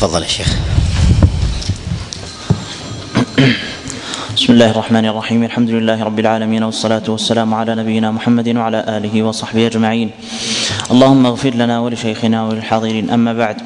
[0.00, 0.56] تفضل يا شيخ.
[4.36, 5.44] بسم الله الرحمن الرحيم.
[5.44, 10.10] الحمد لله رب العالمين والصلاة والسلام على نبينا محمد وعلى آله وصحبه أجمعين.
[10.90, 13.10] اللهم اغفر لنا ولشيخنا وللحاضرين.
[13.10, 13.56] أما بعد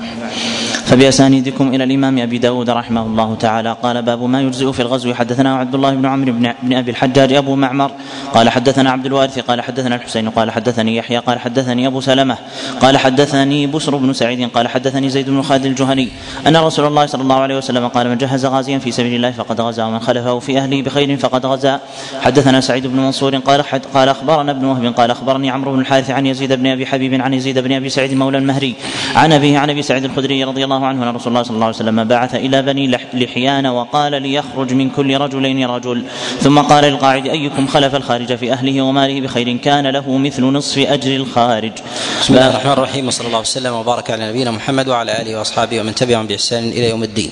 [0.85, 3.77] فبأسانيدكم إلى الإمام أبي داود رحمه الله تعالى.
[3.83, 5.15] قال باب ما يجزئ في الغزو.
[5.15, 6.33] حدثنا عبد الله بن عمرو
[6.63, 7.91] بن أبي الحجاج أبو معمر.
[8.35, 9.39] قال حدثنا عبد الوارث.
[9.39, 10.31] قال حدثنا الحسين.
[10.31, 11.19] قال حدثني يحيى.
[11.19, 12.37] قال حدثني أبو سلمة.
[12.81, 14.51] قال حدثني بسر بن سعيد.
[14.51, 16.09] قال حدثني زيد بن خالد الجهني.
[16.47, 19.61] أن رسول الله صلى الله عليه وسلم قال من جهز غازيا في سبيل الله فقد
[19.61, 21.81] غزا ومن خلفه في أهله بخير فقد غزا.
[22.21, 23.37] حدثنا سعيد بن منصور.
[23.37, 23.63] قال
[23.95, 24.95] قال أخبرنا ابن وهب.
[24.95, 28.15] قال أخبرني عمرو بن الحارث عن يزيد بن أبي حبيب عن يزيد بن أبي سعيد
[28.15, 28.75] مولى المهري.
[29.15, 31.77] عن أبيه عن أبي سعيد الخدري رضي الله عنه أن رسول الله صلى الله عليه
[31.77, 36.05] وسلم بعث إلى بني لحيان وقال ليخرج من كل رجلين رجل.
[36.41, 41.17] ثم قال للقاعد أيكم خلف الخارج في أهله وماله بخير كان له مثل نصف أجر
[41.17, 41.73] الخارج.
[42.21, 45.95] بسم الله الرحمن الرحيم وصلى الله وسلم وبارك على نبينا محمد وعلى آله وأصحابه ومن
[45.95, 47.31] تبعهم بإحسان إلى يوم الدين.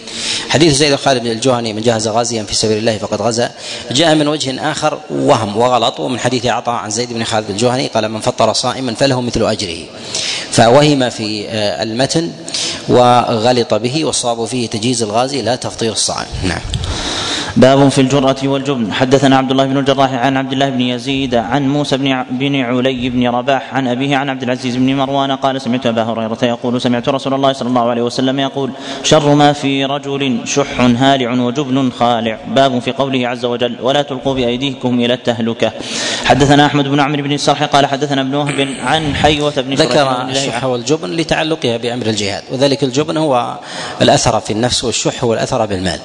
[0.49, 3.51] حديث زيد خالد بن الجهني من جهز غازيا في سبيل الله فقد غزا.
[3.91, 8.09] جاء من وجه آخر وهم وغلط ومن حديث عطاء عن زيد بن خالد الجهني قال
[8.09, 9.79] من فطر صائما فله مثل أجره.
[10.51, 11.47] فوهم في
[11.83, 12.33] المتن.
[12.89, 16.27] وغلط به والصواب فيه تجهيز الغازي لا تفطير الصائم.
[16.49, 16.82] نعم.
[17.57, 18.93] باب في الجرأة والجبن.
[18.93, 23.09] حدثنا عبد الله بن الجراح عن عبد الله بن يزيد عن موسى بن بن علي
[23.09, 27.09] بن رباح عن أبيه عن عبد العزيز بن مروان قال سمعت أبا هريرة يقول سمعت
[27.09, 28.71] رسول الله صلى الله عليه وسلم يقول
[29.03, 32.39] شر ما في رجل شح هالع وجبن خالع.
[32.49, 35.73] باب في قوله عز وجل ولا تلقوا بأيديكم إلى التهلكة.
[36.25, 40.65] حدثنا أحمد بن عمرو بن الصرح قال حدثنا ابن وهب عن حيوة بن ذكر الشح
[40.65, 43.59] والجبن لتعلقها بأمر الجهاد وذلك الجبن هو
[44.03, 46.01] الأثر في النفس والشح هو الأثر بالمال.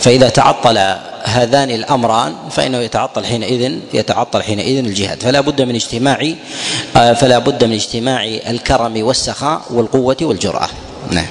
[0.00, 0.89] فإذا تعطل
[1.24, 5.22] هذان الأمران فإنه يتعطل حينئذ يتعطل حينئذ الجهاد.
[5.22, 6.34] فلا بد من اجتماع
[6.94, 10.68] فلا بد من اجتماع الكرم والسخاء والقوة والجرأة.
[11.10, 11.26] نعم.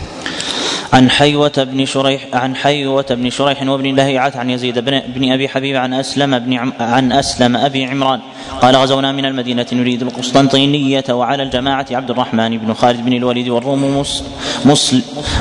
[0.94, 5.50] عن حيوة بن شريح عن حيوة بن شريح وابن لهيعة عن يزيد بن, بن أبي
[5.50, 8.20] حبيب عن أسلم بن عم عن أسلم أبي عمران.
[8.62, 14.00] قال غزونا من المدينة نريد القسطنطينية وعلى الجماعة عبد الرحمن بن خالد بن الوليد والروم
[14.00, 14.24] مس
[14.66, 14.96] مس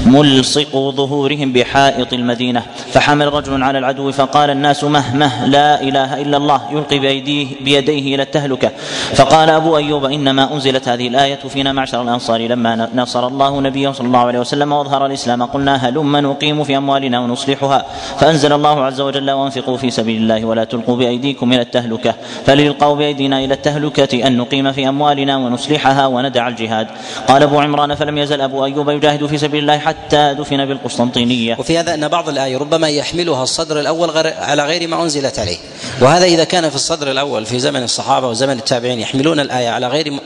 [0.07, 2.63] ملصق ظهورهم بحائط المدينة.
[2.93, 8.15] فحمل رجل على العدو فقال الناس مه مه لا إله إلا الله يلقي بيديه بيديه
[8.15, 8.71] إلى التهلكة.
[9.15, 14.07] فقال أبو أيوب إنما أنزلت هذه الآية فينا معشر الأنصار لما نصر الله نبيه صلى
[14.07, 17.87] الله عليه وسلم وأظهر الإسلام قلنا هلم نقيم في أموالنا ونصلحها.
[18.21, 22.15] فأنزل الله عز وجل وأنفقوا في سبيل الله ولا تلقوا بأيديكم إلى التهلكة.
[22.47, 26.87] فليلقوا بأيدينا إلى التهلكة أن نقيم في أموالنا ونصلحها وندع الجهاد.
[27.29, 31.57] قال أبو عمران فلم يزل أبو أيوب يجاهد في سبيل الله حتى دفن بالقسطنطينية.
[31.59, 35.57] وفي هذا أن بعض الآية ربما يحملها الصدر الأول غير على غير ما أنزلت عليه.
[36.01, 40.19] وهذا إذا كان في الصدر الأول في زمن الصحابة وزمن التابعين يحملون الآية على غير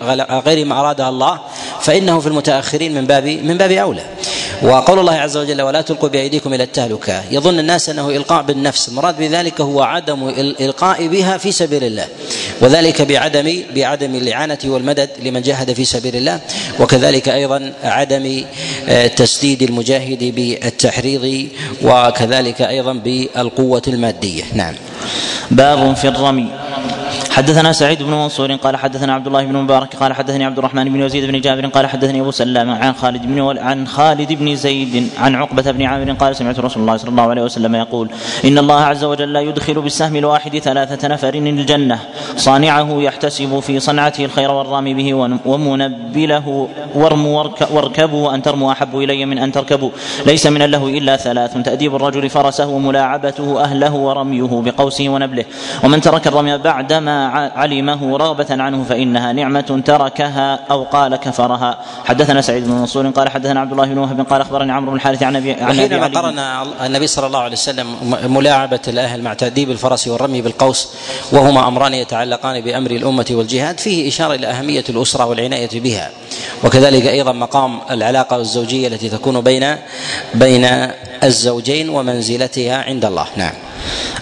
[0.47, 1.41] غير ما أرادها الله
[1.81, 4.03] فإنه في المتأخرين من باب من باب أولى.
[4.62, 7.23] وقول الله عز وجل ولا تلقوا بأيديكم إلى التهلكة.
[7.31, 8.89] يظن الناس أنه إلقاء بالنفس.
[8.89, 12.07] المراد بذلك هو عدم الإلقاء بها في سبيل الله.
[12.61, 16.41] وذلك بعدم بعدم الإعانة والمدد لمن جاهد في سبيل الله.
[16.81, 18.45] وكذلك أيضا عدم
[19.17, 21.49] تسديد المجاهد بالتحريض.
[21.83, 24.43] وكذلك أيضا بالقوة المادية.
[24.55, 24.75] نعم.
[25.51, 26.49] باب في الرمي.
[27.31, 31.00] حدثنا سعيد بن منصور قال حدثنا عبد الله بن مبارك قال حدثني عبد الرحمن بن
[31.00, 33.59] يزيد بن جابر قال حدثني أبو سلام عن خالد بن.
[33.59, 37.43] عن خالد بن زيد عن عقبة بن عامر قال سمعت رسول الله صلى الله عليه
[37.43, 38.11] وسلم يقول
[38.45, 41.99] إن الله عز وجل يدخل بالسهم الواحد ثلاثة نفر الجنة
[42.37, 45.15] صانعه يحتسب في صنعته الخير والرامي به
[45.47, 49.91] ومنبله وارموا واركبوا وان ترموا أحب إلي من أن تركبوا
[50.27, 55.45] ليس من له إلا ثلاث تأديب الرجل فرسه وملاعبته أهله ورميه بقوسه ونبله
[55.84, 56.55] ومن ترك الرمي
[57.03, 61.79] بعدما علمه رغبة عنه فإنها نعمة تركها أو قال كفرها.
[62.05, 65.23] حدثنا سعيد بن منصور قال حدثنا عبد الله بن وهب قال أخبرني عمرو بن الحارث
[65.23, 66.39] عن أبي عن حينما قرن
[66.87, 67.87] النبي صلى الله عليه وسلم
[68.27, 70.89] ملاعبة الأهل مع تأديب الفرس والرمي بالقوس
[71.33, 76.11] وهما أمران يتعلقان بأمر الأمة والجهاد فيه إشارة إلى أهمية الأسرة والعناية بها.
[76.65, 79.77] وكذلك أيضا مقام العلاقة الزوجية التي تكون بين
[80.34, 80.69] بين
[81.22, 83.27] الزوجين ومنزلتها عند الله.
[83.37, 83.53] نعم.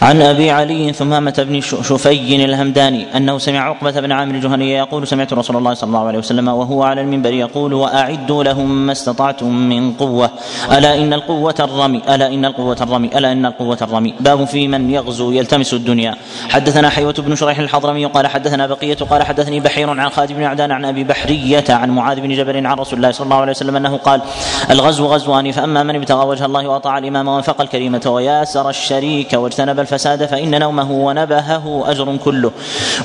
[0.03, 5.33] عن أبي علي ثمامة بن شفي الهمداني أنه سمع عقبة بن عامر الجهني يقول سمعت
[5.33, 9.93] رسول الله صلى الله عليه وسلم وهو على المنبر يقول وأعدوا لهم ما استطعتم من
[9.93, 10.31] قوة.
[10.73, 14.15] ألا إن القوة الرمي ألا إن القوة الرمي ألا إن القوة الرمي.
[14.21, 16.15] باب في من يغزو يلتمس الدنيا.
[16.49, 20.73] حدثنا حيوة بن شريح الحضرمي قال حدثنا بقية قال حدثني بحير عن خالد بن عدان
[20.73, 23.97] عن أبي بحرية عن معاذ بن جبل عن رسول الله صلى الله عليه وسلم أنه
[23.97, 24.23] قال
[24.71, 30.27] الغزو غزوان فأما من ابتغى وجه الله وأطاع الإمام وانفق الكريمة وياسر الشريك واجتنب الفساد
[30.27, 32.51] فإن نومه ونبهه أجر كله.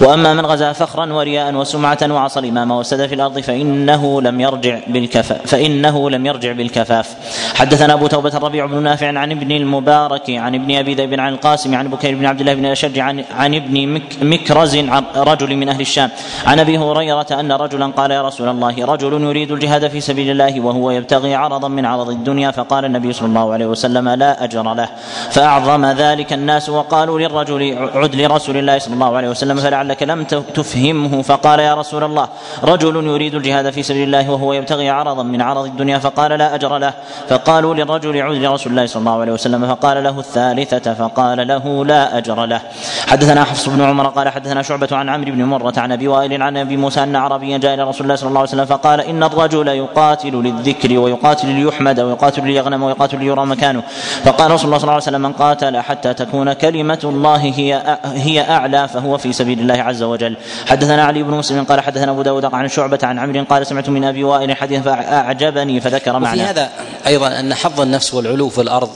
[0.01, 5.42] وأما من غزا فخرا ورياء وسمعة وعصى الإمام وسد في الأرض فإنه لم يرجع بالكفاف
[5.47, 7.15] فإنه لم يرجع بالكفاف.
[7.56, 11.75] حدثنا أبو توبة الربيع بن نافع عن ابن المبارك عن ابن أبي ذئب عن القاسم
[11.75, 15.69] عن بكير بن عبد الله بن الأشج عن, عن ابن مك مكرز عن رجل من
[15.69, 16.09] أهل الشام.
[16.45, 20.62] عن أبي هريرة أن رجلا قال يا رسول الله رجل يريد الجهاد في سبيل الله
[20.62, 24.89] وهو يبتغي عرضا من عرض الدنيا فقال النبي صلى الله عليه وسلم لا أجر له.
[25.31, 30.23] فأعظم ذلك الناس وقالوا للرجل عد لرسول الله صلى الله عليه وسلم فلعلك لم
[30.53, 31.21] تفهمه.
[31.21, 32.27] فقال يا رسول الله
[32.63, 36.77] رجل يريد الجهاد في سبيل الله وهو يبتغي عرضا من عرض الدنيا فقال لا أجر
[36.77, 36.93] له.
[37.29, 42.17] فقالوا للرجل عد لرسول الله صلى الله عليه وسلم فقال له الثالثة فقال له لا
[42.17, 42.61] أجر له.
[43.07, 46.57] حدثنا حفص بن عمر قال حدثنا شعبة عن عمرو بن مرة عن أبي وائل عن
[46.57, 49.67] أبي موسى أن عربيا جاء إلى رسول الله صلى الله عليه وسلم فقال إن الرجل
[49.67, 53.83] يقاتل للذكر ويقاتل ليحمد ويقاتل ليغنم ويقاتل ليرى مكانه.
[54.23, 58.42] فقال رسول الله صلى الله عليه وسلم من قاتل حتى تكون كلمة الله هي هي
[58.42, 60.38] أعلى فهو في سبيل الله عز وجل.
[60.68, 64.04] حدثنا علي بن مسلم قال حدثنا أبو داود عن شعبة عن عمرو قال سمعت من
[64.04, 66.69] أبي وائل حديثا فأعجبني فذكر معنى وفي هذا
[67.07, 68.89] أيضا أن حظ النفس والعلو في الأرض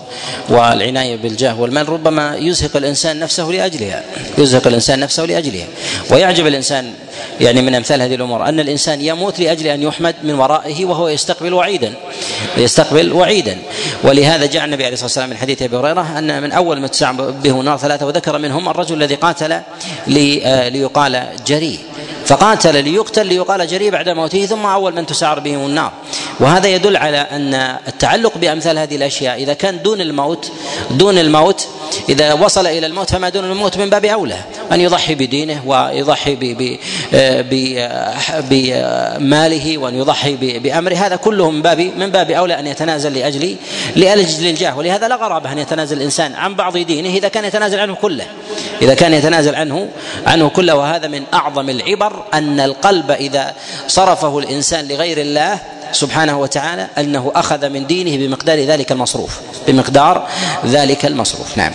[0.49, 4.03] والعناية بالجاه والمال ربما يزهق الإنسان نفسه لأجلها
[4.37, 5.67] يزهق الإنسان نفسه لأجلها
[6.11, 6.93] ويعجب الإنسان
[7.41, 8.49] يعني من أمثال هذه الأمور.
[8.49, 11.93] أن الإنسان يموت لأجل أن يحمد من ورائه وهو يستقبل وعيدا.
[12.57, 13.57] يستقبل وعيدا.
[14.03, 17.11] ولهذا جاء النبي عليه الصلاة والسلام من حديث أبي هريرة أن من أول ما تسع
[17.11, 21.79] به النار ثلاثة وذكر منهم الرجل الذي قاتل آه، ليقال جريء
[22.29, 25.91] فقاتل ليقتل ليقال جريء بعد موته ثم أول من تسعر بهم النار.
[26.39, 27.53] وهذا يدل على أن
[27.87, 30.51] التعلق بأمثال هذه الأشياء إذا كان دون الموت
[30.91, 31.67] دون الموت
[32.09, 34.37] إذا وصل إلى الموت فما دون الموت من باب أولى.
[34.71, 36.35] أن يضحي بدينه ويضحي
[38.49, 40.95] بماله وأن يضحي بأمره.
[40.95, 43.55] هذا كله من باب من باب أولى أن يتنازل لاجل
[43.95, 44.77] لأجل الجاه.
[44.77, 48.25] ولهذا لا غرابة أن يتنازل الإنسان عن بعض دينه إذا كان يتنازل عنه كله.
[48.81, 49.89] إذا كان يتنازل عنه
[50.25, 50.75] عنه كله.
[50.75, 53.53] وهذا من أعظم العبر أن القلب إذا
[53.87, 55.59] صرفه الإنسان لغير الله
[55.91, 60.27] سبحانه وتعالى أنه أخذ من دينه بمقدار ذلك المصروف بمقدار
[60.65, 61.57] ذلك المصروف.
[61.57, 61.71] نعم.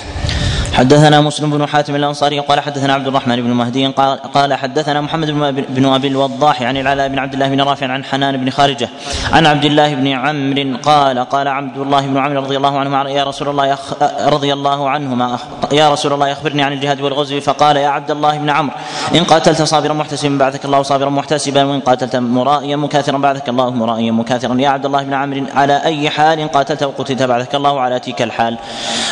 [0.75, 5.31] حدثنا مسلم بن حاتم الأنصاري قال حدثنا عبد الرحمن بن مهدي قال, قال حدثنا محمد
[5.69, 8.88] بن ابي الوضاح عن العلاء بن عبد الله بن رافع عن حنان بن خارجة
[9.32, 13.25] عن عبد الله بن عمرو قال قال عبد الله بن عمرو رضي الله عنهما يا
[13.25, 15.38] رسول الله يخ رضي الله عنهما
[15.73, 18.76] يا رسول الله أخبرني عن الجهاد والغزو فقال يا عبد الله بن عمرو
[19.15, 24.12] إن قاتلت صابرا محتسبا بعثك الله صابرا محتسبا وإن قاتلت مرائيا مكاثرا بعثك الله مرائيا
[24.12, 28.23] مكاثرا يا عبد الله بن عمرو على أي حال قاتلت وقتلت بعثك الله على تلك
[28.23, 28.59] الحال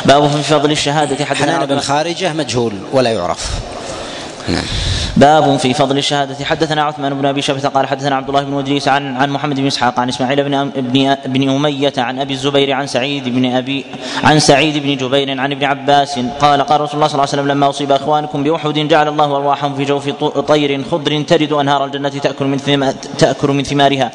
[0.05, 3.51] باب في فضل الشهادة حدثنا حنان بن خارجه مجهول ولا يعرف.
[4.49, 4.65] نعم.
[5.17, 6.45] باب في فضل الشهادة.
[6.45, 9.67] حدثنا عثمان بن أبي شبث قال حدثنا عبد الله بن ادريس عن عن محمد بن
[9.67, 13.85] إسحاق عن إسماعيل بن بن بن أمية عن أبي الزبير عن سعيد بن أبي
[14.25, 17.49] عن سعيد بن جبير عن ابن عباس قال قال رسول الله صلى الله عليه وسلم
[17.49, 20.09] لما أصيب إخوانكم بأحد جعل الله أرواحهم في جوف
[20.49, 22.59] طير خضر ترد أنهار الجنة تأكل من
[23.19, 24.11] تأكل من ثمارها.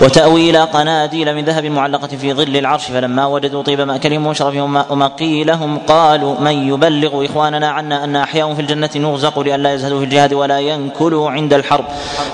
[0.00, 5.78] وتأوي إلى قناديل من ذهب معلقة في ظل العرش فلما وجدوا طيب مأكلهم ومشربهم ومقيلهم
[5.78, 10.60] قالوا من يبلغ إخواننا عنا أن أحياء في الجنة نرزق لئلا يزهدوا في الجهاد ولا
[10.60, 11.84] ينكلوا عند الحرب.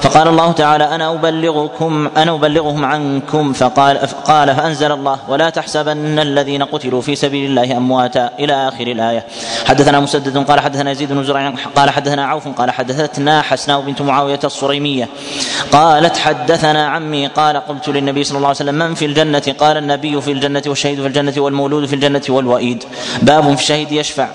[0.02, 3.52] فقال الله تعالى أنا أبلغكم أنا أبلغهم عنكم.
[3.52, 8.30] فقال قال فأنزل الله ولا تحسبن الذين قتلوا في سبيل الله أمواتا.
[8.38, 9.26] إلى آخر الآية.
[9.66, 14.40] حدثنا مسدد قال حدثنا يزيد بن زرع قال حدثنا عوف قال حدثتنا حسناء بنت معاوية
[14.44, 15.08] الصريمية
[15.72, 20.20] قالت حدثنا عمي قال قلت للنبي صلى الله عليه وسلم من في الجنة؟ قال النبي
[20.20, 22.84] في الجنة والشهيد في الجنة والمولود في الجنة والوئيد.
[23.22, 24.28] باب في الشهيد يشفع.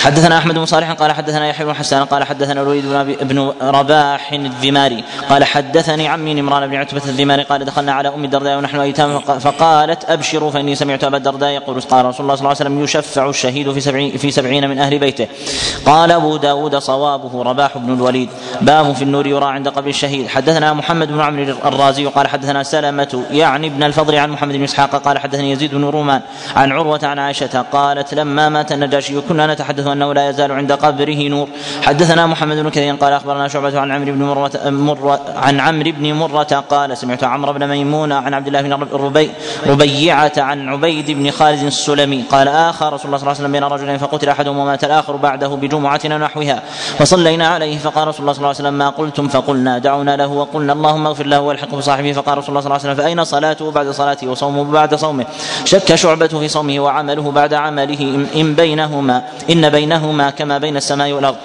[0.00, 5.04] حدثنا أحمد بن صالح قال حدثنا يحيى بن حسان قال حدثنا الوليد بن رباح الذماري.
[5.30, 7.42] قال حدثني عمي نمران بن عتبة الذماري.
[7.42, 12.06] قال دخلنا على أم الدرداء ونحن ايتام فقالت أبشروا فإني سمعت أبا الدرداء يقول قال
[12.06, 15.26] رسول الله صلى الله عليه وسلم يشفع الشهيد في سبعين, في سبعين من أهل بيته.
[15.86, 18.28] قال أبو داود صوابه رباح بن الوليد.
[18.60, 20.28] باب في النور يرى عند قبر الشهيد.
[20.28, 24.96] حدثنا محمد بن عمرو الرازي قال حدثنا سلمة يعني ابن الفضل عن محمد بن إسحاق
[24.96, 26.20] قال حدثني يزيد بن رومان
[26.56, 31.28] عن عروة عن عائشة قالت لما مات النجاشي كنا نتحدث أنه لا يزال عند قبره
[31.28, 31.48] نور.
[31.82, 36.12] حدثنا محمد بن كثير قال أخبرنا شعبة عن عمرو بن مرة, مرة عن عمرو بن
[36.12, 39.30] مرة قال سمعت عمرو بن ميمون عن عبد الله بن ربي
[39.66, 43.64] ربيعة عن عبيد بن خالد السلمي قال آخى رسول الله صلى الله عليه وسلم بين
[43.64, 46.62] رجلين فقتل أحدهم ومات الآخر بعده بجمعة نحوها
[46.98, 50.72] فصلينا عليه فقال رسول الله صلى الله عليه وسلم ما قلتم؟ فقلنا دعونا له وقلنا
[50.72, 52.12] اللهم اغفر له والحقه بصاحبه.
[52.12, 55.26] فقال رسول الله صلى الله عليه وسلم فأين صلاته بعد صلاته وصومه بعد صومه؟
[55.64, 61.12] شك شعبة في صومه وعمله بعد عمله إن بينهما إن بين بينهما كما بين السماء
[61.12, 61.36] والأرض.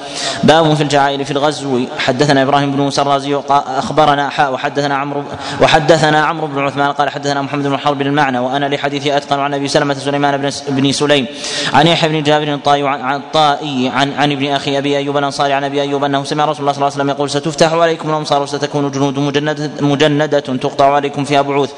[0.44, 1.86] باب في الجعائل في الغزو.
[1.98, 5.24] حدثنا إبراهيم بن موسى الرازي أخبرنا حاء وحدثنا عمرو
[5.62, 9.68] وحدثنا عمرو بن عثمان قال حدثنا محمد بن حرب المعنى وأنا لحديث أتقن عن أبي
[9.68, 11.26] سلمة سليمان بن سليم.
[11.74, 15.64] عن يحيى بن جابر الطائي عن الطائي عن عن ابن أخي أبي أيوب الأنصاري عن
[15.64, 18.92] أبي أيوب أنه سمع رسول الله صلى الله عليه وسلم يقول ستفتح عليكم الامصار وستكون
[18.92, 21.72] جنود مجندة, مجندة تقطع عليكم فيها بعوث.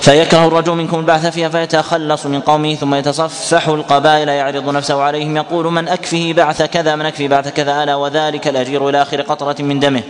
[0.00, 5.72] فيكره الرجل منكم البعث فيها فيتخلص من قومه ثم يتصفح القبائل يعرض نفسه عليهم يقول
[5.72, 9.80] من أكفه بعث كذا من أكفه بعث كذا ألا وذلك الاجير إلى آخر قطرة من
[9.80, 10.02] دمه.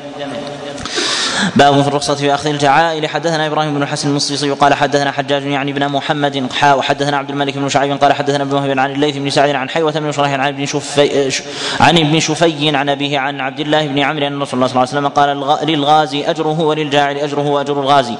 [1.56, 3.08] باب في الرخصة في أخذ الجعائل.
[3.08, 7.58] حدثنا إبراهيم بن الحسن المصيصي قال حدثنا حجاج يعني بن محمد حا وحدثنا عبد الملك
[7.58, 10.48] بن شعيب قال حدثنا ابن وهب عن الليث بن سعد عن حيوة بن شريح عن
[10.48, 11.42] ابن شفي
[11.80, 14.80] عن ابن شفي عن أبيه عن عبد الله بن عمرو أن رسول الله صلى الله
[14.80, 18.14] عليه وسلم قال للغازي أجره وللجاعل أجره وأجر الغازي.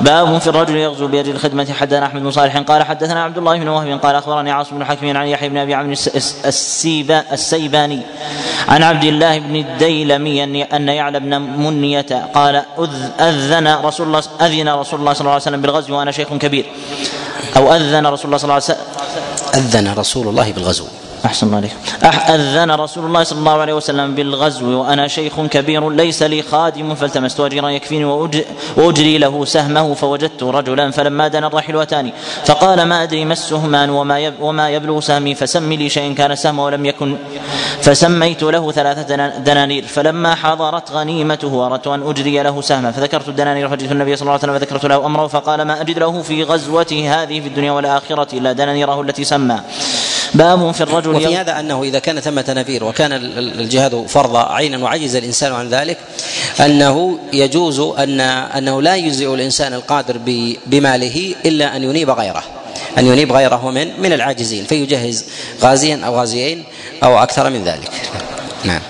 [0.00, 1.66] باب في الرجل يغزو بأجل الخدمة.
[1.72, 5.16] حدثنا أحمد بن صالح قال حدثنا عبد الله بن وهب قال أخبرني عاصم بن حكيم
[5.16, 5.92] عن يحيى بن أبي عمرو
[7.32, 8.00] السيباني
[8.68, 12.62] عن عبد الله بن الديلمي أن يعلى بن منية قال
[13.20, 16.66] أذن رسول الله أذن رسول الله صلى الله عليه وسلم بالغزو وأنا شيخ كبير.
[17.56, 18.84] أو أذن رسول الله صلى الله عليه وسلم
[19.54, 20.86] أذن رسول الله بالغزو.
[21.26, 21.74] أحسن الله عليك
[22.30, 27.40] أذن رسول الله صلى الله عليه وسلم بالغزو وأنا شيخ كبير ليس لي خادم فالتمست
[27.40, 28.04] أجرا يكفيني
[28.76, 32.12] وأجري له سهمه فوجدت رجلا فلما دنا الرحل أتاني.
[32.44, 36.84] فقال ما أدري ما السهمان وما وما يبلغ سهمي فسم لي شيئا كان سهمه ولم
[36.84, 37.16] يكن
[37.82, 39.84] فسميت له ثلاثة دنانير.
[39.84, 44.42] فلما حضرت غنيمته أردت أن أجري له سهما فذكرت الدنانير فجئت النبي صلى الله عليه
[44.42, 48.52] وسلم فذكرت له أمره فقال ما أجد له في غزوته هذه في الدنيا والآخرة إلا
[48.52, 49.60] دنانيره التي سمى.
[50.34, 55.16] باب في الرجل وفي هذا أنه إذا كان ثمة نذير وكان الجهاد فرض عينا وعجز
[55.16, 55.98] الإنسان عن ذلك
[56.60, 60.18] أنه يجوز ان أنه لا يجزئ الإنسان القادر
[60.66, 62.42] بماله إلا أن ينيب غيره
[62.98, 65.24] أن ينيب غيره من من العاجزين فيجهز
[65.62, 66.64] غازيا أو غازيين
[67.02, 67.90] أو أكثر من ذلك.
[68.64, 68.80] نعم.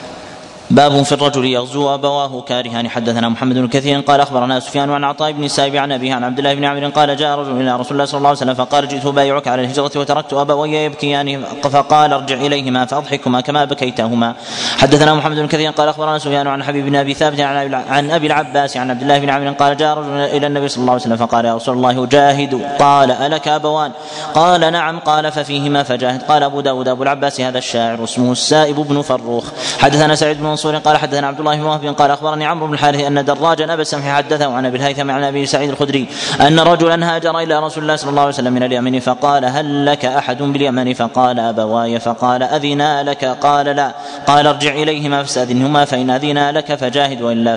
[0.71, 2.89] باب في الرجل يغزو أبواه كارهان.
[2.89, 6.39] حدثنا محمد بن كثير قال أخبرنا سفيان عن عطاء بن سائب عن أبيه عن عبد
[6.39, 9.07] الله بن عمرو قال جاء رجل إلى رسول الله صلى الله عليه وسلم فقال جئت
[9.07, 11.45] ابايعك على الهجرة وتركت أبوي يبكيان.
[11.63, 14.35] فقال ارجع إليهما فاضحكما كما بكيتهما.
[14.79, 18.77] حدثنا محمد بن كثير قال أخبرنا سفيان عن حبيب بن أبي ثابت عن أبي العباس
[18.77, 21.45] عن عبد الله بن عمرو قال جاء رجل إلى النبي صلى الله عليه وسلم فقال
[21.45, 23.93] يا رسول الله اجاهد قال ألك أبوان؟
[24.35, 24.99] قال نعم.
[24.99, 26.23] قال ففيهما فجاهد.
[26.23, 29.45] قال أبو داود أبو العباس هذا الشاعر اسمه السائب بن فروخ.
[29.79, 33.01] حدثنا سعيد بن منصور قال حدثنا عبد الله بن وهب قال أخبرني عمرو بن الحارث
[33.01, 36.07] أن دراجا ابا السمح حدثه عن أبي الهيثم عن أبي سعيد الخدري
[36.41, 40.05] أن رجلا هاجر إلى رسول الله صلى الله عليه وسلم من اليمن فقال هل لك
[40.05, 43.95] أحد باليمن؟ فقال أبواي فقال أذنا لك؟ قال لا.
[44.27, 47.57] قال ارجع إليهما فاستأذنهما فإن أذنا لك فجاهد وإلا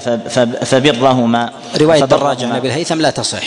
[0.66, 1.50] فبرهما.
[1.82, 3.44] رواية دراجة عن أبي الهيثم لا تصح.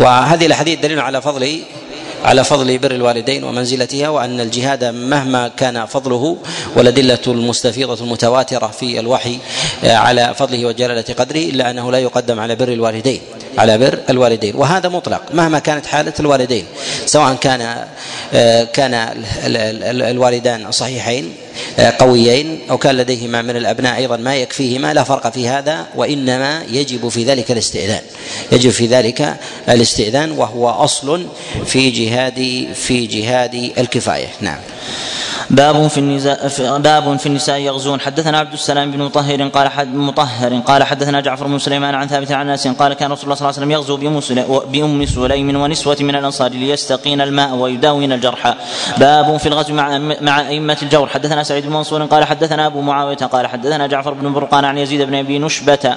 [0.00, 1.62] وهذه الأحاديث دليل على فضل
[2.24, 6.36] على فضل بر الوالدين ومنزلتها وأن الجهاد مهما كان فضله
[6.76, 9.38] والأدلة المستفيضة المتواترة في الوحي
[9.84, 13.20] على فضله وجلالة قدره إلا أنه لا يقدم على بر الوالدين
[13.58, 14.56] على بر الوالدين.
[14.56, 16.64] وهذا مطلق مهما كانت حالة الوالدين
[17.06, 17.86] سواء كان
[18.72, 19.24] كان
[20.10, 21.32] الوالدان صحيحين
[21.98, 27.08] قويين أو كان لديهما من الأبناء أيضا ما يكفيهما لا فرق في هذا وإنما يجب
[27.08, 28.02] في ذلك الاستئذان.
[28.52, 29.36] يجب في ذلك
[29.68, 31.26] الاستئذان وهو أصل
[31.66, 34.28] في جهاد في جهاد الكفاية.
[34.40, 34.58] نعم.
[35.50, 38.00] باب في النساء باب في النساء يغزون.
[38.00, 42.32] حدثنا عبد السلام بن مطهر قال حد مطهر قال حدثنا جعفر بن سليمان عن ثابت
[42.32, 43.96] عن انس قال كان رسول الله صلى الله عليه وسلم يغزو
[44.66, 48.54] بأم سليم ونسوة من الأنصار ليستقين الماء ويداوين الجرحى.
[48.98, 51.08] باب في الغزو مع مع أئمة الجور.
[51.08, 55.02] حدثنا سعيد بن منصور قال حدثنا أبو معاوية قال حدثنا جعفر بن برقان عن يزيد
[55.02, 55.96] بن أبي نشبة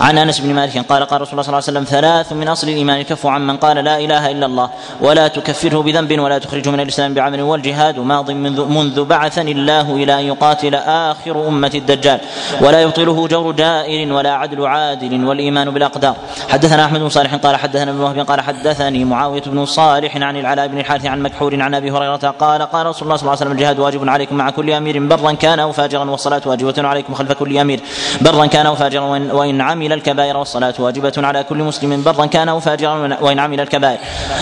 [0.00, 2.68] عن أنس بن مالك قال قال رسول الله صلى الله عليه وسلم ثلاث من أصل
[2.68, 6.80] الإيمان الكف عن من قال لا إله إلا الله ولا تكفره بذنب ولا تخرجه من
[6.80, 12.20] الإسلام بعمل والجهاد ماض منذ, منذ بعثني الله إلى أن يقاتل آخر أمة الدجال
[12.60, 16.16] ولا يبطله جور جائر ولا عدل عادل والإيمان بالأقدار.
[16.48, 20.66] حدثنا أحمد بن صالح قال حدثنا ابن وهب قال حدثني معاوية بن صالح عن العلاء
[20.66, 23.52] بن الحارث عن مكحور عن أبي هريرة قال قال رسول الله صلى الله عليه وسلم
[23.52, 27.58] الجهاد واجب عليكم مع كل أمير برا كان أو فاجرا والصلاة واجبة عليكم خلف كل
[27.58, 27.80] امير
[28.20, 32.02] برا كان أو فاجرا وإن عمل الكبائر والصلاة واجبة على كل مسلم.
[32.02, 33.98] برا كان أو فاجرا وإن عمل الكبائر.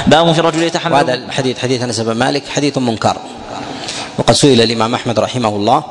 [0.06, 3.16] باب في الرجل يتحمل وهذا الحديث حديث أنس بن مالك حديث منكر.
[4.18, 5.82] وقد سئل الإمام أحمد رحمه الله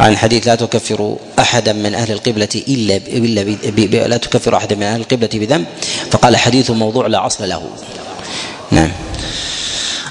[0.00, 5.00] عن حديث لا تكفر أحدا من أهل القبلة إلا إلا لا تكفر أحدا من أهل
[5.00, 5.66] القبلة بذنب
[6.10, 7.62] فقال حديث موضوع لا أصل له.
[8.70, 8.90] نعم.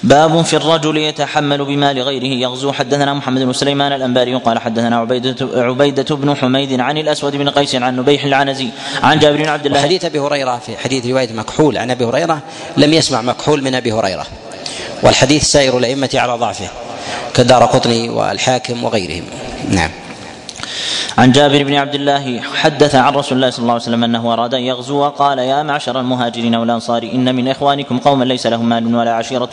[0.04, 5.36] باب في الرجل يتحمل بمال غيره يغزو حدثنا محمد بن سليمان الأنباري قال حدثنا عبيدة
[5.42, 8.70] عبيدة بن حميد عن الأسود بن قيس عن نبيح العنزي
[9.04, 9.82] عن جابر بن عبد الله.
[9.82, 12.42] حديث أبي هريرة في حديث رواية مكحول عن أبي هريرة
[12.78, 14.26] لم يسمع مكحول من أبي هريرة.
[15.04, 16.70] والحديث سائر الأئمة على ضعفه
[17.34, 19.24] كدار قطني والحاكم وغيرهم.
[19.70, 19.92] نعم.
[21.18, 24.54] عن جابر بن عبد الله حدث عن رسول الله صلى الله عليه وسلم أنه أراد
[24.54, 29.14] أن يغزو وقال يا معشر المهاجرين والأنصار إن من إخوانكم قوما ليس لهم مال ولا
[29.14, 29.46] عشيرة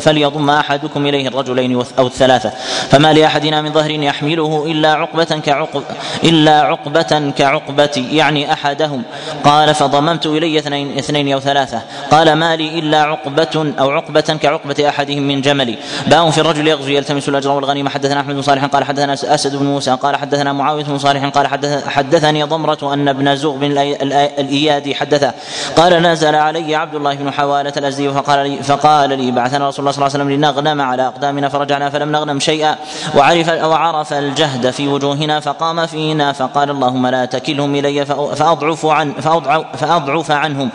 [0.00, 2.50] فليضم أحدكم إليه الرجلين أو الثلاثة
[2.90, 5.82] فما لأحدنا من ظهر يحمله إلا عقبة كعقب
[6.24, 9.02] إلا عقبة كعقبتي يعني أحدهم
[9.44, 14.88] قال فضممت إلي اثنين اثنين أو ثلاثة قال ما لي إلا عقبة أو عقبة كعقبة
[14.88, 18.84] أحدهم من جملي باء في الرجل يغزو يلتمس الأجر والغنيمة حدثنا أحمد بن صالح قال
[18.84, 23.36] حدثنا أسد بن موسى قال حدثنا معاوية بن صالح قال حدث حدثني ضمرة أن ابن
[23.36, 23.78] زوغ بن
[24.38, 25.32] الإيادي حدثه
[25.76, 29.92] قال نزل علي عبد الله بن حوالة الأزدي فقال لي فقال لي بعثنا رسول الله
[29.92, 32.76] صلى الله عليه وسلم لنغنم على أقدامنا فرجعنا فلم نغنم شيئا.
[33.16, 39.12] وعرف وعرف الجهد في وجوهنا فقام فينا فقال اللهم لا تكلهم إلي فأضعف عن
[39.78, 40.70] فأضعف عنهم.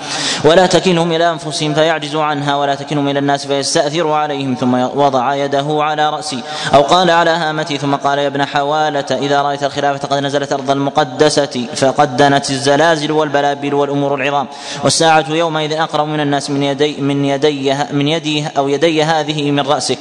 [0.46, 5.66] ولا تكلهم إلى أنفسهم فيعجزوا عنها ولا تكلهم إلى الناس فيستأثروا عليهم ثم وضع يده
[5.70, 6.44] على رأسي.
[6.74, 10.72] أو قال على هامتي ثم قال يا ابن حوالة إذا رأيت الخلافة قد نزلت أرض
[10.72, 14.48] المقدسة فقد دنت الزلازل والبلابل والأمور العظام.
[14.84, 19.60] والساعة يومئذ أقرب من الناس من يدي من يدي من يدي أو يدي هذه من
[19.60, 20.00] رأسك.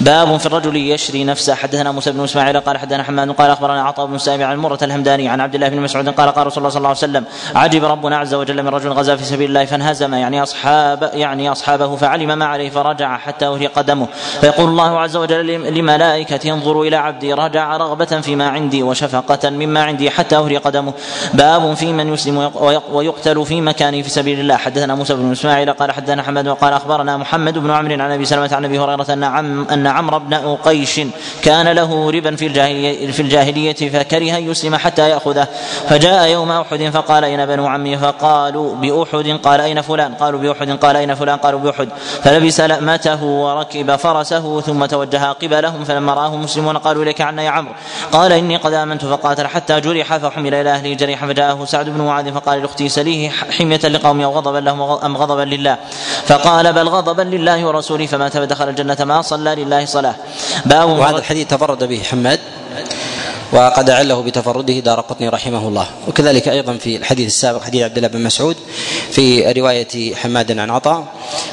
[0.00, 1.54] باب في الرجل يشري نفسه.
[1.54, 5.28] حدثنا موسى بن إسماعيل قال حدثنا حماد قال أخبرنا عطاء بن سابع عن مرة الهمداني
[5.28, 7.24] عن عبد الله بن مسعود قال قال رسول الله صلى الله عليه وسلم
[7.54, 11.96] عجب ربنا عز وجل من رجل غزا في سبيل الله فانهزم يعني أصحاب يعني أصحابه
[11.96, 14.06] فعلم ما عليه فرجع حتى وهي قدمه.
[14.40, 20.10] فيقول الله عز وجل لملائكة انظروا إلى عبدي رجع رغبة فيما عندي وشفقة مما عندي
[20.10, 20.92] حتى وهي قدمه.
[21.34, 22.50] باب في من يسلم
[22.92, 24.56] ويقتل في مكانه في سبيل الله.
[24.56, 28.50] حدثنا موسى بن إسماعيل قال حدثنا حماد وقال أخبرنا محمد بن عمرو عن أبي سلمة
[28.52, 31.00] عن أبي هريرة أن عم أن عمرو بن أقيش
[31.42, 35.48] كان له ربا في الجاهلية, في الجاهلية فكره أن يسلم حتى يأخذه.
[35.88, 40.96] فجاء يوم أحد فقال أين بنو عمي فقالوا بأحد قال أين فلان؟ قالوا بأحد قال
[40.96, 41.88] أين فلان؟ قالوا بأحد.
[42.22, 47.74] فلبس لأمته وركب فرسه ثم توجه قبلهم فلما رآه مسلمون قالوا إليك عنا يا عمرو.
[48.12, 52.32] قال إني قد آمنت فقاتل حتى جرح فحمل إلى أهله جريحا فجاءه سعد بن معاذ
[52.32, 55.76] فقال لأختي سليه حمية لقومي أو غضبا لهم أم غضبا لله.
[56.26, 60.14] فقال بل غضبا لله ورسوله فمات فدخل الجنة ما صلى لله صلاة
[60.66, 62.40] باب وهذا الحديث تفرد به حماد.
[63.52, 65.86] وقد أعله بتفرده دار قطني رحمه الله.
[66.08, 68.56] وكذلك أيضا في الحديث السابق حديث عبد الله بن مسعود
[69.10, 71.04] في رواية حماد عن عطاء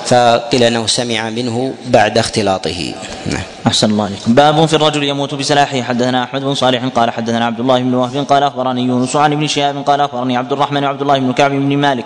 [0.06, 2.94] فقيل أنه سمع منه بعد اختلاطه.
[3.26, 3.44] نعم.
[3.68, 5.82] أحسن الله عليكم باب في الرجل يموت بسلاحه.
[5.82, 9.48] حدثنا أحمد بن صالح قال حدثنا عبد الله بن وهب قال أخبرني يونس عن ابن
[9.48, 12.06] شهاب قال أخبرني عبد الرحمن وعبد الله بن كعب بن مالك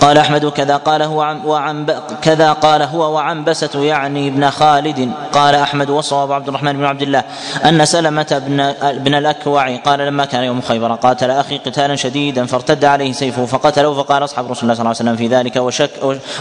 [0.00, 1.86] قال أحمد كذا قال هو عن وعن
[2.22, 5.12] كذا قال هو وعنبسة يعني ابن خالد.
[5.32, 7.24] قال أحمد والصواب عبد الرحمن بن عبد الله
[7.64, 12.84] أن سلمة بن بن الأكوع قال لما كان يوم خيبر قاتل أخي قتالا شديدا فارتد
[12.84, 15.90] عليه سيفه فقتله فقال أصحاب رسول الله صلى الله عليه وسلم في ذلك وشك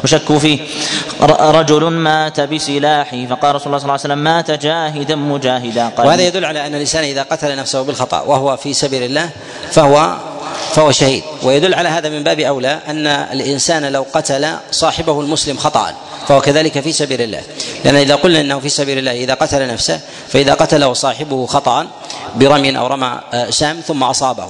[0.03, 0.59] وشكوا فيه.
[1.39, 5.89] رجل مات بسلاحه فقال رسول الله صلى الله عليه وسلم مات جاهدا مجاهدا.
[5.89, 9.29] قال وهذا يدل على أن الإنسان إذا قتل نفسه بالخطأ وهو في سبيل الله
[9.71, 10.15] فهو
[10.71, 11.23] فهو شهيد.
[11.43, 15.93] ويدل على هذا من باب أولى أن الإنسان لو قتل صاحبه المسلم خطأ
[16.27, 17.41] فهو كذلك في سبيل الله.
[17.85, 21.87] لأن إذا قلنا إنه في سبيل الله إذا قتل نفسه فإذا قتله صاحبه خطأ
[22.35, 24.47] برمي أو رمى سام ثم أصابه.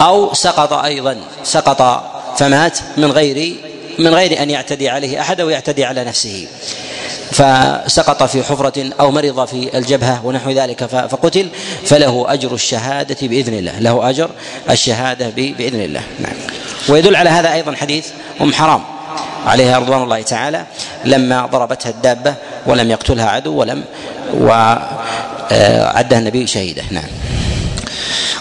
[0.00, 2.04] أو سقط أيضا سقط
[2.36, 3.56] فمات من غير
[3.98, 6.48] من غير أن يعتدي عليه أحد أو يعتدي على نفسه.
[7.32, 11.48] فسقط في حفرة أو مرض في الجبهة ونحو ذلك فقتل
[11.84, 13.78] فله أجر الشهادة بإذن الله.
[13.78, 14.30] له أجر
[14.70, 16.02] الشهادة بإذن الله.
[16.20, 16.34] نعم.
[16.88, 18.06] ويدل على هذا أيضا حديث
[18.40, 18.82] أم حرام
[19.46, 20.66] عليها رضوان الله تعالى
[21.04, 22.34] لما ضربتها الدابة
[22.66, 23.84] ولم يقتلها عدو ولم
[25.52, 26.82] وعدها النبي شهيدة.
[26.90, 27.39] نعم.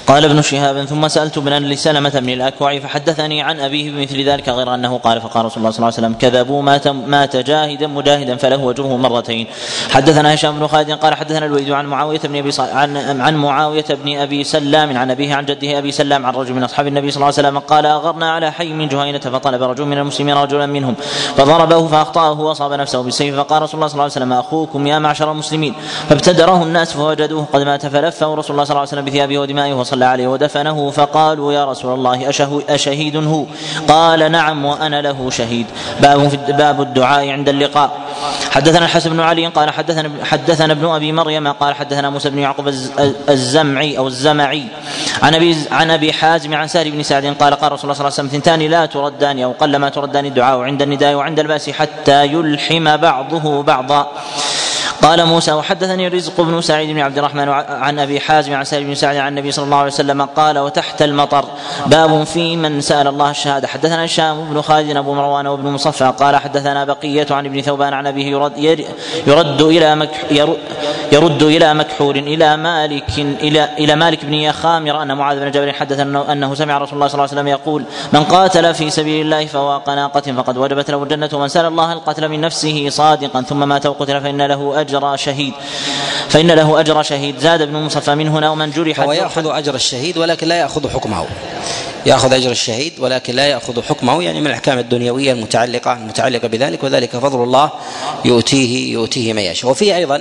[0.10, 4.74] قال ابن شهاب ثم سألت ابن لسلمة بن الأكوع فحدثني عن أبيه بمثل ذلك غير
[4.74, 8.72] أنه قال فقال رسول الله صلى الله عليه وسلم كذبوا مات مات جاهدا مجاهدا فله
[8.72, 9.48] اجره مرتين.
[9.90, 14.18] حدثنا هشام بن خالد قال حدثنا الوليد عن معاوية بن أبي عن عن معاوية بن
[14.18, 17.26] أبي سلام عن أبيه عن جده أبي سلام عن رجل من أصحاب النبي صلى الله
[17.26, 20.96] عليه وسلم قال أغرنا على حي من جهينة فطلب رجل من المسلمين رجلا منهم
[21.38, 25.32] فضربه فأخطأه وأصاب نفسه بالسيف فقال رسول الله صلى الله عليه وسلم أخوكم يا معشر
[25.32, 25.74] المسلمين.
[26.10, 29.99] فابتدره الناس فوجدوه قد مات فلفه رسول الله صلى الله عليه وسلم بثيابه ودمائه وصلى
[30.06, 32.30] عليه ودفنه فقالوا يا رسول الله
[32.70, 33.46] أشهيد هو؟
[33.88, 35.66] قال نعم وأنا له شهيد.
[36.00, 37.92] باب في باب الدعاء عند اللقاء.
[38.52, 42.68] حدثنا الحسن بن علي قال حدثنا حدثنا ابن أبي مريم قال حدثنا موسى بن يعقوب
[43.30, 44.64] الزمعي أو الزمعي.
[45.24, 48.20] عن أبي عن أبي حازم عن سهل بن سعد قال قال رسول الله صلى الله
[48.20, 52.98] عليه وسلم ثنتان لا تردان أو قلما تردان الدعاء عند النداء وعند البأس حتى يلحم
[52.98, 54.12] بعضه بعضا.
[55.02, 58.96] قال موسى وحدثني رزق بن سعيد بن عبد الرحمن عن أبي حازم عن سعيد بن
[58.96, 61.46] سعد عن النبي صلى الله عليه وسلم قال وتحت المطر.
[61.86, 63.68] باب في من سأل الله الشهادة.
[63.68, 68.08] حدثنا هشام بن خالد أبو مروان وابن مصفى قال حدثنا بقية عن ابن ثوبان عن
[68.08, 68.86] أبيه يرد,
[69.28, 70.08] يرد إلى
[71.12, 76.00] يرد إلى مكحول إلى مالك إلى إلى مالك بن يخامر أن معاذ بن جبل حدث
[76.00, 77.84] انه, أنه سمع رسول الله صلى الله عليه وسلم يقول
[78.14, 82.30] من قاتل في سبيل الله فواق ناقه فقد وجبت له الجنة ومن سأل الله القتل
[82.30, 85.54] من نفسه صادقا ثم مات وقتل فإن له أجر شهيد.
[86.30, 87.40] فإن له أجر شهيد.
[87.40, 91.26] زاد ابن مصفى من هنا ومن جرح هو يأخذ أجر الشهيد ولكن لا يأخذ حكمه.
[92.06, 97.18] يأخذ أجر الشهيد ولكن لا يأخذ حكمه يعني من الأحكام الدنيوية المتعلقة المتعلقة بذلك وذلك
[97.18, 97.72] فضل الله
[98.26, 99.72] يؤتيه يؤتيه من يشاء.
[99.72, 100.16] وفيه أيضا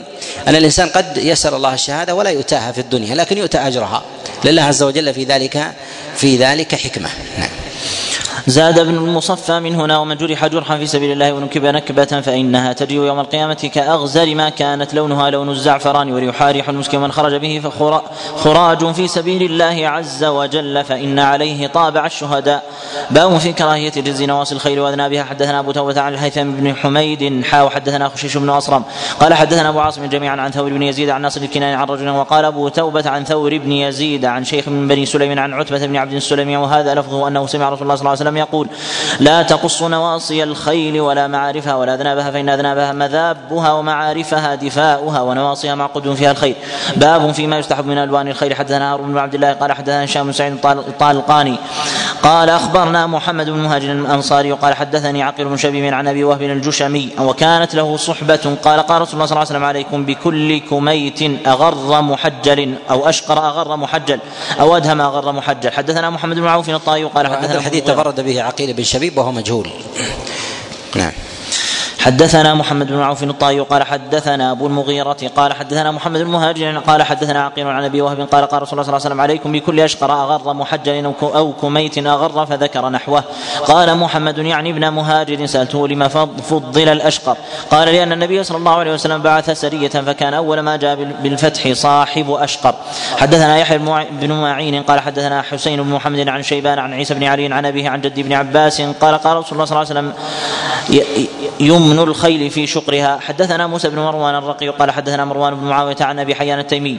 [0.49, 4.03] أن الإنسان قد يسأل الله الشهادة ولا يؤتاها في الدنيا لكن يؤتى أجرها.
[4.45, 5.73] لله عز وجل في ذلك
[6.17, 7.09] في ذلك حكمة.
[7.39, 7.68] نعم.
[8.47, 13.03] زاد ابن المصفى من هنا ومن جرح جرحا في سبيل الله ونكب نكبة فإنها تجيء
[13.03, 19.09] يوم القيامة كأغزر ما كانت لونها لون الزعفران وليحارح المسك من خرج به فخراج في
[19.09, 22.63] سبيل الله عز وجل فإن عليه طابع الشهداء.
[23.11, 27.63] باب في كراهية جز نواصي الخيل وأذنابها حدثنا أبو توبة عن الهيثم بن حميد حا
[27.63, 28.85] وحدثنا خشيش بن أصرم.
[29.21, 32.45] قال حدثنا أبو عاصم جميعا عن ثور بن يزيد عن ناصر الكناني عن رجل وقال
[32.45, 36.13] أبو توبة عن ثور بن يزيد عن شيخ من بني سليم عن عتبة بن عبد
[36.13, 36.57] السلمي.
[36.57, 38.69] وهذا لفظه أنه سمع رسول الله صلى الله عليه وسلم يقول
[39.21, 46.15] لا تقص نواصي الخيل ولا معارفها ولا أذنابها فإن أذنابها مذابها ومعارفها دفاؤها ونواصيها معقود
[46.15, 46.57] فيها الخير
[46.97, 50.33] باب فيما يستحب من ألوان الخير حدثنا هارون بن عبد الله قال حدثنا هشام بن
[50.33, 51.57] سعيد الطالقاني
[52.23, 57.11] قال أخبرنا محمد بن مهاجر الأنصاري وقال حدثني عقيل بن شبيب عن أبي وهب الجشمي
[57.21, 62.03] وكانت له صحبة قال قال رسول الله صلى الله عليه وسلم عليكم بكل كميت أغر
[62.03, 64.19] محجل أو أشقر أغر محجل
[64.61, 65.71] أو أدهم أغر محجل.
[65.73, 69.69] حدثنا محمد بن عوف الطائي وقال حدثنا الحديث تفرد به عقيل بن شبيب وهو مجهول.
[70.97, 71.13] نعم.
[71.99, 77.03] حدثنا محمد بن عوف الطائي قال حدثنا أبو المغيرة قال حدثنا محمد بن مهاجر قال
[77.03, 79.81] حدثنا عقيل عن أبي وهب قال قال رسول الله صلى الله عليه وسلم عليكم بكل
[79.81, 83.25] أشقر أغر محجل أو كميت أغر فذكر نحوه.
[83.67, 86.09] قال محمد يعني ابن مهاجر سألته لما
[86.49, 87.37] فضل الأشقر.
[87.71, 92.31] قال لأن النبي صلى الله عليه وسلم بعث سرية فكان أول ما جاء بالفتح صاحب
[92.31, 92.75] أشقر.
[93.17, 93.79] حدثنا يحيى
[94.11, 97.89] بن معين قال حدثنا حسين بن محمد عن شيبان عن عيسى بن علي عن أبيه
[97.89, 100.13] عن جد بن عباس قال قال رسول الله صلى الله عليه وسلم
[101.89, 103.19] يمن الخيل في شقرها.
[103.21, 106.99] حدثنا موسى بن مروان الرقي قال حدثنا مروان بن معاوية عن أبي حيان التيمي.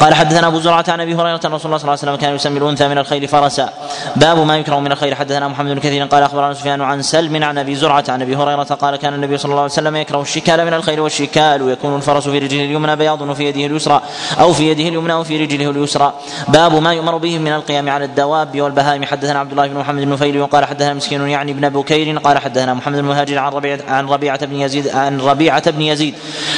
[0.00, 2.58] قال حدثنا أبو زرعة عن أبي هريرة رسول الله صلى الله عليه وسلم كان يسمي
[2.58, 3.68] الأنثى من الخيل فرسا.
[4.16, 5.14] باب ما يكره من الخيل.
[5.14, 8.62] حدثنا محمد بن كثير قال أخبرنا سفيان عن سلم عن أبي زرعة عن أبي هريرة
[8.62, 12.38] قال كان النبي صلى الله عليه وسلم يكره الشكال من الخيل والشكال يكون الفرس في
[12.38, 14.00] رجله اليمنى بياض وفي يده اليسرى
[14.40, 16.12] أو في يده اليمنى وفي رجله اليسرى.
[16.48, 19.04] باب ما يؤمر به من القيام على الدواب والبهائم.
[19.04, 22.74] حدثنا عبد الله بن محمد بن نفيل وقال حدثنا مسكين يعني ابن بكير قال حدثنا
[22.74, 26.14] محمد المهاجر عن ربيعة عن ربيعة بن يزيد عن ربيعة بن يزيد.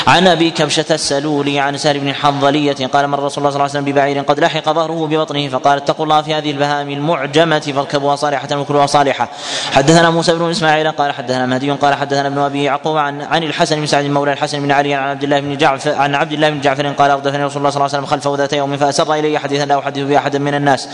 [0.07, 3.65] عن أبي كبشة السلولي عن سهل بن حنظلية قال مر رسول الله صلى الله عليه
[3.65, 8.49] وسلم ببعير قد لحق ظهره ببطنه فقال اتقوا الله في هذه البهائم المعجمة فاركبوها صالحة
[8.53, 9.29] وكلوها صالحة.
[9.73, 13.77] حدثنا موسى بن إسماعيل قال حدثنا مهدي قال حدثنا ابن أبي يعقوب عن عن الحسن
[13.77, 16.61] بن سعد مولى الحسن بن علي عن عبد الله بن جعفر عن عبد الله بن
[16.61, 19.65] جعفر قال أردفني رسول الله صلى الله عليه وسلم خلفه ذات يوم فأسر إلي حديثا
[19.65, 20.89] لا أحدث به أحدا من الناس.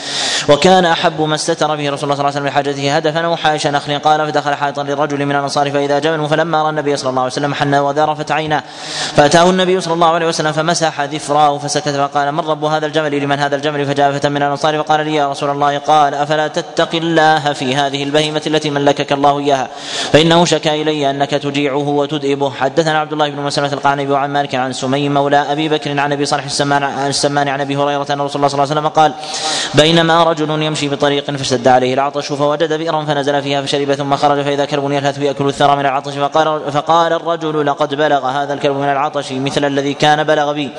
[0.49, 3.67] وكان أحب ما استتر به رسول الله صلى الله عليه وسلم لحاجته هدفا أو حائش
[3.67, 7.55] نخل قال فدخل حائطا للرجل من الأنصار فإذا جبل فلما النبي صلى الله عليه وسلم
[7.55, 8.63] حن وذرفت عيناه
[9.17, 13.39] فأتاه النبي صلى الله عليه وسلم فمسح ذفراه فسكت فقال من رب هذا الجمل؟ لمن
[13.39, 17.53] هذا الجمل؟ فجاء فتى من الأنصار فقال لي يا رسول الله قال أفلا تتقي الله
[17.53, 19.69] في هذه البهيمة التي ملكك الله إياها؟
[20.13, 24.73] فإنه شكا إلي أنك تجيعه وتدئبه حدثنا عبد الله بن مسلمة القعنبي وعن مالك عن
[24.73, 28.37] سمي مولى أبي بكر عن أبي صالح السمان عن السمان عن أبي هريرة أن رسول
[28.37, 29.13] الله صلى الله عليه وسلم قال
[29.75, 34.65] بينما رجل يمشي بطريق فاشتد عليه العطش فوجد بئرا فنزل فيها فشرب ثم خرج فإذا
[34.65, 39.33] كلب يلهث يأكل الثرى من العطش فقال فقال الرجل لقد بلغ هذا الكلب من العطش
[39.33, 40.71] مثل الذي كان بلغ بي.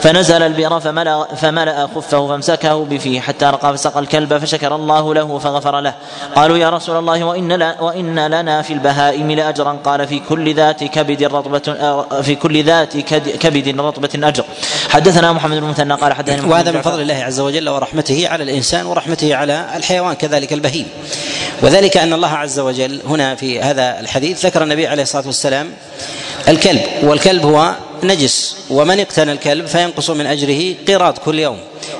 [0.00, 5.80] فنزل البئر فملأ, فملأ خفه فامسكه بفيه حتى رقى فسقى الكلب فشكر الله له فغفر
[5.80, 5.94] له.
[6.36, 9.78] قالوا يا رسول الله وإن, وإن لنا في البهائم لأجرا.
[9.84, 11.66] قال في كل ذات كبد رطبة
[12.22, 12.96] في كل ذات
[13.42, 14.44] كبد رطبة أجر.
[14.88, 18.86] حدثنا محمد بن مثنى قال حدثنا وهذا من فضل الله عز وجل ورحمته على الإنسان
[18.86, 20.88] ورحمته على الحيوان كذلك البهيم.
[21.62, 25.70] وذلك أن الله عز وجل هنا في هذا الحديث ذكر النبي عليه الصلاة والسلام
[26.48, 31.58] الكلب والكلب هو نجس ومن اقتنى الكلب فينقص من أجره قيراط كل يوم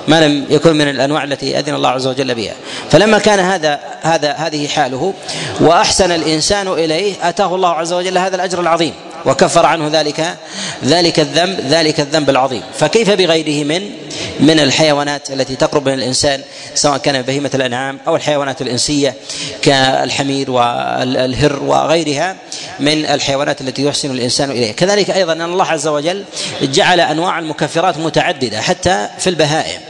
[0.09, 2.55] ما لم يكن من الأنواع التي أذن الله عز وجل بها.
[2.90, 5.14] فلما كان هذا هذا هذه حاله
[5.61, 8.92] وأحسن الإنسان إليه أتاه الله عز وجل هذا الأجر العظيم.
[9.24, 10.37] وكفر عنه ذلك
[10.85, 12.62] ذلك الذنب ذلك الذنب العظيم.
[12.79, 13.90] فكيف بغيره من
[14.40, 16.40] من الحيوانات التي تقرب من الإنسان
[16.74, 19.14] سواء كان بهيمة الأنعام أو الحيوانات الإنسية
[19.62, 22.37] كالحمير والهر وغيرها
[22.81, 24.72] من الحيوانات التي يحسن الإنسان إليها.
[24.72, 26.24] كذلك أيضا أن الله عز وجل
[26.62, 29.81] جعل أنواع المكفرات متعددة حتى في البهائم.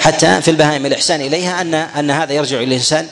[0.00, 3.06] حتى في البهائم الإحسان إليها ان أن هذا يرجع إلى الإنسان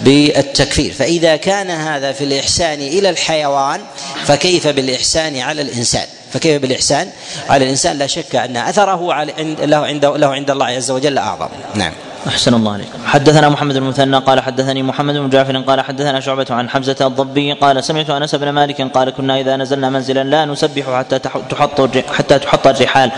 [0.00, 0.92] بالتكفير.
[0.92, 3.80] فإذا كان هذا في الإحسان إلى الحيوان
[4.24, 7.08] فكيف بالإحسان على الإنسان؟ فكيف بالإحسان
[7.48, 11.48] على الإنسان؟ لا شك أثره على له عند له عند الله عز وجل أعظم.
[11.74, 11.92] نعم.
[12.28, 16.46] أحسن الله عليكم حدثنا محمد بن المثنى قال حدثني محمد بن جعفر قال حدثنا شعبة
[16.50, 20.98] عن حمزة الضبي قال سمعت أنس بن مالك قال كنا إذا نزلنا منزلا لا نسبح
[20.98, 21.80] حتى تحط
[22.10, 23.10] حتى تحط الرحال.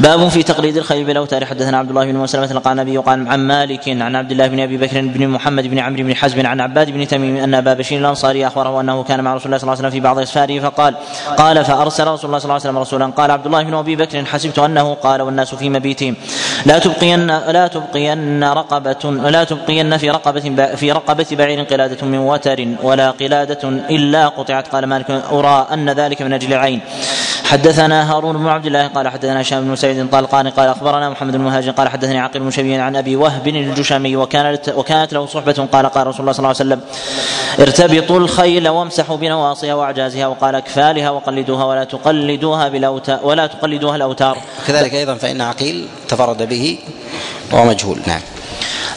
[0.00, 4.16] باب في تقليد الخيل بالاوتار حدثنا عبد الله بن مسلمة القعنبي قال عن مالك عن
[4.16, 7.36] عبد الله بن أبي بكر بن محمد بن عمرو بن حزم عن عباد بن تميم
[7.36, 10.00] أن أبا بشير الأنصاري أخبره أنه كان مع رسول الله صلى الله عليه وسلم في
[10.00, 10.94] بعض أسفاره فقال
[11.36, 13.06] قال فأرسل رسول الله صلى الله عليه وسلم رسولا.
[13.06, 16.14] قال عبد الله بن أبي بكر حسبت أنه قال والناس في مبيتهم
[16.66, 22.66] لا تبقين لا تبقين رقبة لا تبقين في رقبة في رقبة بعير قلادة من وتر
[22.82, 24.68] ولا قلادة إلا قطعت.
[24.68, 26.80] قال مالك أرى أن ذلك من أجل العين.
[27.44, 31.40] حدثنا هارون بن عبد الله قال حدثنا هشام بن سعيد طلقان قال أخبرنا محمد بن
[31.40, 35.86] مهاجر قال حدثني عقيل بن شبيب عن أبي وهب الجشمي وكانت وكانت له صحبة قال
[35.86, 36.80] قال رسول الله صلى الله عليه وسلم
[37.60, 44.38] ارتبطوا الخيل وامسحوا بنواصيها وأعجازها وقال اكفالها وقلدوها ولا تقلدوها بالاوتار ولا تقلدوها الأوتار.
[44.66, 46.78] كذلك أيضا فإن عقيل تفرد به
[47.52, 48.20] وهو مجهول نعم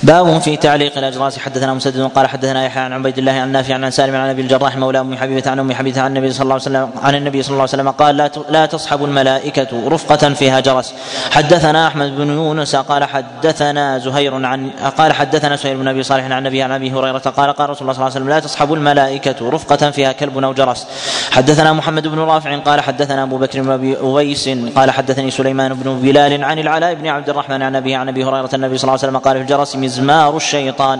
[0.03, 1.39] باب في تعليق الأجراس.
[1.39, 4.77] حدثنا مسدد قال حدثنا يحيى عن عبيد الله عن نافع عن سالم عن أبي الجراح
[4.77, 7.51] مولى أم حبيبة عن أم حبيبة عن النبي صلى الله عليه وسلم عن النبي صلى
[7.51, 8.17] الله عليه وسلم قال
[8.49, 10.93] لا تصحب الملائكة رفقة فيها جرس.
[11.31, 16.31] حدثنا أحمد بن يونس قال حدثنا زهير عن قال حدثنا سهير بن أبي صالح عن
[16.31, 19.49] النبي عن أبي هريرة قال قال رسول الله صلى الله عليه وسلم لا تصحب الملائكة
[19.49, 20.87] رفقة فيها كلب أو جرس.
[21.31, 25.99] حدثنا محمد بن رافع قال حدثنا أبو بكر بن أبي أويس قال حدثني سليمان بن
[25.99, 29.09] بلال عن العلاء بن عبد الرحمن عن ابي عن أبي هريرة النبي صلى الله عليه
[29.09, 30.99] وسلم قال في الجرس مزمار الشيطان.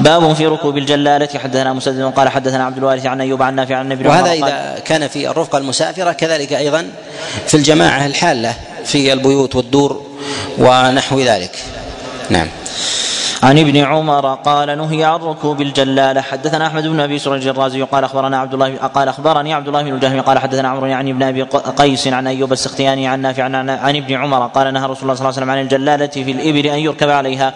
[0.00, 1.28] باب في ركوب الجلالة.
[1.38, 5.08] حدثنا مسدد قال حدثنا عبد الوارث عن أيوب عن نافع عن النبي وهذا إذا كان
[5.08, 6.90] في الرفقة المسافرة كذلك أيضا
[7.46, 10.06] في الجماعة الحالة في البيوت والدور
[10.58, 11.58] ونحو ذلك.
[12.30, 12.48] نعم.
[13.42, 16.20] عن ابن عمر قال نهي عن ركوب الجلالة.
[16.20, 19.94] حدثنا أحمد بن أبي سرج الرازي قال أخبرنا عبد الله قال أخبرني عبد الله بن
[19.94, 21.42] الجهم قال حدثنا عمرو يعني ابن أبي
[21.76, 25.20] قيس عن أيوب السختياني عن نافع عن, عن ابن عمر قال نهى رسول الله صلى
[25.20, 27.54] الله عليه وسلم عن الجلالة في الابل أن يركب عليها.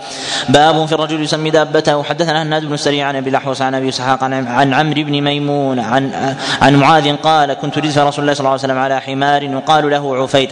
[0.49, 2.03] باب في الرجل يسمي دابته.
[2.03, 6.35] حدثنا هناد بن السريع عن أبي الأحوص عن أبي إسحاق عن, عمرو بن ميمون عن
[6.63, 10.17] عن معاذ قال كنت رزق رسول الله صلى الله عليه وسلم على حمار يقال له
[10.17, 10.51] عفير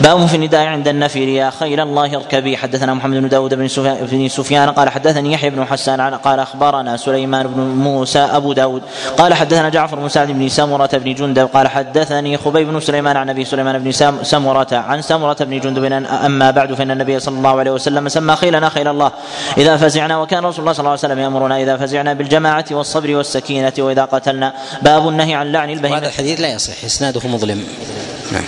[0.00, 2.56] باب في النداء عند النفر يا خيل الله اركبي.
[2.56, 3.54] حدثنا محمد بن داود
[4.00, 8.82] بن سفيان قال حدثني يحيى بن حسان قال أخبرنا سليمان بن موسى أبو داود.
[9.18, 11.46] قال حدثنا جعفر بن سعد بن سمرة بن جندب.
[11.46, 15.84] قال حدثني خبيب بن سليمان عن أبي سليمان بن سمرة عن سمرة بن جندب.
[16.24, 19.12] أما بعد فإن النبي صلى الله عليه وسلم سمى خيلنا خيل الله.
[19.58, 23.72] إذا فزعنا وكان رسول الله صلى الله عليه وسلم يأمرنا إذا فزعنا بالجماعة والصبر والسكينة
[23.78, 24.52] وإذا قتلنا.
[24.82, 25.98] باب النهي عن لعن البهيمة.
[25.98, 27.64] هذا الحديث لا يصح إسناده مظلم.
[28.32, 28.44] نعم.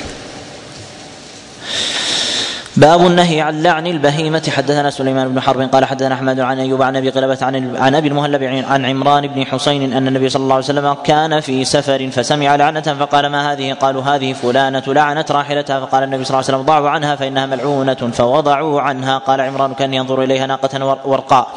[2.77, 4.43] باب النهي عن لعن البهيمة.
[4.49, 8.09] حدثنا سليمان بن حرب قال حدثنا أحمد عن أيوب عن أبي قلبة عن عن أبي
[8.09, 12.57] المهلب عن عمران بن حسين أن النبي صلى الله عليه وسلم كان في سفر فسمع
[12.57, 15.81] لعنة فقال ما هذه؟ قالوا هذه فلانة لعنت راحلتها.
[15.81, 19.19] فقال النبي صلى الله عليه وسلم ضعوا عنها فإنها ملعونة فوضعوا عنها.
[19.19, 21.49] قال عمران كان ينظر إليها ناقة ورقاء.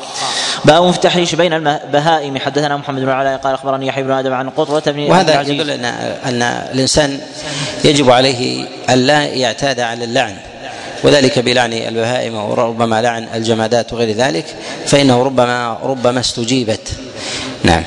[0.66, 2.38] باب في التحريش بين البهائم.
[2.38, 5.86] حدثنا محمد بن علاء قال أخبرني يحيى بن آدم عن قطوة بن وهذا يدل ان
[6.26, 6.42] أن
[6.74, 7.20] الإنسان
[7.84, 10.36] يجب عليه أن لا يعتاد على اللعن.
[11.04, 14.46] وذلك بلعن البهائم وربما لعن الجمادات وغير ذلك
[14.86, 16.92] فإنه ربما ربما استجيبت.
[17.64, 17.84] نعم.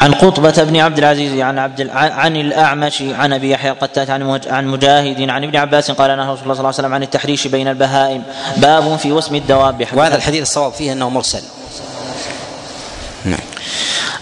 [0.00, 4.66] عن قطبة بن عبد العزيز عن عبد عن الأعمش عن أبي يحيى القتات عن عن
[4.66, 7.68] مجاهد عن ابن عباس قال نهى رسول الله صلى الله عليه وسلم عن التحريش بين
[7.68, 8.22] البهائم.
[8.56, 11.42] باب في وسم الدواب وهذا الحديث الصواب فيه أنه مرسل.
[13.24, 13.40] نعم.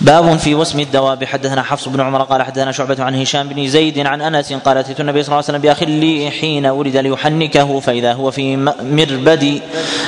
[0.00, 1.24] باب في وسم الدواب.
[1.24, 5.00] حدثنا حفص بن عمر قال حدثنا شعبة عن هشام بن زيد عن أنس قال أتيت
[5.00, 9.60] النبي صلى الله عليه وسلم باخ لي حين ولد ليحنكه فإذا هو في مربد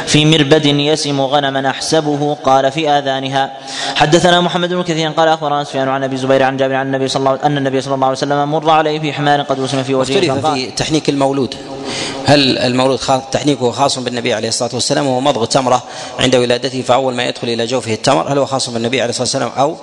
[0.07, 2.37] في مربد يسم غنما أحسبه.
[2.45, 3.51] قال في آذانها.
[3.95, 7.21] حدثنا محمد بن كثير قال أخبرنا سفيان عن أبي زبير عن جابر عن النبي صلى
[7.21, 10.55] الله أن النبي صلى الله عليه وسلم مر عليه في حمار قد وسم في وجهه
[10.55, 11.55] في تحنيك المولود.
[12.27, 12.99] هل المولود
[13.33, 15.83] تحنيكه خاص بالنبي عليه الصلاة والسلام وهو مضغ تمرة
[16.19, 19.51] عند ولادته فأول ما يدخل إلى جوفه التمر هل هو خاص بالنبي عليه الصلاة والسلام
[19.59, 19.77] أو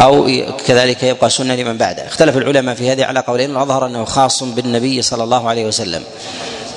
[0.00, 0.26] أو
[0.66, 5.02] كذلك يبقى سنة لمن بعده؟ اختلف العلماء في هذه على قولين وأظهر أنه خاص بالنبي
[5.02, 6.02] صلى الله عليه وسلم.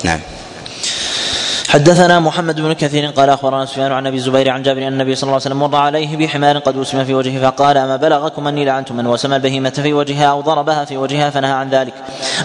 [0.04, 0.20] نعم.
[1.72, 5.22] حدثنا محمد بن كثير قال أخبرنا سفيان عن أبي الزبير عن جابر أن النبي صلى
[5.22, 8.92] الله عليه وسلم مر عليه بحمار قد وسم في وجهه فقال أما بلغكم أني لعنت
[8.92, 11.94] من وسم البهيمة في وجهها أو ضربها في وجهها فنهى عن ذلك.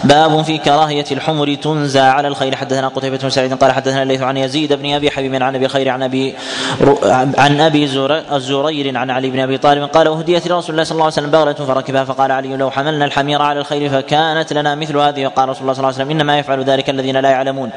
[0.04, 4.38] باب في كراهية الحمر تنزى على الخيل حدثنا قتيبة بن سعيد قال حدثنا الليث عن
[4.38, 6.36] يزيد بن أبي حبيب عن أبي الخير عن أبي
[7.38, 7.88] عن أبي
[8.38, 11.54] زرير عن علي بن أبي طالب قال أهديت لرسول الله صلى الله عليه وسلم بغلة
[11.54, 15.26] فركبها فقال علي لو حملنا الحمير على الخيل فكانت لنا مثل هذه.
[15.26, 17.70] وقال رسول الله صلى الله عليه وسلم إنما يفعل ذلك الذين لا يعلمون.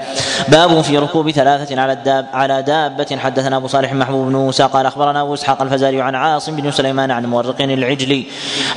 [0.48, 3.16] باب في ركوب ثلاثة على الداب على دابة.
[3.16, 7.11] حدثنا أبو صالح محبوب بن موسى قال أخبرنا أبو إسحاق الفزاري عن عاصم بن سليمان
[7.11, 8.26] عن مورق العجلي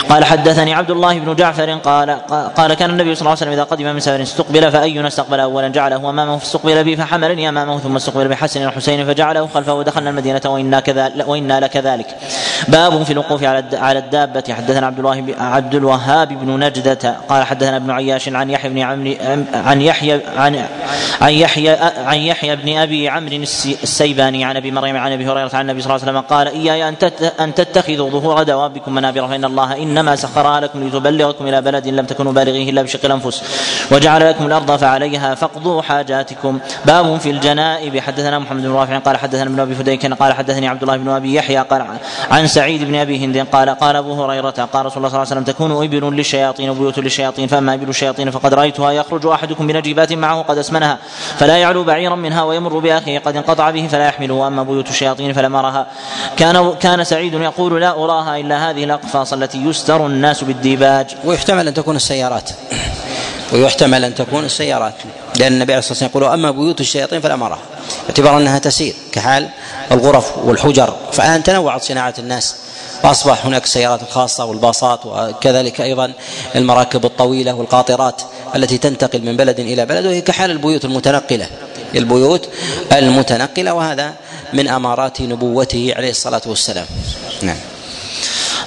[0.10, 2.10] قال حدثني عبد الله بن جعفر قال
[2.58, 5.68] قال كان النبي صلى الله عليه وسلم إذا قدم من سفر استقبل فأينا استقبل أولا؟
[5.68, 10.80] جعله أمامه فاستقبل بي فحملني أمامه ثم استقبل بحسن الحسين فجعله خلفه ودخلنا المدينة وإنا
[10.80, 12.08] كذلك وإنا لكذلك
[12.68, 14.44] باب في الوقوف على على الدابة.
[14.50, 18.82] حدثنا عبد الله عبد الوهاب بن نجدة قال حدثنا ابن عياش عن يحيى بن
[19.54, 20.66] عن يحيى عن
[21.22, 21.70] عن يحيى
[22.06, 23.36] عن يحيى بن أبي عمرو
[23.84, 26.90] السيباني عن أبي مريم عن أبي هريرة عن النبي صلى الله عليه وسلم قال إياي
[26.90, 26.96] أن
[27.40, 32.32] أن تتخذوا ظهور دوابكم منابر فإن الله إنما سخرها لكم لتبلغكم إلى بلد لم تكونوا
[32.32, 33.44] بالغيه إلا بشق الأنفس
[33.92, 36.60] وجعل لكم الأرض فعليها فاقضوا حاجاتكم.
[36.86, 38.00] باب في الجنائب.
[38.00, 41.34] حدثنا محمد بن رافع قال حدثنا ابن أبي فديك قال حدثني عبد الله بن أبي
[41.34, 41.86] يحيى قال
[42.32, 45.42] عن سعيد بن أبي هند قال قال أبو هريرة قال رسول الله صلى الله عليه
[45.42, 50.42] وسلم تكون إبل للشياطين وبيوت للشياطين فأما إبل الشياطين فقد رأيتها يخرج أحدكم بنجيبات معه
[50.42, 50.98] قد أسمنها
[51.38, 55.56] فلا يعلو بعيرا منها ويمر بأخيه قد انقطع به فلا يحمله وأما بيوت الشياطين فلم
[55.56, 55.88] ارها
[56.38, 61.16] كان كان سعيد يقول لا أراها إلا هذه الأقفاص التي يستر الناس بالديباج.
[61.24, 62.50] ويحتمل أن تكون السيارات.
[63.54, 64.94] ويحتمل أن تكون السيارات.
[65.40, 67.60] لأن النبي عليه الصلاة والسلام يقول اما بيوت الشياطين فلا مرها.
[68.08, 69.50] باعتبار أنها تسير كحال
[69.92, 70.94] الغرف والحجر.
[71.12, 72.56] فالان تنوعت صناعة الناس.
[73.04, 76.14] واصبح هناك السيارات الخاصه والباصات وكذلك أيضا
[76.56, 78.22] المراكب الطويلة والقاطرات
[78.56, 81.48] التي تنتقل من بلد إلى بلد وهي كحال البيوت المتنقلة.
[81.96, 82.50] البيوت
[82.92, 84.14] المتنقلة وهذا
[84.54, 86.86] من أمارات نبوته عليه الصلاة والسلام.
[87.42, 87.58] نعم.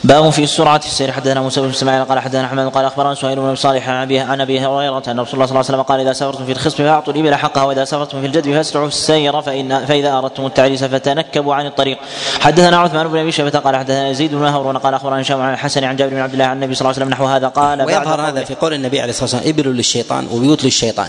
[0.04, 3.40] باب في السرعة في السير حدثنا موسى بن إسماعيل قال حدثنا أحمد قال أخبرنا سهيل
[3.40, 6.00] بن صالح عن ابي عن أبي هريرة أن رسول الله صلى الله عليه وسلم قال
[6.00, 10.12] إذا سافرتم في الخصب فأعطوا الابل حقها وإذا سافرتم في الجدب فاسرعوا السير فإن فإذا
[10.18, 11.98] أردتم التعريس فتنكبوا عن الطريق.
[12.40, 15.84] حدثنا عثمان بن أبي شيبة قال حدثنا يزيد بن هارون قال أخبرنا هشام عن الحسن
[15.84, 18.28] عن جابر بن عبد الله عن النبي صلى الله عليه وسلم نحو هذا قال ويظهر
[18.28, 21.08] هذا في قول النبي عليه الصلاة والسلام ابل للشيطان وبيوت للشيطان.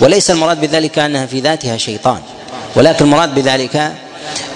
[0.00, 2.18] وليس المراد بذلك أنها في ذاتها شيطان
[2.76, 3.92] ولكن المراد بذلك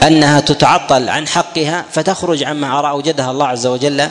[0.02, 4.08] أنها تتعطل عن حقها فتخرج عما أوجدها الله عز وجل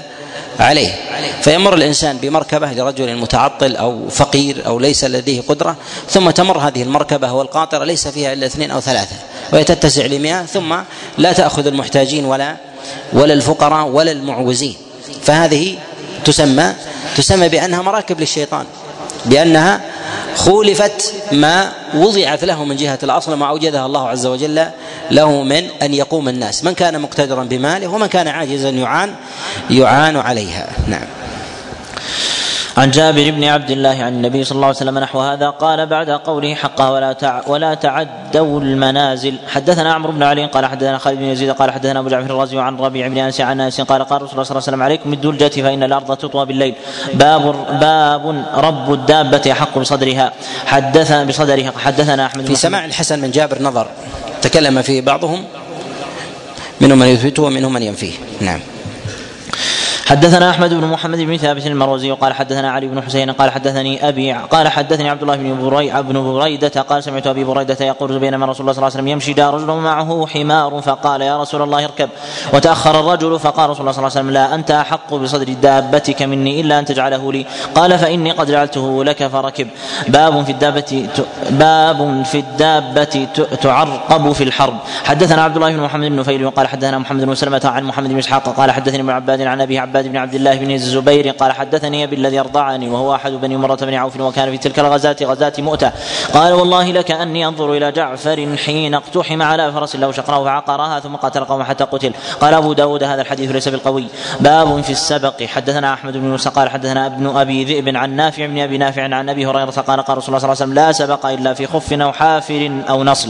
[0.59, 0.95] عليه.
[1.41, 5.75] فيمر الإنسان بمركبة لرجل متعطل أو فقير أو ليس لديه قدرة
[6.09, 9.15] ثم تمر هذه المركبة والقاطرة ليس فيها إلا اثنين أو ثلاثة
[9.53, 10.75] وهي تتسع لمئة ثم
[11.17, 12.55] لا تأخذ المحتاجين ولا
[13.13, 14.75] ولا الفقراء ولا المعوزين.
[15.23, 15.77] فهذه
[16.25, 16.73] تسمى
[17.17, 18.65] تسمى بأنها مراكب للشيطان.
[19.25, 19.81] بأنها
[20.35, 24.65] خولفت ما وضعت له من جهة الأصل ما أوجدها الله عز وجل
[25.11, 26.63] له من أن يقوم الناس.
[26.63, 29.13] من كان مقتدرا بماله ومن كان عاجزا يعان
[29.69, 30.67] يعان عليها.
[30.87, 31.20] نعم.
[32.77, 36.09] عن جابر بن عبد الله عن النبي صلى الله عليه وسلم نحو هذا قال بعد
[36.09, 39.35] قوله حقا ولا تع ولا تعدوا المنازل.
[39.47, 42.77] حدثنا عمرو بن علي قال حدثنا خالد بن يزيد قال حدثنا أبو جعفر الرازي عن
[42.77, 45.61] ربيع بن أنس عن أنس قال قال رسول الله صلى الله عليه وسلم عليكم بالدلجة
[45.61, 46.75] فإن الأرض تطوى بالليل.
[47.13, 47.43] باب
[47.79, 50.33] باب رب الدابة احق بصدرها.
[50.65, 51.71] حدثنا بصدرها.
[51.77, 53.87] حدثنا أحمد في سماع الحسن من جابر نظر.
[54.41, 55.43] تكلم فيه بعضهم.
[56.81, 58.13] منهم من يثبته ومنهم من ينفيه.
[58.41, 58.59] نعم.
[60.05, 64.33] حدثنا أحمد بن محمد بن ثابت المروزي قال حدثنا علي بن حسين قال حدثني أبي
[64.33, 68.61] قال حدثني عبد الله بن بري بن بريدة قال سمعت أبي بريدة يقول بينما رسول
[68.61, 72.09] الله صلى الله عليه وسلم يمشي دار رجل معه حمار فقال يا رسول الله اركب.
[72.53, 76.61] وتأخر الرجل فقال رسول الله صلى الله عليه وسلم لا أنت أحق بصدر دابتك مني
[76.61, 77.45] إلا أن تجعله لي.
[77.75, 79.67] قال فإني قد جعلته لك فركب.
[80.07, 81.07] باب في الدابة
[81.49, 83.27] باب في الدابة
[83.61, 84.77] تعرقب في الحرب.
[85.03, 88.17] حدثنا عبد الله بن محمد بن نفيل وقال حدثنا محمد بن سلمة عن محمد بن
[88.17, 92.03] إسحاق قال حدثني ابن عباد عن أبي عباد بن عبد الله بن الزبير قال حدثني
[92.03, 95.91] أبي الذي أرضعني وهو أحد بني مرة بن عوف وكان في تلك الغزاة غزاة مؤتة.
[96.33, 101.15] قال والله لك أني أنظر إلى جعفر حين اقتحم على فرس له شقراه فعقرها ثم
[101.15, 102.13] قاتل قوم حتى قتل.
[102.41, 104.05] قال أبو داود هذا الحديث ليس بالقوي.
[104.39, 105.43] باب في السبق.
[105.43, 109.29] حدثنا أحمد بن موسى قال حدثنا ابن أبي ذئب عن نافع بن أبي نافع عن
[109.29, 111.93] أبي هريرة قال قال رسول الله صلى الله عليه وسلم لا سبق إلا في خف
[111.93, 113.29] أو حافر أو نصل.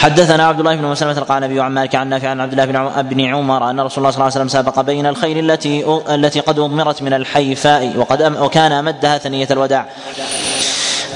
[0.00, 3.20] حدثنا عبد الله بن مسلمة قال النبي عن مالك عن نافع عن عبد الله بن
[3.20, 7.02] عمر أن رسول الله صلى الله عليه وسلم سابق بين الخيل التي التي قد اضمرت
[7.02, 9.86] من الحيفاء وقد أم وكان امدها ثنية الوداع.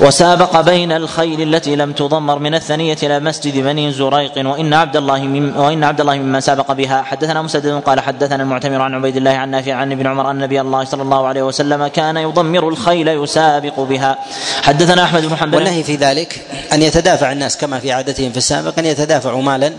[0.00, 5.18] وسابق بين الخيل التي لم تضمر من الثنية إلى مسجد بني زريق وإن عبد الله
[5.18, 7.02] من وإن عبد الله ممن سابق بها.
[7.02, 10.61] حدثنا مسدد قال حدثنا المعتمر عن عبيد الله عن نافع عن ابن عمر أن نبي
[10.61, 14.18] الله صلى الله عليه وسلم كان يضمر الخيل يسابق بها.
[14.62, 15.56] حدثنا أحمد بن حنبل.
[15.56, 16.40] والنهي في ذلك
[16.72, 19.72] أن يتدافع الناس كما في عادتهم في السابق أن يتدافعوا مالا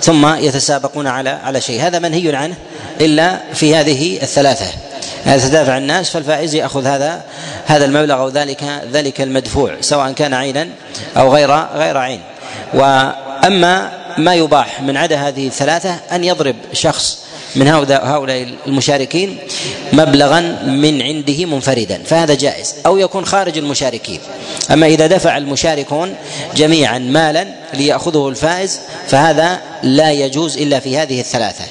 [0.00, 1.82] ثم يتسابقون على على شيء.
[1.82, 2.54] هذا منهي عنه
[3.00, 4.91] إلا في هذه الثلاثة.
[5.26, 7.22] يتدافع الناس؟ فالفائز يأخذ هذا
[7.66, 10.68] هذا المبلغ أو ذلك ذلك المدفوع سواء كان عينا
[11.16, 12.20] أو غير غير عين.
[12.74, 17.18] وأما ما يباح من عدا هذه الثلاثة أن يضرب شخص
[17.56, 19.38] من هؤلاء المشاركين
[19.92, 22.74] مبلغا من عنده منفردا فهذا جائز.
[22.86, 24.20] أو يكون خارج المشاركين.
[24.70, 26.14] أما إذا دفع المشاركون
[26.56, 31.64] جميعا مالا ليأخذه الفائز فهذا لا يجوز إلا في هذه الثلاثة.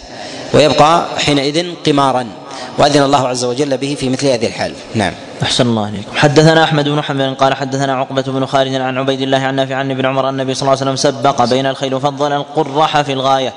[0.53, 2.40] ويبقى حينئذ قمارا.
[2.77, 4.73] وأذن الله عز وجل به في مثل هذه الحال.
[4.95, 5.13] نعم.
[5.43, 9.37] أحسن الله عليكم حدثنا أحمد بن حنبل قال حدثنا عقبة بن خالد عن عبيد الله
[9.37, 12.33] عن نافع عن ابن عمر أن النبي صلى الله عليه وسلم سبق بين الخيل وفضل
[12.33, 13.53] القرح في الغاية.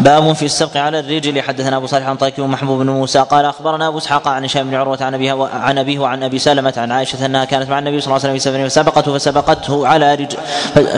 [0.00, 1.42] باب في السبق على الرجل.
[1.42, 4.74] حدثنا أبو صالح عن طيك ومحبوب بن موسى قال أخبرنا أبو إسحاق عن هشام بن
[4.74, 8.16] عروة عن أبيه عن أبيه وعن أبي سلمة عن عائشة أنها كانت مع النبي صلى
[8.16, 10.36] الله عليه وسلم فسبقته فسبقته على رجل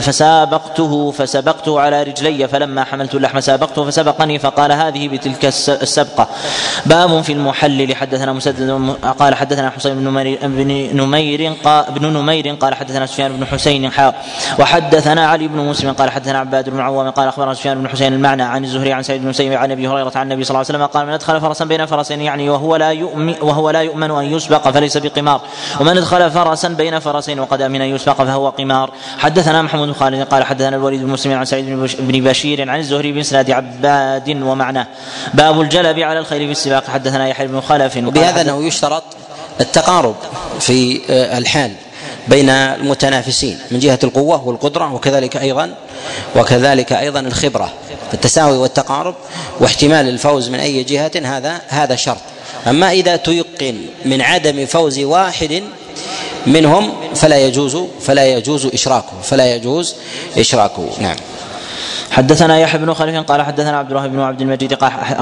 [0.00, 2.48] فسابقته فسبقته على رجلي.
[2.48, 4.38] فلما حملت اللحم سابقته فسبقني.
[4.38, 6.28] فقال هذه بتلك السبقة.
[6.86, 7.96] باب في المحلل.
[7.96, 10.08] حدثنا مسدد قال حدثنا حسين بن
[10.94, 14.24] نمير قال ابن نمير قال حدثنا سفيان بن حسين حاء.
[14.58, 18.42] وحدثنا علي بن مسلم قال حدثنا عباد بن عوام قال أخبرنا سفيان بن حسين المعنى
[18.42, 20.86] عن الزهري عن سعيد بن مسيب عن أبي هريرة عن النبي صلى الله عليه وسلم
[20.86, 24.68] قال من أدخل فرسا بين فرسين يعني وهو لا يؤمن وهو لا يؤمن أن يسبق
[24.68, 25.40] فليس بقمار.
[25.80, 28.90] ومن أدخل فرسا بين فرسين وقد آمن أن يسبق فهو قمار.
[29.18, 33.12] حدثنا محمود بن خالد قال حدثنا الوليد بن مسلم عن سعيد بن بشير عن الزهري
[33.12, 34.86] بإسناد عباد ومعناه
[35.34, 36.84] باب الجلب على الخير في السباق.
[36.90, 39.04] حدثنا يحيى بن خلف وبهذا أنه يشترط
[39.60, 40.14] التقارب
[40.60, 41.72] في آه، الحال
[42.28, 45.74] بين المتنافسين من جهة القوة والقدرة وكذلك أيضا
[46.36, 47.72] وكذلك أيضا الخبرة
[48.14, 49.14] التساوي والتقارب
[49.60, 52.20] واحتمال الفوز من أي جهة هذا هذا شرط.
[52.66, 55.62] أما إذا تيقن من عدم فوز واحد
[56.46, 59.94] منهم فلا يجوز فلا يجوز إشراكه فلا يجوز
[60.38, 60.88] إشراكه.
[61.00, 61.16] نعم.
[62.10, 64.74] حدثنا يحيى بن خلف قال حدثنا عبد الله بن عبد المجيد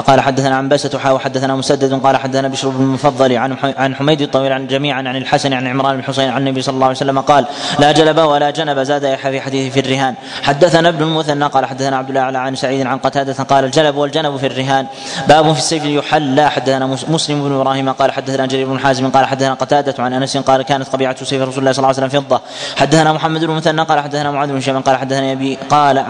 [0.06, 4.20] قال حدثنا عن بسة حا وحدثنا مسدد قال حدثنا بشر بن المفضل عن عن حميد
[4.20, 7.20] الطويل عن جميعا عن الحسن عن عمران بن حسين عن النبي صلى الله عليه وسلم
[7.20, 7.46] قال
[7.78, 10.14] لا جلب ولا جنب زاد يحيى في حديث في الرهان.
[10.42, 14.46] حدثنا ابن المثنى قال حدثنا عبد الله عن سعيد عن قتادة قال الجلب والجنب في
[14.46, 14.86] الرهان
[15.28, 16.50] باب في السيف يحلى.
[16.50, 20.62] حدثنا مسلم بن إبراهيم قال حدثنا جرير بن حازم قال حدثنا قتادة عن أنس قال
[20.62, 22.40] كانت قبيعة سيف رسول الله صلى الله عليه وسلم فضة.
[22.76, 26.04] حدثنا محمد بن المثنى قال حدثنا معاذ بن قال حدثني ابي قال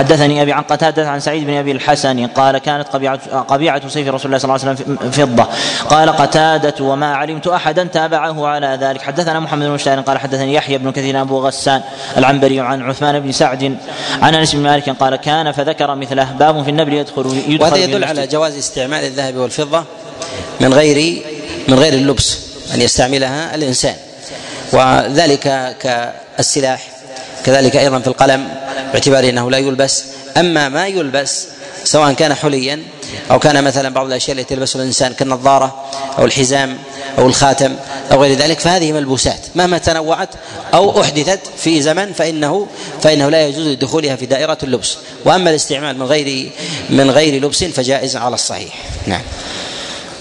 [0.00, 4.26] حدثني أبي عن قتادة عن سعيد بن أبي الحسن قال كانت قبيعة قبيعة سيف رسول
[4.26, 5.46] الله صلى الله عليه وسلم فضة.
[5.88, 9.02] قال قتادة وما علمت أحدا تابعه على ذلك.
[9.02, 11.82] حدثنا محمد بن مشتاق قال حدثني يحيى بن كثير أبو غسان
[12.16, 13.76] العنبري عن عثمان بن سعد
[14.22, 16.24] عن أنس بن مالك قال كان فذكر مثله.
[16.24, 19.84] باب في النبل يدخل يدخل وهذا يدل على جواز استعمال الذهب والفضة
[20.60, 21.22] من غير
[21.68, 22.38] من غير اللبس
[22.74, 23.94] أن يستعملها الإنسان.
[24.72, 26.89] وذلك كالسلاح.
[27.44, 28.48] كذلك أيضا في القلم
[28.92, 30.04] باعتبار إنه لا يلبس.
[30.36, 31.46] أما ما يلبس
[31.84, 32.82] سواء كان حليا
[33.30, 35.84] أو كان مثلا بعض الأشياء التي يلبسها الإنسان كالنظارة
[36.18, 36.78] أو الحزام
[37.18, 37.76] أو الخاتم
[38.12, 39.40] أو غير ذلك فهذه ملبوسات.
[39.54, 40.28] مهما تنوعت
[40.74, 42.66] أو أحدثت في زمن فإنه
[43.02, 44.96] فإنه لا يجوز دخولها في دائرة اللبس.
[45.24, 46.50] وأما الاستعمال من غير
[46.90, 48.74] من غير لبس فجائز على الصحيح.
[49.06, 49.22] نعم.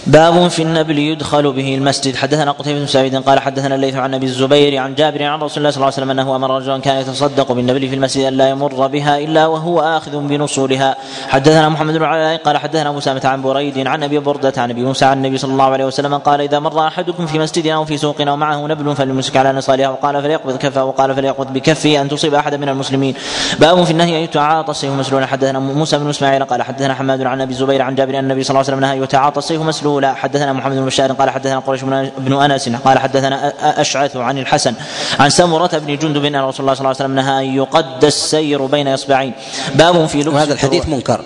[0.08, 2.16] باب في النبل يدخل به المسجد.
[2.16, 5.70] حدثنا قتيبة بن سعيد قال حدثنا الليث عن أبي الزبير عن جابر عن رسول الله
[5.70, 8.88] صلى الله عليه وسلم أنه أمر رجلا كان يتصدق بالنبل في المسجد أن لا يمر
[8.88, 10.95] بها إلا وهو آخذ بنصولها
[11.28, 15.06] حدثنا محمد بن علاء قال حدثنا سامة عن بريد عن أبي بردة عن أبي موسى
[15.06, 18.22] عن النبي صلى الله عليه وسلم قال إذا مر أحدكم في مسجد أو في سوق
[18.22, 22.58] أو معه نبل فليمسك على نصالها وقال فليقبض كفه وقال فليقبض بكفه أن تصيب احدا
[22.58, 23.14] من المسلمين.
[23.60, 27.41] باب في النهي أن يتعاطى السيف مسلولا حدثنا موسى بن إسماعيل قال حدثنا حماد عن
[27.41, 30.53] أبي الزبير عن جابر أن النبي صلى الله عليه وسلم نهى يتعاطى السيف مسلولا حدثنا
[30.53, 31.81] محمد بن بشار قال حدثنا قريش
[32.17, 34.73] بن انس قال حدثنا أشعث عن الحسن
[35.19, 38.65] عن سمرة بن جندب أن رسول الله صلى الله عليه وسلم نهى أن يقد السير
[38.65, 39.33] بين إصبعين.
[39.75, 41.21] باب في لبس وهذا الحديث منكر.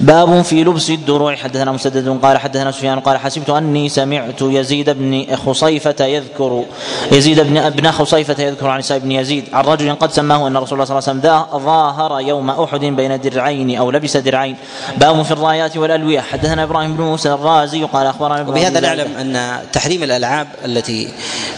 [0.00, 1.36] باب في لبس الدروع.
[1.36, 6.64] حدثنا مسدد قال حدثنا سفيان قال حسبت أني سمعت يزيد بن خصيفة يذكر
[7.12, 10.80] يزيد بن ابن خصيفة يذكر عن سعيد بن يزيد عن رجل قد سماه أن رسول
[10.80, 14.56] الله صلى الله عليه وسلم ظاهر يوم أحد بين درعين أو لبس درعين.
[14.98, 16.20] باب في الرايات والألوية.
[16.20, 21.08] حدثنا إبراهيم بن موسى الرازي قال أخبرنا وبهذا نعلم أن تحريم الألعاب التي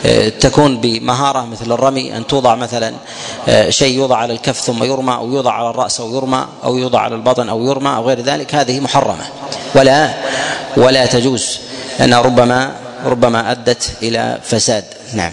[0.06, 2.92] آه، تكون بمهارة مثل الرمي أن توضع مثلا
[3.48, 7.00] آه، شيء يوضع على الكف ثم يرمى أو يوضع على الرأس أو يرمى أو يوضع
[7.00, 9.24] على البطن أو يرمى أو غير ذلك هذه محرمة.
[9.74, 10.10] ولا
[10.76, 11.58] ولا تجوز
[11.98, 12.72] لأنها ربما
[13.04, 14.84] ربما أدت إلى فساد.
[15.14, 15.32] نعم.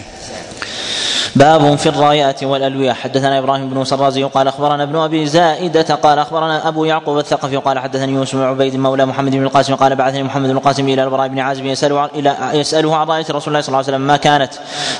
[1.36, 2.92] باب في الرايات والألوية.
[2.92, 7.78] حدثنا إبراهيم بن سرازي قال أخبرنا ابن أبي زائدة قال أخبرنا أبو يعقوب الثقفي قال
[7.78, 11.28] حدثني يوسف بن عبيد مولى محمد بن القاسم قال بعثني محمد بن القاسم إلى البراء
[11.28, 14.52] بن عازب يسأله إلى يسأله عن رأية رسول الله صلى الله عليه وسلم ما كانت.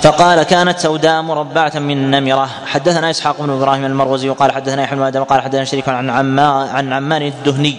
[0.03, 2.49] فقال كانت سوداء مربعة من نمرة.
[2.67, 6.47] حدثنا إسحاق بن إبراهيم المروزي قال حدثنا يحيى بن آدم قال حدثنا شريك عن عما
[6.47, 7.77] عن عمان الدهني.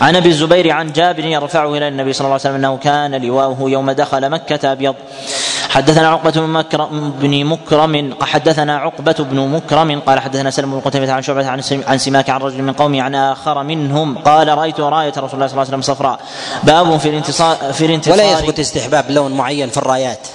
[0.00, 3.70] عن أبي الزبير عن جابر يرفعه إلى النبي صلى الله عليه وسلم أنه كان لواؤه
[3.70, 4.94] يوم دخل مكة أبيض.
[5.70, 11.12] حدثنا عقبة بن مكرم بن مكرم حدثنا عقبة بن مكرم قال حدثنا سلم بن قتيبة
[11.12, 15.10] عن شعبة عن عن سماك عن رجل من قومه عن آخر منهم قال رأيت راية
[15.10, 16.20] رسول الله صلى الله عليه وسلم صفراء.
[16.62, 20.26] باب في الانتصار في الانتصار ولا يثبت استحباب لون معين في الرايات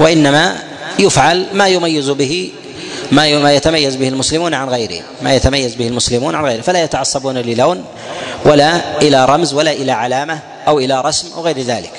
[0.00, 0.56] وإنما
[0.98, 2.52] يفعل ما يميز به
[3.12, 7.38] ما ما يتميز به المسلمون عن غيره ما يتميز به المسلمون عن غيره فلا يتعصبون
[7.38, 7.84] للون
[8.44, 11.92] ولا إلى رمز ولا إلى علامة أو إلى رسم أو غير ذلك.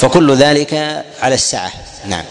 [0.00, 1.72] فكل ذلك على السعة
[2.06, 2.24] نعم.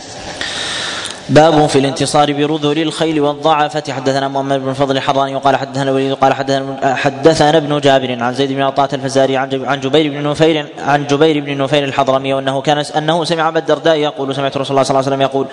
[1.29, 3.83] باب في الانتصار برذل الخيل والضعفة.
[3.89, 8.51] حدثنا محمد بن فضل الحراني وقال حدثنا الوليد قال حدثنا حدثنا ابن جابر عن زيد
[8.51, 13.23] بن عطاة الفزاري عن جبير بن نفير عن جبير بن نفير الحضرمي وانه كان أنه
[13.23, 15.47] سمع أبا الدرداء يقول سمعت رسول الله صلى الله عليه وسلم يقول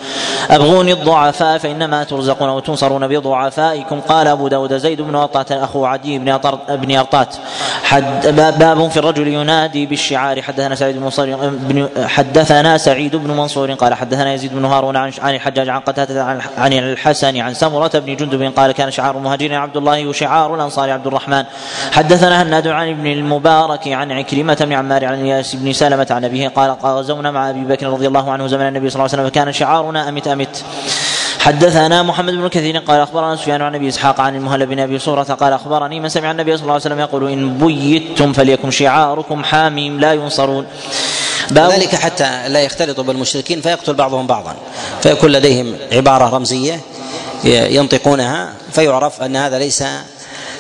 [0.51, 4.01] أبغوني الضعفاء فإنما ترزقون وتنصرون بضعفائكم.
[4.01, 7.37] قال أبو داود زيد بن عطاة أخو عدي بن بن ارطات
[8.59, 10.43] باب في الرجل ينادي بالشعار.
[10.43, 11.49] حدثنا سعيد بن منصور
[12.05, 16.25] حدثنا سعيد بن منصور قال حدثنا يزيد بن هارون عن الحجاج الحجاج عن قتادة
[16.59, 21.07] عن الحسن عن سمرة بن جندب قال كان شعار المهاجرين عبد الله وشعار الأنصار عبد
[21.07, 21.45] الرحمن.
[21.93, 26.49] حدثنا هناد عن ابن المبارك عن عكرمة بن عمار عن ياس بن سلمة عن أبيه
[26.49, 29.53] قال غزونا مع أبي بكر رضي الله عنه زمن النبي صلى الله عليه وسلم فكان
[29.53, 30.65] شعارنا أمت أمت.
[31.41, 35.23] حدثنا محمد بن كثير قال أخبرنا سفيان عن أبي إسحاق عن المهلب بن أبي صورة
[35.23, 40.01] قال أخبرني من سمع النبي صلى الله عليه وسلم يقول إن بيتم فليكن شعاركم حاميم
[40.01, 40.67] لا ينصرون.
[41.59, 44.57] ذلك حتى لا يختلطوا بالمشركين فيقتل بعضهم بعضا.
[45.03, 46.81] فيكون لديهم عبارة رمزية
[47.45, 49.85] ينطقونها فيعرف أن هذا ليس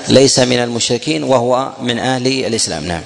[0.09, 2.84] ليس من المشركين وهو من أهل الإسلام.
[2.84, 3.03] نعم.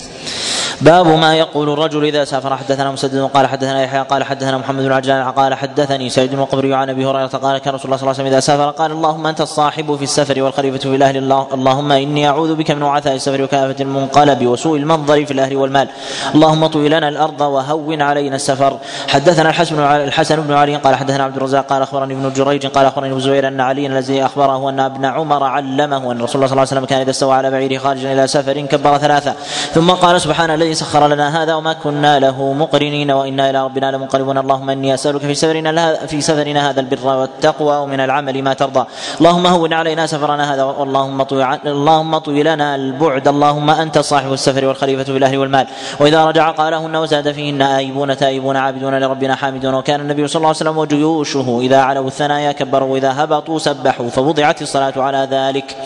[0.81, 2.57] باب ما يقول الرجل إذا سافر.
[2.57, 6.91] حدثنا مسدد قال حدثنا يحيى قال حدثنا محمد بن عجلان قال حدثني سعيد القبري عن
[6.91, 9.41] أبي هريرة قال كان رسول الله صلى الله عليه وسلم إذا سافر قال اللهم أنت
[9.41, 11.16] الصاحب في السفر والخليفة في الأهل.
[11.16, 15.89] الله اللهم إني أعوذ بك من وعثاء السفر وكافة المنقلب وسوء المنظر في الأهل والمال.
[16.35, 18.79] اللهم طوي لنا الأرض وهون علينا السفر.
[19.09, 23.11] حدثنا الحسن الحسن بن علي قال حدثنا عبد الرزاق قال أخبرني ابن جريج قال أخبرني
[23.11, 26.47] أبو زهير أن علي الذي أخبره أن ابن عمر علمه أن رسول الله صلى الله
[26.47, 29.35] عليه وسلم كان إذا استوى على بعيره خارجا إلى سفر كبر ثلاثة.
[29.74, 34.39] ثم قال سبحان الذي سخر لنا هذا وما كنا له مقرنين وإنا إلى ربنا لمنقلبون.
[34.39, 38.85] اللهم إني أسألك في سفرنا في سفرنا هذا البر والتقوى ومن العمل ما ترضى.
[39.21, 43.29] اللهم هون علينا سفرنا هذا اللهم طوي اللهم طوي لنا البعد.
[43.29, 45.67] اللهم أنت صاحب السفر والخليفة في الأهل والمال.
[46.01, 49.75] وإذا رجع قالهن وزاد فيهن آيبون تائبون عابدون لربنا حامدون.
[49.75, 54.62] وكان النبي صلى الله عليه وسلم وجيوشه إذا علوا الثنايا كبروا وإذا هبطوا سبحوا فوضعت
[54.62, 55.77] الصلاة على ذلك.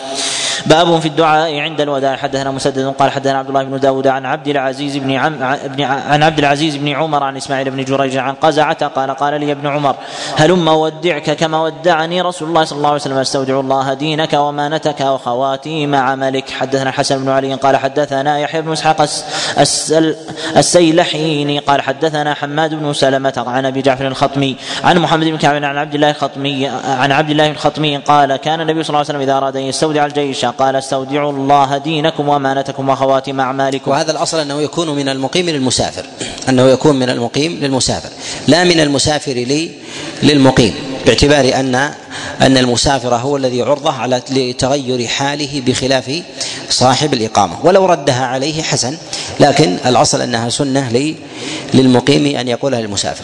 [0.65, 2.15] باب في الدعاء عند الوداع.
[2.15, 5.43] حدثنا مسدد قال حدثنا عبد الله بن داود عن عبد العزيز بن عم
[5.79, 9.67] عن عبد العزيز بن عمر عن إسماعيل بن جريج عن قزعة قال قال لي ابن
[9.67, 9.95] عمر
[10.37, 13.17] هلم ودعك كما ودعني رسول الله صلى الله عليه وسلم.
[13.17, 16.49] أستودع الله دينك ومانتك وخواتيم عملك.
[16.49, 19.07] حدثنا الحسن بن علي قال حدثنا يحيى بن إسحاق
[20.57, 25.77] السيلحيني قال حدثنا حماد بن سلمة عن أبي جعفر الخطمي عن محمد بن كعب عن
[25.77, 29.37] عبد الله الخطمي عن عبد الله الخطمي قال كان النبي صلى الله عليه وسلم إذا
[29.37, 33.91] أراد أن يستودع الجيش قال استودعوا الله دينكم وأمانتكم وخواتم أعمالكم.
[33.91, 36.05] وهذا الأصل أنه يكون من المقيم للمسافر.
[36.49, 38.09] أنه يكون من المقيم للمسافر.
[38.47, 39.71] لا من المسافر لي
[40.23, 40.73] للمقيم
[41.05, 41.75] باعتبار أن
[42.41, 46.21] أن المسافر هو الذي عرضه على لتغير حاله بخلاف
[46.69, 47.65] صاحب الإقامة.
[47.65, 48.97] ولو ردها عليه حسن
[49.39, 51.15] لكن الأصل أنها سنة
[51.73, 53.23] للمقيم أن يقولها للمسافر.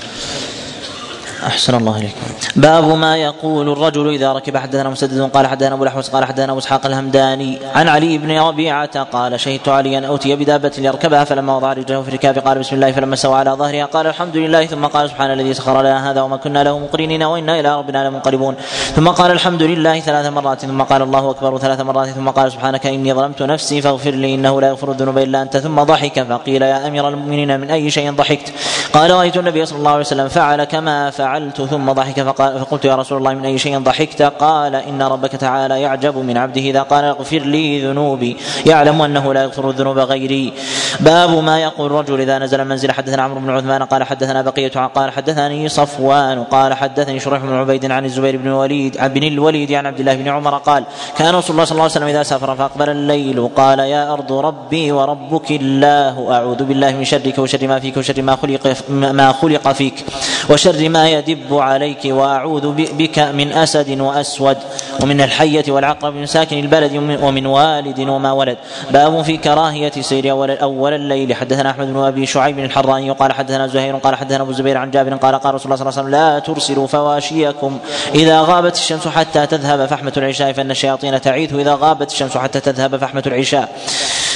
[1.46, 2.22] أحسن الله إليكم
[2.56, 6.60] باب ما يقول الرجل إذا ركب حدثنا مسدد قال حدثنا أبو الأحوص قال حدثنا أبو
[6.60, 7.60] إسحاق الهمداني.
[7.76, 12.38] عن علي بن ربيعة قال شهدت عليا أوتي بدابة ليركبها فلما وضع رجله في ركاب
[12.38, 14.66] قال بسم الله فلما سوى على ظهرها قال الحمد لله.
[14.66, 18.56] ثم قال سبحان الذي سخر لنا هذا وما كنا له مقرنين وإنا إلى ربنا لمنقلبون.
[18.96, 20.00] ثم قال الحمد لله.
[20.00, 20.66] ثلاث مرات.
[20.66, 21.58] ثم قال الله أكبر.
[21.58, 22.10] ثلاث مرات.
[22.10, 25.58] ثم قال سبحانك إني ظلمت نفسي فاغفر لي إنه لا يغفر الذنوب إلا أنت.
[25.58, 28.54] ثم ضحك فقيل يا أمير المؤمنين من أي شيء ضحكت؟
[28.94, 32.96] قال رأيت النبي صلى الله عليه وسلم فعل كما فعلت ثم ضحك فقال فقلت يا
[32.96, 37.06] رسول الله من أي شيء ضحكت؟ قال إن ربك تعالى يعجب من عبده إذا قال
[37.06, 38.38] اغفر لي ذنوبي.
[38.66, 40.54] يعلم أنه لا يغفر الذنوب غيري.
[41.00, 45.12] باب ما يقول الرجل إذا نزل المنزل حدثنا عمرو بن عثمان قال حدثنا بقية قال
[45.12, 50.00] حدثني صفوان قال حدثني شريح بن عبيد عن الزبير بن الوليد بن الوليد عن عبد
[50.00, 50.84] الله بن عمر قال
[51.18, 54.92] كان رسول الله صلى الله عليه وسلم إذا سافر فأقبل الليل قال يا أرض ربي
[54.92, 60.06] وربك الله أعوذ بالله من شرك وشر ما فيك وشر ما خلق ما خلق فيك
[60.50, 64.58] وشر ما يدب عليك وأعوذ بك من أسد وأسود
[65.02, 68.58] ومن الحية والعقرب من ساكن البلد ومن والد وما ولد.
[68.92, 71.36] باب في كراهية سير أول, أول الليل.
[71.36, 75.16] حدثنا أحمد بن أبي شعيب الحراني قال حدثنا زهير قال حدثنا أبو الزبير عن جابر
[75.16, 77.78] قال قال رسول الله صلى الله عليه وسلم لا ترسلوا فواشيكم.
[78.16, 82.98] إذا غابت الشمس حتى تذهب فحمة العشاء فإن الشياطين تعيث إذا غابت الشمس حتى تذهب
[82.98, 83.70] فحمة العشاء.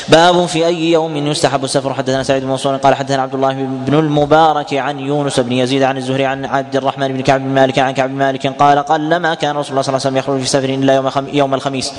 [0.10, 1.94] باب في أي يوم يستحب السفر.
[1.94, 3.54] حدثنا سعيد بن منصور قال حدثنا عبد الله
[3.88, 7.80] بن المبارك عن يونس بن يزيد عن الزهري عن عبد الرحمن بن كعب بن مالك
[7.80, 10.48] عن كعب بن مالك قال قلما كان رسول الله صلى الله عليه وسلم يخرج في
[10.48, 11.94] سفر إلا يوم يوم الخميس.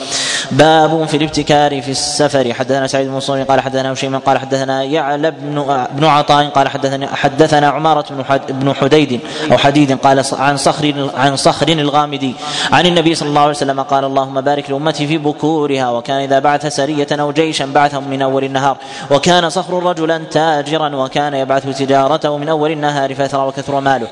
[0.51, 2.55] باب في الابتكار في السفر.
[2.55, 7.17] حدثنا سعيد بن منصور قال حدثنا هشيم قال حدثنا يعلى بن بن عطاء قال حدثنا
[7.17, 8.05] حدثنا عمارة
[8.49, 9.21] بن حديد
[9.53, 12.35] أو حديد قال عن صخر عن صخر الغامدي
[12.73, 16.67] عن النبي صلى الله عليه وسلم قال اللهم بارك لأمتي في بكورها وكان إذا بعث
[16.67, 18.77] سرية أو جيشا بعثهم من أول النهار
[19.11, 24.09] وكان صخر رجلا تاجرا وكان يبعث تجارته من أول النهار فاثرى وكثر ماله.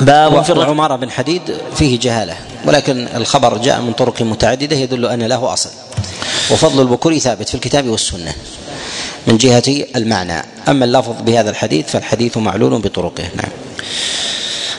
[0.00, 1.42] باب في عمارة بن حديد
[1.76, 5.70] فيه جهالة ولكن الخبر جاء من طرق متعددة يدل أن له أصل
[6.50, 8.32] وفضل البكور ثابت في الكتاب والسنة
[9.26, 13.50] من جهة المعنى أما اللفظ بهذا الحديث فالحديث معلول بطرقه نعم.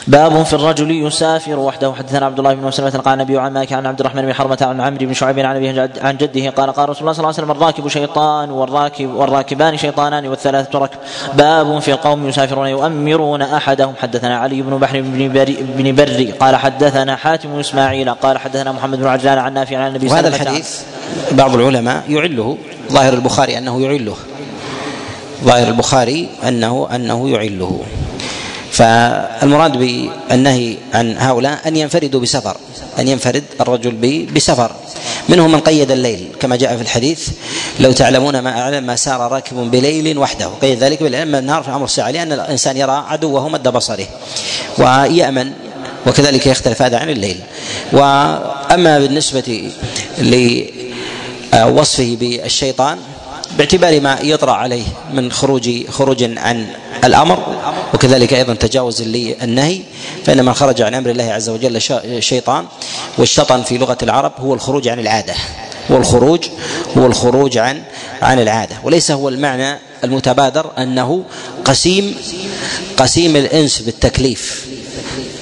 [0.08, 1.94] باب في الرجل يسافر وحده.
[1.94, 4.82] حدثنا عبد الله بن مسلمة قال النبي عن مالك عن عبد الرحمن بن حرمة عن
[4.82, 7.52] عمرو بن شعيب عن أبيه عن جده قال قال رسول الله صلى الله عليه وسلم
[7.52, 10.98] الراكب شيطان والراكب والراكبان شيطانان والثلاثة ركب.
[11.34, 13.94] باب في قوم يسافرون يؤمرون أحدهم.
[14.02, 19.00] حدثنا علي بن بحر بن بري, بن بري قال حدثنا حاتم إسماعيل قال حدثنا محمد
[19.00, 20.48] بن عجلان عن نافع عن النبي صلى الله عليه وسلم.
[20.48, 20.82] وهذا الحديث
[21.32, 22.58] بعض العلماء يعله
[22.92, 24.16] ظاهر البخاري أنه يعله.
[25.44, 27.82] ظاهر البخاري أنه أنه يعله.
[28.78, 32.58] فالمراد بالنهي عن هؤلاء أن ينفردوا بسفر
[33.00, 33.92] أن ينفرد الرجل
[34.36, 34.72] بسفر.
[35.30, 37.30] منهم من قيد الليل كما جاء في الحديث
[37.80, 40.50] لو تعلمون ما أعلم ما سار راكب بليل وحده.
[40.62, 44.08] قيد ذلك بالعلم النهار في أمر الساعة لأن الإنسان يرى عدوه مد بصره
[44.78, 45.52] ويأمن
[46.08, 47.40] وكذلك يختلف هذا عن الليل.
[47.92, 49.72] وأما بالنسبة
[51.54, 52.98] لوصفه بالشيطان
[53.58, 56.68] باعتبار ما يطرأ عليه من خروج خروج عن
[57.04, 57.40] الأمر
[57.94, 59.02] وكذلك أيضا تجاوز
[59.42, 59.82] النهي
[60.26, 61.82] فإن من خرج عن أمر الله عز وجل
[62.20, 62.66] شيطان
[63.18, 65.34] والشطن في لغة العرب هو الخروج عن العادة.
[65.92, 66.48] هو الخروج
[66.98, 67.82] هو الخروج عن
[68.22, 68.76] عن العادة.
[68.84, 71.24] وليس هو المعنى المتبادر أنه
[71.66, 72.16] قسيم
[72.98, 74.68] قسيم الإنس بالتكليف.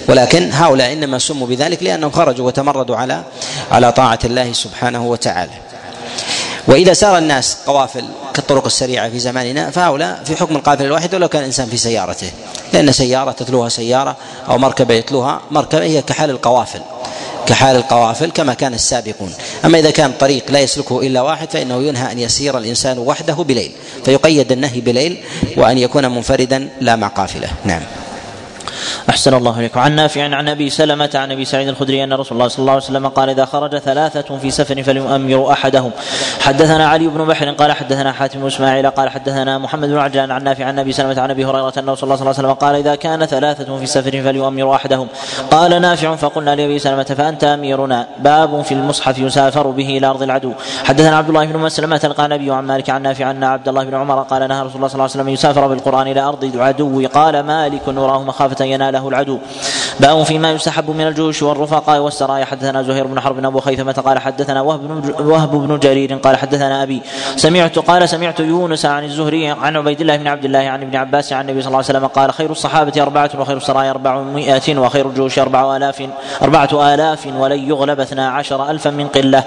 [0.07, 3.23] ولكن هؤلاء إنما سموا بذلك لأنهم خرجوا وتمردوا على
[3.71, 5.51] على طاعة الله سبحانه وتعالى.
[6.67, 11.41] وإذا سار الناس قوافل كالطرق السريعة في زماننا فهؤلاء في حكم القافلة الواحده ولو كان
[11.41, 12.31] الإنسان في سيارته.
[12.73, 14.15] لأن سيارة تتلوها سيارة
[14.49, 16.81] أو مركبة يتلوها مركبة هي كحال القوافل.
[17.47, 19.33] كحال القوافل كما كان السابقون.
[19.65, 23.71] أما إذا كان طريق لا يسلكه إلا واحد فإنه ينهى أن يسير الإنسان وحده بليل.
[24.05, 25.17] فيقيد النهي بليل
[25.57, 27.81] وأن يكون منفردا لا مع قافله نعم.
[29.09, 29.79] أحسن الله إليكم.
[29.79, 32.83] عن نافع عن أبي سلمة عن أبي سعيد الخدري أن رسول الله صلى الله عليه
[32.83, 35.91] وسلم قال إذا خرج ثلاثة في سفر فليؤمر أحدهم.
[36.41, 40.43] حدثنا علي بن بحر قال حدثنا حاتم بن إسماعيل قال حدثنا محمد بن عجلان عن
[40.43, 42.75] نافع عن أبي سلمة عن أبي هريرة أن رسول الله صلى الله عليه وسلم قال
[42.75, 45.07] إذا كان ثلاثة في سفر فليؤمر أحدهم.
[45.51, 48.07] قال نافع فقلنا لأبي سلمة فأنت أميرنا.
[48.19, 50.53] باب في المصحف يسافر به إلى أرض العدو.
[50.83, 53.95] حدثنا عبد الله بن مسلمة قال النبي عن مالك عن نافع أن عبد الله بن
[53.95, 57.07] عمر قال نهى رسول الله صلى الله عليه وسلم يسافر بالقرآن إلى أرض العدو.
[57.07, 58.65] قال مالك نراه مخافة
[58.95, 59.39] يناله العدو.
[59.99, 62.45] باب فيما يستحب من الجيوش والرفقاء والسرايا.
[62.45, 66.83] حدثنا زهير بن حرب أبو خيثمة قال حدثنا وهب بن وهب بن جرير قال حدثنا
[66.83, 67.01] أبي.
[67.35, 71.33] سمعت قال سمعت يونس عن الزهري عن عبيد الله بن عبد الله عن ابن عباس
[71.33, 75.39] عن النبي صلى الله عليه وسلم قال خير الصحابة أربعة وخير السرايا أربعمائة وخير الجيوش
[75.39, 76.07] أربعة آلاف
[76.41, 79.43] أربعة آلاف ولن يغلب اثنا عشر ألفا من قلة.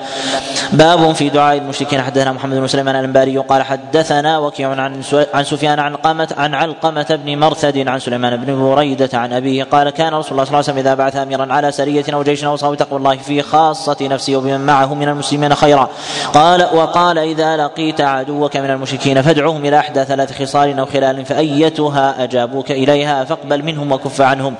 [0.72, 2.02] باب في دعاء المشركين.
[2.02, 5.02] حدثنا محمد بن سليمان الأنباري قال حدثنا وكيع عن
[5.34, 9.90] عن سفيان عن قامة عن علقمة بن مرثد عن سليمان بن بريدة عن أبيه قال
[9.90, 12.70] كان رسول الله صلى الله عليه وسلم إذا بعث اميرا على سرية أو جيش اوصاه
[12.70, 15.88] بتقوى الله في خاصة نفسه وبمن معه من المسلمين خيرا.
[16.34, 22.24] قال وقال إذا لقيت عدوك من المشركين فادعوهم إلى إحدى ثلاث خصال أو خلال فأيتها
[22.24, 24.54] أجابوك إليها فاقبل منهم وكف عنهم.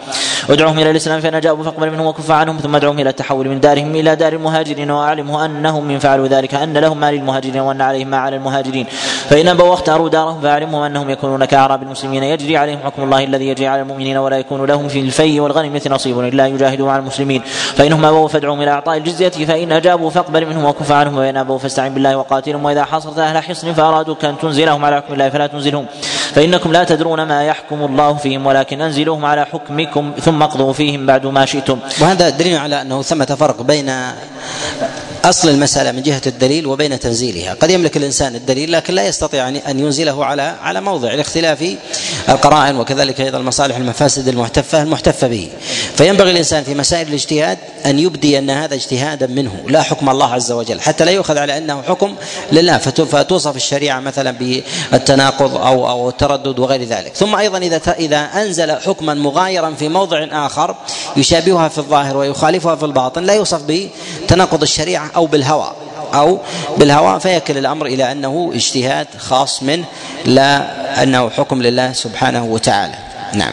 [0.51, 3.95] ادعوهم إلى الإسلام فإن أجابوا فاقبل منهم وكف عنهم ثم ادعوهم إلى التحول من دارهم
[3.95, 8.17] إلى دار المهاجرين واعلمه أنهم من فعلوا ذلك أن لهم ما للمهاجرين وأن عليهم ما
[8.17, 8.87] على المهاجرين.
[9.29, 12.23] فإن ابوا واختاروا دارهم فاعلمهم أنهم يكونون كاعراب المسلمين.
[12.23, 16.21] يجري عليهم حكم الله الذي يجري على المؤمنين ولا يكون لهم في الفي والغنيمه نصيب
[16.21, 17.43] إلا يجاهدوا مع المسلمين.
[17.77, 21.95] فإنهم أبوا فادعوهم إلى إعطاء الجزية فإن أجابوا فاقبل منهم وكف عنهم وإن أبوا فاستعن
[21.95, 25.87] بالله وقاتلهم وإذا حصرت أهل حصن فأرادوك أن تنزلهم على حكم الله فلا تنزلهم.
[26.35, 31.27] فإنكم لا تدرون ما يحكم الله فيهم ولكن انزلوهم على حكمكم ثم اقضوا فيهم بعد
[31.27, 31.79] ما شئتم.
[32.01, 33.91] وهذا دليل على أنه ثمة فرق بين
[35.25, 37.55] أصل المسألة من جهة الدليل وبين تنزيلها.
[37.55, 41.77] قد يملك الإنسان الدليل لكن لا يستطيع أن ينزله على على موضع لاختلاف
[42.29, 45.49] القرائن وكذلك أيضا المصالح المفاسد المحتفه المحتفة به.
[45.97, 49.65] فينبغي الإنسان في مسائل الاجتهاد أن يبدي أن هذا اجتهادا منه.
[49.69, 50.81] لا حكم الله عز وجل.
[50.81, 52.15] حتى لا يؤخذ على أنه حكم
[52.53, 52.79] لله.
[52.79, 57.17] فتوصف الشريعة مثلا بالتناقض أو أو التردد وغير ذلك.
[57.17, 60.77] ثم أيضا إذا إذا أنزل حكما مغايرا في موضع آخر
[61.17, 65.73] يشابهها في الظاهر ويخالفها في الباطن لا يوصف بتناقض الشريعة أو بالهوى
[66.15, 66.39] أو
[66.77, 69.85] بالهوى فيكل الأمر إلى أنه اجتهاد خاص منه
[70.25, 72.95] لا أنه حكم لله سبحانه وتعالى.
[73.35, 73.53] نعم.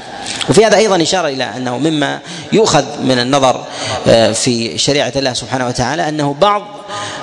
[0.49, 2.19] وفي هذا أيضا إشارة إلى أنه مما
[2.53, 3.63] يؤخذ من النظر
[4.07, 6.63] آه، في شريعة الله سبحانه وتعالى أنه بعض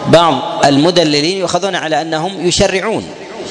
[0.09, 3.05] بعض المدللين يؤخذون على أنهم يشرعون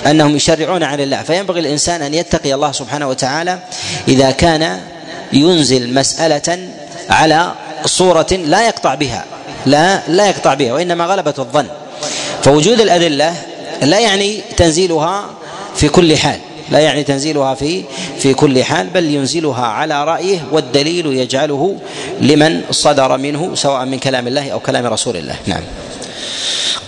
[0.08, 1.24] أنهم يشرعون عن الله.
[1.24, 3.60] فينبغي الإنسان أن يتقي الله سبحانه وتعالى
[4.08, 4.80] إذا كان
[5.34, 6.60] ينزل مسألة
[7.10, 7.52] على
[7.86, 9.26] صورة لا يقطع بها.
[9.66, 11.66] لا لا يقطع بها وإنما غلبة الظن.
[12.44, 13.36] فوجود الأدلة
[13.82, 15.26] لا يعني تنزيلها
[15.76, 16.40] في كل حال
[16.72, 17.84] لا يعني تنزيلها في
[18.20, 21.78] في كل حال بل ينزلها على رأيه والدليل يجعله
[22.22, 25.36] لمن صدر منه سواء من كلام الله أو كلام رسول الله.
[25.46, 25.62] نعم.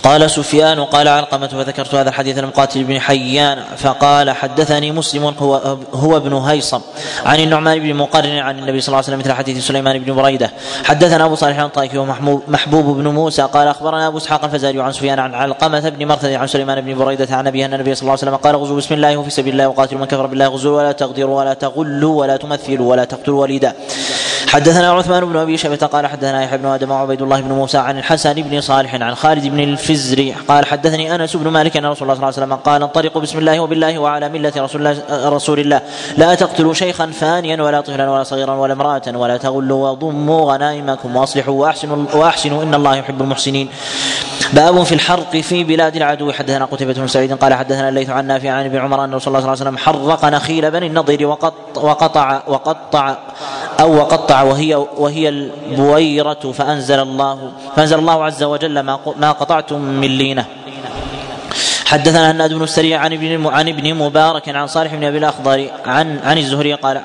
[0.02, 6.16] قال سفيان قال علقمة فذكرت هذا الحديث المقاتل بن حيان فقال حدثني مسلم هو هو
[6.16, 6.80] ابن هيصم
[7.26, 10.50] عن النعمان بن مقرن عن النبي صلى الله عليه وسلم مثل حديث سليمان بن بريدة
[10.84, 15.34] حدثنا أبو صالح الطائفي ومحبوب بن موسى قال أخبرنا أبو إسحاق الفزاري عن سفيان عن
[15.34, 18.36] علقمة بن مرثد عن سليمان بن بريدة عن أبيه أن النبي صلى الله عليه وسلم
[18.36, 21.54] قال غزوا بسم الله وفي سبيل الله وقاتلوا من كفر بالله غزوا ولا تغدروا ولا
[21.54, 23.72] تغلوا ولا تمثلوا ولا تقتلوا وليدا
[24.48, 27.98] حدثنا عثمان بن أبي شيبة قال حدثنا يحيى بن آدم وعبيد الله بن موسى عن
[27.98, 32.14] الحسن بن صالح عن خالد بن الفزري قال حدثني أنس بن مالك أن رسول الله
[32.14, 35.80] صلى الله عليه وسلم قال انطلقوا بسم الله وبالله وعلى ملة رسول الله رسول الله.
[36.16, 41.54] لا تقتلوا شيخا فانيا ولا طفلا ولا صغيرا ولا امرأة ولا تغلوا وضموا غنائمكم واصلحوا
[41.54, 43.68] وأحسنوا وأحسنوا إن الله يحب المحسنين.
[44.52, 46.32] باب في الحرق في بلاد العدو.
[46.32, 49.40] حدثنا قتيبة بن سعيد قال حدثنا الليث عن نافع عن ابن عمر أن رسول الله
[49.40, 51.26] صلى الله عليه وسلم حرق نخيل بني النضير
[51.76, 53.16] وقطع وقطع
[53.80, 60.08] أو وقطع وهي وهي البويرة فأنزل الله فأنزل الله عز وجل ما ما قطعتم من
[60.08, 60.44] لينة.
[61.86, 66.18] حدثنا هناد بن السريع عن ابن عن ابن مبارك عن صالح بن أبي الأخضر عن
[66.24, 67.00] عن الزهري قال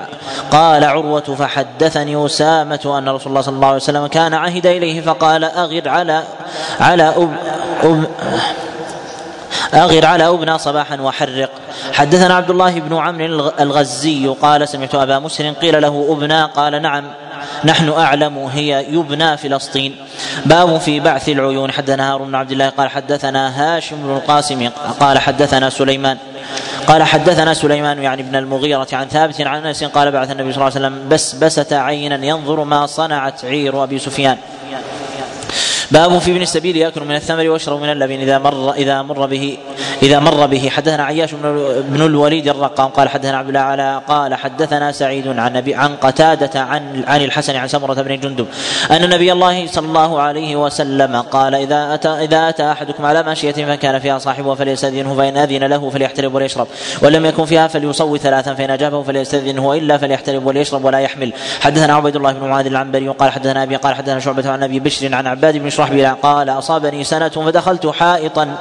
[0.52, 5.44] قال عروة فحدثني أسامة أن رسول الله صلى الله عليه وسلم كان عهد إليه فقال
[5.44, 6.24] أغر على
[6.80, 7.32] على أب
[7.84, 8.04] أب
[9.74, 11.50] أغر على أبنى صباحا وحرق.
[11.94, 17.04] حدثنا عبد الله بن عمرو الغزي قال سمعت أبا مسلم قيل له أبنى قال نعم.
[17.66, 19.96] نحن أعلم هي يبنى فلسطين.
[20.46, 21.72] باب في بعث العيون.
[21.72, 23.42] حدثنا هارون بن عبد الله قال حدثنا
[23.78, 26.18] هاشم بن القاسم قال حدثنا سليمان.
[26.88, 30.76] قال حدثنا سليمان يعني ابن المغيرة عن ثابت عن أنس قال بعث النبي صلى الله
[30.76, 34.38] عليه وسلم بسبسة عينا ينظر ما صنعت عير أبي سفيان.
[35.92, 39.58] باب في ابن السبيل يأكل من الثمر ويشرب من اللبن إذا مر إذا مر به
[40.04, 40.70] إذا مر به.
[40.70, 45.76] حدثنا عياش بن الوليد الرقام قال حدثنا عبد الله على قال حدثنا سعيد عن نبي
[45.76, 48.48] عن قتادة عن عن الحسن عن سمرة بن جندب
[48.92, 53.52] أن نبي الله صلى الله عليه وسلم قال إذا اتى إذا أتى أحدكم على ماشية
[53.52, 56.68] فكان فيها صاحبه فليستأذنه فإن أذن له فليحترب وليشرب.
[57.02, 61.34] ولم يكن فيها فليصوي ثلاثا فإن أجابه فليستأذنه والا فليحترب وليشرب ولا يحمل.
[61.62, 65.16] حدثنا عبيد الله بن معاذ العنبري قال حدثنا أبي قال حدثنا شعبة عن أبي بشر
[65.16, 68.56] عن عباد بن شرحبيل قال أصابني سنة فدخلت حائطا.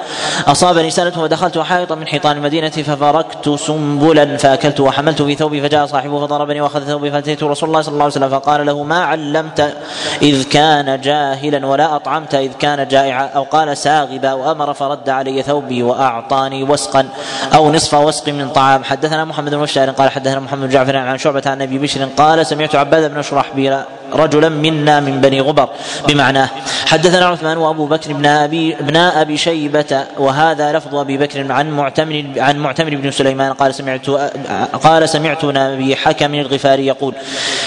[0.47, 6.27] أصابني سنة فدخلت حائطا من حيطان المدينة ففركت سنبلا فأكلت وحملت في ثوبي فجاء صاحبه
[6.27, 9.75] فضربني وأخذ ثوبي فأتيت رسول الله صلى الله عليه وسلم فقال له ما علمت
[10.23, 14.33] إذ كان جاهلا ولا أطعمت إذ كان جائعا؟ أو قال ساغبا.
[14.33, 17.09] وأمر فرد علي ثوبي وأعطاني وسقا
[17.55, 18.85] أو نصف وسق من طعام.
[18.85, 19.67] حدثنا محمد بن
[19.99, 23.79] قال حدثنا محمد بن جعفر عن شعبة عن أبي بشر قال سمعت عباد بن شرحبيل
[24.13, 25.69] رجلا منا من بني غبر.
[26.09, 26.49] بمعناه
[26.87, 32.25] حدثنا عثمان وأبو بكر بن ابي ابن أبي شيبة وهذا لفظ أبي بكر عن معتمر
[32.37, 34.11] عن معتمر بن سليمان قال سمعت
[34.83, 37.15] قال سمعت نبي حكم الغفاري يقول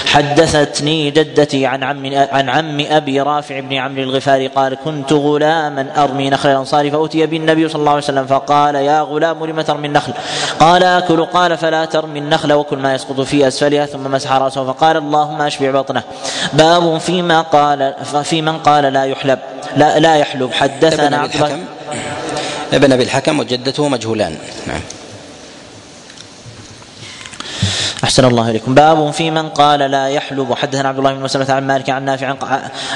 [0.06, 6.30] حدثتني جدتي عن عم عن عم أبي رافع بن عمرو الغفاري قال كنت غلاما أرمي
[6.30, 10.14] نخل الأنصار فأتي بالنبي صلى الله عليه وسلم فقال يا غلام لم ترمي النخل
[10.60, 11.26] قال آكل.
[11.26, 15.72] قال فلا ترمي النخل وكل ما يسقط في أسفلها ثم مسح رأسه فقال اللهم أشبع
[15.72, 16.04] بطنه.
[16.54, 19.40] باب فيما قال في من قال لا يحلب
[19.78, 20.54] لا لا يحلب.
[20.54, 21.66] حدثنا ابن الحكم.
[22.74, 24.82] ابن أبي الحكم وجدته مجهولان نعم.
[28.04, 28.74] أحسن الله إليكم.
[28.74, 30.54] باب في من قال لا يحلب.
[30.54, 32.36] حدثنا عبد الله بن مسلمة عن مالك عن نافع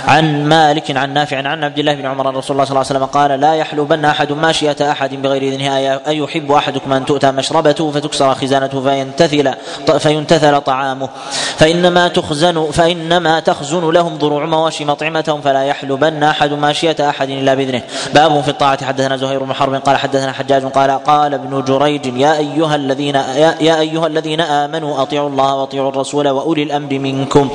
[0.08, 3.06] عن مالك عن نافع عن عبد الله بن عمر رسول الله صلى الله عليه وسلم
[3.06, 8.82] قال لا يحلبن أحد ماشية أحد بغير إذنه أيحب أحدكم أن تؤتى مشربته فتكسر خزانته
[8.82, 9.54] فينتثل
[10.00, 11.10] فينتثل طعامه.
[11.58, 17.82] فإنما تخزن فإنما تخزن لهم ضروع مواشي مطعمتهم فلا يحلبن أحد ماشية أحد إلا بإذنه.
[18.14, 18.86] باب في الطاعة.
[18.86, 23.80] حدثنا زهير بن حرب قال حدثنا حجاج قال قال ابن جريج يا أيها الذين يا,
[23.80, 24.42] أيها الذين
[24.96, 27.50] آمنوا أطيعوا الله وأطيعوا الرسول وأولي الأمر منكم.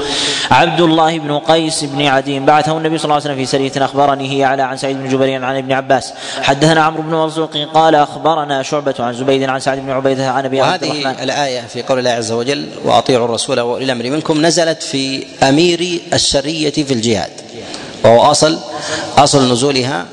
[0.50, 4.38] عبد الله بن قيس بن عديم بعثه النبي صلى الله عليه وسلم في سرية أخبرني
[4.38, 6.12] هي على عن سعيد بن جبير عن ابن عباس.
[6.42, 10.54] حدثنا عمرو بن مرزوق قال أخبرنا شعبة عن زبيد عن سعد بن عبيدة عن عبد
[10.54, 11.06] الرحمن.
[11.06, 16.00] وهذه الآية في قول الله عز وجل وأطيعوا الرسول وأولي الأمر منكم نزلت في أمير
[16.12, 17.30] السرية في الجهاد
[18.04, 18.58] وهو أصل
[19.18, 20.06] أصل نزولها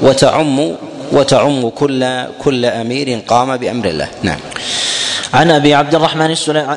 [0.00, 0.76] وتعم
[1.12, 4.08] وتعم كل كل أمير قام بأمر الله.
[4.22, 4.38] نعم.
[5.34, 6.30] عن أبي عبد الرحمن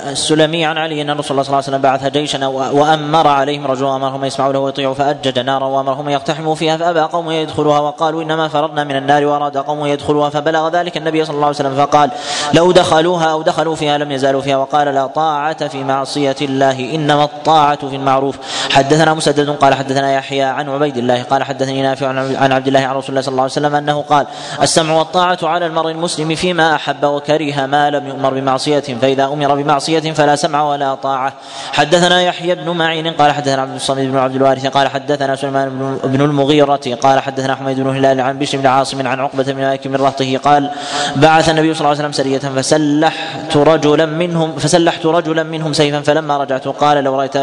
[0.09, 3.95] السلمي عن علي أن رسول الله صلى الله عليه وسلم بعث جيشا وأمر عليهم رجلا
[3.95, 8.83] أمرهم يسمعوا له ويطيعوا فأجج نارا وأمرهم يقتحموا فيها فأبى قوم يدخلوها وقالوا إنما فررنا
[8.83, 12.11] من النار وأراد قوم يدخلوها فبلغ ذلك النبي صلى الله عليه وسلم فقال
[12.53, 17.23] لو دخلوها أو دخلوا فيها لم يزالوا فيها وقال لا طاعة في معصية الله إنما
[17.23, 18.35] الطاعة في المعروف.
[18.71, 22.95] حدثنا مسدد قال حدثنا يحيى عن عبيد الله قال حدثني نافع عن عبد الله عن
[22.95, 24.27] رسول الله صلى الله عليه وسلم أنه قال
[24.61, 29.99] السمع والطاعة على المرء المسلم فيما أحب وكره ما لم يؤمر بمعصية فإذا أمر بمعصية
[29.99, 31.33] فلا سمع ولا طاعة.
[31.73, 36.21] حدثنا يحيى بن معين قال حدثنا عبد الصمد بن عبد الوارث قال حدثنا سليمان بن
[36.21, 39.95] المغيرة قال حدثنا حميد بن هلال عن بشر بن عاصم عن عقبة بن مالك من
[39.95, 40.69] رهطه قال
[41.15, 46.37] بعث النبي صلى الله عليه وسلم سرية فسلحت رجلا منهم فسلحت رجلا منهم سيفا فلما
[46.37, 47.37] رجعت قال لو رأيت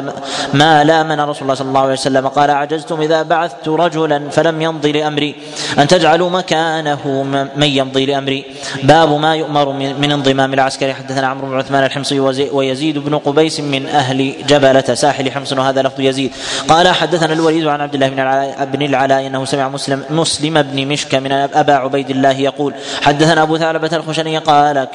[0.54, 2.28] ما لامن رسول الله صلى الله عليه وسلم.
[2.28, 5.34] قال عجزتم إذا بعثت رجلا فلم يمضي لأمري.
[5.78, 7.22] أن تجعلوا مكانه
[7.56, 8.44] من يمضي لأمري.
[8.82, 10.83] باب ما يؤمر من انضمام العسكر.
[10.92, 12.20] حدثنا عمرو بن عثمان الحمصي
[12.52, 14.94] ويزيد بن قبيس من أهل جبلة.
[14.94, 16.32] ساحل حمص وهذا لفظ يزيد.
[16.68, 20.86] قال حدثنا الوليد عن عبد الله بن العلاء بن العلاء إنه سمع مسلم مسلم بن
[20.86, 24.86] مشك من أبا عبيد الله يقول حدثنا أبو ثعلبة الخشني قال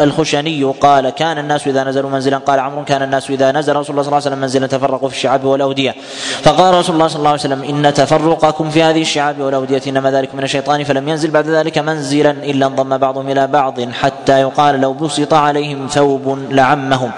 [0.00, 4.02] الخشني قال كان الناس إذا نزلوا منزلا قال عمرو كان الناس إذا نزل رسول الله
[4.02, 5.94] صلى الله عليه وسلم منزلا تفرقوا في الشعاب والأودية.
[6.42, 10.34] فقال رسول الله صلى الله عليه وسلم إن تفرقكم في هذه الشعاب والأودية إنما ذلك
[10.34, 14.93] من الشيطان فلم ينزل بعد ذلك منزلا إلا انضم بعضهم إلى بعض حتى يقال لو
[14.94, 17.10] بسط عليهم ثوب لعمهم.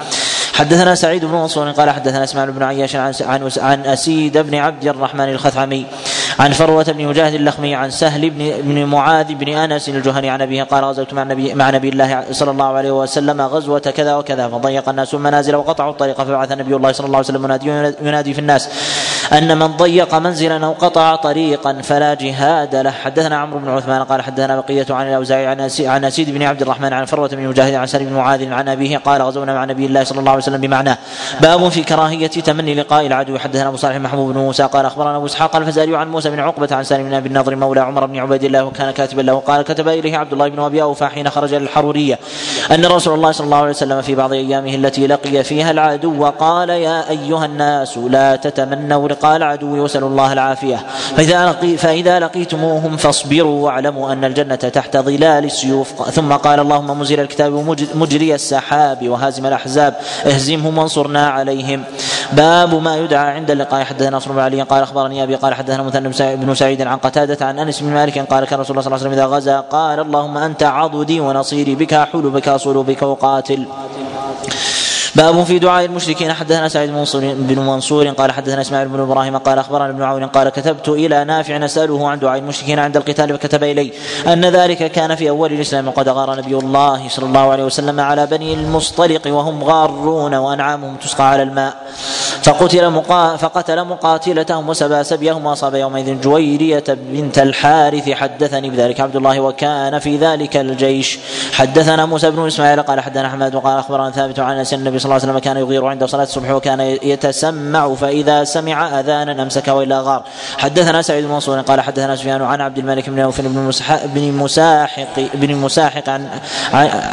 [0.55, 5.29] حدثنا سعيد بن منصور قال حدثنا إسماعيل بن عياش عن عن أسيد بن عبد الرحمن
[5.29, 5.87] الخثعمي
[6.39, 10.63] عن فروة بن مجاهد اللخمي عن سهل بن بن معاذ بن أنس الجهني عن أبيه
[10.63, 14.89] قال غزوت مع النبي مع نبي الله صلى الله عليه وسلم غزوة كذا وكذا فضيق
[14.89, 18.69] الناس المنازل وقطعوا الطريق فبعث نبي الله صلى الله عليه وسلم ينادي, ينادي في الناس
[19.33, 22.91] أن من ضيق منزلا أو قطع طريقا فلا جهاد له.
[22.91, 26.93] حدثنا عمرو بن عثمان قال حدثنا بقية عن الأوزاعي عن عن اسيد بن عبد الرحمن
[26.93, 30.05] عن فروة بن مجاهد عن سهل بن معاذ عن أبيه قال غزونا مع نبي الله
[30.05, 30.99] صلى الله عليه وسلم بمعناه
[31.41, 33.39] باب في كراهية تمني لقاء العدو.
[33.39, 36.69] حدثنا أبو صالح محمود بن موسى قال أخبرنا أبو إسحاق الفزاري عن موسى بن عقبة
[36.71, 39.39] عن سالم بن أبي النضر مولى عمر بن عبيد الله وكان كاتبا له.
[39.39, 42.19] قال كتب إليه عبد الله بن أبي أوفى حين خرج إلى الحرورية
[42.73, 46.71] أن رسول الله صلى الله عليه وسلم في بعض أيامه التي لقي فيها العدو قال
[46.71, 50.87] يا أيها الناس لا تتمنوا لقاء العدو وسل الله العافية.
[51.17, 56.11] فإذا, لقي فإذا لقيتموهم فاصبروا واعلموا أن الجنة تحت ظلال السيوف.
[56.11, 59.95] ثم قال اللهم مزيل الكتاب ومجري السحاب وهازم الأحزاب.
[60.27, 61.85] اهزمهم وانصرنا عليهم.
[62.33, 63.85] باب ما يدعى عند اللقاء.
[63.85, 67.59] حدثنا نصر بن علي قال أخبرني أبي قال حدثنا مثنى بن سعيد عن قتادة عن
[67.59, 70.37] أنس بن مالك قال كان رسول الله صلى الله عليه وسلم إذا غزا قال اللهم
[70.37, 73.67] أنت عضدي ونصيري بك احول بك اصول بك اقاتل
[75.17, 76.33] باب في دعاء المشركين.
[76.33, 76.91] حدثنا سعيد
[77.23, 81.57] بن منصور قال حدثنا إسماعيل بن إبراهيم قال أخبرنا ابن عون قال كتبت إلى نافع
[81.57, 83.93] نسأله عن دعاء المشركين عند القتال فكتب إلي
[84.27, 88.27] أن ذلك كان في أول الإسلام وقد غار نبي الله صلى الله عليه وسلم على
[88.27, 91.75] بني المصطلق وهم غارون وأنعامهم تسقى على الماء.
[92.43, 98.11] فقتل مقا فقتل مقاتلتهم وسبى سبيهم وأصاب يومئذ جويرية بنت الحارث.
[98.11, 101.19] حدثني بذلك عبد الله وكان في ذلك الجيش.
[101.53, 105.33] حدثنا موسى بن إسماعيل قال حدثنا حماد وقال أخبرنا ثابت عن النبي صلى الله عليه
[105.33, 110.23] وسلم كان يغير عند صلاة الصبح وكان يتسمع فإذا سمع أذانا أمسك والا غار.
[110.59, 113.71] حدثنا سعيد بن منصور قال حدثنا سفيان عن عبد الملك بن عوف بن
[114.05, 115.05] بن مساحق
[115.35, 116.29] بن مساحق عن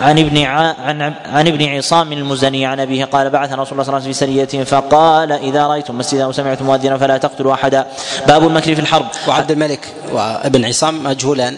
[0.02, 3.94] عن ابن عن عن ابن عصام المزني عن أبيه قال بعث رسول الله صلى الله
[3.94, 7.86] عليه وسلم في سرية فقال إذا رأيتم مسجدا وسمعتم مؤذنا فلا تقتلوا أحدا.
[8.28, 9.06] باب المكر في الحرب.
[9.28, 11.58] وعبد الملك وابن عصام مجهولان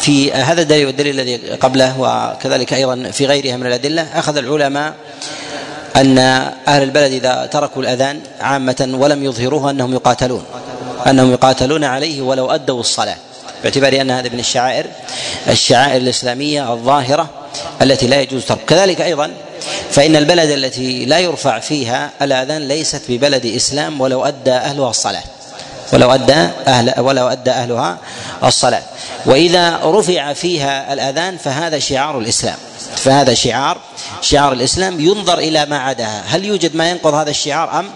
[0.00, 4.94] وفي هذا الدليل والدليل الذي قبله وكذلك أيضا في غيرها من الأدلة أخذ العلماء
[5.96, 6.18] أن
[6.68, 10.44] أهل البلد إذا تركوا الأذان عامة ولم يظهروه أنهم يقاتلون
[11.06, 13.16] أنهم يقاتلون عليه ولو أدوا الصلاة
[13.62, 14.86] باعتبار أن هذا من الشعائر
[15.48, 17.30] الشعائر الإسلامية الظاهرة
[17.82, 18.64] التي لا يجوز ترك.
[18.66, 19.30] كذلك أيضا
[19.90, 25.22] فإن البلد التي لا يرفع فيها الآذان ليست ببلد إسلام ولو أدى أهلها الصلاة
[25.92, 27.98] ولو أدى أهل ولو أدى أهلها
[28.44, 28.82] الصلاة.
[29.26, 32.56] وإذا رفع فيها الأذان فهذا شعار الإسلام.
[32.96, 33.78] فهذا شعار
[34.20, 36.22] شعار الإسلام ينظر إلى ما عداها.
[36.26, 37.90] هل يوجد ما ينقض هذا الشعار أم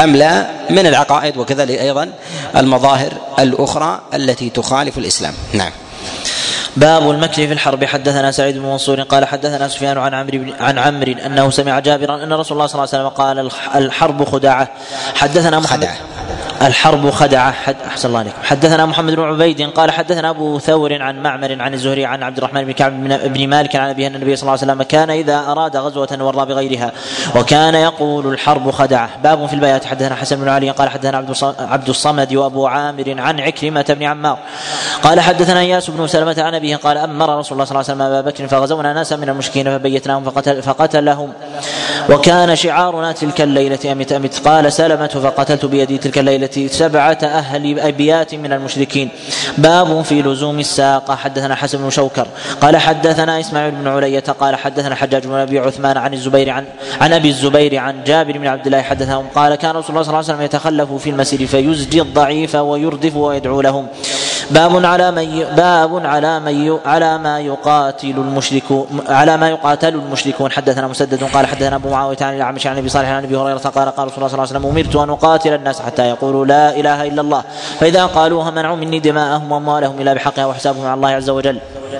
[0.00, 2.12] أم لا؟ من العقائد وكذلك أيضا
[2.56, 5.34] المظاهر الأخرى التي تخالف الإسلام.
[5.52, 5.72] نعم.
[6.76, 7.84] باب المكر في الحرب.
[7.84, 12.32] حدثنا سعيد بن منصور قال حدثنا سفيان عن عمرو عن عمرو أنه سمع جابرا أن
[12.32, 13.50] رسول الله صلى الله عليه وسلم قال
[13.84, 14.68] الحرب خداعة.
[15.14, 15.96] حدثنا محمد خدعة.
[16.62, 18.36] الحرب خدعة حد أحسن الله عليكم.
[18.42, 22.64] حدثنا محمد بن عبيد قال حدثنا أبو ثور عن معمر عن الزهري عن عبد الرحمن
[22.64, 25.76] بن كعب بن مالك عن أبيه أن النبي صلى الله عليه وسلم كان إذا أراد
[25.76, 26.92] غزوة ورى بغيرها
[27.36, 29.10] وكان يقول الحرب خدعة.
[29.22, 29.84] باب في البيات.
[29.84, 31.24] حدثنا حسن بن علي قال حدثنا
[31.58, 34.38] عبد الصمد وأبو عامر عن عكرمة بن عمار.
[35.02, 38.02] قال حدثنا إياس بن سلمة عن أبيه قال أمر رسول الله صلى الله عليه وسلم
[38.02, 41.32] أبا بكر فغزونا ناسا من المشركين فبيتناهم فقتل فقتلهم.
[42.10, 46.51] وكان شعارنا تلك الليلة أمت أمت قال سلمة فقتلت بيدي تلك الليلة.
[46.58, 49.08] سبعة أهل أبيات من المشركين.
[49.58, 52.26] باب في لزوم الساقة حدثنا حسن بن شوكر.
[52.60, 54.24] قال حدثنا إسماعيل بن علية.
[54.40, 56.64] قال حدثنا حجاج بن أبي عثمان عن الزبير عن
[57.00, 59.26] عن أبي الزبير عن جابر بن عبد الله حدثهم.
[59.34, 63.60] قال كان رسول الله صلى الله عليه وسلم يتخلف في المسير فيزجي الضعيف ويردف ويدعو
[63.60, 63.86] لهم.
[64.50, 70.52] باب على من باب على من على ما يقاتل المشركون على ما يقاتل المشركون.
[70.52, 71.24] حدثنا مسدد.
[71.24, 73.58] قال حدثنا أبو معاوية عن الأعمش عن أبي صالح عن أبي هريرة.
[73.58, 76.76] قال قال رسول الله صلى الله عليه وسلم أمرت أن أقاتل الناس حتى يقولوا لا
[76.76, 77.42] إله إلا الله
[77.80, 81.58] فإذا قالوها منعوا مني دماءهم وأموالهم إلا بحقها وحسابهم على الله عز وجل.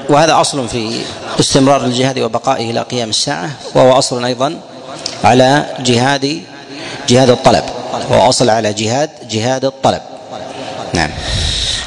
[0.09, 1.01] وهذا أصل في
[1.41, 4.57] استمرار الجهاد وبقائه إلى قيام الساعة وهو أصل أيضا
[5.25, 6.43] على جهاد
[7.09, 7.65] جهاد الطلب
[8.11, 10.03] وهو أصل على جهاد جهاد الطلب.
[10.95, 11.11] نعم.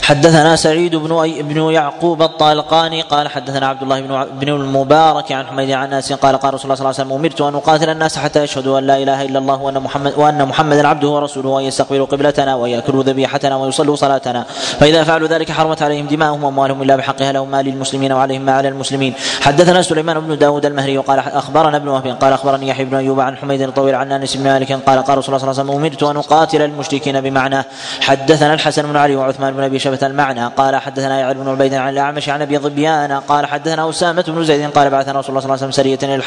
[0.05, 5.47] حدثنا سعيد بن أي بن يعقوب الطالقاني قال حدثنا عبد الله بن بن المبارك عن
[5.47, 8.17] حميد عن انس قال قال رسول الله صلى الله عليه وسلم أمرت أن أقاتل الناس
[8.17, 12.05] حتى يشهدوا أن لا إله إلا الله وأن محمد وأن محمدا عبده ورسوله وأن يستقبلوا
[12.05, 14.45] قبلتنا وياكلوا ذبيحتنا ويصلوا صلاتنا.
[14.79, 18.67] فإذا فعلوا ذلك حرمت عليهم دماؤهم وأموالهم إلا بحقها لهم ما للمسلمين وعليهم ما على
[18.67, 19.13] المسلمين.
[19.41, 23.37] حدثنا سليمان بن داود المهري قال أخبرنا ابن وهب قال أخبرني يحيى بن أيوب عن
[23.37, 26.03] حميد الطويل عن أنس بن مالك قال قال رسول الله صلى الله عليه وسلم أمرت
[26.03, 27.65] أن أقاتل المشركين بمعناه
[28.01, 30.47] حدثنا الحسن بن علي وعثمان بن أبي شبه المعنى.
[30.47, 34.71] قال حدثنا يعلم بن عبيد عن الأعمش عن أبي ظبيان قال حدثنا أسامة بن زيد
[34.71, 36.23] قال بعثنا رسول الله صلى الله عليه وسلم سرية إلى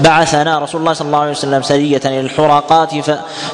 [0.00, 2.94] بعثنا رسول الله صلى الله عليه وسلم سرية إلى الحرقات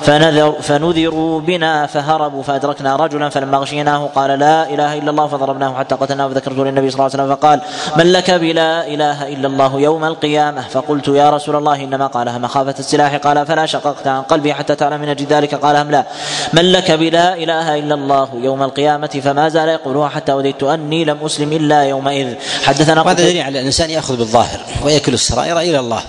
[0.02, 5.94] فنذر فنذروا بنا فهربوا فأدركنا رجلا فلما غشيناه قال لا إله إلا الله فضربناه حتى
[5.94, 7.60] قتلناه فذكرته للنبي صلى الله عليه وسلم فقال
[7.96, 12.74] من لك بلا إله إلا الله يوم القيامة؟ فقلت يا رسول الله إنما قالها مخافه
[12.78, 16.04] السلاح؟ قال فلا شققت عن قلبي حتى تعلم من ذلك قال هم لا.
[16.52, 21.18] من لك بلا إله إلا الله يوم القيامة فما زال يقولها حتى وددت أني لم
[21.24, 22.34] أسلم إلا يومئذ.
[22.64, 26.02] حدثنا وهذا دليل على الإنسان يأخذ بالظاهر ويكل السرائر إلى الله.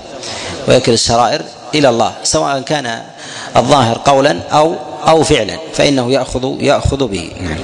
[0.68, 1.42] ويكل السرائر
[1.76, 3.02] إلى الله سواء كان
[3.58, 4.76] الظاهر قولا أو
[5.08, 7.32] أو فعلا فإنه ياخذ يأخذ به.
[7.42, 7.58] نعم.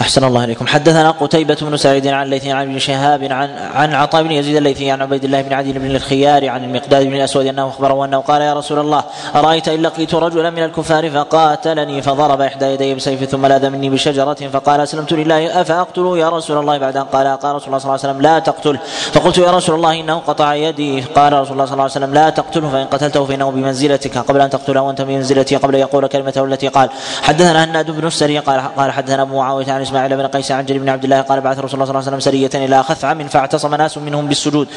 [0.00, 0.66] أحسن الله إليكم.
[0.66, 4.90] حدثنا قتيبة بن سعيد عن الليثي عن ابن شهاب عن عن عطاء بن يزيد الليثي
[4.90, 8.42] عن عبيد الله بن عدي بن الخيار عن المقداد بن الأسود أنه أخبره أنه قال
[8.42, 13.46] يا رسول الله أرأيت إن لقيت رجلا من الكفار فقاتلني فضرب إحدى يدي بسيف ثم
[13.46, 17.66] لاذ مني بشجرة فقال أسلمت لله أفأقتله يا رسول الله؟ بعد أن قال قال رسول
[17.66, 18.78] الله صلى الله عليه وسلم لا تقتل.
[19.12, 21.00] فقلت يا رسول الله إنه قطع يدي.
[21.00, 24.18] قال رسول الله صلى الله عليه وسلم لا تقتله فإن قتلته فإنه بمنزلتك.
[24.18, 26.88] قبل أن تقتله وأنت بمنزلتي قبل أن يقول كلمته التي قال.
[27.22, 30.82] حدثنا هناد بن السري قال قال حدثنا أبو معاوية عن إسماعيل بن قيس عن جرير
[30.82, 33.74] بن عبد الله قال بعث رسول الله صلى الله عليه وسلم سرية إلى خثعم فاعتصم
[33.74, 34.68] ناس منهم بالسجود.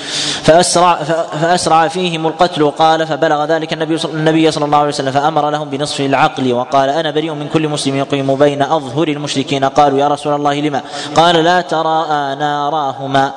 [0.44, 0.96] فأسرع
[1.42, 6.02] فأسرع فيهم القتل قال فبلغ ذلك النبي النبي صلى الله عليه وسلم فأمر لهم بنصف
[6.02, 9.66] العقل وقال أنا بريء من كل مسلم يقيم بين أظهر المشركين.
[9.66, 10.82] قالوا يا رسول الله لما؟
[11.16, 12.06] قال لا ترى
[12.40, 13.32] ناراهما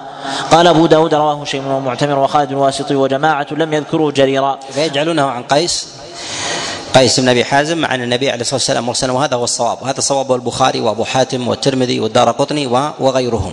[0.51, 4.59] قال أبو داود رواه شيء ومعتمر وخالد الواسطي وجماعة لم يذكروا جريرا.
[4.71, 5.89] فيجعلونه عن قيس؟
[6.95, 9.83] قيس بن أبي حازم عن النبي عليه الصلاة والسلام مرسلا وهذا هو الصواب.
[9.83, 12.67] وهذا صواب البخاري وأبو حاتم والترمذي والدار قطني
[13.01, 13.53] وغيرهم.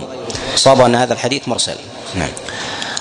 [0.54, 1.76] صواب أن هذا الحديث مرسل.
[2.14, 2.30] نعم.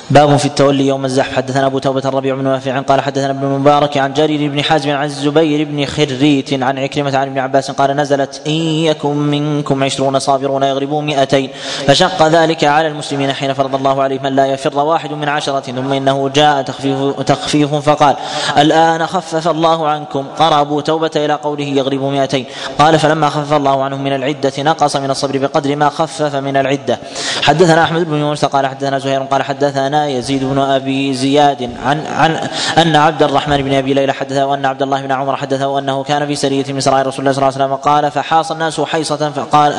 [0.09, 1.35] باب في التولي يوم الزحف.
[1.35, 5.05] حدثنا أبو توبة الربيع بن نافع قال حدثنا ابن المبارك عن جرير بن حازم عن
[5.05, 10.63] الزبير بن خريت عن عكرمة عن ابن عباس قال نزلت إن يكن منكم عشرون صابرون
[10.63, 11.49] يغلبوا مئتين.
[11.87, 15.93] فشق ذلك على المسلمين حين فرض الله عليهم أن لا يفر واحد من عشرة ثم
[15.93, 18.15] إنه جاء تخفيف تخفيف فقال
[18.57, 20.25] الآن خفف الله عنكم.
[20.39, 22.45] قرأ أبو توبة إلى قوله يغلبوا مئتين.
[22.79, 26.99] قال فلما خفف الله عنهم من العدة نقص من الصبر بقدر ما خفف من العدة.
[27.41, 31.69] حدثنا أحمد بن يونس قال حدثنا زهير قال حدثنا يزيد بن أبي زياد.
[31.85, 35.79] عن عن أن عبد الرحمن بن أبي ليلى حدثه وأن عبد الله بن عمر حدثه
[35.79, 37.75] انه كان في سرية من سرايا رسول الله صلى الله عليه وسلم.
[37.75, 39.73] قال فحاص الناس حيصة فقال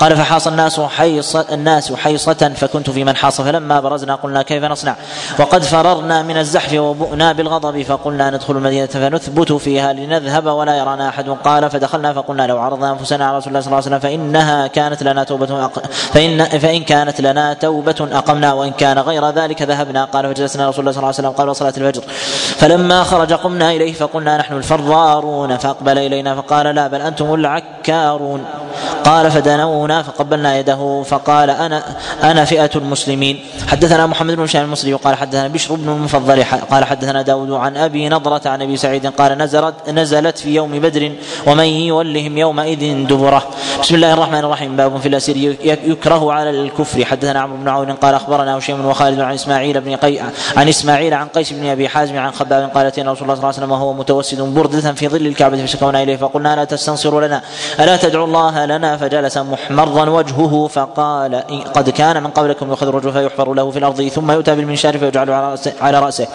[0.00, 3.40] قال فحاص الناس حيصة الناس حيصة فكنت في من حاص.
[3.40, 4.96] فلما برزنا قلنا كيف نصنع؟
[5.38, 11.28] وقد فررنا من الزحف وبؤنا بالغضب فقلنا ندخل المدينة فنثبت فيها لنذهب ولا يرانا أحد.
[11.28, 15.02] قال فدخلنا فقلنا لو عرضنا أنفسنا على رسول الله صلى الله عليه وسلم فإنها كانت
[15.02, 15.68] لنا توبة.
[16.12, 20.04] فإن فإن كانت لنا توبة أقمنا وإن كان غير ذلك ذهبنا.
[20.04, 22.02] قال فجلسنا رسول الله صلى الله عليه وسلم قال وصلاة الفجر.
[22.58, 25.56] فلما خرج قمنا إليه فقلنا نحن الفرارون.
[25.56, 28.44] فأقبل إلينا فقال لا بل أنتم العكارون.
[29.04, 31.82] قال فدنونا فقبلنا يده فقال أنا
[32.22, 33.40] أنا فئة المسلمين.
[33.68, 38.08] حدثنا محمد بن هشام المصري وقال حدثنا بشر بن المفضل قال حدثنا داود عن أبي
[38.08, 41.12] نضرة عن أبي سعيد قال نزلت نزلت في يوم بدر
[41.46, 43.42] ومن يولهم يومئذ دبره.
[43.82, 44.76] بسم الله الرحمن الرحيم.
[44.76, 47.04] باب في الأسير يكره على الكفر.
[47.04, 50.20] حدثنا عمرو بن عون قال أخبرنا هشام وخالد عن بن قي
[50.56, 53.54] عن إسماعيل عن قيس بن أبي حازم عن خباب قال أتينا رسول الله صلى الله
[53.54, 57.42] عليه وسلم وهو متوسد بردة في ظل الكعبة فشكونا إليه فقلنا لا تستنصروا لنا؟
[57.80, 61.42] ألا تدعوا الله لنا؟ فجلس محمرا وجهه فقال
[61.74, 65.50] قد كان من قبلكم يؤخذ الرجل فيحفر له في الأرض ثم يؤتى بالمنشار فيجعل على
[65.50, 66.26] راسه, على رأسه.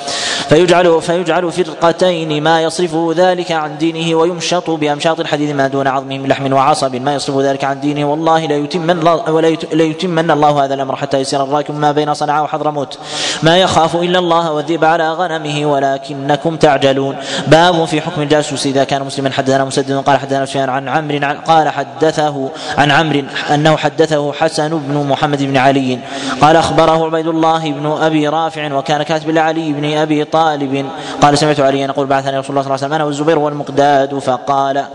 [0.49, 6.29] فيجعل فيجعل فرقتين ما يصرفه ذلك عن دينه ويمشط بأمشاط الحديد ما دون عظمه من
[6.29, 6.95] لحم وعصب.
[6.95, 11.43] ما يصرف ذلك عن دينه والله لا يتمن ولا يتمن الله هذا الأمر حتى يسير
[11.43, 12.97] الراكب ما بين صنعاء وحضرموت.
[13.43, 17.15] ما يخاف إلا الله والذئب على غنمه ولكنكم تعجلون.
[17.47, 21.69] باب في حكم الجاسوس إذا كان مسلما حدثنا مسدد قال حدثنا سفيان عن عمرو قال
[21.69, 23.23] حدثه عن عمرو
[23.53, 25.99] أنه حدثه حسن بن محمد بن علي.
[26.41, 30.85] قال أخبره عبيد الله بن أبي رافع وكان كاتب لعلي بن أبي طالب.
[31.21, 34.19] قال سمعت عليا يقول بعثني رسول الله صلى الله عليه وسلم أنا والزبير والمقداد.
[34.19, 34.85] فقال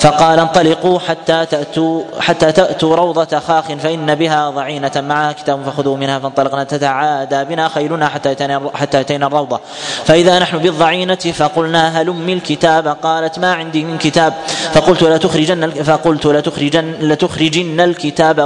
[0.00, 4.92] فقال انطلقوا حتى تاتوا حتى تأتوا روضة خاخ فإن بها ضعينة.
[4.96, 9.60] معها كتاب فخذوا منها فانطلقنا تتعادى بنا خيلنا حتى اتينا حتى اتينا الروضة.
[10.04, 14.32] فإذا نحن بالضعينة فقلنا هلم الكتاب؟ قالت ما عندي من كتاب.
[14.72, 18.40] فقلت لا تخرجن فقلت لا تخرجن لتخرجن الكتاب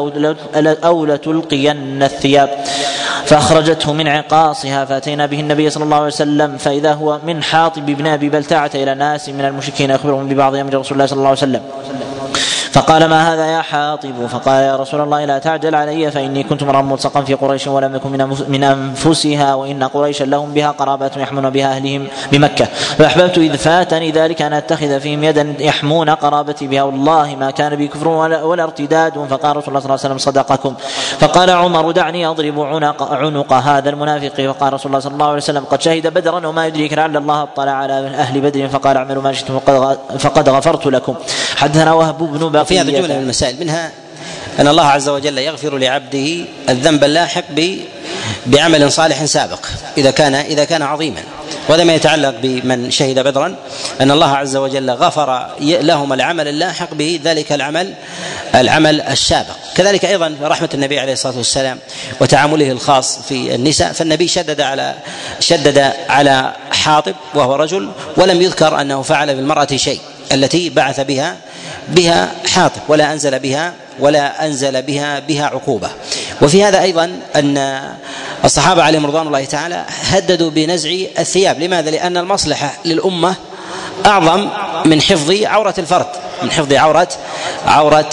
[0.85, 2.51] أو لتلقين الثياب.
[3.25, 6.59] فأخرجته من عقاصها فأتينا به النبي صلى الله عليه وسلم.
[6.59, 10.93] فإذا هو من حاطب بن أبي بلتعة إلى ناس من المشركين يخبرهم ببعض أمر رسول
[10.93, 11.63] الله صلى الله عليه وسلم.
[12.73, 16.83] فقال ما هذا يا حاطب؟ فقال يا رسول الله لا تعجل علي فإني كنت مرا
[16.83, 21.77] ملصقا في قريش ولم يكن من من أنفسها وإن قريشا لهم بها قرابات يحمون بها
[21.77, 22.65] أهلهم بمكة.
[22.99, 26.83] فأحببت إذ فاتني ذلك أن أتخذ فيهم يدا يحمون قرابتي بها.
[26.83, 29.27] والله ما كان بي كفر ولا, ولا ارتداد.
[29.31, 30.75] فقال رسول الله صلى الله عليه وسلم صدقكم.
[31.19, 34.53] فقال عمر دعني أضرب عنق عنق هذا المنافق.
[34.53, 37.73] فقال رسول الله صلى الله عليه وسلم قد شهد بدرا وما يدريك لعل الله اطلع
[37.73, 38.69] على أهل بدر.
[38.69, 39.59] فقال اعملوا ما شئتم
[40.19, 41.15] فقد غفرت لكم.
[41.57, 43.61] حدثنا وهب بن وفي هذا جمله من المسائل.
[43.61, 43.93] منها
[44.61, 47.45] أن الله عز وجل يغفر لعبده الذنب اللاحق
[48.47, 49.67] بعمل صالح سابق
[49.99, 51.21] إذا كان إذا كان عظيما.
[51.69, 53.57] وهذا ما يتعلق بمن شهد بدرا
[54.01, 57.95] أن الله عز وجل غفر لهم العمل اللاحق به ذلك العمل
[58.55, 59.57] العمل السابق.
[59.75, 61.79] كذلك أيضا رحمة النبي عليه الصلاة والسلام
[62.21, 64.95] وتعامله الخاص في النساء فالنبي شدد على
[65.41, 70.01] شدد على حاطب وهو رجل ولم يذكر أنه فعل بالمرأة شيء.
[70.33, 71.37] التي بعث بها
[71.89, 75.91] بها حاطب ولا أنزل بها ولا أنزل بها بها عقوبة.
[76.43, 77.83] وفي هذا أيضا أن
[78.45, 81.61] الصحابة عليهم رضوان الله تعالى هددوا بنزع الثياب.
[81.61, 83.35] لماذا؟ لأن المصلحة للأمة
[84.07, 84.49] أعظم
[84.85, 86.07] من حفظ عورة الفرد
[86.43, 87.09] من حفظ عورة
[87.67, 88.11] عورة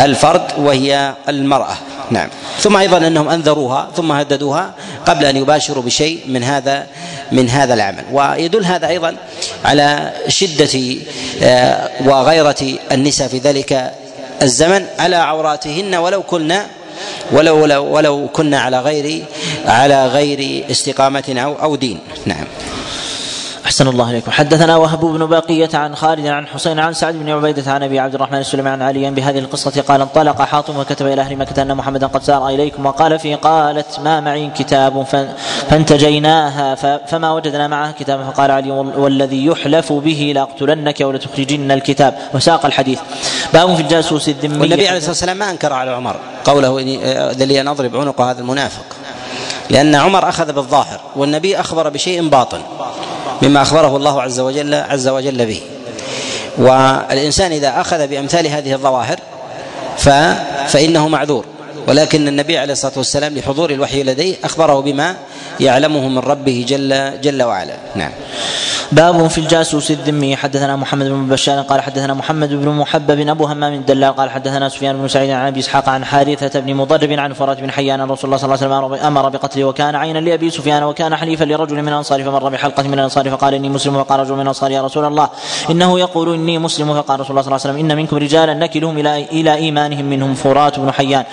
[0.00, 1.74] الفرد وهي المرأة.
[2.10, 2.28] نعم.
[2.60, 4.74] ثم أيضا أنهم أنذروها ثم هددوها
[5.06, 6.86] قبل أن يباشروا بشيء من هذا
[7.32, 8.04] من هذا العمل.
[8.12, 9.16] ويدل هذا أيضا
[9.64, 10.96] على شدة
[11.42, 13.92] آه، وغيرة النساء في ذلك
[14.42, 16.66] الزمن على عوراتهن ولو كنا
[17.32, 19.24] ولو ولو, ولو كنا على غير
[19.66, 21.98] على غير استقامة أو أو دين.
[22.26, 22.46] نعم.
[23.76, 24.30] أحسن الله إليكم.
[24.30, 28.14] حدثنا وهب بن بقية عن خالد عن حسين عن سعد بن عبيدة عن أبي عبد
[28.14, 32.06] الرحمن السلمي عن علي بهذه القصة قال انطلق حاطم وكتب إلى أهل مكة أن محمدا
[32.06, 35.06] قد سار إليكم وقال فيه قالت ما معي كتاب
[35.70, 36.74] فانتجيناها
[37.06, 42.18] فما وجدنا معها كتابا فقال علي والذي يحلف به لأقتلنك ولتخرجن الكتاب.
[42.34, 43.00] وساق الحديث.
[43.54, 46.16] باب في الجاسوس الذمي والنبي عليه الصلاة والسلام ما أنكر على عمر.
[46.44, 46.96] قوله إني
[47.46, 48.84] لي أن أضرب عنق هذا المنافق.
[49.70, 52.60] لأن عمر أخذ بالظاهر والنبي أخبر بشيء باطن.
[53.42, 55.60] مما أخبره الله عز وجل عز وجل به.
[56.58, 59.18] والإنسان إذا أخذ بأمثال هذه الظواهر
[59.98, 60.08] ف
[60.68, 61.44] فإنه معذور.
[61.88, 65.16] ولكن النبي عليه الصلاة والسلام لحضور الوحي لديه أخبره بما
[65.60, 67.76] يعلمه من ربه جل جل وعلا.
[67.94, 68.12] نعم.
[68.92, 73.74] باب في الجاسوس الذمي حدثنا محمد بن بشار قال حدثنا محمد بن محبب أبو همام
[73.74, 77.60] الدلال قال حدثنا سفيان بن سعيد عن أبي إسحاق عن حارثة بن مضرب عن فرات
[77.60, 81.16] بن حيان رسول الله صلى الله عليه وسلم أمر بقتله وكان عينا لأبي سفيان وكان
[81.16, 84.70] حليفا لرجل من الانصار فمر بحلقة من الأنصار فقال إني مسلم فقال رجل من الأنصار
[84.70, 85.28] يا رسول الله.
[85.70, 88.98] إنه يقول إني مسلم فقال رسول الله صلى الله عليه وسلم إن منكم رجالا نكلهم
[88.98, 91.24] إلى إلى إيمانهم منهم فرات بن حيان.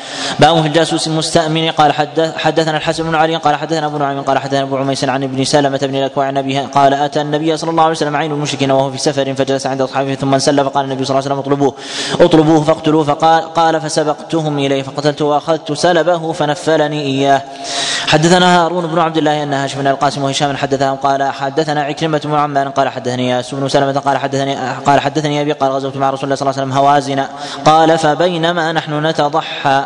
[0.43, 4.37] باب في الجاسوس المستامن قال حدث حدثنا الحسن بن علي قال حدثنا أبو نعيم قال
[4.39, 7.83] حدثنا أبو عميس عن ابن سلمة بن الأكوع عن أبيها قال أتى النبي صلى الله
[7.83, 11.19] عليه وسلم عين المشركين وهو في سفر فجلس عند أصحابه ثم انسل فقال النبي صلى
[11.19, 11.75] الله عليه وسلم اطلبوه
[12.19, 17.41] اطلبوه فاقتلوه فقال قال فسبقتهم إليه فقتلته وأخذت سلبه فنفلني إياه.
[18.07, 22.35] حدثنا هارون بن عبد الله أن هاشم بن القاسم وهشام حدثهم قال حدثنا عكرمة بن
[22.35, 26.23] عمان قال حدثني ياس بن سلمة قال حدثني قال حدثني أبي قال غزوت مع رسول
[26.23, 27.25] الله صلى الله عليه وسلم هوازن
[27.65, 29.85] قال فبينما نحن نتضحى.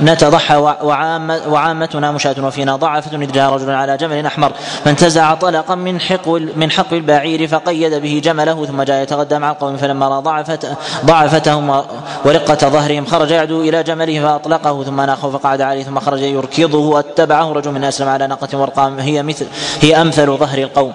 [0.00, 4.52] نتضحى وعامة وعامتنا مشاة وفينا ضعفة إذ جاء رجل على جمل أحمر.
[4.84, 9.76] فانتزع طلقا من حق من حق البعير فقيد به جمله ثم جاء يتغدى مع القوم
[9.76, 10.66] فلما رأى ضعفت
[11.04, 11.82] ضعفتهم
[12.24, 17.52] ورقة ظهرهم خرج يعدو إلى جمله فأطلقه ثم ناخه فقعد عليه ثم خرج يركضه واتبعه
[17.52, 19.46] رجل من أسلم على ناقة ورقام هي مثل
[19.80, 20.92] هي أمثل ظهر القوم.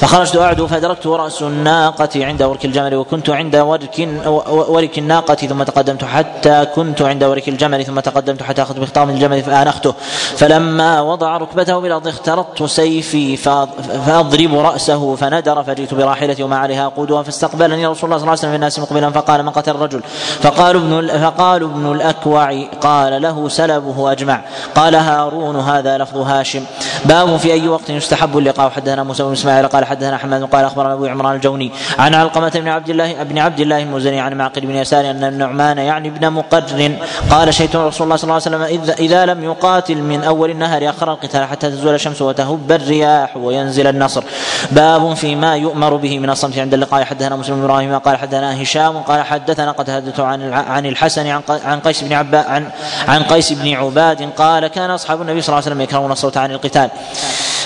[0.00, 4.08] فخرجت أعدو فأدركت رأس الناقة عند ورك الجمل وكنت عند ورك
[4.48, 9.42] ورك الناقة ثم تقدمت حتى كنت عند ورك الجمل ثم تقدمت حتى أخذت بخطام الجمل
[9.42, 9.94] فآنخته
[10.36, 17.86] فلما وضع ركبته بالأرض اخترطت سيفي فأضرب رأسه فندر فجئت براحلتي وما عليها قودها فاستقبلني
[17.86, 20.02] رسول الله صلى الله عليه وسلم في الناس مقبلا فقال من قتل الرجل؟
[20.40, 24.40] فقالوا ابن فقالوا ابن الأكوع قال له سلبه أجمع.
[24.74, 26.64] قال هارون هذا لفظ هاشم.
[27.04, 30.94] باب في أي وقت يستحب اللقاء؟ حدثنا موسى بن إسماعيل قال حدثنا حماد قال أخبرنا
[30.94, 34.74] أبو عمران الجوني عن علقمة بن عبد الله بن عبد الله المزني عن معقل بن
[34.74, 36.96] يسار أن النعمان يعني ابن مقرن.
[37.30, 40.88] قال شيت رسول الله صلى الله عليه وسلم إذا, إذا لم يقاتل من أول النهار
[40.88, 44.24] أخر القتال حتى تزول الشمس وتهب الرياح وينزل النصر.
[44.70, 47.04] باب فيما يؤمر به من الصمت عند اللقاء.
[47.04, 51.42] حدثنا مسلم بن إبراهيم قال حدثنا هشام قال حدثنا قد حدثت عن عن الحسن عن
[51.48, 52.70] عن قيس بن عباد عن
[53.08, 56.50] عن قيس بن عباد قال كان أصحاب النبي صلى الله عليه وسلم يكرهون الصوت عن
[56.50, 56.90] القتال.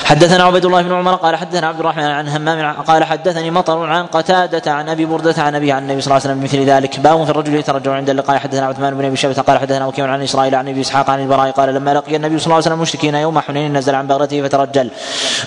[0.04, 4.06] حدثنا عبيد الله بن عمر قال حدثنا عبد الرحمن عن همام قال حدثني مطر عن
[4.06, 7.00] قتادة عن أبي بردة عن أبي عن النبي صلى الله عليه وسلم مثل ذلك.
[7.00, 8.38] باب في الرجل يترجع عند اللقاء.
[8.38, 11.50] حدثنا عثمان بن أبي شيبة قال حدثنا وكيع عن إسرائيل عن أبي إسحاق عن البراء
[11.50, 14.90] قال لما لقي النبي صلى الله عليه وسلم المشركين يوم حنين نزل عن بغرته فترجل.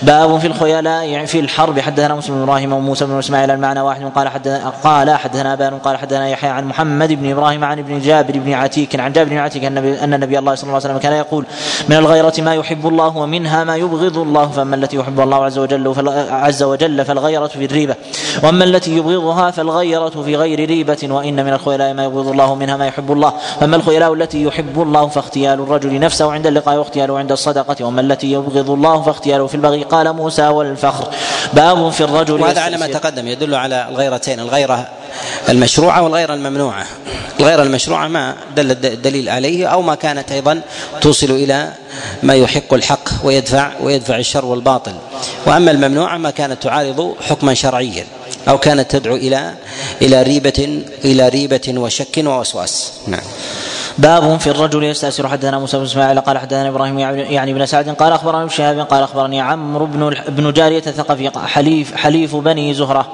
[0.02, 1.80] باب في الخيلاء في الحرب.
[1.80, 4.12] حدثنا مسلم بن إبراهيم وموسى بن إسماعيل المعنى واحد.
[4.14, 8.38] قال حدثنا قال حدثنا ابان قال حدثنا يحيى عن محمد بن إبراهيم عن ابن جابر
[8.38, 9.00] بن عتيك.
[9.00, 11.46] عن جابر بن عتيك ان النبي الله صلى الله عليه وسلم كان يقول
[11.88, 14.39] من الغيرة ما يحب الله ومنها ما يبغض الله.
[14.48, 15.94] فأما التي يحب الله عز وجل
[16.30, 17.94] عز وجل فالغيرة في الريبة.
[18.42, 22.86] وأما التي يبغضها فالغيرة في غير ريبة وإن من الخيلاء ما يبغض الله منها ما
[22.86, 23.32] يحب الله.
[23.60, 27.84] فأما الخيلاء التي يحب الله فاغتيال الرجل نفسه عند اللقاء واغتياله عند الصدقة.
[27.84, 29.82] وأما التي يبغض الله فاغتياله في البغي.
[29.82, 31.08] قال موسى والفخر.
[31.52, 33.26] باب في الرجل وهذا على ما تقدم.
[33.26, 34.40] يدل على الغيرتين.
[34.40, 34.88] الغيرة
[35.48, 36.86] المشروعة والغيرة الممنوعة.
[37.40, 40.60] الغيرة المشروعة ما دل الدليل عليه أو ما كانت أيضا
[41.00, 41.72] توصل إلى
[42.22, 44.92] ما يحق الحق ويدفع ويدفع الشر والباطل.
[45.46, 48.06] وأما الممنوعة ما كانت تعارض حكما شرعيا
[48.48, 49.54] أو كانت تدعو إلى
[50.02, 52.92] إلى ريبة إلى ريبة وشك ووسواس.
[53.06, 53.20] نعم.
[53.98, 58.12] باب في الرجل يستأسر حدثنا موسى بن إسماعيل قال حدثنا إبراهيم يعني بن سعد قال
[58.12, 63.12] اخبرني ابن شهاب قال أخبرني عمرو بن بن جارية الثقفي حليف حليف بني زهرة.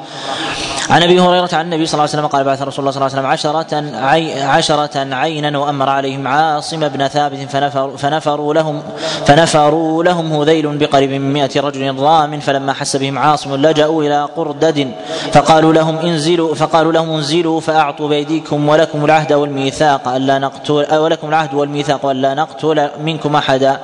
[0.90, 3.16] عن أبي هريرة عن النبي صلى الله عليه وسلم قال بعث رسول الله صلى الله
[3.16, 8.82] عليه وسلم عشرة عي عشرة عينا وأمر عليهم عاصم بن ثابت فنفر فنفروا لهم
[9.26, 14.90] فنفروا لهم هذيل بقريب من مئة رجل رام فلما حس بهم عاصم لجأوا إلى قردد
[15.32, 21.54] فقالوا لهم انزلوا فقالوا لهم انزلوا فأعطوا بأيديكم ولكم العهد والميثاق ألا نقتل ولكم العهد
[21.54, 23.80] والميثاق ألا نقتل منكم أحدا.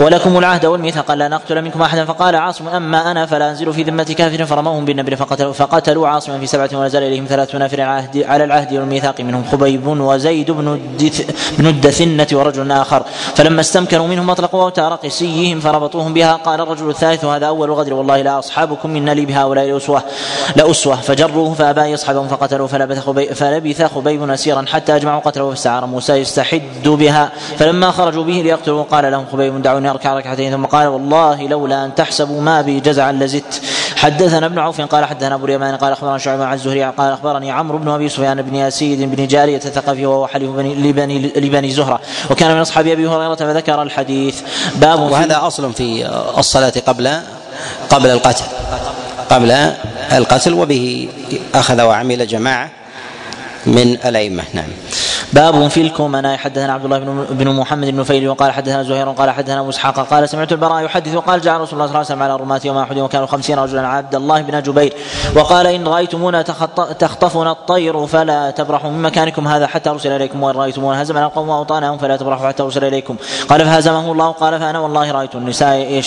[0.00, 4.02] ولكم العهد والميثاق لا نقتل منكم أحدا فقال عاصم أما أنا فلا أنزل في ذمه
[4.18, 9.20] كافر فرموهم بالنبل فقتلوا فقتلوا عاصما في سبعة ونزل إليهم ثلاث العهد على العهد والميثاق
[9.20, 10.80] منهم خبيب وزيد بن
[11.58, 13.02] بن الدثنة ورجل آخر.
[13.34, 18.22] فلما استمكنوا منهم اطلقوا اوتار قسيهم فربطوهم بها قال الرجل الثالث هذا أول غدر والله
[18.22, 20.02] لا أصحابكم من لي بهؤلاء لاسوه
[20.56, 26.12] لاسوه فجروه فأبى يصحبهم فقتلوا فلبث خبيب فلبث خبيب اسيرا حتى أجمعوا قتله فاستعار موسى
[26.12, 27.32] يستحد بها.
[27.58, 31.94] فلما خرجوا به ليقتلوا قال لهم خبيب دعوني أركع ركعتين ثم قال والله لولا أن
[31.94, 33.62] تحسبوا ما بي جزعا لزدت.
[33.96, 37.78] حدثنا ابن عوف قال حدثنا أبو اليمان قال أخبرنا شعبة عن الزهري قال أخبرني عمرو
[37.78, 42.00] بن أبي سفيان بن ياسيد بن جارية الثقفي وهو حليف لبني لبني زهرة.
[42.30, 44.40] وكان من أصحاب أبي هريرة فذكر الحديث.
[44.76, 46.06] باب وهذا أصل في
[46.38, 47.20] الصلاة قبل
[47.90, 48.44] قبل القتل.
[49.30, 49.50] قبل
[50.12, 51.08] القتل وبه
[51.54, 52.70] أخذ وعمل جماعة
[53.66, 54.44] من الأئمة.
[54.52, 54.68] نعم.
[55.32, 56.98] باب في الكومناء حدثنا عبد الله
[57.30, 61.14] بن محمد بن نفيل وقال حدثنا زهير قال حدثنا أبو إسحاق قال سمعت البراء يحدث
[61.14, 63.88] وقال جاء رسول الله صلى الله عليه وسلم على رماة يوم أحد وكانوا خمسين رجلا
[63.88, 64.92] عبد الله بن جبير
[65.36, 66.42] وقال إن رأيتمونا
[66.98, 71.98] تخطفنا الطير فلا تبرحوا من مكانكم هذا حتى أرسل إليكم وإن رأيتمونا هزمنا القوم وأوطانهم
[71.98, 73.16] فلا تبرحوا حتى أرسل إليكم.
[73.48, 76.02] قال فهزمه الله قال فأنا والله رأيت النساء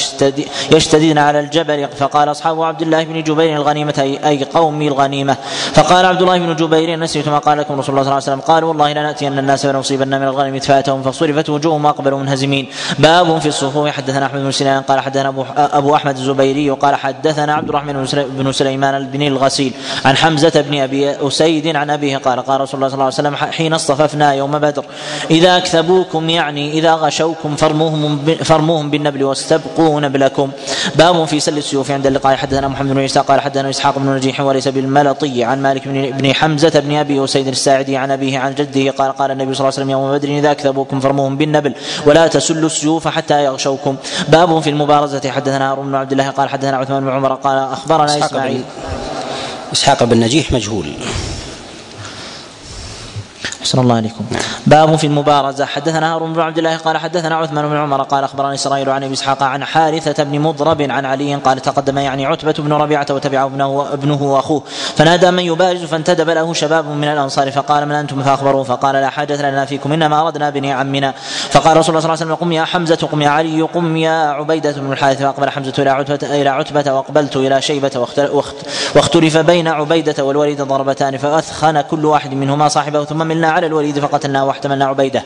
[0.72, 1.88] يشتدين على الجبل.
[1.88, 5.38] فقال أصحاب عبد الله بن جبير الغنيمة اي قومي الغنيمة.
[5.74, 8.40] فقال عبد الله بن جبير نسيت ما قال لكم رسول الله صلى الله عليه وسلم.
[8.40, 12.68] قال والله لناتين الناس فنصيبن من الغنم فاتهم فصرفت وجوههم وأقبلوا منهزمين.
[13.00, 13.88] باب في الصفوف.
[13.88, 17.94] حدثنا أحمد بن سنان قال حدثنا ابو, أبو أحمد الزبيري وقال حدثنا عبد الرحمن
[18.38, 19.74] بن سليمان بن الغسيل
[20.06, 23.36] عن حمزة بن أبي أسيد عن أبيه قال قال رسول الله صلى الله عليه وسلم
[23.36, 24.86] حين اصطففنا يوم بدر
[25.32, 30.52] إذا اكثبوكم يعني إذا غشوكم فرموهم فرموهم بالنبل واستبقوا نبلكم.
[30.96, 32.36] باب في سل السيوف عند اللقاء.
[32.36, 36.80] حدثنا محمد بن عيسى قال حدثنا إسحاق بن نجيح وليس بالملطي عن مالك بن حمزة
[36.80, 39.90] بن أبي أسيد الساعدي عن أبيه عن جده قال قال النبي صلى الله عليه وسلم
[39.90, 41.74] يوم بدر إذا اكذبوكم فرموهم بالنبل
[42.06, 43.96] ولا تسلوا السيوف حتى يغشوكم.
[44.28, 45.32] باب في المبارزة.
[45.32, 48.64] حدثنا هارون بن عبد الله قال حدثنا عثمان بن عمر قال أخبرنا إسماعيل.
[49.74, 50.86] إسحاق بن نجيح مجهول.
[53.64, 54.26] أحسن الله عليكم.
[54.68, 55.66] باب في المبارزة.
[55.66, 59.14] حدثنا هارون بن عبد الله قال حدثنا عثمان بن عمر قال أخبرني إسرائيل عن أبي
[59.14, 63.86] إسحاق عن حارثة بن مضرب عن علي قال تقدم يعني عتبة بن ربيعة وتبعه ابنه,
[63.94, 64.64] ابنه وأخوه.
[64.96, 68.64] فنادى من يبارز فانتدب له شباب من الأنصار فقال من أنتم فأخبروه.
[68.64, 69.94] فقال لا حاجة لنا فيكم.
[69.94, 71.14] إنما أردنا بني عمنا.
[71.50, 74.30] فقال رسول الله صلى الله عليه وسلم قم يا حمزة قم يا علي قم يا
[74.30, 75.20] عبيدة بن الحارث.
[75.20, 78.08] فأقبل حمزة إلى عتبة إلى عتبة وأقبلت إلى شيبة
[78.96, 81.18] واختلف بين عبيدة والوليد ضربتان.
[81.18, 85.24] فأثخن كل واحد منهما صاحبه ثم ملنا على الوليد فقتلنا قتلنا واحتملنا عبيدة.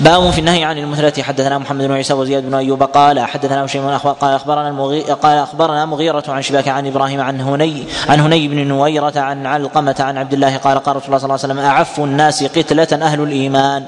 [0.00, 3.88] باب في النهي عن المثلة حدثنا محمد بن عيسى وزياد بن أيوب قال حدثنا هشيم
[3.98, 5.02] قال أخبرنا المغي...
[5.02, 9.96] قال أخبرنا مغيرة عن شباك عن إبراهيم عن هني عن هني بن نويرة عن علقمة
[10.00, 13.20] عن عبد الله قال قال رسول الله صلى الله عليه وسلم أعف الناس قتلة أهل
[13.20, 13.84] الإيمان.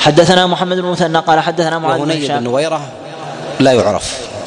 [0.00, 2.80] حدثنا محمد بن مثنى قال حدثنا معاذ بن نويرة
[3.60, 4.37] لا يعرف.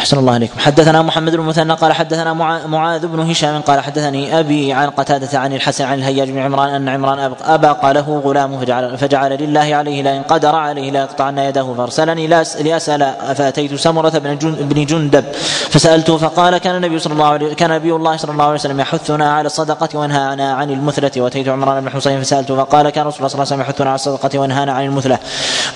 [0.00, 2.32] أحسن الله عليكم حدثنا محمد بن مثنى قال حدثنا
[2.66, 6.88] معاذ بن هشام قال حدثني أبي عن قتادة عن الحسن عن الهياج بن عمران أن
[6.88, 13.14] عمران أبقى له غلام فجعل, فجعل لله عليه لئن قدر عليه ليقطعن يده فأرسلني لأسأل
[13.34, 14.12] فأتيت سمرة
[14.60, 15.24] بن جندب
[15.70, 19.32] فسألته فقال كان النبي صلى الله عليه كان نبي الله صلى الله عليه وسلم يحثنا
[19.32, 21.10] على الصدقة وينهانا عن المثلة.
[21.16, 23.94] وأتيت عمران بن حسين فسألته فقال كان رسول الله صلى الله عليه وسلم يحثنا على
[23.94, 25.18] الصدقة وينهانا عن المثلة.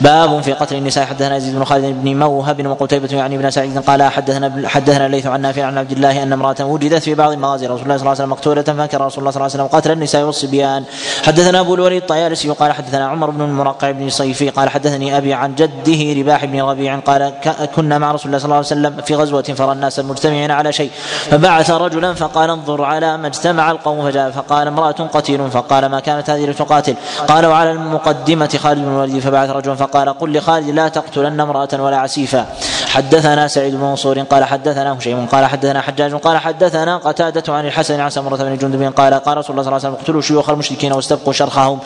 [0.01, 1.07] باب في قتل النساء.
[1.07, 5.41] حدثنا يزيد بن خالد بن موهب وقتيبة يعني بن سعيد قال حدثنا حدثنا الليث عن
[5.41, 8.21] نافع عن عبد الله أن امرأة وجدت في بعض مغازي رسول الله صلى الله عليه
[8.21, 10.85] وسلم مقتولة فانكر رسول الله صلى الله عليه وسلم قتل النساء والصبيان.
[11.27, 15.55] حدثنا أبو الوليد الطيالسي قال حدثنا عمر بن المرقع بن صيفي قال حدثني أبي عن
[15.55, 17.33] جده رباح بن ربيع قال
[17.77, 20.91] كنا مع رسول الله صلى الله عليه وسلم في غزوة فرى الناس مجتمعين على شيء.
[21.31, 26.31] فبعث رجلا فقال انظر على ما اجتمع القوم فجاء فقال امرأة قتيل فقال ما كانت
[26.31, 26.95] هذه لتقاتل؟
[27.29, 29.19] قال وعلى المقدمة خالد بن الوليد.
[29.19, 32.47] فبعث رجلا فقال قل لخالد لا تقتلن امرأة ولا عسيفا.
[32.95, 38.01] حدثنا سعيد بن منصور قال حدثنا هشيم قال حدثنا حجاج قال حدثنا قتادة عن الحسن
[38.01, 40.93] عن سمرة بن جندب قال قال رسول الله صلى الله عليه وسلم اقتلوا شيوخ المشركين
[40.93, 41.79] واستبقوا شرخهم.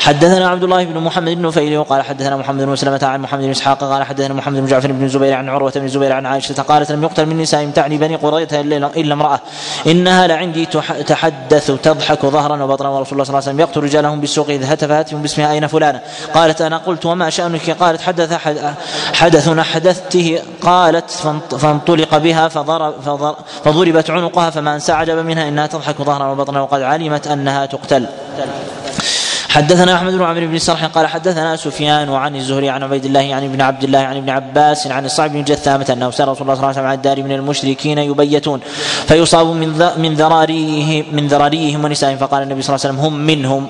[0.00, 3.50] حدثنا عبد الله بن محمد بن نفيل وقال حدثنا محمد بن سلمة عن محمد بن
[3.50, 6.92] إسحاق قال حدثنا محمد بن جعفر بن زبير عن عروة بن زبير عن عائشة قالت
[6.92, 8.60] لم يقتل من نساء تعني بني قريظة
[8.96, 9.40] الا امرأة.
[9.86, 10.66] إنها لعندي
[11.06, 14.90] تحدث تضحك ظهرا وبطنا ورسول الله صلى الله عليه وسلم يقتل رجالهم بالسوق اذا هتف
[14.90, 16.00] هاتف باسمها أين فلانة.
[16.34, 18.32] قالت أنا قلت وما شأنك؟ قالت حدث
[19.12, 21.10] حدث حدثته قالت
[21.58, 27.26] فانطلق بها فضرب, فضربت عنقها فما أنسى عجب منها إنها تضحك ظهرا وبطنا وقد علمت
[27.26, 28.06] أنها تقتل.
[29.48, 33.44] حدثنا أحمد بن عمرو بن سرح قال حدثنا سفيان وعن الزهري عن عبيد الله عن
[33.44, 36.60] ابن عبد الله عن ابن عباس عن الصعب بن جثامة أنه سأل رسول الله صلى
[36.60, 38.60] الله عليه وسلم عن الدار من المشركين يبيتون.
[39.08, 42.18] فيصاب من من ذراريهم من ذراريهم ونسائهم.
[42.18, 43.66] فقال النبي صلى الله عليه وسلم هم منهم.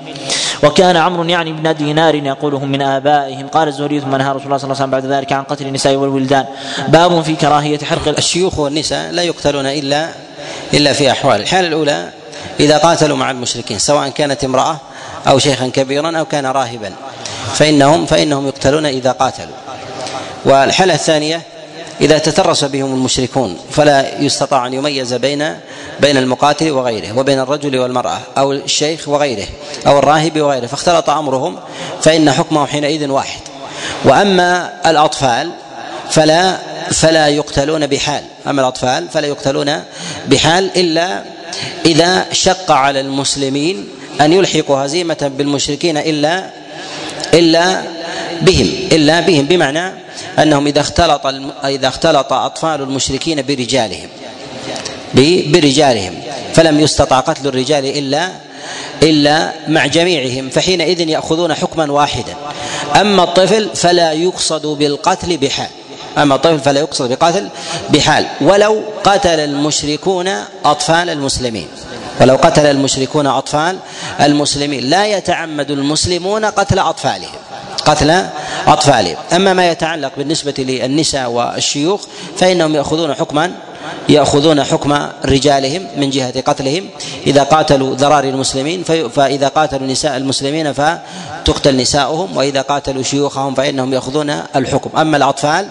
[0.63, 4.71] وكان عمرو يعني ابن دينار يقولهم من آبائهم قال الزهري ثم نهى رسول الله صلى
[4.71, 6.45] الله عليه وسلم بعد ذلك عن قتل النساء والولدان.
[6.87, 10.09] باب في كراهية حرق الشيوخ والنساء لا يقتلون إلا
[10.73, 11.41] إلا في أحوال.
[11.41, 12.09] الحالة الأولى
[12.59, 14.77] إذا قاتلوا مع المشركين سواء كانت امرأة
[15.27, 16.93] أو شيخا كبيرا أو كان راهبا.
[17.53, 19.55] فإنهم فإنهم يقتلون إذا قاتلوا.
[20.45, 21.41] والحالة الثانية
[22.03, 25.55] إذا تترس بهم المشركون فلا يستطاع أن يميز بين
[25.99, 29.47] بين المقاتل وغيره وبين الرجل والمرأة أو الشيخ وغيره
[29.87, 31.59] أو الراهب وغيره فاختلط أمرهم
[32.01, 33.39] فإن حكمه حينئذ واحد.
[34.05, 35.51] وأما الأطفال
[36.09, 36.57] فلا
[36.91, 38.23] فلا يقتلون بحال.
[38.47, 39.83] أما الأطفال فلا يقتلون
[40.27, 41.23] بحال إلا
[41.85, 43.87] إذا شق على المسلمين
[44.21, 46.49] أن يلحقوا هزيمة بالمشركين الا
[47.33, 47.81] إلا
[48.43, 49.93] بهم إلا بهم بمعنى
[50.39, 51.21] أنهم إذا اختلط
[51.65, 54.09] إذا اختلط أطفال المشركين برجالهم
[55.53, 56.13] برجالهم
[56.53, 58.29] فلم يستطع قتل الرجال إلا
[59.03, 62.35] إلا مع جميعهم فحينئذ يأخذون حكما واحدا.
[63.01, 65.69] أما الطفل فلا يقصد بالقتل بحال
[66.17, 67.49] أما الطفل فلا يقصد بقتل
[67.89, 68.25] بحال.
[68.41, 70.29] ولو قتل المشركون
[70.65, 71.67] أطفال المسلمين
[72.21, 73.77] ولو قتل المشركون أطفال
[74.21, 77.42] المسلمين لا يتعمد المسلمون قتل أطفالهم.
[77.85, 78.25] قتل
[78.67, 82.01] أطفالهم أما ما يتعلق بالنسبة للنساء والشيوخ
[82.37, 83.51] فإنهم يأخذون حكما
[84.09, 86.89] يأخذون حكم رجالهم من جهة قتلهم.
[87.27, 92.37] إذا قاتلوا ذراري المسلمين فإذا قاتلوا نساء المسلمين فتقتل نساؤهم.
[92.37, 94.99] وإذا قاتلوا شيوخهم فإنهم يأخذون الحكم.
[94.99, 95.67] أما الأطفال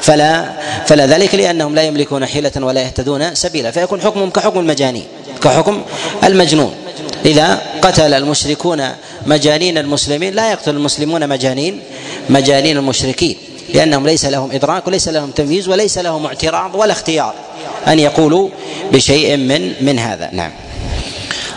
[0.00, 0.52] فلا
[0.86, 3.70] فلا ذلك لأنهم لا يملكون حيلة ولا يهتدون سبيلا.
[3.70, 5.04] فيكون حكمهم كحكم المجانين
[5.42, 5.82] كحكم
[6.24, 6.74] المجنون.
[7.24, 8.82] إذا قتل المشركون
[9.26, 11.80] مجانين المسلمين لا يقتل المسلمون مجانين
[12.30, 13.36] مجانين المشركين
[13.74, 17.34] لأنهم ليس لهم إدراك وليس لهم تمييز وليس لهم اعتراض ولا اختيار
[17.88, 18.48] أن يقولوا
[18.92, 20.30] بشيء من من هذا.
[20.32, 20.50] نعم.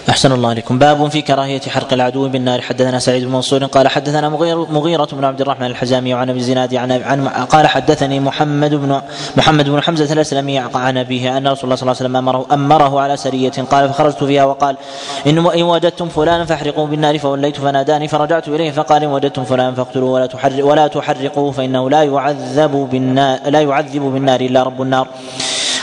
[0.10, 2.61] أحسن الله عليكم باب في كراهية حرق العدو بالنار.
[2.61, 6.76] حدثنا سعيد بن منصور قال حدثنا مغيرة, مغيرة بن عبد الرحمن الحزامي وعن أبي الزناد
[6.76, 9.02] عن, عن قال حدثني محمد بن
[9.38, 13.02] محمد بن حمزة الأسلمي عن أبيه أن رسول الله صلى الله عليه وسلم أمره, أمره
[13.02, 14.77] على سرية قال فخرجت فيها وقال
[15.27, 20.11] إن إن وجدتم فلانا فاحرقوه بالنار فوليت فناداني فرجعت إليه فقال إن وجدتم فلانا فاقتلوه
[20.11, 25.07] ولا تحرق ولا تحرقوه فإنه لا يعذب بالنار لا يعذب بالنار إلا رب النار.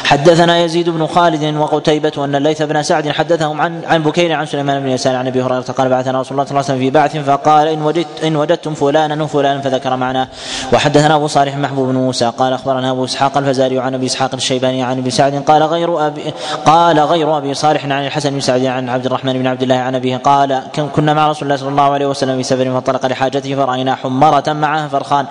[0.05, 4.81] حدثنا يزيد بن خالد وقتيبة أن الليث بن سعد حدثهم عن عن بكير عن سليمان
[4.83, 7.17] بن يسار عن أبي هريرة قال بعثنا رسول الله صلى الله عليه وسلم في بعث
[7.17, 10.29] فقال إن وجدت إن وجدتم فلانا وفلانا فذكر معناه
[10.73, 14.83] وحدثنا أبو صالح محبوب بن موسى قال أخبرنا أبو إسحاق الفزاري عن أبي إسحاق الشيباني
[14.83, 16.23] عن أبي سعد قال غير أبي
[16.67, 19.95] قال غير أبي صالح عن الحسن بن سعد عن عبد الرحمن بن عبد الله عن
[19.95, 20.63] أبيه قال
[20.97, 24.89] كنا مع رسول الله صلى الله عليه وسلم في سفر فانطلق لحاجته فرأينا حمرة معها
[24.89, 25.27] فرخان.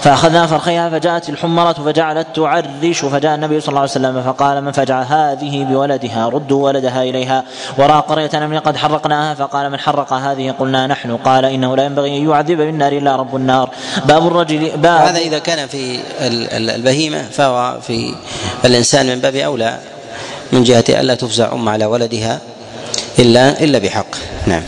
[0.00, 5.02] فأخذنا فرخيها فجاءت الحمرة فجعلت تعرش فجاء النبي صلى الله عليه وسلم فقال من فجع
[5.02, 7.44] هذه بولدها ردوا ولدها إليها
[7.78, 12.18] وراى قرية نمل قد حرقناها فقال من حرق هذه قلنا نحن قال إنه لا ينبغي
[12.18, 13.70] أن يعذب بالنار إلا رب النار
[14.04, 15.98] باب الرجل باب هذا إذا كان في
[16.76, 18.14] البهيمة فهو في
[18.64, 19.78] الإنسان من باب أولى
[20.52, 22.38] من جهة ألا تفزع أم على ولدها
[23.18, 24.06] إلا إلا بحق.
[24.46, 24.62] نعم.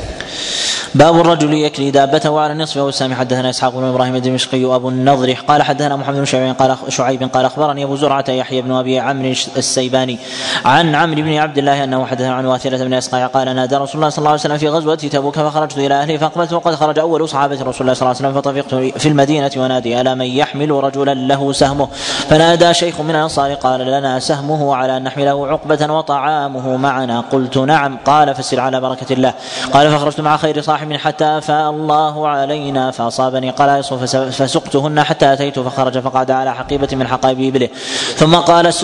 [0.96, 5.32] باب الرجل يكلي دابته على النصف أو السامي حدثنا إسحاق بن إبراهيم الدمشقي وأبو النضر
[5.32, 9.34] قال حدثنا محمد بن شعيب قال شعيب قال أخبرني أبو زرعة يحيى بن أبي عمرو
[9.56, 10.18] السيباني
[10.64, 14.08] عن عمرو بن عبد الله أنه حدثنا عن واثلة بن أسقاع قال نادى رسول الله
[14.08, 17.54] صلى الله عليه وسلم في غزوة تبوك فخرجت إلى أهلي فاقبلت وقد خرج أول صحابة
[17.54, 21.52] رسول الله صلى الله عليه وسلم فطفقت في المدينة ونادي ألا من يحمل رجلا له
[21.52, 21.88] سهمه؟
[22.28, 27.98] فنادى شيخ من الأنصار قال لنا سهمه على أن نحمله عقبة وطعامه معنا؟ قلت نعم.
[28.04, 29.34] قال فسر على بركة الله.
[29.72, 32.90] قال فخرجت مع خير صاحب حتى أفاء الله علينا.
[32.90, 33.94] فاصابني قلائص
[34.38, 37.68] فسقتهن حتى أتيت فخرج فقعد على حقيبة من حقائب إبله.
[38.16, 38.74] ثم قال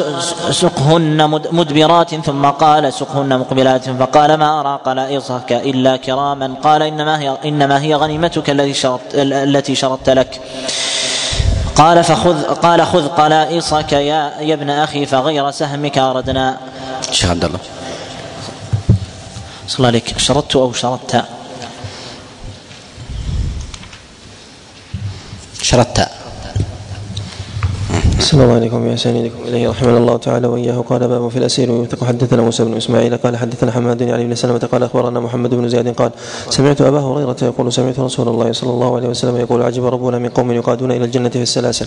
[0.50, 2.14] سقهن مدبرات.
[2.14, 3.90] ثم قال سقهن مقبلات.
[3.90, 6.54] فقال ما ارى قلائصك إلا كراما.
[6.62, 10.40] قال إنما هي إنما هي غنيمتك التي شرط التي شرطت لك.
[11.76, 16.56] قال فخذ قال خذ قلائصك يا, يا ابن أخي فغير سهمك أردنا.
[17.10, 17.58] شيخ عبد الله.
[19.66, 20.18] صلى الله عليك.
[20.18, 21.24] شرطت أو شرطت
[25.72, 26.11] شردت
[28.32, 29.68] السلام عليكم بإحسانكم إليه.
[29.68, 30.80] رحمنا الله تعالى وإياه.
[30.80, 31.70] قال باب في الأسير.
[31.70, 33.16] ويوثق حدثنا موسى بن إسماعيل.
[33.16, 34.68] قال حدثنا حماد يعني بن سلمة.
[34.72, 35.88] قال أخبرنا محمد بن زياد.
[35.88, 36.10] قال
[36.50, 40.28] سمعت أبا هريرة يقول سمعت رسول الله صلى الله عليه وسلم يقول عجب ربنا من
[40.28, 41.86] قوم يقادون إلى الجنة في السلاسل.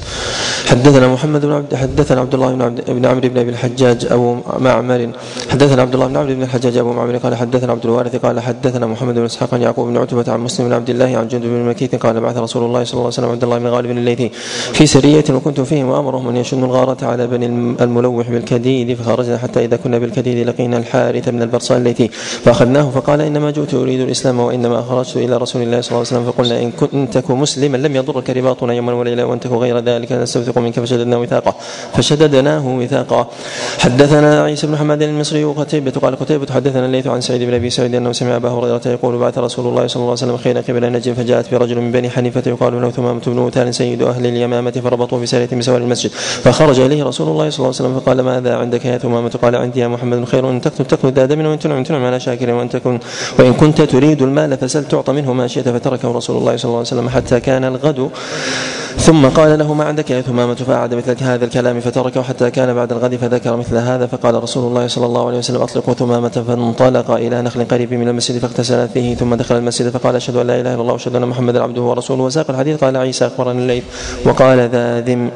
[0.70, 5.10] حدثنا محمد بن عبد حدثنا عبد الله بن بن عمرو بن أبي الحجاج أبو معمر.
[5.50, 7.18] حدثنا عبد الله بن عمرو بن الحجاج أبو معمر.
[7.18, 8.16] قال حدثنا عبد الوارث.
[8.26, 11.28] قال حدثنا محمد بن إسحاق عن يعقوب بن عتبة عن مسلم بن عبد الله عن
[11.28, 11.96] جند بن مكيث.
[11.96, 14.30] قال بعث رسول الله صلى الله عليه وسلم عبد الله بن غالب الليثي
[14.74, 17.46] في سرية وكنت فيهم وأمرهم أن يشنوا الغارة على بني
[17.82, 22.08] الملوح بالكديد فخرجنا حتى إذا كنا بالكديد لقينا الحارث بن الليثي
[22.44, 26.26] فأخذناه فقال إنما جئت أريد الإسلام وإنما خرجت إلى رسول الله صلى الله عليه وسلم
[26.32, 30.80] فقلنا إن كنت مسلما لم يضرك رباطنا يوما وليلة وأن تك غير ذلك نستوثق منك
[30.80, 31.56] فشددنا وثاقه
[31.94, 33.28] فشددناه وثاقا.
[33.80, 37.96] حدثنا عيسى بن حماد المصري وقتيبة قال قتيبة حدثنا الليث عن سعيد بن أبي سعيد
[37.96, 41.14] أنه سمع أبا هريرة يقول بعث رسول الله صلى الله عليه وسلم خير قبل نجم
[41.14, 45.78] فجاءت برجل من بني حنيفة يقال له ثمامة بن سيد أهل اليمامة فربطوا بسارية بسوار
[45.78, 46.12] المسجد
[46.44, 49.80] فخرج إليه رسول الله صلى الله عليه وسلم فقال ماذا عندك يا ثمامة؟ قال عندي
[49.80, 50.50] يا محمد خير.
[50.50, 53.00] إن تكتب تكتب ذا دم وإن تنعم تنعم على شاكر وإن تكن
[53.40, 55.70] وإن كنت تريد المال فسل تعطى منه ما شئت.
[55.70, 58.10] فتركه رسول الله صلى الله عليه وسلم حتى كان الغد.
[58.98, 62.92] ثم قال له ما عندك يا ثمامة؟ فأعد مثل هذا الكلام فتركه حتى كان بعد
[62.92, 64.06] الغد فذكر مثل هذا.
[64.06, 66.44] فقال رسول الله صلى الله عليه وسلم أطلقوا ثمامة.
[66.48, 69.16] فانطلق إلى نخل قريب من المسجد فاغتسل فيه.
[69.16, 72.24] ثم دخل المسجد فقال أشهد أن لا إله إلا الله وأشهد أن محمدا عبده ورسوله.
[72.24, 73.84] وساق الحديث قال عيسى أخبرني الليل
[74.26, 75.30] وقال ذا ذم.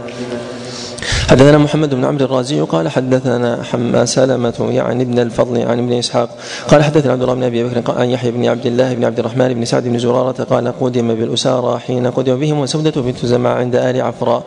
[1.29, 6.29] حدثنا محمد بن عمرو الرازي قال حدثنا حما سلمة يعني ابن الفضل عن ابن إسحاق
[6.67, 9.53] قال حدثنا عبد الله بن أبي بكر عن يحيى بن عبد الله بن عبد الرحمن
[9.53, 14.01] بن سعد بن زرارة قال قدم بالأسارى حين قدم بهم وسودة بنت زمع عند آل
[14.01, 14.43] عفراء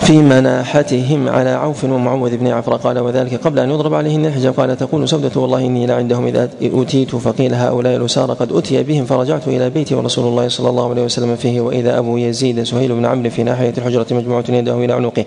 [0.00, 2.78] في مناحتهم على عوف ومعوذ بن عفراء.
[2.78, 4.54] قال وذلك قبل أن يضرب عليهن الحجاب.
[4.60, 9.48] قال تقول سودة والله إني لعندهم إذا اتيت فقيل هؤلاء الأسارى قد اتي بهم فرجعت
[9.48, 11.60] إلى بيتي ورسول الله صلى الله عليه وسلم فيه.
[11.60, 15.24] وإذا أبو يزيد سهيل بن عمرو في ناحية الحجرة مجموعة يده إلى عنقه.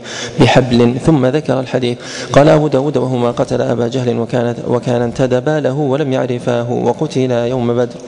[1.05, 1.97] ثم ذكر الحديث.
[2.33, 7.75] قال أبو داود وهما قتل أبا جهل وكانت وكان انتدبا له ولم يعرفاه وقتل يوم
[7.75, 7.99] بدر.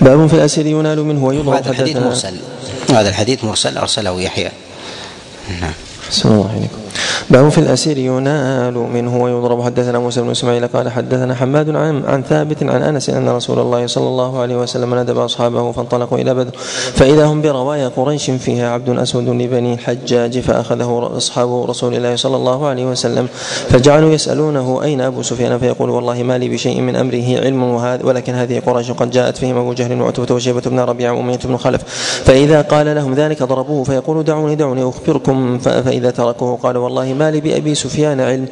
[0.00, 2.34] باب في الأسير ينال منه ويضرب هذا الحديث مرسل.
[2.90, 4.50] هذا الحديث مرسل أرسله يحيى.
[5.60, 5.72] نعم.
[6.24, 6.85] الله عليكم.
[7.30, 12.22] باب في الأسير ينال منه ويضرب حدثنا موسى بن إسماعيل قال حدثنا حماد عن عن
[12.22, 16.52] ثابت عن أنس أن رسول الله صلى الله عليه وسلم ندب أصحابه فانطلقوا إلى بدر.
[16.94, 22.66] فإذا هم بروايا قريش فيها عبد أسود لبني الحجاج فأخذه أصحاب رسول الله صلى الله
[22.66, 23.28] عليه وسلم
[23.68, 27.62] فجعلوا يسألونه أين أبو سفيان؟ فيقول والله ما لي بشيء من امره علم
[28.04, 31.82] ولكن هذه قريش قد جاءت فيهم أبو جهل وعتبة وشيبة بن ربيعة وأمية بن خلف.
[32.24, 35.58] فإذا قال لهم ذلك ضربوه فيقول دعوني دعوني أخبركم.
[35.58, 38.48] فإذا تركوه قال والله ما لي بأبي سفيان علم.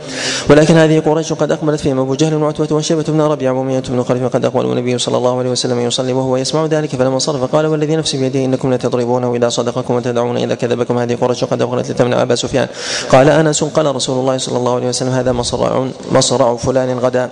[0.51, 1.98] ولكن هذه قريش قد أقبلت فيهم.
[1.98, 5.51] أبو جهل وعتبة وشيبة بن ربيعة وأمية بن خلف قد أقبل النبي صلى الله عليه
[5.51, 9.94] وسلم يصلي وهو يسمع ذلك فلما صرف قال والذي نفسي بيده إنكم لتضربونه إذا صدقكم
[9.94, 10.98] وتدعون إذا كذبكم.
[10.98, 12.68] هذه قريش قد أقبلت لتمنع أبا سفيان.
[13.12, 17.31] قال أنس قال رسول الله صلى الله عليه وسلم هذا مصرع مصرع فلان غدا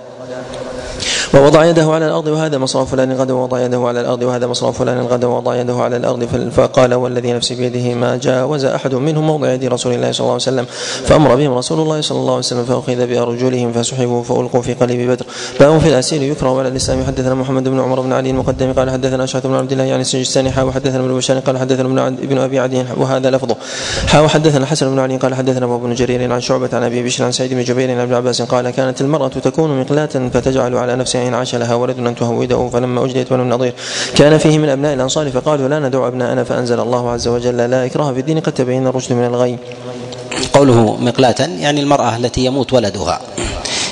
[1.33, 5.05] ووضع يده على الأرض وهذا مصرع فلان غدا ووضع يده على الأرض وهذا مصرع فلان
[5.05, 9.65] غدا ووضع يده على الأرض فقال والذي نفسي بيده ما جاوز أحد منهم موضع يد
[9.65, 10.65] رسول الله صلى الله عليه وسلم
[11.05, 15.25] فأمر بهم رسول الله صلى الله عليه وسلم فأخذ بأرجلهم فسحبوا فألقوا في قليب بدر.
[15.59, 19.23] باب في الأسير يكره على الإسلام حدثنا محمد بن عمر بن علي المقدم قال حدثنا
[19.23, 22.83] اشعث بن عبد الله يعني السجستاني حا وحدثنا ابن بشار قال حدثنا ابن أبي عدي
[22.97, 23.55] وهذا لفظه.
[24.07, 27.23] حا وحدثنا حسن بن علي قال حدثنا أبو بن جرير عن شعبة عن أبي بشر
[27.25, 31.22] عن سعيد بن جبير عن ابن عباس قال كانت المرأة تكون مقلاة فتجعل على نفسها
[31.27, 33.73] إن عاش لها ولد أن تهوده فلما أجدت بنو النضير
[34.15, 38.13] كان فيه من أبناء الأنصار فقالوا لا ندعو أبناءنا فأنزل الله عز وجل لا إكراه
[38.13, 39.57] في الدين قد تبين الرشد من الغي.
[40.53, 43.21] قوله مقلاة يعني المرأة التي يموت ولدها.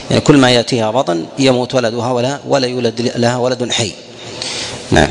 [0.10, 3.92] يعني كل ما يأتيها بطن يموت ولدها ولا ولا يولد لها ولد حي.
[4.92, 5.10] نعم.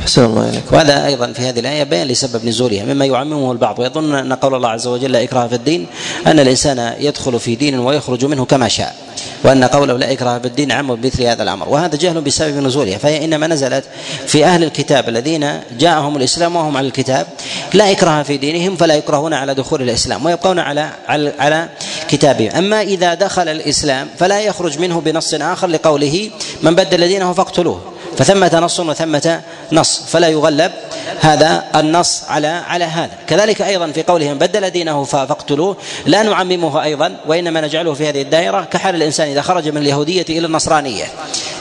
[0.00, 0.72] أحسن الله إليك.
[0.72, 2.84] وهذا أيضا في هذه الآية بيان لسبب نزولها.
[2.84, 5.86] مما يعممه البعض ويظن أن قول الله عز وجل لا إكراه في الدين
[6.26, 9.09] أن الإنسان يدخل في دين ويخرج منه كما شاء.
[9.44, 11.68] وأن قوله لا إكراه في الدين عم بمثل هذا الأمر.
[11.68, 12.98] وهذا جهل بسبب نزولها.
[12.98, 13.84] فهي إنما نزلت
[14.26, 17.26] في أهل الكتاب الذين جاءهم الإسلام وهم على الكتاب.
[17.74, 21.68] لا إكراه في دينهم فلا يكرهون على دخول الإسلام ويبقون على على, على
[22.08, 22.50] كتابهم.
[22.56, 26.30] أما إذا دخل الإسلام فلا يخرج منه بنص آخر لقوله
[26.62, 27.80] من بدل دينه فاقتلوه.
[28.20, 29.40] فثمة نص وثمة
[29.72, 30.72] نص فلا يغلب
[31.20, 33.10] هذا النص على على هذا.
[33.26, 35.76] كذلك أيضا في قوله من بدل دينه فاقتلوه
[36.06, 40.46] لا نعممه أيضا وإنما نجعله في هذه الدائرة كحال الإنسان إذا خرج من اليهودية إلى
[40.46, 41.04] النصرانية.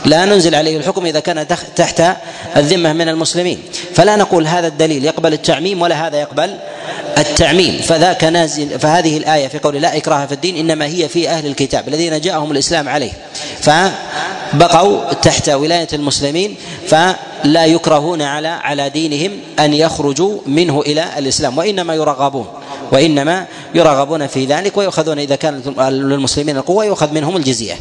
[0.05, 2.03] لا ننزل عليه الحكم إذا كان تحت
[2.57, 3.63] الذمة من المسلمين.
[3.95, 6.57] فلا نقول هذا الدليل يقبل التعميم ولا هذا يقبل
[7.17, 7.81] التعميم.
[7.81, 11.87] فذاك نازل فهذه الآية في قول لا إكراه في الدين إنما هي في أهل الكتاب
[11.87, 13.11] الذين جاءهم الإسلام عليه.
[14.53, 16.55] فبقوا تحت ولاية المسلمين
[16.87, 22.45] فلا يكرهون على على دينهم أن يخرجوا منه إلى الإسلام وإنما يرغبون
[22.91, 23.45] وإنما
[23.75, 27.75] يرغبون في ذلك ويؤخذون إذا كانت للمسلمين القوة يؤخذ منهم الجزية.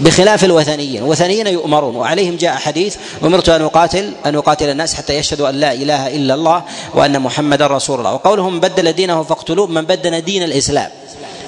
[0.00, 5.48] بخلاف الوثنيين الوثنيين يؤمرون وعليهم جاء حديث أمرت أن أقاتل أن أقاتل الناس حتى يشهدوا
[5.48, 6.62] أن لا إله إلا الله
[6.94, 10.90] وأن محمدا رسول الله وقولهم بدل دينه فاقتلوه من بدل دين الإسلام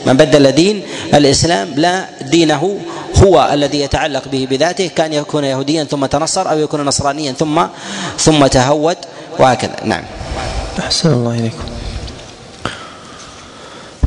[0.07, 0.83] من بدل دين
[1.15, 2.79] الإسلام لا دينه
[3.25, 7.67] هو الذي يتعلق به بذاته كان يكون يهوديا ثم تنصر أو يكون نصرانيا ثم
[8.19, 8.97] ثم تهود
[9.39, 9.77] وهكذا.
[9.85, 10.05] نعم.
[10.79, 11.74] أحسن الله إليكم.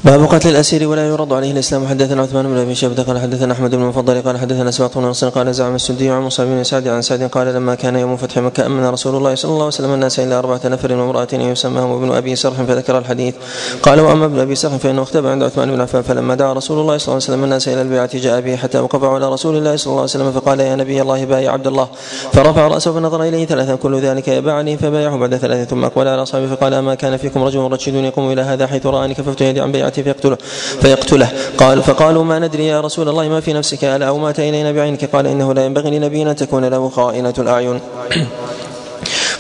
[0.08, 1.88] باب قتل الأسير ولا يرد عليه الإسلام.
[1.88, 5.30] حدثنا عثمان بن أبي شيبة قال حدثنا أحمد بن المفضل قال حدثنا سباق بن نصر
[5.30, 8.66] قال زعم السدي عن مصعب بن سعد عن سعد قال لما كان يوم فتح مكة
[8.66, 12.36] أمن رسول الله صلى الله عليه وسلم الناس إلى أربعة نفر وامراه يسماهم ابن أبي
[12.36, 13.36] سرح فذكر الحديث.
[13.84, 16.98] قال وأما ابن أبي سرح فإنه اختبى عند عثمان بن عفان فلما دعا رسول الله
[16.98, 19.92] صلى الله عليه وسلم الناس إلى البيعة جاء به حتى وقف على رسول الله صلى
[19.92, 21.88] الله عليه وسلم فقال يا نبي الله بايع عبد الله.
[22.34, 25.66] فرفع رأسه فنظر إليه ثلاثا كل ذلك يباعني فبايعه بعد ثلاثة.
[25.66, 29.14] ثم اقبل على أصحابه فقال اما كان فيكم رجل رشيد يقوم إلى هذا حيث رأني
[29.14, 29.72] كففت يدي عن
[30.02, 30.38] بيعتي فيقتله
[30.82, 31.32] فيقتله.
[31.58, 35.06] قال فقالوا ما ندري يا رسول الله ما في نفسك ألا أو مات إلينا بعينك.
[35.06, 37.80] قال إنه لا ينبغي لنبي أن تكون له خائنة الأعين.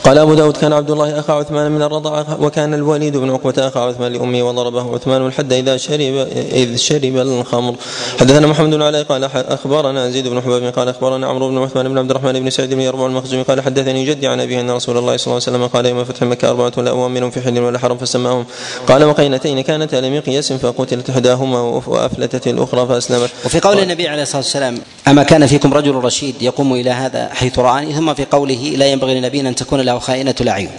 [0.07, 3.79] قال أبو داود كان عبد الله أخا عثمان من الرضاعه وكان الوليد بن عقبة أخا
[3.79, 7.75] عثمان لأمه وضربه عثمان الحد إذا شرب إذ شرب الخمر.
[8.19, 11.97] حدثنا محمد بن علاء قال أخبرنا زيد بن حباب قال أخبرنا عمرو بن عثمان بن
[11.97, 15.17] عبد الرحمن بن سعيد بن يربع المخزومي قال حدثني جدي عن أبيه أن رسول الله
[15.17, 17.97] صلى الله عليه وسلم قال يوم فتح مكة أربعة لا اوامر في حل ولا حرم
[17.97, 18.45] فسماهم
[18.88, 23.29] قال وقينتين كانتا لمقياس فقتلت إحداهما وأفلتت الأخرى فأسلمت.
[23.45, 24.77] وفي قول النبي عليه الصلاة والسلام
[25.07, 29.19] أما كان فيكم رجل رشيد يقوم إلى هذا حيث رآني؟ ثم في قوله لا ينبغي
[29.19, 30.69] لنبي أن تكون له خائنة الأعين.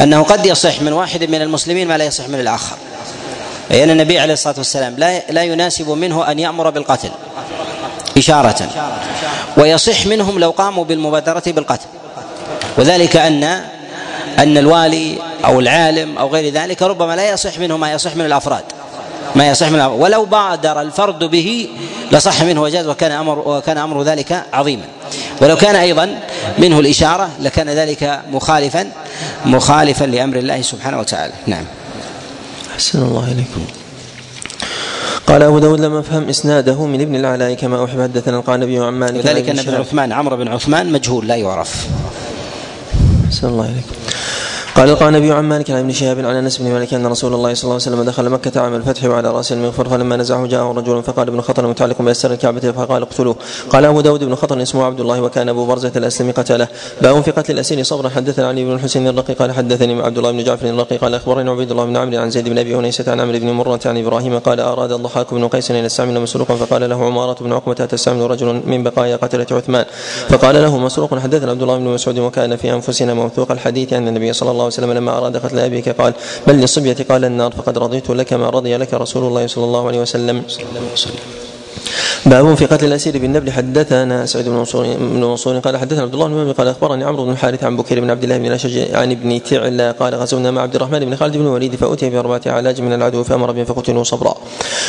[0.00, 2.76] أنه قد يصح من واحد من المسلمين ما لا يصح من الآخر.
[3.70, 7.10] أي أن النبي عليه الصلاة والسلام لا لا يناسب منه أن يأمر بالقتل.
[8.16, 8.68] إشارة.
[9.56, 11.86] ويصح منهم لو قاموا بالمبادرة بالقتل.
[12.76, 13.44] وذلك أن
[14.38, 18.64] أن الوالي أو العالم أو غير ذلك ربما لا يصح منه ما يصح من الأفراد.
[19.36, 21.68] ما يصح من الأفراد ولو بادر الفرد به
[22.12, 24.84] لصح منه وجاز وكان أمر وكان أمر ذلك عظيما.
[25.40, 26.18] ولو كان أيضا
[26.58, 28.86] منه الإشارة لكان ذلك مخالفا
[29.44, 31.32] مخالفا لأمر الله سبحانه وتعالى.
[31.46, 31.64] نعم.
[32.74, 33.64] أحسن الله إليكم.
[35.26, 39.24] قال أبو داود لم أفهم إسناده من ابن العلاء كما أحب حدثنا القعنبي عن مالك
[39.24, 41.86] وذلك أن ابن عثمان عمرو بن عثمان مجهول لا يعرف.
[43.26, 44.01] أحسن الله إليكم.
[44.76, 47.64] قال القانبي عن مالك عن ابن شهاب عن أنس بن مالك أن رسول الله صلى
[47.64, 51.28] الله عليه وسلم دخل مكة عام الفتح وعلى رأس المغفر فلما نزعه جاءه رجل فقال
[51.28, 53.36] ابن خطر متعلق باستر الكعبه فقال اقتلوه
[53.70, 56.68] قال أبو داود بن خطر اسمه عبد الله وكان أبو برزة الاسلمي قتله
[57.02, 60.44] باب في قتل الأسير صبرا حدثنا علي بن الحسين الرقي قال حدثني عبد الله بن
[60.44, 63.38] جعفر الرقي قال أخبرني عبيد الله بن عمرو عن زيد بن أبي انيسه عن عمرو
[63.38, 67.36] بن مرة عن إبراهيم قال أراد الضحاك بن قيس أن يستعمل مسروقا فقال له عمارة
[67.40, 69.84] بن عقبة تستعمل رجل من بقايا قتلة عثمان
[70.28, 74.32] فقال له مسروق حدثنا عبد الله بن مسعود وكان في أنفسنا موثوق الحديث أن النبي
[74.32, 76.12] صلى الله عليه وسلم لما أراد قتل أبيك قال
[76.46, 80.00] بل للصبية قال النار فقد رضيت لك ما رضي لك رسول الله صلى الله عليه
[80.00, 80.42] وسلم.
[82.26, 86.28] باب في قتل الأسير بالنبل حدثنا سعيد بن منصور بن منصور قال حدثنا عبد الله
[86.28, 89.42] بن قال أخبرني عمرو بن الحارث عن بكير بن عبد الله بن الاشج عن ابن
[89.42, 93.22] تعلى قال غزونا مع عبد الرحمن بن خالد بن الوليد فأتي بأربعة علاج من العدو
[93.22, 94.34] فأمر بهم فقتلوا صبرا.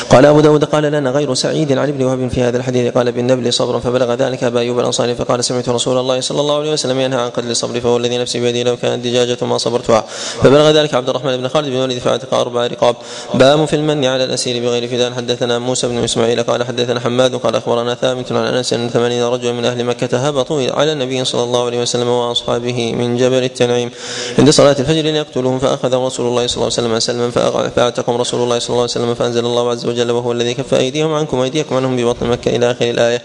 [0.10, 2.93] قال أبو داود قال لنا غير سعيد عن ابن وهب في هذا الحديث.
[2.93, 6.73] قال بالنبل صبرا فبلغ ذلك أبا أيوب الأنصاري فقال سمعت رسول الله صلى الله عليه
[6.73, 10.05] وسلم ينهى عن قتل الصبر فهو الذي نفسي بيدي لو كانت دجاجة ما صبرتها.
[10.43, 12.95] فبلغ ذلك عبد الرحمن بن خالد بن الوليد فأعتق أربع رقاب.
[13.34, 17.56] باب في المن على الأسير بغير فداء حدثنا موسى بن إسماعيل قال حدثنا حماد قال
[17.56, 21.66] أخبرنا ثابت عن أنس أن ثمانين رجلا من أهل مكة هبطوا على النبي صلى الله
[21.66, 23.91] عليه وسلم وأصحابه من جبل التنعيم
[24.40, 27.30] عند صلاة الفجر ليقتلوهم فاخذ رسول الله صلى الله عليه وسلم سلما
[27.70, 31.14] فأعتقهم رسول الله صلى الله عليه وسلم فأنزل الله عز وجل وهو الذي كف أيديهم
[31.14, 33.22] عنكم وأيديكم عنهم ببطن مكة إلى آخر الآية.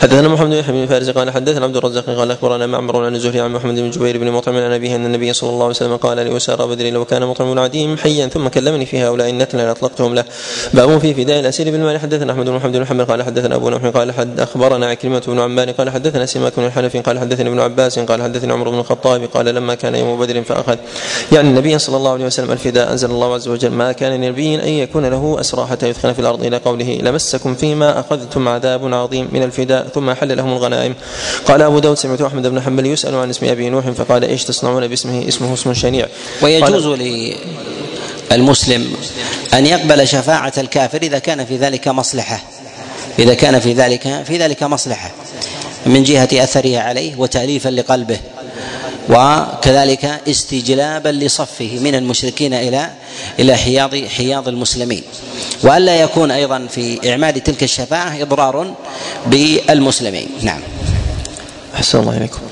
[0.00, 3.52] حدثنا محمد بن بن فارس قال حدثنا عبد الرزاق قال أخبرنا معمر عن الزهري عن
[3.52, 6.66] محمد بن جبير بن مطعم عن أبيه أن النبي صلى الله عليه وسلم قال لأسارى
[6.66, 10.24] بدر لو كان مطعم عديم حيا ثم كلمني في هؤلاء النتن لاطلقتهم له.
[10.74, 13.86] باب في فداء الأسير بالمال حدثنا أحمد بن محمد بن محمد قال حدثنا أبو نوح
[13.86, 17.98] قال حد أخبرنا عكرمة بن عمار قال حدثنا سماك بن الحنفي قال حدثني ابن عباس
[17.98, 20.76] قال حدثني عمر بن الخطاب قال لما كان يوم بدر فأخذ
[21.32, 24.68] يعني النبي صلى الله عليه وسلم الفداء أنزل الله عز وجل ما كان لنبي أن
[24.68, 29.42] يكون له أسرى حتى يثخن في الأرض إلى قوله لمسكم فيما أخذتم عذاب عظيم من
[29.42, 30.94] الفداء ثم حل لهم الغنائم.
[31.44, 34.88] قال أبو داود سمعت أحمد بن حنبل يسأل عن اسم أبي نوح فقال إيش تصنعون
[34.88, 36.06] باسمه؟ اسمه اسم شنيع.
[36.42, 36.86] ويجوز
[38.32, 38.86] للمسلم
[39.54, 42.59] أن يقبل شفاعة الكافر إذا كان في ذلك مصلحة.
[43.18, 45.10] إذا كان في ذلك في ذلك مصلحة
[45.86, 48.18] من جهة أثرها عليه وتأليفا لقلبه
[49.08, 52.90] وكذلك استجلابا لصفه من المشركين إلى
[53.38, 55.02] إلى حياض حياض المسلمين.
[55.62, 58.74] وألا يكون أيضا في إعمال تلك الشفاعة إضرار
[59.26, 60.28] بالمسلمين.
[60.42, 60.60] نعم.
[61.74, 62.49] أحسن الله إليكم.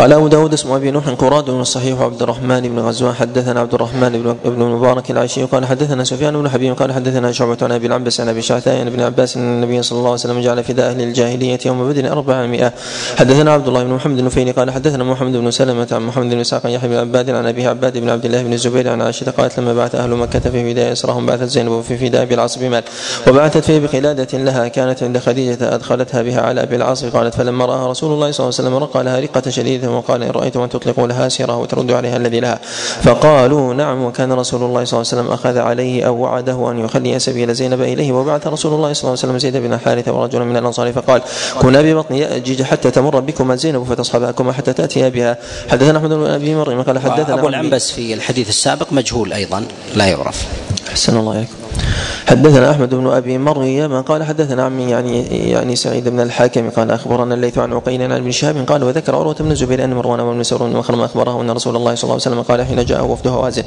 [0.00, 4.36] قال أبو داود اسم أبي نوح قراد الصحيح عبد الرحمن بن غزوان حدثنا عبد الرحمن
[4.44, 5.44] بن المبارك العشي.
[5.44, 6.74] قال حدثنا سفيان بن حبيب.
[6.74, 10.10] قال حدثنا شعبة عن أبي العنبس عن أبي شعثاء ابن عباس أن النبي صلى الله
[10.10, 12.72] عليه وسلم جعل فداء أهل الجاهلية يوم بدر 400
[13.16, 14.50] حدثنا عبد الله بن محمد النفيلي.
[14.50, 17.98] قال حدثنا محمد بن سلمة عن محمد بن إسحاق يحيى بن عباد عن أبيه عباد
[17.98, 21.26] بن عبد الله بن الزبير عن عائشة قالت لما بعث أهل مكة في فداء إسراهم
[21.26, 22.82] بعثت زينب في فداء أبي العاص بمال
[23.28, 27.90] وبعثت فيه بقلادة لها كانت عند خديجة أدخلتها بها على أبي العاص قالت فلما رأى
[27.90, 31.00] رسول الله صلى الله عليه وسلم رقى لها رقة شديدة وقال إن رأيت أن تطلق
[31.00, 32.58] لها سيرة وترد عليها الذي لها.
[33.02, 37.18] فقالوا نعم وكان رسول الله صلى الله عليه وسلم أخذ عليه أو وعده أن يخلي
[37.18, 40.56] سبيل زينب إليه وبعث رسول الله صلى الله عليه وسلم زيد بن حارثة ورجلا من
[40.56, 41.22] الأنصار فقال
[41.60, 45.38] كنا ببطن يأجج حتى تمر بكما زينب فتصحبكما حتى تأتي بها.
[45.68, 49.64] حدثنا أحمد بن أبي مريم قال حدثنا أبو العنبس في الحديث السابق مجهول أيضا
[49.96, 50.46] لا يعرف.
[50.88, 51.59] أحسن الله إليكم.
[52.26, 57.34] حدثنا أحمد بن أبي مريم قال حدثنا عمي يعني يعني سعيد بن الحاكم قال أخبرنا
[57.34, 60.62] الليث عن عقيل عن ابن شهاب قال وذكر عروة بن الزبير أن مروان بن مسعود
[60.62, 63.62] بن مخرم اخبره أن رسول الله صلى الله عليه وسلم قال حين جاء وفد هوازن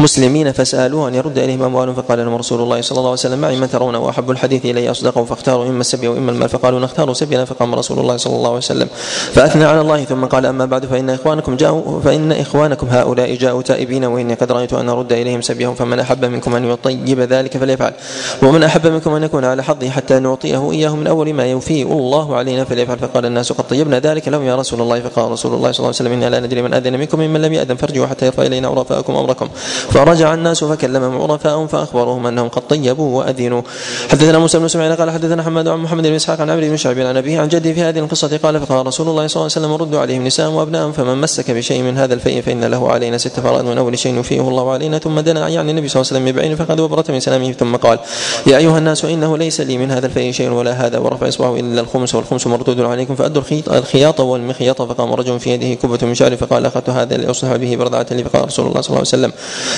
[0.00, 3.56] مسلمين فسألوه أن يرد إليهم اموالهم فقال لهم رسول الله صلى الله عليه وسلم معي
[3.56, 7.74] من ترون وأحب الحديث إلي اصدقه فاختاروا إما السبي واما المال فقالوا نختار سبينا فقام
[7.74, 8.88] رسول الله صلى الله عليه وسلم
[9.32, 14.04] فأثنى على الله ثم قال أما بعد فإن إخوانكم جاءوا فإن إخوانكم هؤلاء جاءوا تائبين
[14.04, 17.92] وإني قد رأيت أن أرد إليهم سبيهم فمن أحب منكم أن يطيب ذلك فليفعل
[18.42, 22.36] ومن أحب منكم أن يكون على حظه حتى نعطيه إياه من أول ما يوفيه الله
[22.36, 22.98] علينا فليفعل.
[22.98, 25.00] فقال الناس قد طيبنا ذلك لهم يا رسول الله.
[25.00, 27.52] فقال رسول الله صلى الله عليه وسلم أنا لا ندري من أذن منكم ممن لم
[27.52, 29.48] يأذن فارجعوا حتى يرفع إلينا عرفاءكم أمركم.
[29.90, 33.62] فرجع الناس فكلمهم عرفاءهم فاخبروهم أنهم قد طيبوا وأذنوا.
[34.10, 36.98] حدثنا موسى بن اسماعيل قال حدثنا حماد عن محمد بن إسحاق عن عمرو بن شعب
[36.98, 39.72] عن أبيه عن جده في هذه القصة قال فقال رسول الله صلى الله عليه وسلم
[39.74, 43.64] ردوا عليهم نساء وابناء فمن مسك بشيء من هذا الفيء فإن له علينا ست فرائض
[43.64, 44.98] من أول شيء يوفيه الله علينا.
[44.98, 47.98] ثم دنا يعني النبي صلى الله عليه وسلم ببعين فقد وبرت من سلامه ثم قال
[48.46, 51.80] يا أيها الناس إنه ليس لي من هذا الفيء شيء ولا هذا ورفع إصبعه الا
[51.80, 56.66] الخمس والخمس مردود عليكم فأدوا الخياط والمخيط فقام رجل في يده كبة من شعر فقال
[56.66, 58.24] أخذت هذا لاصلح به بردعة لي.
[58.24, 59.32] فقال رسول الله صلى الله عليه وسلم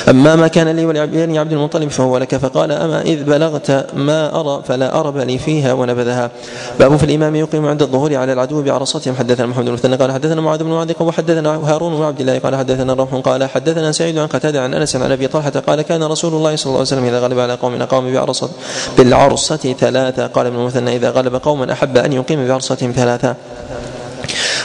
[0.09, 2.37] أما ما كان لي ولبني عبد المطلب فهو لك.
[2.37, 6.31] فقال أما إذ بلغت ما أرى فلا أرب لي فيها ونبذها.
[6.79, 9.15] باب في الإمام يقيم عند الظهور على العدو بعرصتهم.
[9.15, 12.57] حدثنا محمد بن مثنى قال حدثنا معاذ بن معاذ وحدثنا هارون بن عبد الله قال
[12.57, 16.35] حدثنا روح قال حدثنا سعيد عن قتادة عن أنس عن أبي طلحة قال كان رسول
[16.35, 18.51] الله صلى الله عليه وسلم إذا غلب على قوم اقام بعرصه
[18.99, 20.27] بالعرصة ثلاثة.
[20.27, 23.35] قال ابن المثنى إذا غلب قوما أحب أن يقيم بعرصتهم ثلاثة.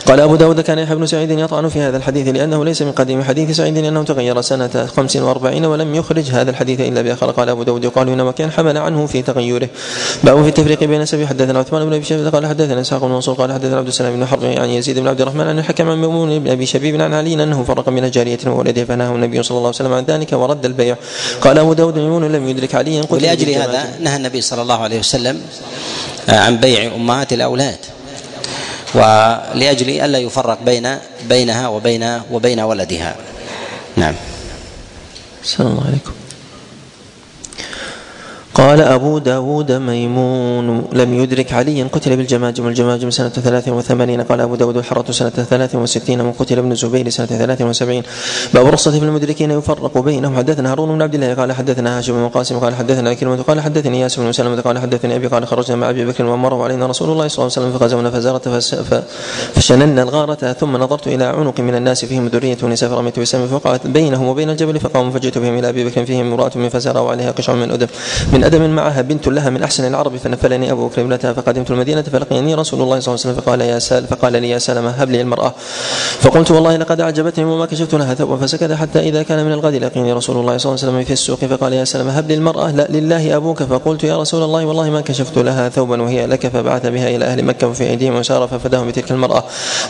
[0.06, 3.24] قال أبو داود كان يحيى بن سعيد يطعن في هذا الحديث لأنه ليس من قديم
[3.24, 7.32] حديث سعيد لأنه تغير سنة 45 ولم يخرج هذا الحديث إلا بآخر.
[7.32, 9.70] قال أبو داود يقال إنما كان حمل عنه في تغيره.
[10.24, 13.36] باب في التفريق بين سبي حدثنا عثمان بن أبي شيبة قال حدثنا إسحاق بن منصور
[13.36, 16.40] قال حدثنا عبد السلام بن حرب عن يزيد بن عبد الرحمن عن الحكم عن ميمون
[16.40, 19.78] بن أبي شبيب عن علي أنه فرق بين جارية وولده فنهى النبي صلى الله عليه
[19.78, 20.96] وسلم عن ذلك ورد البيع.
[21.42, 25.42] قال أبو داود ميمون لم يدرك عليا ولأجل هذا نهى النبي صلى الله عليه وسلم
[26.30, 27.95] عن بيع أمهات الأولاد.
[28.96, 30.98] ولأجل ألا يفرق بين
[31.30, 33.16] بينها وبين وبين ولدها.
[33.96, 34.16] نعم.
[35.44, 36.25] السلام عليكم.
[38.56, 44.22] قال أبو داود ميمون لم يدرك عليا قتل بالجماجم والجماجم سنة ثلاث وثمانين.
[44.22, 48.04] قال أبو داود الحرة سنة ثلاث وستين وقتل ابن الزبير سنة ثلاث وسبعين.
[48.54, 50.38] باب الرصة في المدركين يفرق بينهم.
[50.38, 54.00] حدثنا هارون بن عبد الله قال حدثنا هاشم بن قاسم قال حدثنا كلمة قال حدثني
[54.00, 57.28] ياسر بن سلمة قال حدثني أبي قال خرجنا مع أبي بكر ومر علينا رسول الله
[57.28, 58.60] صلى الله عليه وسلم فغزونا فزارة
[59.56, 64.28] فشننا الغارة ثم نظرت إلى عنق من الناس فيهم ذرية نساء فرميت بسم فوقعت بينهم
[64.28, 67.72] وبين الجبل فقاموا فجئت بهم إلى أبي بكر فيهم امرأة من فزارة وعليها قشع من
[67.72, 67.88] أدم
[68.34, 72.56] من أدم معها بنت لها من أحسن العرب فنفلني أبو بكر ابنتها فقدمت المدينة فلقيني
[72.56, 75.22] رسول الله صلى الله عليه وسلم فقال يا سال فقال لي يا سلمة هب لي
[75.22, 75.54] المرأة.
[76.20, 79.76] فقلت والله لقد أعجبتني وما كشفت لها ثوبا فسكت حتى إذا كان من الغد.
[79.76, 82.72] لقيني رسول الله صلى الله عليه وسلم في السوق فقال يا سلمة هب لي المرأة
[82.72, 83.64] لا لله أبوك.
[83.64, 87.44] فقلت يا رسول الله والله ما كشفت لها ثوبا وهي لك فبعث بها إلى أهل
[87.46, 89.44] مكة وفي أيديهم وسار ففداهم بتلك المرأة.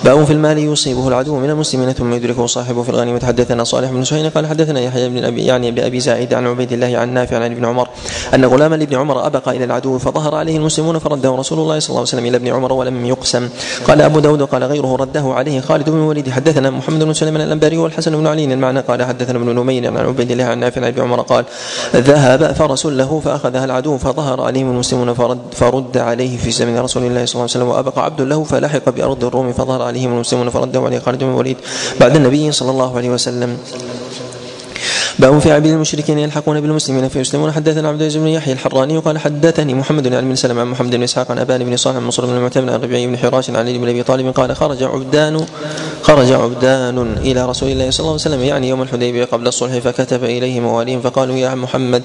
[0.03, 4.03] باب في المال يصيبه العدو من المسلمين ثم يدركه صاحبه في الغنيمة حدثنا صالح بن
[4.03, 7.51] سهيل قال حدثنا يحيى بن أبي يعني بأبي زايد عن عبيد الله عن نافع عن
[7.51, 7.87] ابن عمر
[8.33, 11.99] أن غلاما لابن عمر أبقى إلى العدو فظهر عليه المسلمون فرده رسول الله صلى الله
[11.99, 13.49] عليه وسلم إلى ابن عمر ولم يقسم.
[13.87, 17.77] قال أبو داود قال غيره رده عليه خالد بن الوليد حدثنا محمد بن سليمان الأنباري
[17.77, 18.79] والحسن بن علي المعنى.
[18.79, 21.45] قال حدثنا ابن نمير عن عبيد الله عن نافع عن ابن عمر قال
[21.95, 27.25] ذهب فرس له فأخذها العدو فظهر عليهم المسلمون فرد, فرد عليه في زمن رسول الله
[27.25, 30.99] صلى الله عليه وسلم وابقى عبد له فلحق بأرض الروم فظهر عليهم المسلمون فرده عليه
[30.99, 31.57] خالد بن الوليد
[31.99, 33.57] بعد النبي صلى الله عليه وسلم.
[35.19, 37.51] باب في عبيد المشركين يلحقون بالمسلمين فيسلمون.
[37.51, 41.03] حدثنا عبد العزيز بن يحيى الحراني قال حدثني محمد بن بن سلم عن محمد بن
[41.03, 43.77] إسحاق عن أبان بن صالح عن مصر بن المعتمد عن ربيعي بن حراش عن علي
[43.77, 45.45] بن أبي طالب قال خرج عبدان
[46.01, 50.23] خرج عبدان إلى رسول الله صلى الله عليه وسلم يعني يوم الحديبية قبل الصلح فكتب
[50.23, 52.03] اليه مواليهم فقالوا يا محمد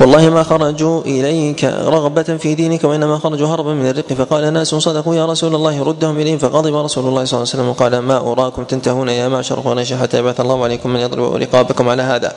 [0.00, 4.12] والله ما خرجوا إليك رغبة في دينك وإنما خرجوا هربا من الرق.
[4.12, 7.68] فقال ناس صدقوا يا رسول الله ردهم إليهم فغضب رسول الله صلى الله عليه وسلم
[7.68, 12.02] وقال ما أراكم تنتهون يا معشر قريش حتى يبعث الله عليكم من يضرب رقابكم على
[12.02, 12.32] هذا.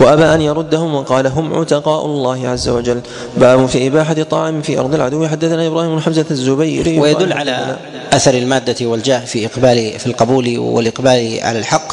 [0.00, 3.00] وأبى أن يردهم وقال هم عتقاء الله عز وجل.
[3.36, 5.28] باب في إباحة الطعام في أرض العدو.
[5.28, 7.76] حدثنا إبراهيم بن حمزة الزبيري ويدل على
[8.12, 11.92] أثر المادة والجاه في إقبال في القبول والإقبال على الحق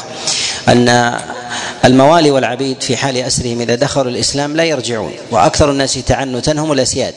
[0.68, 1.14] أن
[1.84, 7.14] الموالي والعبيد في حال أسرهم إذا دخلوا الإسلام لا يرجعون وأكثر الناس تعنتا هم الأسياد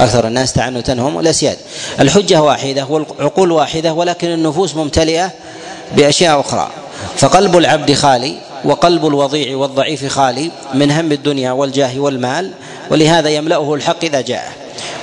[0.00, 1.56] أكثر الناس تعنتا هم الأسياد
[2.00, 5.30] الحجة واحدة والعقول واحدة ولكن النفوس ممتلئة
[5.96, 6.68] بأشياء أخرى.
[7.16, 12.50] فقلب العبد خالي وقلب الوضيع والضعيف خالي من هم الدنيا والجاه والمال
[12.90, 14.52] ولهذا يملأه الحق إذا جاءه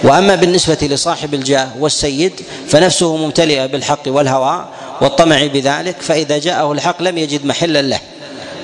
[0.04, 2.34] وأما بالنسبة لصاحب الجاه والسيد
[2.68, 4.66] فنفسه ممتلئه بالحق والهوى
[5.02, 8.00] والطمع بذلك فإذا جاءه الحق لم يجد محلا له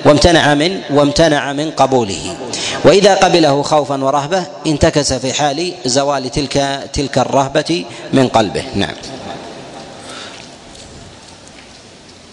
[0.04, 2.36] وامتنع من وامتنع من قبوله.
[2.84, 8.64] وإذا قبله خوفا ورهبة انتكس في حال زوال تلك تلك الرهبة من قلبه.
[8.74, 8.94] نعم.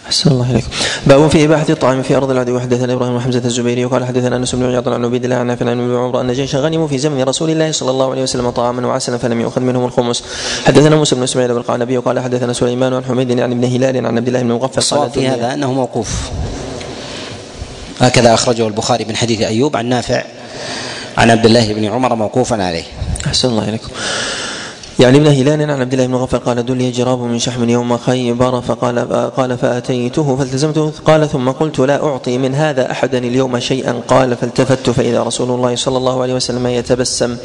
[0.09, 0.67] أحسن الله إليكم.
[1.05, 2.59] باب في إباحة الطعام في أرض العدو.
[2.59, 5.79] حدثنا إبراهيم وحمزة الزبيري وقال حدثنا أنس بن عياض عن عبيد الله عن نافع عن
[5.79, 9.17] ابن عمر أن جيشا غنموا في زمن رسول الله صلى الله عليه وسلم طعاما وعسلا
[9.17, 10.23] فلم يؤخذ منهم الخمس.
[10.65, 14.17] حدثنا موسى بن إسماعيل بن القعنبي وقال حدثنا سليمان عن حميد عن ابن هلال عن
[14.17, 16.29] عبد الله بن مغفل قال في هذا أنه موقوف.
[17.99, 20.23] هكذا أخرجه البخاري من حديث أيوب عن نافع
[21.17, 22.83] عن عبد الله بن عمر موقوفا عليه.
[23.27, 23.89] أحسن الله إليكم.
[24.99, 28.61] يعني ابن هلال عن عبد الله بن غفر قال دلي جراب من شحم يوم خيبر
[28.61, 28.99] فقال
[29.29, 34.89] قال فأتيته فالتزمته قال ثم قلت لا أعطي من هذا أحدا اليوم شيئا قال فالتفت
[34.89, 37.37] فإذا رسول الله صلى الله عليه وسلم يتبسم.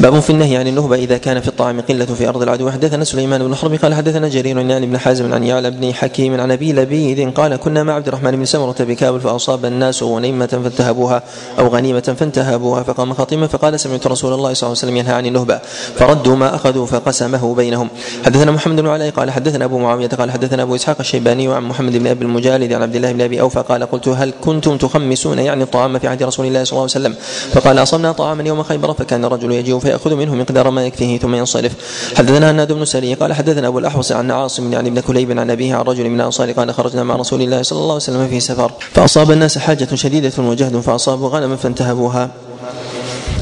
[0.00, 2.70] باب في النهي عن النهبه إذا كان في الطعام قلة في أرض العدو.
[2.70, 6.50] حدثنا سليمان بن حرب قال حدثنا جرير عن بن حازم عن يعلى بن حكيم عن
[6.50, 11.22] أبي لبيد قال كنا مع عبد الرحمن بن سمرة بكابل فأصاب الناس غنيمة فانتهبوها
[11.58, 12.82] أو غنيمة فانتهبوها.
[12.82, 15.60] فقام خطيما فقال سمعت رسول الله صلى الله عليه وسلم ينهى عن النهبه
[15.96, 17.88] فردوا ما أخذوا فقسمه بينهم.
[18.24, 21.96] حدثنا محمد بن علاء قال حدثنا أبو معاوية قال حدثنا أبو إسحاق الشيباني وعن محمد
[21.96, 25.62] بن أبي المجالد عن عبد الله بن أبي أوفى قال قلت هل كنتم تخمسون يعني
[25.62, 27.14] الطعام في عهد رسول الله صلى الله عليه وسلم؟
[27.52, 31.72] فقال أصبنا طعاما يوم خيبر فكان الرجل يجيء فيأخذ منه مقدار ما يكفيه ثم ينصرف.
[32.16, 35.74] حدثنا هناد بن سري قال حدثنا أبو الأحوص عن عاصم يعني بن كليب عن أبيه
[35.74, 38.72] عن رجل من الأنصار قال خرجنا مع رسول الله صلى الله عليه وسلم في سفر.
[38.92, 42.30] فأصاب الناس حاجة شديدة وجهد فأصابوا غنما فانتهبوها.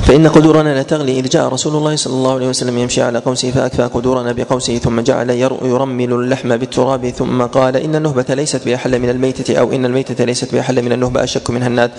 [0.09, 3.51] فإن قدورنا لا تغلي إذ جاء رسول الله صلى الله عليه وسلم يمشي على قوسه
[3.51, 5.31] فأكفى قدورنا بقوسه ثم جعل
[5.63, 10.55] يرمل اللحم بالتراب ثم قال إن النهبة ليست بأحل من الميتة أو إن الميتة ليست
[10.55, 11.91] بأحل من النهبة أشك منها الناد.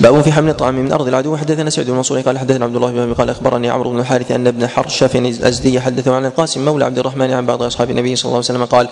[0.00, 1.36] باب في حمل الطعام من أرض العدو.
[1.36, 4.46] حدثنا سعد بن منصور قال حدثنا عبد الله بن قال أخبرني عمرو بن الحارث أن
[4.46, 8.36] ابن حرشف الأزدي حدثه عن القاسم مولى عبد الرحمن عن بعض أصحاب النبي صلى الله
[8.36, 8.88] عليه وسلم قال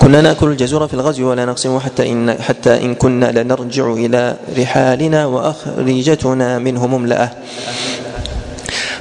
[0.00, 5.26] كنا نأكل الجزور في الغزو ولا نقسمه حتى إن حتى إن كنا لنرجع إلى رحالنا
[5.26, 7.30] وأخرجتنا منه مملأة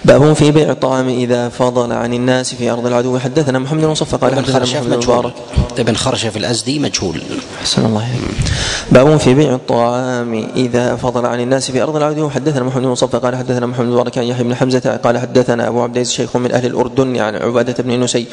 [0.05, 3.19] باب في بيع الطعام إذا فضل عن الناس في أرض العدو.
[3.19, 5.33] حدثنا محمد بن صفى قال حدثنا محمد مبارك
[5.79, 7.21] ابن خرشف الأزدي مجهول.
[7.61, 8.51] أحسن الله عليك
[8.91, 12.29] باب في بيع الطعام إذا فضل عن الناس في أرض العدو.
[12.29, 15.81] حدثنا محمد بن صفى قال حدثنا محمد بن عن يحيى بن حمزة قال حدثنا أبو
[15.81, 18.25] عبد العزيز شيخ من أهل الأردن عن عبادة بن نسي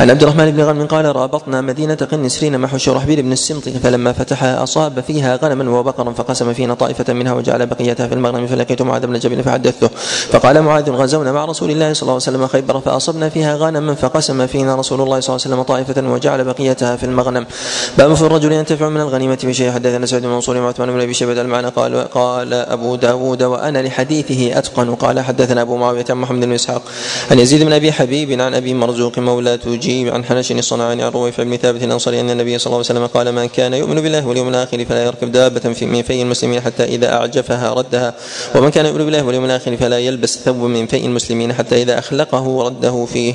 [0.00, 4.62] عن عبد الرحمن بن غنم قال رابطنا مدينة قنسرين مع شرحبيل بن السمط فلما فتحها
[4.62, 9.18] أصاب فيها غنما وبقرا فقسم فينا طائفة منها وجعل بقيتها في المغنم فلقيت معاذ بن
[9.18, 9.90] جبل فحدثته.
[10.32, 14.46] فقال معاذ غزونا مع رسول الله صلى الله عليه وسلم خيبر فأصبنا فيها غنما فقسم
[14.46, 17.46] فينا رسول الله صلى الله عليه وسلم طائفة وجعل بقيتها في المغنم.
[17.98, 19.70] باب في الرجل ينتفع من الغنيمة بشيء.
[19.70, 24.58] حدثنا سعد بن منصور وعثمان بن أبي شيبة المعنى قال قال أبو داود وأنا لحديثه
[24.58, 24.94] أتقن.
[24.94, 26.82] قال حدثنا أبو معاوية عن محمد بن إسحاق
[27.30, 31.40] عن يزيد بن أبي حبيب عن أبي مرزوق مولى تجيب عن حنش الصنعاني عن رويف
[31.40, 34.48] بن ثابت الأنصاري أن النبي صلى الله عليه وسلم قال من كان يؤمن بالله واليوم
[34.48, 38.14] الآخر فلا يركب دابة في من في المسلمين حتى إذا أعجفها ردها
[38.54, 42.62] ومن كان يؤمن بالله واليوم الآخر فلا يلبس ثوب من في المسلمين حتى إذا أخلقه
[42.66, 43.34] رده فيه.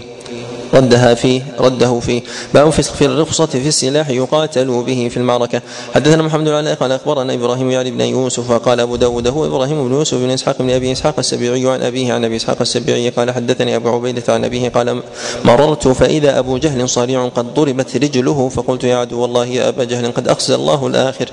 [0.76, 2.22] ردها فيه رده فيه
[2.54, 5.62] باب في الرخصة في السلاح يقاتل به في المعركة.
[5.96, 9.94] حدثنا محمد بن قال أخبرنا إبراهيم يعني بن يوسف قال أبو داود هو إبراهيم بن
[9.94, 13.76] يوسف بن إسحاق بن أبي إسحاق السبيعي عن أبيه عن أبي إسحاق السبيعي قال حدثني
[13.76, 15.02] أبو عبيدة عن أبيه قال
[15.44, 20.12] مررت فإذا أبو جهل صريع قد ضربت رجله فقلت يا عدو الله يا أبا جهل
[20.12, 21.32] قد أخزى الله الآخر.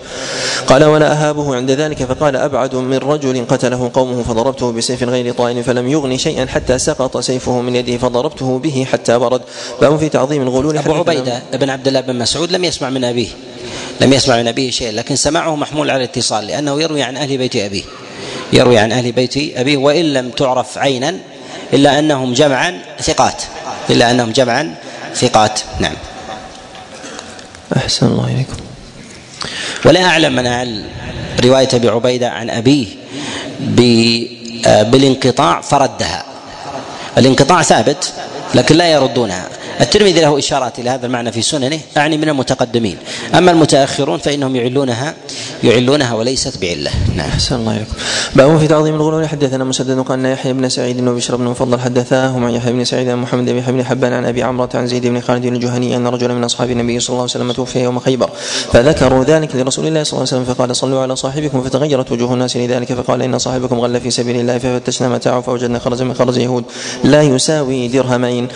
[0.67, 5.65] قال ولا أهابه عند ذلك فقال أبعد من رجل قتله قومه فضربته بسيف غير طائل
[5.65, 9.43] فلم يغني شيئا حتى سقط سيفه من يده فضربته به حتى برد
[9.81, 13.29] باب في تعظيم الغلول أبو عبيدة بن عبد الله بن مسعود لم يسمع من أبيه
[14.01, 17.57] لم يسمع من أبيه شيء لكن سماعه محمول على الاتصال لأنه يروي عن أهل بيت
[17.57, 17.83] أبيه.
[18.53, 21.17] يروي عن أهل بيت أبيه وإن لم تعرف عينا
[21.73, 23.43] إلا أنهم جمعا ثقات.
[23.91, 24.75] إلا أنهم جمعا
[25.15, 25.61] ثقات.
[25.81, 25.95] نعم.
[27.77, 28.57] أحسن الله إليكم.
[29.85, 30.85] ولا أعلم من أعل
[31.45, 32.87] رواية أبي عبيدة عن أبيه
[34.67, 36.25] بالانقطاع فردها.
[37.19, 38.13] الانقطاع ثابت.
[38.55, 39.49] لكن لا يردونها.
[39.81, 42.97] الترمذي له إشارات إلى هذا المعنى في سننه اعني من المتقدمين.
[43.35, 45.15] أما المتأخرون فإنهم يعلونها
[45.65, 46.91] يعلونها وليست بعلة.
[47.17, 47.29] نعم.
[47.29, 47.93] أحسن الله إليكم.
[48.37, 52.51] باب في تعظيم الغلول حدثنا مسدد قال يحيى بن سعيد وبشر بن مفضل حدثاهم عن
[52.51, 55.45] يحيى بن سعيد عن محمد بن حبن حبان عن أبي عمره عن زيد بن خالد
[55.45, 58.31] الجهني أن رجلا من أصحاب النبي صلى الله عليه وسلم توفي يوم خيبر
[58.73, 62.57] فذكروا ذلك لرسول الله صلى الله عليه وسلم فقال صلوا على صاحبكم فتغيرت وجوه الناس
[62.57, 66.65] لذلك فقال إن صاحبكم غل في سبيل الله ففتشنا متاعه فوجدنا خرج من خرج يهود
[67.05, 68.49] لا يساوي درهمين.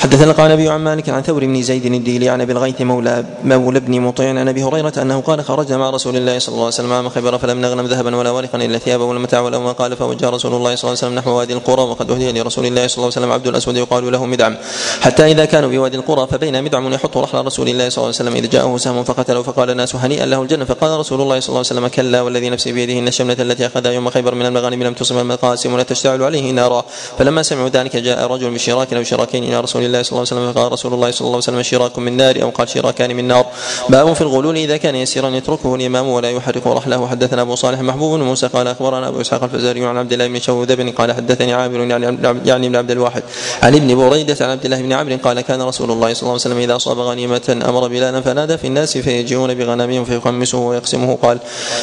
[0.00, 3.24] حدثنا قال أبي الشعبي عن مالك عن ثور بن زيد الديلي عن أبي الغيث مولى
[3.44, 6.74] مولى بن مطيع عن أبي هريرة أنه قال خرجنا مع رسول الله صلى الله عليه
[6.74, 9.96] وسلم عام خيبر فلم نغنم ذهبا ولا ورقا إلا ثيابا ولا متاع ولا ما قال
[9.96, 12.96] فوجه رسول الله صلى الله عليه وسلم نحو وادي القرى وقد أهدي لرسول الله صلى
[12.96, 14.56] الله عليه وسلم عبد الأسود يقال له مدعم.
[15.00, 18.36] حتى إذا كانوا بوادي القرى فبين مدعم يحط رحل رسول الله صلى الله عليه وسلم
[18.36, 20.64] اذ جاءه سهم فقتله فقال الناس هنيئا له الجنة.
[20.64, 23.92] فقال رسول الله صلى الله عليه وسلم كلا والذي نفسي بيده إن الشملة التي أخذها
[23.92, 26.84] يوم خيبر من المغانم لم تصب المقاسم ولا تشتعل عليه نارا.
[27.18, 30.53] فلما سمعوا ذلك جاء رجل بشراك أو شراكين إلى رسول الله صلى الله عليه وسلم
[30.54, 33.46] فقال رسول الله صلى الله عليه وسلم شراك من نار أو قال شراكان من نار.
[33.88, 37.08] باب في الغلول إذا كان يسيرا يتركه الإمام ولا يحرق رحله.
[37.08, 40.40] حدثنا أبو صالح محبوب بن موسى قال أخبرنا أبو إسحاق الفزاري عن عبد الله بن
[40.40, 43.22] شوذب قال حدثني عامر يعني يعني بن عبد الواحد
[43.62, 46.40] عن ابن بريدة عن عبد الله بن عمرو قال كان رسول الله صلى الله عليه
[46.40, 51.18] وسلم إذا أصاب غنيمة أمر بلالا فنادى في الناس فيجيئون بغنمهم فيخمسه ويقسمه.
[51.22, 51.38] قال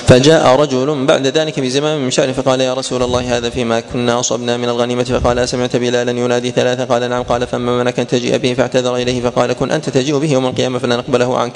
[0.08, 4.58] فجاء رجل بعد ذلك بزمام من شعر فقال يا رسول الله هذا فيما كنا أصبنا
[4.58, 5.04] من الغنيمة.
[5.04, 6.86] فقال سمعت بلالا ينادي ثلاثة.
[6.86, 7.24] قال نعم.
[7.24, 10.80] قال فما منك أن تجيء به فاعتذر إليه فقال كن أنت تجيء به يوم القيامة
[10.80, 11.54] فلا نقبله عنك.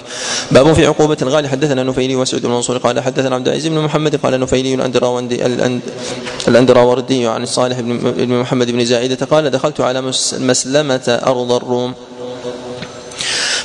[0.52, 1.49] باب في عقوبة الغالي.
[1.49, 5.45] حدثنا نفيلي وسعود بن منصور قال حدثنا عبد العزيز بن محمد قال نفيلي الاندراوندي
[6.48, 10.02] الاندراوردي عن الصالح بن محمد بن زائده قال دخلت على
[10.40, 11.94] مسلمة أرض الروم.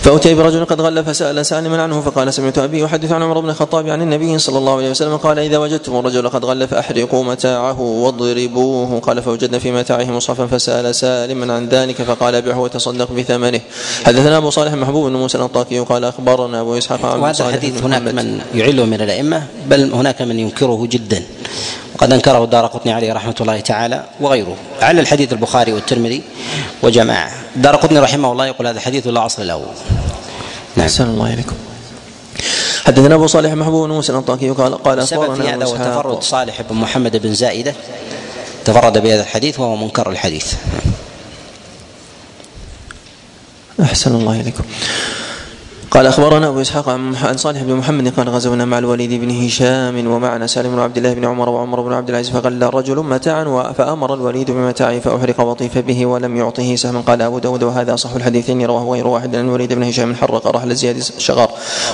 [0.02, 3.88] فأتي برجل قد غل فسأل سالما عنه فقال سمعت أبي يحدث عن عمر بن الخطاب
[3.88, 9.00] عن النبي صلى الله عليه وسلم قال إذا وجدتم الرجل قد غل فأحرقوا متاعه واضربوه
[9.00, 13.60] قال فوجدنا في متاعه مصحفا فسأل سالما عن ذلك فقال بعه وتصدق بثمنه.
[14.04, 18.02] حدثنا أبو صالح محبوب بن موسى الأنطاكي قال أخبرنا أبو إسحاق عن وهذا الحديث هناك
[18.02, 21.22] من يعله من الأئمة بل هناك من ينكره جدا.
[22.00, 26.22] وقد أنكره الدار قطني عليه رحمة الله تعالى وغيره على الحديث البخاري والترمذي
[26.82, 27.32] وجماعة.
[27.56, 29.66] دار قطني رحمه الله يقول هذا الحديث لا أصل له.
[30.76, 30.86] نعم.
[30.86, 31.56] أحسن الله إليكم.
[32.86, 36.62] حدثنا أبو صالح محبوب بن موسى الأنطاكي قال قال السبب في هذا هو تفرد صالح
[36.62, 37.74] بن محمد بن زائدة.
[38.64, 40.54] تفرد بهذا الحديث وهو منكر الحديث.
[43.80, 44.64] أحسن الله إليكم.
[45.90, 50.46] قال أخبرنا أبو إسحاق عن صالح بن محمد قال غزونا مع الوليد بن هشام ومعنا
[50.46, 54.50] سالم بن عبد الله بن عمر وعمر بن عبد العزيز فغل رجل متاعا فأمر الوليد
[54.50, 59.06] بمتاعه فأحرق وطيف به ولم يعطه سهما قال أبو داود وهذا اصح الحديثين رواه غير
[59.06, 61.50] واحد ان الوليد بن هشام حرق رحل زياد شغر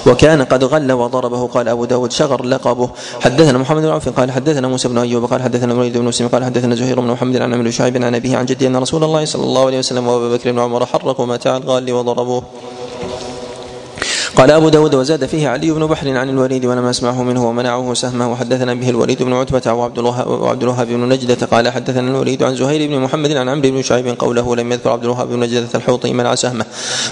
[0.06, 2.90] وكان قد غل وضربه قال أبو داود شغر لقبه.
[3.20, 6.44] حدثنا محمد بن عوف قال حدثنا موسى بن أيوب قال حدثنا الوليد بن مسلم قال
[6.44, 9.44] حدثنا زهير بن محمد عن عمرو شعيب عن أبيه عن جدي أن رسول الله صلى
[9.44, 12.42] الله عليه وسلم وابا بكر وعمر حرقوا متاع الغال وضربوه.
[14.36, 18.32] قال أبو داود وزاد فيه علي بن بحر عن الوليد ولم أسمعه منه ومنعه سهمه
[18.32, 22.56] وحدثنا به الوليد بن عتبة وعبد الوهاب وعبد الوهاب بن نجدة قال حدثنا الوليد عن
[22.56, 26.12] زهير بن محمد عن عمرو بن شعيب قوله لم يذكر عبد الوهاب بن نجدة الحوطي
[26.12, 26.64] منع سهمه.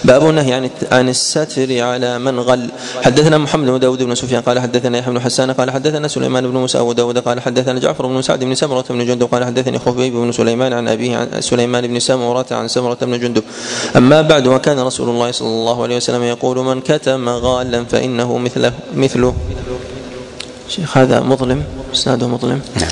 [0.05, 2.71] باب النهي عن عن الستر على من غل.
[3.03, 6.57] حدثنا محمد بن داود بن سفيان قال حدثنا يحيى بن حسان قال حدثنا سليمان بن
[6.57, 10.13] موسى أبو داود قال حدثنا جعفر بن سعد بن سمرة بن جندب قال حدثني خبيب
[10.13, 13.43] بن سليمان عن أبيه عن سليمان بن سمرة عن سمرة بن جندب.
[13.97, 16.83] أما بعد وكان رسول الله صلى الله عليه وسلم يقول من
[17.15, 19.35] كتم غالا فإنه مثله مثله.
[20.69, 21.65] شيخ هذا مظلم؟
[21.95, 22.91] إسناده مظلم؟ نعم.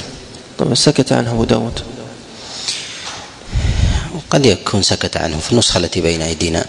[0.59, 1.81] طبعا سكت عنه أبو داود.
[4.31, 6.65] قد يكون سكت عنه في النسخة التي بين أيدينا.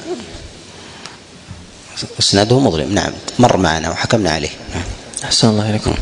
[2.20, 2.94] إسناده مظلم.
[2.94, 4.54] نعم مر معنا وحكمنا عليه.
[4.74, 4.84] نعم.
[5.24, 5.94] أحسن الله إليكم.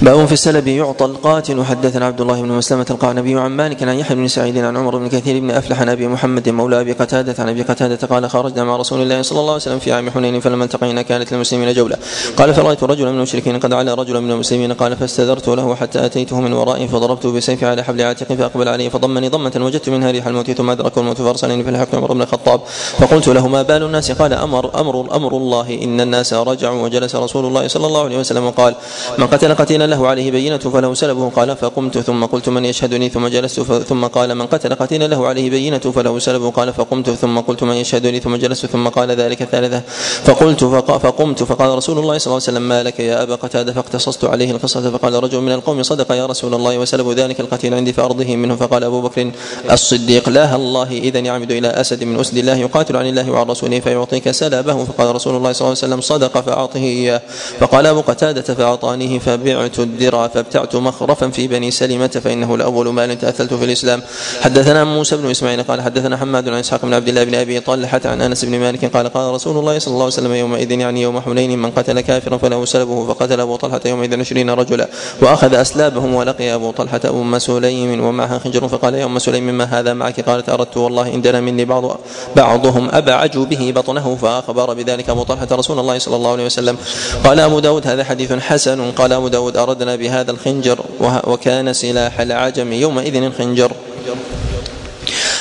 [0.00, 1.64] باب في السلب يعطى القاتل.
[1.64, 5.08] حدثنا عبد الله بن مسلمة القعنبي عن مالك عن يحيى بن سعيد عن عمر بن
[5.08, 8.76] كثير بن أفلح عن أبي محمد مولى أبي قتادة عن أبي قتادة قال خرجنا مع
[8.76, 11.96] رسول الله صلى الله عليه وسلم في عام حنين فلما التقينا كانت للمسلمين جولة.
[12.36, 16.40] قال فرأيت رجلا من المشركين قد على رجلا من المسلمين قال فاستدرت له حتى أتيته
[16.40, 20.50] من ورائي فضربته بسيفي على حبل عاتقي فأقبل عليه فضمني ضمة وجدت منها ريح الموت
[20.50, 22.60] ثم أدركه الموت فأرسلني فلحقت عمر بن الخطاب.
[22.98, 27.44] فقلت له ما بال الناس؟ قال أمر أمر أمر الله إن الناس رجعوا وجلس رسول
[27.46, 28.74] الله صلى الله عليه وسلم وقال
[29.18, 31.98] من قتل قتيلا له عليه بينة فله سلبه قال فقمت.
[31.98, 33.60] ثم قلت من يشهدني ثم جلست.
[33.60, 37.10] ثم قال من قتل قتيلا له عليه بينة فله سلبه قال فقمت.
[37.10, 38.66] ثم قلت من يشهدني ثم جلست.
[38.66, 39.82] ثم قال ذلك ثالثة.
[40.24, 40.64] فقلت
[41.04, 41.42] فقمت.
[41.42, 44.90] فقال رسول الله صلى الله عليه وسلم ما لك يا أبا قتادة؟ فاقتصصت عليه القصة.
[44.90, 48.84] فقال رجل من القوم صدق يا رسول الله وسلب ذلك القتيل عندي فأرضه منه فقال
[48.84, 49.30] أبو بكر
[49.70, 53.80] الصديق لا الله إذا يعمد إلى أسد من أسد الله يقاتل عن الله وعن رسوله
[53.80, 54.84] فيعطيك سلبه.
[54.84, 57.22] فقال رسول الله صلى الله عليه وسلم صدق فأعطه إياه.
[57.60, 63.54] فقال أبو قتادة فأعطانيه فبعت الدرع فابتعت مخرفا في بني سلمة فإنه الأول مال تأثلت
[63.54, 64.02] في الإسلام.
[64.40, 68.00] حدثنا موسى بن إسماعيل قال حدثنا حماد عن إسحاق بن عبد الله بن أبي طلحة
[68.04, 71.20] عن أنس بن مالك قال قال رسول الله صلى الله عليه وسلم يومئذ يعني يوم
[71.20, 74.88] حنين من قتل كافرا فله سلبه فقتل أبو طلحة يومئذ عشرين رجلا
[75.22, 79.92] وأخذ أسلابهم ولقي أبو طلحة أم سليم ومعها خنجر فقال يا أم سليم ما هذا
[79.94, 82.00] معك؟ قالت أردت والله إن دنا مني بعض
[82.36, 86.76] بعضهم أبعج به بطنه فأخبر بذلك أبو طلحة رسول الله صلى الله عليه وسلم.
[87.24, 92.72] قال أبو داود هذا حديث حسن قال أبو داود أردنا بهذا الخنجر وكان سلاح العجم
[92.72, 93.72] يومئذ الخنجر.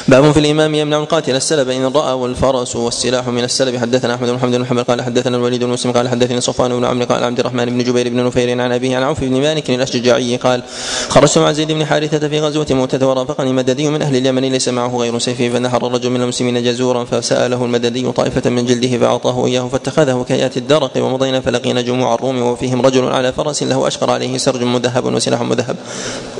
[0.07, 3.77] باب في الإمام يمنع القاتل السلب إن رأى والفرس والسلاح من السلب.
[3.77, 6.85] حدثنا أحمد بن محمد بن حنبل قال حدثنا الوليد بن مسلم قال حدثني صفوان بن
[6.85, 10.37] عمرو قال عبد الرحمن بن جبير بن نفير عن أبيه عن عوف بن مالك الأشجعي
[10.37, 10.63] قال
[11.09, 14.97] خرجت مع زيد بن حارثة في غزوة موته ورافقني مددي من أهل اليمن ليس معه
[14.97, 20.25] غير سيفه فنحر الرجل من المسلمين جزورا فسأله المددي طائفة من جلده فأعطاه إياه فاتخذه
[20.27, 25.05] كيات الدرق ومضينا فلقينا جموع الروم وفيهم رجل على فرس له أشقر عليه سرج مذهب
[25.05, 25.75] وسلاح مذهب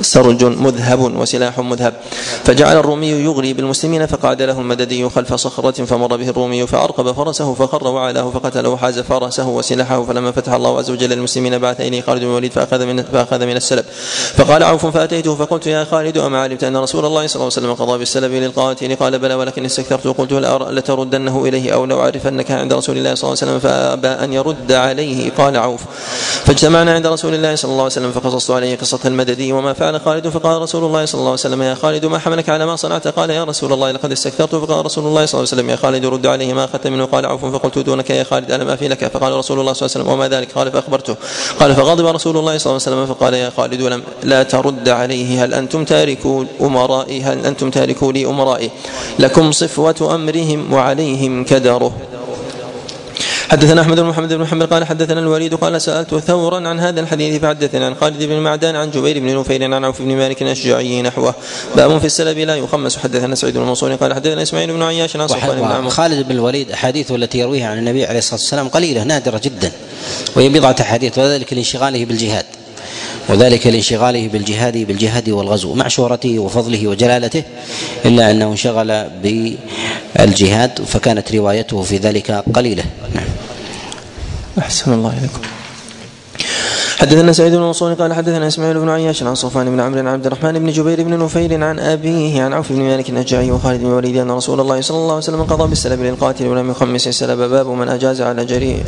[0.00, 1.94] سرج مذهب وسلاح مذهب.
[2.44, 7.88] فجعل الرومي يغري بالمسلمين فقعد له المددي خلف صخرة فمر به الرومي فأرقب فرسه فخر
[7.88, 12.26] وعلاه فقتله حاز فرسه وسلاحه فلما فتح الله عز وجل المسلمين بعث إليه خالد بن
[12.26, 13.84] الوليد فأخذ من فأخذ من السلب.
[14.36, 17.74] فقال عوف فأتيته فقلت يا خالد أما علمت أن رسول الله صلى الله عليه وسلم
[17.74, 20.06] قضى بالسلب للقاتل؟ قال بلى ولكن استكثرت.
[20.06, 20.32] وقلت
[20.70, 24.72] لتردنه إليه أو لو أعرفنك عند رسول الله صلى الله عليه وسلم فأبى أن يرد
[24.72, 25.80] عليه؟ قال عوف.
[26.44, 30.28] فاجتمعنا عند رسول الله صلى الله عليه وسلم فقصصت عليه قصة المددي وما فعل خالد؟
[30.28, 33.30] فقال رسول الله صلى الله عليه وسلم يا خالد ما حملك على ما صنعت؟ قال
[33.30, 34.54] يا رسول الله لقد استكثرت.
[34.54, 37.26] فقال رسول الله صلى الله عليه وسلم يا خالد رد عليه ما اخذت منه قال
[37.26, 39.04] عوف فقلت دونك يا خالد الم افي لك.
[39.08, 41.16] فقال رسول الله صلى الله عليه وسلم وما ذلك؟ قال فأخبرته.
[41.60, 43.06] قال فغضب رسول الله صلى الله عليه وسلم.
[43.14, 45.44] فقال يا خالد لم لا ترد عليه.
[45.44, 48.70] هل أنتم تاركوا أمرائي؟ هل أنتم تاركوا لي أمرائي؟
[49.18, 51.92] لكم صفوة أمرهم وعليهم كدره.
[53.50, 57.42] حدثنا أحمد بن محمد بن محمد قال حدثنا الوليد قال سألت ثورا عن هذا الحديث
[57.42, 61.34] فحدثني عن خالد بن معدان عن جبير بن نفير عن عوف بن مالك الأشجعي نحوه.
[61.76, 62.96] باب في السلب لا يخمس.
[62.96, 65.90] حدثنا سعيد بن منصور قال حدثنا إسماعيل بن عياش عن صفوان بن عمرو.
[65.90, 69.72] خالد بن الوليد احاديث التي يرويها عن النبي عليه الصلاة والسلام قليلة نادرة جدا
[70.36, 72.44] وهي بضعة أحاديث وذلك لانشغاله بالجهاد.
[73.28, 75.74] وذلك لانشغاله بالجهاد بالجهاد والغزو.
[75.74, 77.42] مع شهرته وفضله وجلالته
[78.04, 82.84] إلا أنه انشغل بالجهاد فكانت روايته في ذلك قليلة.
[83.14, 83.24] نعم.
[84.58, 85.55] أحسن الله إليكم.
[86.96, 90.26] حدثنا سعيد بن منصور قال حدثنا إسماعيل بن عياش عن صفوان بن عمرو عن عبد
[90.26, 94.16] الرحمن بن جبير بن نفير عن أبيه عن عوف بن مالك النجاعي وخالد بن وليد
[94.16, 97.38] أن رسول الله صلى الله عليه وسلم قضى بالسلب للقاتل ولم يخمس السلب.
[97.38, 98.78] باب من أجاز على جريح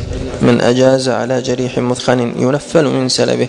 [0.42, 3.48] من أجاز على جريح مثخن ينفل من سلبه.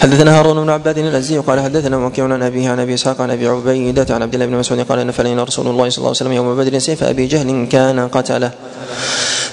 [0.00, 3.48] حدثنا هارون بن عباد الازي قال حدثنا وكيع عن أبيه عن أبي إسحاق عن أبي
[3.48, 6.56] عبيدة عن عبد الله بن مسعود قال نفل رسول الله صلى الله عليه وسلم يوم
[6.56, 8.50] بدر سيف أبي جهل كان قتله.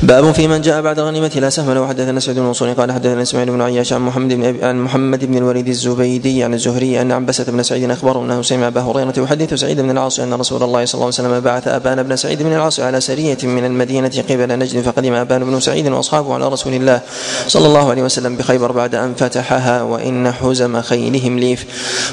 [0.03, 1.87] باب في من جاء بعد الغنيمة لا سهم له.
[1.87, 5.37] حدثنا سعيد بن منصور قال حدثنا إسماعيل بن عياش عن محمد بن عن محمد بن
[5.37, 9.81] الوليد الزبيدي عن الزهري أن عبسة بن سعيد أخبره أنه سمع أبا هريرة يحدث سعيد
[9.81, 12.79] بن العاص أن رسول الله صلى الله عليه وسلم بعث ابان بن سعيد بن العاص
[12.79, 17.01] على سرية من المدينة قبل نجد فقدم ابان بن سعيد وأصحابه على رسول الله
[17.47, 21.65] صلى الله عليه وسلم بخيبر بعد أن فتحها وإن حزم خيلهم ليف.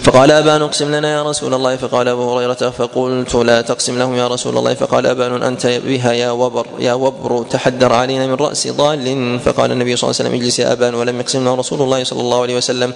[0.02, 1.77] فقال ابان اقسم لنا يا رسول الله.
[1.77, 4.74] فقال أبو هريرة فقلت لا تقسم لهم يا رسول الله.
[4.74, 7.44] فقال ابان أنت بها يا وبر يا وبر
[7.74, 9.40] تحدر علينا من رأس ضال.
[9.44, 11.55] فقال النبي صلى الله عليه وسلم اجلس يا ابان ولم يقسمنا.
[11.55, 12.92] رسول الله صلى الله عليه وسلم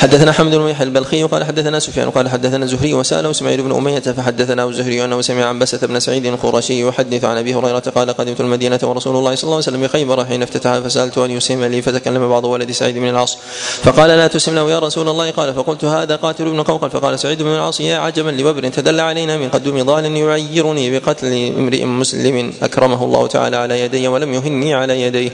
[0.00, 4.00] حدثنا حمد بن يحيى البلخي قال حدثنا سفيان قال حدثنا الزهري وسأله إسماعيل بن أمية
[4.00, 8.40] فحدثنا الزهري أنه سمع عن بسه بن سعيد القرشي يحدث عن أبي هريرة قال قدمت
[8.40, 12.28] المدينة ورسول الله صلى الله عليه وسلم بخيبر حين افتتحها فسألت أن يسلم لي فتكلم
[12.28, 13.38] بعض ولد سعيد بن العاص.
[13.82, 15.30] فقال لا تسلم له يا رسول الله.
[15.30, 19.36] قال فقلت هذا قاتل ابن قوقل فقال سعيد بن العاص يا عجبا لببر تدل علينا
[19.36, 25.02] من قدم ضال يعيرني بقتل امرئ مسلم أكرمه الله تعالى على يدي ولم يهني على
[25.02, 25.30] يديه.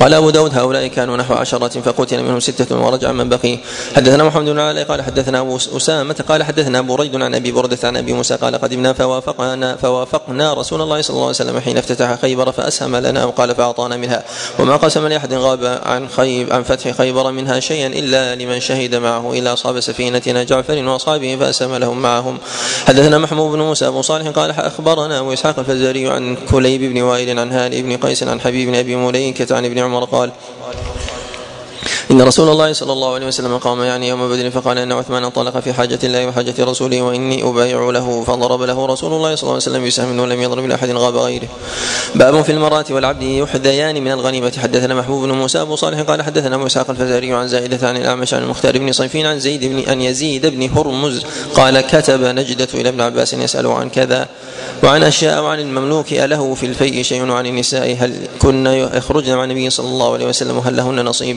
[0.00, 3.58] قال أبو داود هؤلاء كانوا نحو عشرة فقتل منهم ستة ورجع من بقي.
[3.96, 7.78] حدثنا محمد بن علي قال حدثنا أبو أسامة قال حدثنا ابو ريد عن أبي بردة
[7.84, 12.20] عن أبي موسى قال قدمنا فوافقنا فوافقنا رسول الله صلى الله عليه وسلم حين افتتح
[12.20, 14.24] خيبر فأسهم لنا وقال فأعطانا منها.
[14.58, 19.32] وما قسم لأحد غاب عن خيب عن فتح خيبر منها شيئا إلا لمن شهد معه
[19.32, 22.38] إلى أصحاب سفينتنا جعفر وأصحابه فأسهم لهم معهم.
[22.86, 27.38] حدثنا محمود بن موسى أبو صالح قال أخبرنا ابو اسحاق الفزاري عن كليب بن وائل
[27.38, 30.32] عن هاني بن قيس عن حبيب بن أبي مليكة عن ابن عمر قال
[32.10, 35.60] إن رسول الله صلى الله عليه وسلم قام يعني يوم بدر فقال إن عثمان انطلق
[35.60, 39.62] في حاجة الله وحاجة رسوله وإني أبايع له فضرب له رسول الله صلى الله عليه
[39.62, 41.48] وسلم بسهم ولم يضرب لأحد غاب غيره.
[42.14, 44.52] باب في المرأة والعبد يحديان من الغنيمة.
[44.62, 48.42] حدثنا محبوب بن موسى أبو صالح قال حدثنا إسحاق الفزاري عن زائدة عن الأعمش عن
[48.42, 51.22] المختار بن صيفين عن زيد بن أن يزيد بن هرمز
[51.54, 54.28] قال كتب نجدة إلى ابن عباس يسأله عن كذا
[54.84, 59.70] وعن أشياء وعن المملوك أله في الفيء شيء وعن النساء؟ هل كن يخرجن مع النبي
[59.70, 61.36] صلى الله عليه وسلم وهل لهن نصيب؟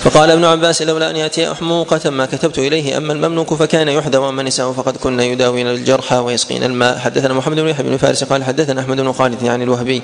[0.00, 4.40] فقال ابن عباس لولا أن يأتي أحموقة ما كتبت إليه أما المملوك فكان يحدى واما
[4.40, 6.98] النساء فقد كن يداوين الجرحى ويسقين الماء.
[6.98, 10.02] حدثنا محمد بن يحيى بن فارس قال حدثنا أحمد بن خالد عن الوهبي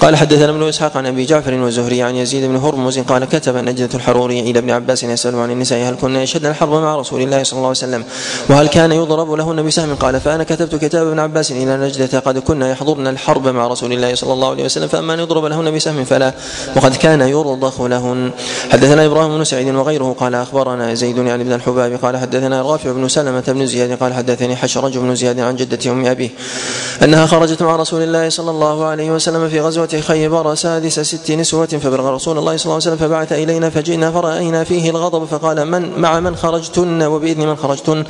[0.00, 3.88] قال حدثنا ابن إسحاق عن أبي جعفر والزهري عن يزيد بن هرمز قال كتب نجدة
[3.94, 7.56] الحروري إلى ابن عباس يسأل عن النساء هل كنا يشهدن الحرب مع رسول الله صلى
[7.56, 8.04] الله عليه وسلم
[8.48, 12.70] وهل كان يضرب لهن بسهم قال فأنا كتبت كتاب ابن عباس إلى نجدة قد كنا
[12.70, 16.32] يحضرن الحرب مع رسول الله صلى الله عليه وسلم فأما أن يضرب لهن بسهم فلا
[16.76, 18.30] وقد كان يرضخ لهن.
[18.72, 23.08] حدثنا إبراهيم بن سعيد وغيره قال أخبرنا زيد يعني بن الحباب قال حدثنا رافع بن
[23.08, 26.30] سلمة بن زياد قال حدثني حشرج بن زياد عن جدة أم أبيه
[27.02, 31.66] أنها خرجت مع رسول الله صلى الله عليه وسلم في غزوة خيبر سادس ست نسوة
[31.66, 36.00] فبلغ رسول الله صلى الله عليه وسلم فبعث إلينا فجئنا فرأينا فيه الغضب فقال من
[36.00, 38.04] مع من خرجتن وبإذن من خرجتن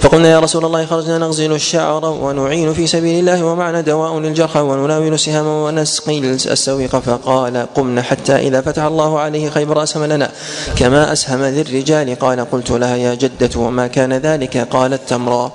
[0.00, 5.14] فقلنا يا رسول الله خرجنا نغزل الشعر ونعين في سبيل الله ومعنا دواء للجرحى ونناول
[5.14, 10.30] السهام ونسقي السويق فقال قمنا حتى إذا فتح الله عليه خيبر أسهم لنا
[10.76, 15.52] كما أسهم للرجال قال قلت لها يا جدة وما كان ذلك قالت تمرا.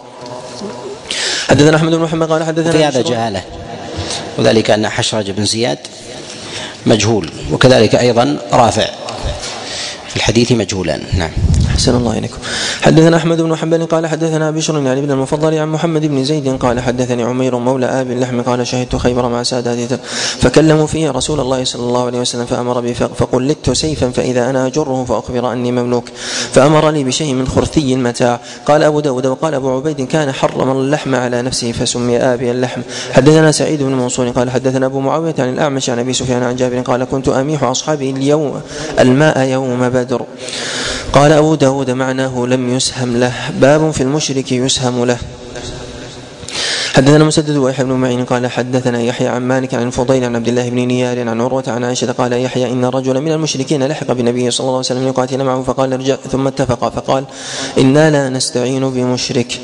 [1.49, 3.41] حدثنا أحمد بن محمد قال حدثنا في هذا جهالة.
[4.37, 5.77] وذلك أن حشرج بن زياد
[6.85, 8.89] مجهول وكذلك أيضا رافع.
[10.09, 11.31] في الحديث مجهولان نعم.
[11.75, 12.37] أحسن الله إليكم.
[12.81, 16.79] حدثنا أحمد بن حنبل قال حدثنا بشر يعني بن المفضل عن محمد بن زيد قال
[16.79, 19.99] حدثني عمير مولى آب اللحم قال شهدت خيبر مع سادات
[20.39, 25.05] فكلموا فيه رسول الله صلى الله عليه وسلم فأمر بي فقلدت سيفا فإذا أنا أجره
[25.05, 26.05] فأخبر أني مملوك.
[26.53, 28.39] فأمر لي بشيء من خرثي المتاع.
[28.65, 32.81] قال أبو داود وقال أبو عبيد كان حرم اللحم على نفسه فسمي آبي اللحم.
[33.11, 36.79] حدثنا سعيد بن منصور قال حدثنا أبو معاوية عن الأعمش عن أبي سفيان عن جابر
[36.79, 38.61] قال كنت أميح أصحابي اليوم
[38.99, 40.21] الماء يوم بدر.
[41.13, 43.33] قال أبو داود معناه لم يسهم له.
[43.49, 45.17] باب في المشرك يسهم له.
[46.95, 50.69] حدثنا مسدد ويحيى بن معين قال حدثنا يحيى عن مالك عن الفضيل عن عبد الله
[50.69, 54.65] بن نيار عن عروة عن عائشة قال يحيى إن رجلا من المشركين لحق بالنبي صلى
[54.65, 57.23] الله عليه وسلم يقاتل معه فقال ارجع ثم اتفق فقال
[57.77, 59.59] إنا لا نستعين بمشرك.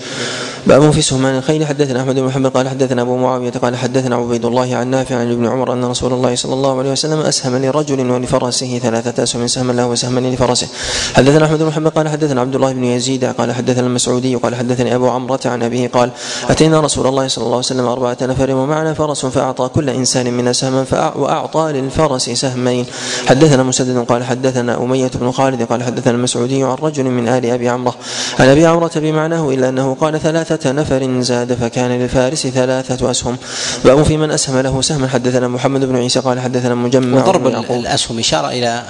[0.67, 1.65] باب في سهمان الخيل.
[1.65, 5.31] حدثنا أحمد بن محمد قال حدثنا أبو معاوية قال حدثنا عبيد الله عن نافع عن
[5.31, 9.73] ابن عمر أن رسول الله صلى الله عليه وسلم أسهم لرجل ولفرسه ثلاثة أسهم سهما
[9.73, 10.67] له وسهما لفرسه.
[11.15, 14.95] حدثنا أحمد بن محمد قال حدثنا عبد الله بن يزيد قال حدثنا المسعودي قال حدثني
[14.95, 16.11] أبو عمرة عن أبيه قال
[16.49, 20.53] أتينا رسول الله صلى الله عليه وسلم أربعة نفر ومعنا فرس فأعطى كل إنسان منا
[20.53, 20.85] سهما
[21.15, 22.85] وأعطى للفرس سهمين.
[23.27, 27.69] حدثنا مسدد قال حدثنا أمية بن خالد قال حدثنا المسعودي عن رجل من آل أبي
[27.69, 27.95] عمرة.
[28.39, 33.37] عن أبي عمرة بمعناه إلا أنه قال ثلاثة نفر زاد فكان للفارس ثلاثة أسهم.
[33.85, 35.07] باب في من أسهم له سهما.
[35.07, 38.83] حدثنا محمد بن عيسى قال حدثنا مجمع وضرب الأسهم إشارة إلى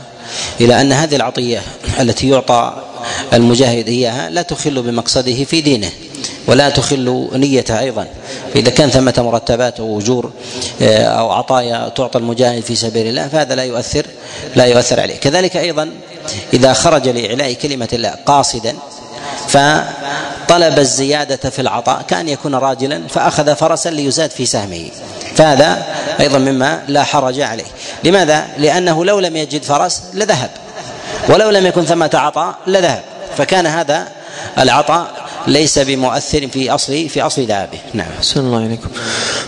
[0.62, 1.62] إلى أن هذه العطية
[2.00, 2.74] التي يعطى
[3.34, 5.90] المجاهد إياها لا تخل بمقصده في دينه.
[6.48, 8.08] ولا تخل نيته أيضا.
[8.54, 10.32] فاذا كان ثمة مرتبات أو أجور
[10.82, 14.06] آه، أو عطايا تعطى المجاهد في سبيل الله فهذا لا يؤثر
[14.56, 15.16] لا يؤثر عليه.
[15.16, 15.92] كذلك أيضا
[16.54, 18.76] إذا خرج لإعلاء كلمة الله قاصدا
[19.48, 24.90] فطلب الزيادة في العطاء كأن يكون راجلا فأخذ فرسا ليزاد في سهمه.
[25.36, 25.86] فهذا
[26.20, 27.66] أيضا مما لا حرج عليه.
[28.04, 30.50] لماذا؟ لأنه لو لم يجد فرس لذهب.
[31.30, 33.04] ولو لم يكن ثمة عطاء لذهب.
[33.38, 34.08] فكان هذا
[34.58, 38.08] العطاء ليس بمؤثر في اصل في أصل ذهابه نعم.
[38.18, 38.90] أحسن الله إليكم.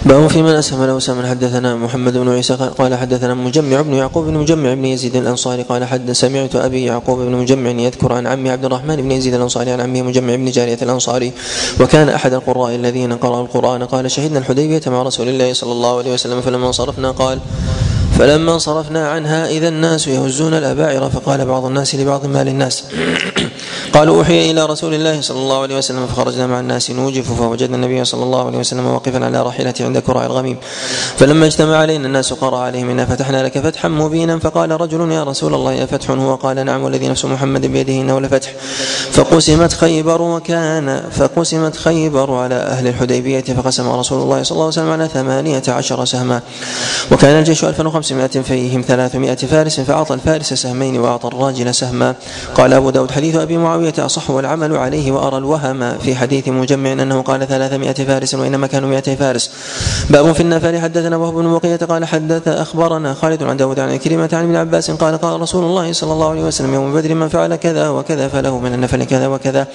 [0.05, 4.25] باب في من أسهم له سهما حدثنا محمد بن عيسى قال حدثنا مجمع بن يعقوب
[4.25, 8.49] بن مجمع بن يزيد الأنصاري قال حد سمعت أبي يعقوب بن مجمع يذكر عن عمي
[8.49, 11.31] عبد الرحمن بن يزيد الأنصاري عن عمه مجمع بن جارية الأنصاري
[11.79, 16.13] وكان أحد القراء الذين قرأوا القرآن قال شهدنا الحديبية مع رسول الله صلى الله عليه
[16.13, 17.39] وسلم فلما انصرفنا قال
[18.19, 22.83] فلما صرفنا عنها إذا الناس يهزون الأباعر فقال بعض الناس لبعض ما للناس.
[23.93, 28.05] قالوا أوحي إلى رسول الله صلى الله عليه وسلم فخرجنا مع الناس نوجف فوجدنا النبي
[28.05, 30.57] صلى الله عليه وسلم واقفا على راحلته عند كراع الغميم.
[31.17, 35.53] فلما اجتمع علينا الناس قرأ عليهم إنا فتحنا لك فتحا مبينا فقال رجل يا رسول
[35.53, 38.53] الله يا فتح هو؟ قال نعم والذي نفس محمد بيده إنه لفتح.
[39.11, 44.89] فقسمت خيبر وكان فقسمت خيبر على أهل الحديبية فقسم رسول الله صلى الله عليه وسلم
[44.89, 46.41] على ثمانية عشر سهما.
[47.11, 52.15] وكان الجيش 1500 خمسمائة فيهم ثلاثمائة فارس فأعطى الفارس سهمين وأعطى الراجل سهما.
[52.55, 57.21] قال أبو داود حديث أبي معاوية أصح والعمل عليه وأرى الوهم في حديث مجمع أنه
[57.21, 59.51] قال ثلاثمائة فارس وإنما كانوا مائة فارس.
[60.09, 64.29] باب في النفر حدثنا وهب بن بقية قال حدث أخبرنا خالد عن داود عن كلمة
[64.33, 67.55] عن ابن عباس قال قال رسول الله صلى الله عليه وسلم يوم بدر من فعل
[67.55, 69.67] كذا وكذا فله من النفل كذا وكذا.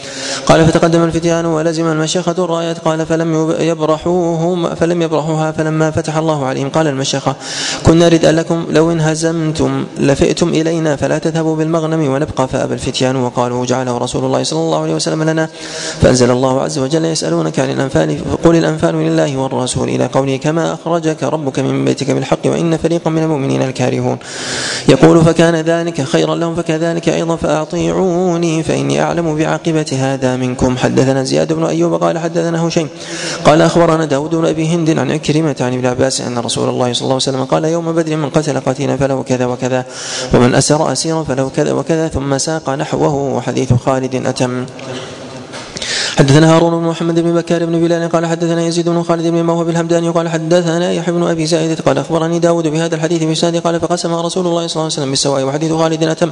[0.46, 6.68] قال فتقدم الفتيان ولزم المشيخة الراية قال فلم يبرحوهم فلم يبرحوها فلما فتح الله عليهم
[6.68, 7.36] قال المشيخة
[7.86, 13.98] كنا ردء لكم لو انهزمتم لفئتم إلينا فلا تذهبوا بالمغنم ونبقى فأبى الفتيان وقالوا جعله
[13.98, 15.48] رسول الله صلى الله عليه وسلم لنا.
[16.02, 21.22] فأنزل الله عز وجل يسألونك عن الأنفال فقل الأنفال لله والرسول إلى قوله كما أخرجك
[21.22, 24.18] ربك من بيتك بالحق وإن فريقا من المؤمنين الكارهون.
[24.88, 30.76] يقول فكان ذلك خيرا لهم فكذلك أيضا فأطيعوني فإني أعلم بعاقبة هذا منكم.
[30.76, 32.88] حدثنا زياد بن أيوب قال حدثنا هشيم
[33.44, 37.02] قال أخبرنا داود بن أبي هند عن عكرمة عن ابن عباس أن رسول الله صلى
[37.02, 39.84] الله عليه وسلم قال يوم بدر من قتل قتيلا فله كذا وكذا
[40.34, 44.66] ومن أسر أسيرا فله كذا وكذا ثم ساق نحوه وحديث خالد أتم.
[46.18, 49.68] حدثنا هارون بن محمد بن بكار بن بلال قال حدثنا يزيد بن خالد بن موهب
[49.68, 54.14] الهمداني قال حدثنا يحيى بن أبي زائدة قال أخبرني داود بهذا الحديث بسند قال فقسم
[54.14, 56.30] رسول الله صلى الله عليه وسلم بالسواء وحديث خالد أتم.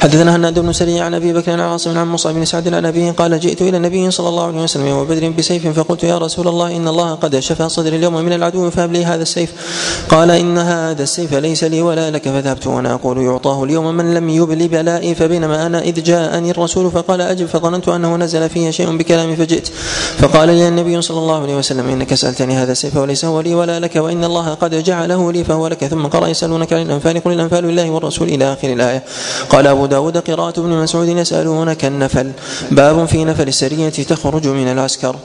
[0.00, 3.10] حدثنا هناد بن سري عن أبي بكر عن عاصم عن مصعب بن سعد عن أبيه
[3.10, 6.76] قال جئت إلى النبي صلى الله عليه وسلم يوم بدر بسيف فقلت يا رسول الله
[6.76, 9.52] إن الله قد شفى صدري اليوم من العدو فهب لي هذا السيف.
[10.08, 14.28] قال إن هذا السيف ليس لي ولا لك فذهبت وأنا أقول يعطاه اليوم من لم
[14.28, 18.96] يبل بلائي فبينما أنا إذ جاءني الرسول فقال أجب فظننت أنه نزل فيه شيء
[19.26, 19.68] بكلامي فجئت.
[20.18, 23.80] فقال لي النبي صلى الله عليه وسلم إنك سألتني هذا السيف وليس هو لي ولا
[23.80, 25.84] لك وإن الله قد جعله لي فهو لك.
[25.84, 29.02] ثم قرأ يسألونك عن الأنفال قل الأنفال لله والرسول إلى آخر الآية.
[29.50, 32.32] قال أبو داود قراءة ابن مسعود يسألونك النفل.
[32.70, 35.16] باب في نفل السرية تخرج من العسكر.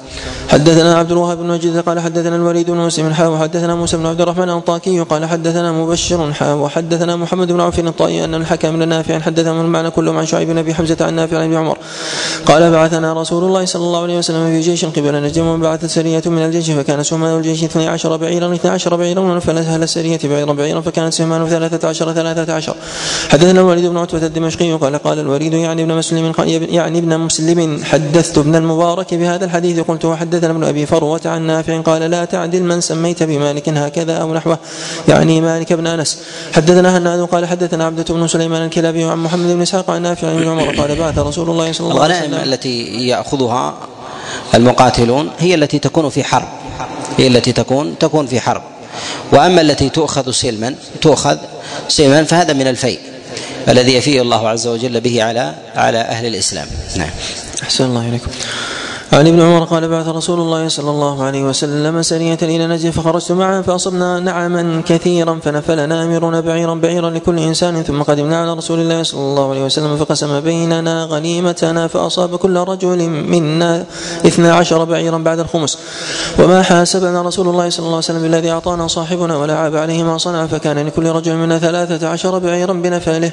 [0.49, 4.21] حدثنا عبد الوهاب بن مجيد قال حدثنا الوليد بن مسلم حا وحدثنا موسى بن عبد
[4.21, 9.19] الرحمن الطاكي قال حدثنا مبشر حا وحدثنا محمد بن عوف الطائي أن الحكم بن نافع
[9.19, 11.77] حدثهم المعنى كلهم عن شعيب بن أبي حمزة عن نافع عن عمر.
[12.45, 16.45] قال بعثنا رسول الله صلى الله عليه وسلم في جيش قبل نجم وبعثت سرية من
[16.45, 21.47] الجيش فكان سهمان الجيش 12 بعيرا 12 بعيرا ونفل أهل السرية بعيرا بعيرا فكانت سهمان
[21.47, 22.75] ثلاثة عشر ثلاثة عشر
[23.29, 28.37] حدثنا الوليد بن عتبة الدمشقي قال قال الوليد يعني ابن مسلم يعني ابن مسلم حدثت
[28.37, 32.81] ابن المبارك بهذا الحديث قلت وحدثنا ابن أبي فروة عن نافع قال لا تعدل من
[32.81, 34.57] سميت بمالك هكذا أو نحوه
[35.07, 36.19] يعني مالك بن أنس
[36.53, 40.47] حدثنا هناد قال حدثنا عبدة بن سليمان الكلابي عن محمد بن إسحاق عن نافع عن
[40.47, 43.80] عمر قال بعث رسول الله صلى الله عليه وسلم الغنائم التي يأخذها
[44.55, 46.47] المقاتلون هي التي تكون في حرب.
[47.17, 48.61] هي التي تكون تكون في حرب.
[49.31, 51.37] وأما التي تؤخذ سلما تؤخذ
[51.87, 52.99] سلما فهذا من الفيء
[53.69, 56.67] الذي يفيه الله عز وجل به على على أهل الإسلام.
[56.95, 57.09] نعم.
[57.63, 58.31] أحسن الله إليكم.
[59.11, 63.31] عن ابن عمر قال بعث رسول الله صلى الله عليه وسلم سرية إلى نجد فخرجت
[63.31, 69.03] معه فأصبنا نعما كثيرا فنفلنا أميرنا بعيرا بعيرا لكل إنسان ثم قدمنا على رسول الله
[69.03, 73.85] صلى الله عليه وسلم فقسم بيننا غنيمتنا فأصاب كل رجل منا
[74.27, 75.77] اثنا عشر بعيرا بعد الخمس.
[76.39, 80.17] وما حاسبنا رسول الله صلى الله عليه وسلم بالذي أعطانا صاحبنا ولا عاب عليه ما
[80.17, 83.31] صنع فكان لكل رجل منا ثلاثة عشر بعيرا بنفاله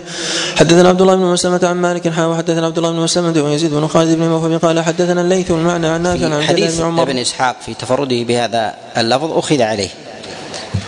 [0.56, 3.86] حدثنا عبد الله بن مسلمة عن مالك حا وحدثنا عبد الله بن مسلمة ويزيد بن
[3.86, 9.32] خالد بن قال حدثنا الليث عن نافع عن حديث ابن إسحاق في تفرده بهذا اللفظ
[9.32, 9.88] أخذ عليه.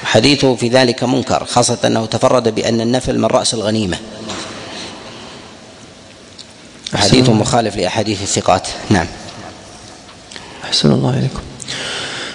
[0.05, 3.99] حديثه في ذلك منكر خاصة أنه تفرد بأن النفل من رأس الغنيمة.
[6.95, 8.69] حديث مخالف لأحاديث الثقات.
[8.91, 9.07] نعم.
[10.65, 11.41] أحسن الله إليكم.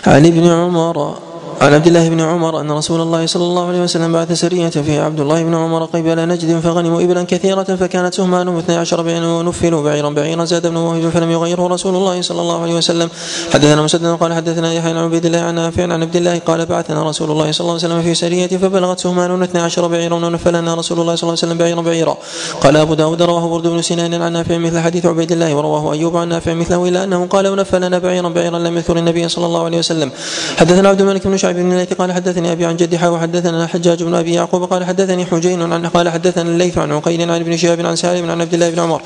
[0.07, 1.19] عن ابن عمر
[1.61, 5.05] عن عبد الله بن عمر أن رسول الله صلى الله عليه وسلم بعث سرية فيها
[5.05, 9.83] عبد الله بن عمر قبل نجد فغنموا إبلا كثيرة فكانت سهمان اثني عشر بعيرا ونفلوا
[9.83, 13.09] بعيرا بعيرا زاد ابن وهب فلم يغيره رسول الله صلى الله عليه وسلم.
[13.53, 17.09] حدثنا مسدد قال حدثنا يحيى عن عبيد الله عن نافع عن عبد الله قال بعثنا
[17.09, 20.99] رسول الله صلى الله عليه وسلم في سرية فبلغت سهمان اثني عشر بعيرا ونفلنا رسول
[20.99, 22.17] الله صلى الله عليه وسلم بعيرا بعيرا.
[22.61, 26.17] قال أبو داود رواه برد بن سنان عن نافع مثل حديث عبيد الله ورواه أيوب
[26.17, 29.77] عن نافع مثله إلا أنه قال ونفلنا بعيرا بعيرا لم يذكر النبي صلى الله عليه
[29.77, 30.11] وسلم.
[30.57, 34.33] حدثنا عبد الملك بن شعيب بن قال حدثني أبي عن جدي وحدثنا حجاج بن أبي
[34.33, 38.31] يعقوب قال حدثني حجين عن قال حدثنا الليث عن عقيل عن ابن شهاب عن سالم
[38.31, 39.01] عن عبد الله بن عمر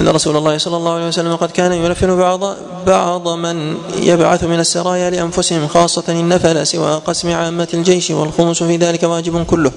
[0.00, 2.40] أن رسول الله صلى الله عليه وسلم قد كان ينفل بعض
[2.86, 9.02] بعض من يبعث من السرايا لأنفسهم خاصة النفل سوى قسم عامة الجيش والخمس في ذلك
[9.02, 9.72] واجب كله.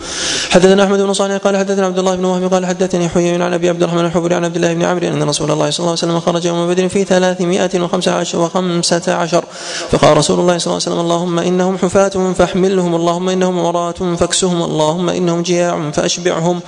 [0.50, 3.70] حدثنا أحمد بن صالح قال حدثنا عبد الله بن وهب قال حدثني حيي عن أبي
[3.70, 6.20] عبد الرحمن الحبري عن عبد الله بن عمرو أن رسول الله صلى الله عليه وسلم
[6.20, 9.44] خرج يوم بدر في ثلاثمائة وخمسة عشر, وخمسة عشر.
[9.92, 14.62] فقال رسول الله صلى الله عليه وسلم اللهم إنهم حفاة فاحملهم اللهم إنهم عراة فاكسهم
[14.62, 16.60] اللهم إنهم جياع فأشبعهم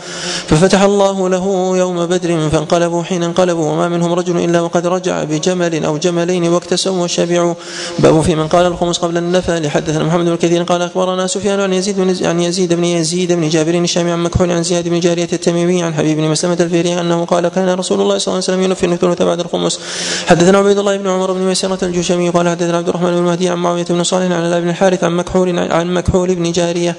[0.47, 5.85] ففتح الله له يوم بدر فانقلبوا حين انقلبوا وما منهم رجل إلا وقد رجع بجمل
[5.85, 7.53] أو جملين واكتسوا وشبعوا
[7.99, 11.73] باب في من قال الخمس قبل النفل حدثنا محمد بن كثير قال أخبرنا سفيان عن
[11.73, 15.29] يزيد بن عن يزيد بن يزيد بن جابر الشامي عن مكحول عن زياد بن جارية
[15.33, 18.61] التميمي عن حبيب بن مسلمة الفيري أنه قال كان رسول الله صلى الله عليه وسلم
[18.61, 19.79] ينفل الثلث بعد الخمس.
[20.27, 23.57] حدثنا عبيد الله بن عمر بن ميسرة الجشمي قال حدثنا عبد الرحمن بن مهدي عن
[23.57, 26.95] معاوية بن صالح عن ابن الحارث عن مكحول عن مكحول بن جارية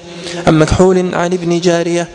[0.47, 2.07] عن مكحول عن ابن جارية.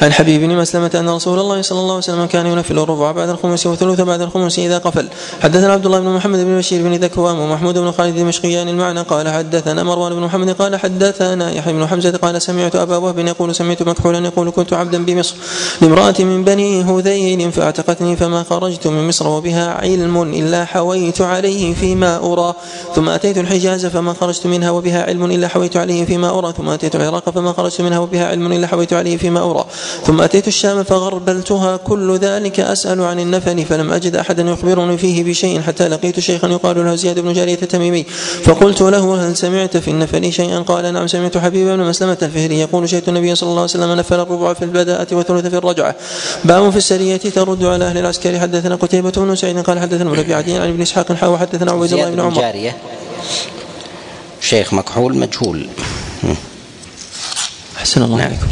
[0.00, 3.28] عن حبيب بن مسلمة أن رسول الله صلى الله عليه وسلم كان ينفل الربع بعد
[3.28, 5.08] الخمس والثلث بعد الخمس إذا قفل.
[5.40, 9.28] حدثنا عبد الله بن محمد بن بشير بن ذكوان ومحمود بن خالد المشقيان المعنى قال
[9.28, 13.82] حدثنا مروان بن محمد قال حدثنا يحيى بن حمزة قال سمعت أبا وهب يقول سمعت
[13.82, 15.34] مكحولا يقول كنت عبدا بمصر
[15.80, 22.16] لامرأة من بني هذيل فاعتقتني فما خرجت من مصر وبها علم إلا حويت عليه فيما
[22.16, 22.54] أرى.
[22.94, 26.52] ثم أتيت الحجاز فما خرجت منها وبها علم إلا حويت عليه فيما أرى.
[26.56, 29.64] ثم أتيت العراق فما خرجت منها وبها علم إلا حويت عليه فيما أرى.
[30.06, 31.76] ثم أتيت الشام فغربلتها.
[31.76, 36.84] كل ذلك أسأل عن النفل فلم أجد أحدا يخبرني فيه بشيء حتى لقيت شيخا يقال
[36.84, 38.04] له زياد بن جارية التميمي.
[38.44, 42.88] فقلت له هل سمعت في النفل شيئا؟ قال نعم سمعت حبيب بن مسلمة الفهري يقول
[42.88, 45.94] شهدت النبي صلى الله عليه وسلم نفل الربع في البداءة وثلث في الرجعة.
[46.44, 48.38] باب في السرية ترد على أهل العسكر.
[48.38, 52.10] حدثنا قتيبة بن سعيد قال حدثنا ابن عدي عن ابن إسحاق حاوى حدثنا عبيد الله
[52.10, 52.40] بن عمر.
[52.40, 52.76] جارية.
[54.40, 55.68] شيخ مكحول مجهول.
[57.78, 58.46] أحسن الله عليكم.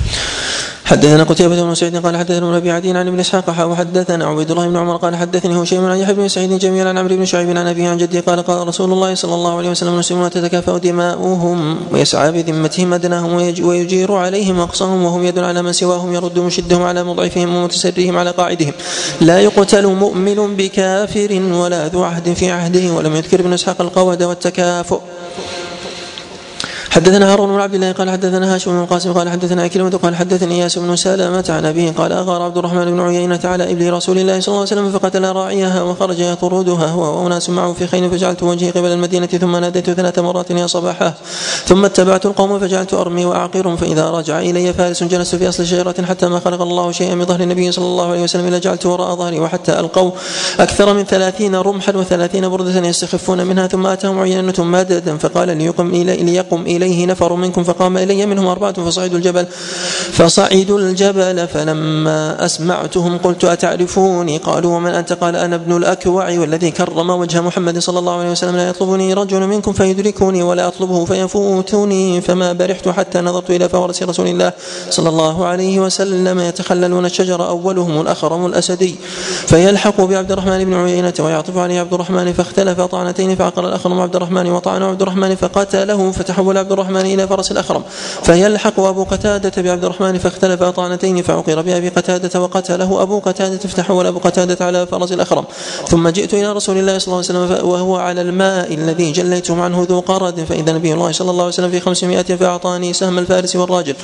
[0.88, 4.76] حدثنا قتيبة بن سعيد قال حدثنا ابي عدي عن ابن إسحاق وحدثنا عبيد الله بن
[4.76, 7.88] عمر قال حدثني هشيم عن يحيى بن سعيد جميعا عن عمرو بن شعيب عن أبيه
[7.88, 12.94] عن جده قال قال رسول الله صلى الله عليه وسلم المسلمون تتكافأ دماؤهم ويسعى بذمتهم
[12.94, 13.32] أدناهم
[13.62, 18.72] ويجير عليهم أقصاهم وهم يد على من سواهم يرد مشدهم على مضعفهم ومتسرهم على قاعدهم.
[19.20, 25.00] لا يقتل مؤمن بكافر ولا ذو عهد في عهده ولم يذكر ابن إسحاق القود والتكافؤ
[26.90, 30.54] حدثنا هارون بن عبد الله قال حدثنا هاشم بن القاسم قال حدثنا أكلمة قال حدثني
[30.54, 34.40] اياس بن سلمة عن أبيه قال أغار عبد الرحمن بن عيينة على إبل رسول الله
[34.40, 38.70] صلى الله عليه وسلم فقتل راعيها وخرج يطردها هو وأناس معه في خيل فجعلت وجهي
[38.70, 41.14] قبل المدينة ثم ناديت ثلاث مرات يا صباحا.
[41.66, 46.28] ثم اتبعت القوم فجعلت أرمي وأعقر فإذا رجع إلي فارس جلست في أصل شجرة حتى
[46.28, 49.40] ما خلق الله شيئا من ظهر النبي صلى الله عليه وسلم إلا جعلت وراء ظهري
[49.40, 50.10] وحتى ألقوا
[50.60, 56.16] أكثر من ثلاثين رمحا وثلاثين بردة يستخفون منها ثم أتاهم عينة مادة فقال ليقم, إلي
[56.16, 59.46] ليقم إليه نفر منكم فقام إلي منهم أربعة فصعدوا الجبل
[60.12, 67.10] فصعدوا الجبل فلما أسمعتهم قلت أتعرفوني؟ قالوا ومن أنت؟ قال أنا ابن الأكوع والذي كرم
[67.10, 68.56] وجه محمد صلى الله عليه وسلم.
[68.56, 74.26] لا يطلبني رجل منكم فيدركني ولا أطلبه فيفوتني فما برحت حتى نظرت إلى فورس رسول
[74.26, 74.52] الله
[74.90, 76.40] صلى الله عليه وسلم.
[76.40, 78.94] يتخللون الشجر أولهم الأخرم الأسدي
[79.46, 84.50] فيلحق بعبد الرحمن بن عيينة ويعطف عليه عبد الرحمن فاختلف طعنتين فعقر الأخرم عبد الرحمن
[84.50, 87.82] وطعن عبد الرحمن فقتله فتحول عبد الرحمن إلى فرس الأخرم.
[88.22, 94.18] فيلحق أبو قتادة بعبد الرحمن فاختلف طعنتين فعقر بأبي قتادة وقتله أبو قتادة فتحول أبو
[94.18, 95.44] قتادة على فرس الأخرم.
[95.88, 99.86] ثم جئت إلى رسول الله صلى الله عليه وسلم وهو على الماء الذي جليتم عنه
[99.90, 100.44] ذو قرد.
[100.44, 103.94] فإذا نبي الله صلى الله عليه وسلم في خمسمائة فأعطاني سهم الفارس والراجل.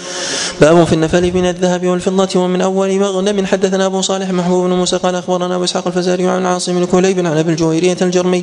[0.61, 3.47] باب في النفل من الذهب والفضة ومن أول مغنم.
[3.47, 7.19] حدثنا أبو صالح محبوب بن موسى قال أخبرنا أبو إسحاق الفزاري عن عاصم بن كليب
[7.19, 8.43] عن أبي الجويرية الجرمي.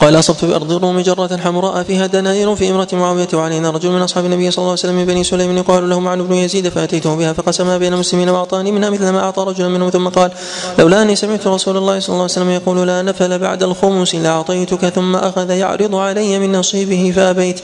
[0.00, 4.24] قال أصبت بأرض الروم جرة حمراء فيها دنانير في إمرة معاوية وعلينا رجل من أصحاب
[4.24, 7.32] النبي صلى الله عليه وسلم من بني سليم يقال له معن بن يزيد فأتيته بها
[7.32, 9.90] فقسمها بين المسلمين وأعطاني منها مثل ما أعطى رجلا منهم.
[9.90, 10.30] ثم قال
[10.78, 14.88] لولا أني سمعت رسول الله صلى الله عليه وسلم يقول لا نفل بعد الخمس لأعطيتك
[14.88, 17.60] ثم أخذ يعرض علي من نصيبه فأبيت.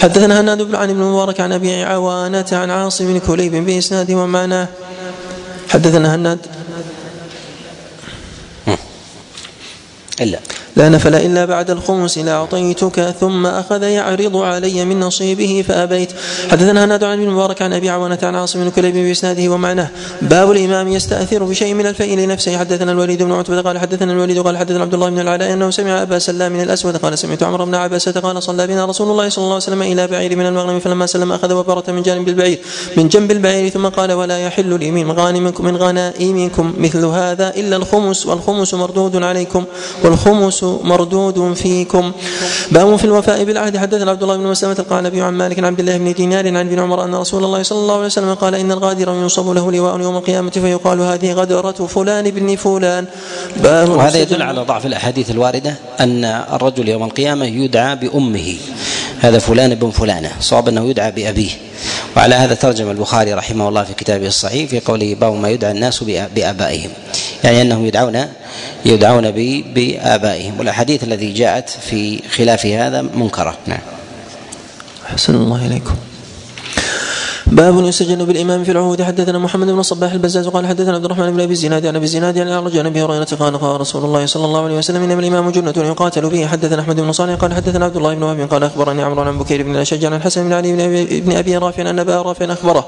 [0.00, 4.68] حدثنا هناد بن عن ابن مبارك عن أبي عوانة عن عاصم بن كليب بإسناد ومعناه
[5.68, 6.38] حدثنا هناد.
[10.20, 10.38] إلا.
[10.76, 16.12] لا نفل إلا بعد الخمس لأعطيتك ثم أخذ يعرض علي من نصيبه فأبيت.
[16.50, 19.88] حدثنا هناد عن بن مبارك عن أبي عوانة عن عاصم بن كليب بإسناده ومعناه.
[20.22, 22.58] باب الإمام يستأثر بشيء من الفيء لنفسه.
[22.58, 26.02] حدثنا الوليد بن عتبة قال حدثنا الوليد قال حدثنا عبد الله بن العلاء أنه سمع
[26.02, 29.42] أبا سلام من الأسود قال سمعت عمرو بن عباسة قال صلى بنا رسول الله صلى
[29.42, 32.58] الله عليه وسلم إلى بعير من المغنم فلما سلم أخذ وبرة من جانب البعير
[32.96, 37.76] من جنب البعير ثم قال ولا يحل لي من غانمكم من غنائمكم مثل هذا إلا
[37.76, 39.64] الخمس والخمس مردود عليكم
[40.04, 42.12] والخمس مردود فيكم.
[42.70, 43.76] باب في الوفاء بالعهد.
[43.76, 46.78] حدثنا عبد الله بن مسلمة القعنبي عن مالك عن عبد الله بن دينار عن ابن
[46.78, 50.16] عمر أن رسول الله صلى الله عليه وسلم قال إن الغادر ينصب له لواء يوم
[50.16, 53.04] القيامة فيقال هذه غدرة فلان بن فلان.
[53.56, 58.54] باب وهذا يدل على ضعف الأحاديث الواردة أن الرجل يوم القيامة يدعى بأمه.
[59.20, 60.30] هذا فلان بن فلانة.
[60.40, 61.50] صواب أنه يدعى بأبيه.
[62.16, 66.04] وعلى هذا ترجم البخاري رحمه الله في كتابه الصحيح في قوله باب ما يدعى الناس
[66.34, 66.90] بآبائهم.
[67.46, 68.28] يعني أنهم يدعون
[68.84, 69.30] يدعون
[69.74, 70.58] بآبائهم.
[70.58, 73.58] والأحاديث التي جاءت في خلاف هذا منكرة.
[73.66, 73.80] نعم.
[75.10, 75.94] أحسن الله إليكم.
[77.46, 79.02] باب يسجن بالإمام في العهود.
[79.02, 82.38] حدثنا محمد بن الصباح البزاز قال حدثنا عبد الرحمن بن أبي الزناد عن أبي الزناد
[82.38, 85.50] عن أعرج عن أبي هريرة قال قال رسول الله صلى الله عليه وسلم انما الإمام
[85.50, 89.02] جنة يقاتل به حدثنا أحمد بن صالح قال حدثنا عبد الله بن وهب قال أخبرني
[89.02, 91.98] عمرو عن بكير بن الأشج عن الحسن بن علي بن ابي, بن أبي رافع أن
[91.98, 92.86] أبا رافع أخبره.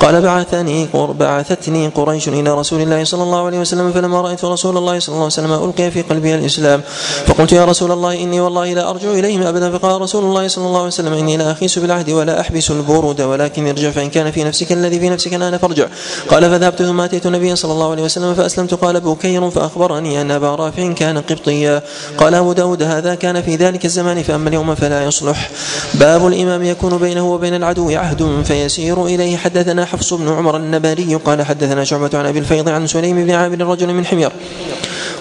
[0.00, 4.98] قال بعثني بعثتني قريش إلى رسول الله صلى الله عليه وسلم فلما رأيت رسول الله
[4.98, 6.80] صلى الله عليه وسلم ألقي في قلبي الإسلام.
[7.26, 9.78] فقلت يا رسول الله إني والله لا أرجع إليهم أبدا.
[9.78, 13.68] فقال رسول الله صلى الله عليه وسلم إني لا أخيس بالعهد ولا أحبس البرود ولكن
[13.68, 15.86] ارجع فإن كان في نفسك الذي في نفسك الآن فارجع.
[16.28, 18.74] قال فذهبت ثم أتيت النبي صلى الله عليه وسلم فأسلمت.
[18.74, 21.82] قال بكير فأخبرني أن أبا رافع كان قبطيا.
[22.18, 25.50] قال أبو داود هذا كان في ذلك الزمان فأما اليوم فلا يصلح.
[25.94, 29.36] باب الإمام يكون بينه وبين العدو عهد فيسير إليه.
[29.36, 33.66] حدثنا حفص بن عمر النباري قال حدثنا شعبة عن أبي الفيض عن سليم بن عامر
[33.66, 34.32] رجل من حمير.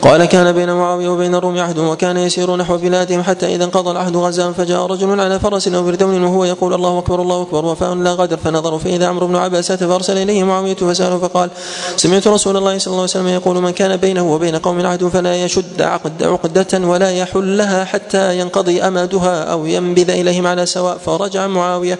[0.01, 4.17] قال كان بين معاوية وبين الروم عهد وكان يسير نحو بلادهم حتى إذا انقضى العهد
[4.17, 8.11] غزاهم فجاء رجل على فرس أو بردون وهو يقول الله أكبر الله أكبر وفاء لا
[8.11, 11.49] غدر فنظروا فإذا عمرو بن عباسة فأرسل إليه معاوية فسأله فقال
[11.95, 15.43] سمعت رسول الله صلى الله عليه وسلم يقول من كان بينه وبين قوم عهد فلا
[15.43, 21.99] يشد عقد عقدة ولا يحلها حتى ينقضي أمدها أو ينبذ إليهم على سواء فرجع معاوية.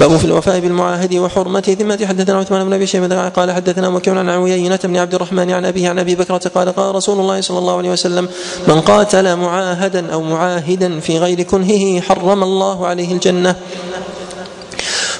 [0.00, 4.28] باب في الوفاء بالمعاهد وحرمة ذمة حدثنا عثمان بن أبي شيبة قال حدثنا مكيون عن
[4.28, 7.76] عوينة بن عبد الرحمن عن أبيه عن أبي بكرة قال قال رسول الله صلى الله
[7.76, 8.28] عليه وسلم
[8.68, 13.54] من قاتل معاهدا أو معاهدا في غير كنهه حرم الله عليه الجنة.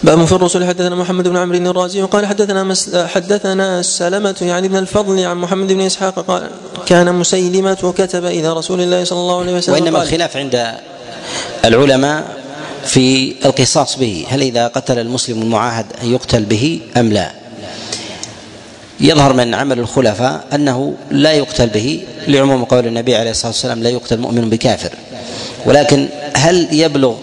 [0.02, 2.74] باب في الرسل حدثنا محمد بن عمرو الرازي وقال حدثنا
[3.06, 6.50] حدثنا سلمة يعني بن الفضل عن محمد بن إسحاق قال
[6.86, 10.74] كان مسيلمة كتب إلى رسول الله صلى الله عليه وسلم وإنما الخلاف عند
[11.64, 12.36] العلماء
[12.84, 17.37] في القصاص به هل إذا قتل المسلم المعاهد أن يقتل به أم لا؟
[19.00, 23.90] يظهر من عمل الخلفاء أنه لا يقتل به لعموم قول النبي عليه الصلاة والسلام لا
[23.90, 24.92] يقتل مؤمن بكافر.
[25.66, 27.14] ولكن هل يبلغ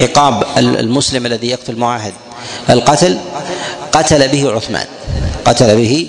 [0.00, 2.12] عقاب المسلم الذي يقتل معاهد؟
[2.70, 3.18] القتل
[3.92, 4.86] قتل به عثمان.
[5.44, 6.08] قتل به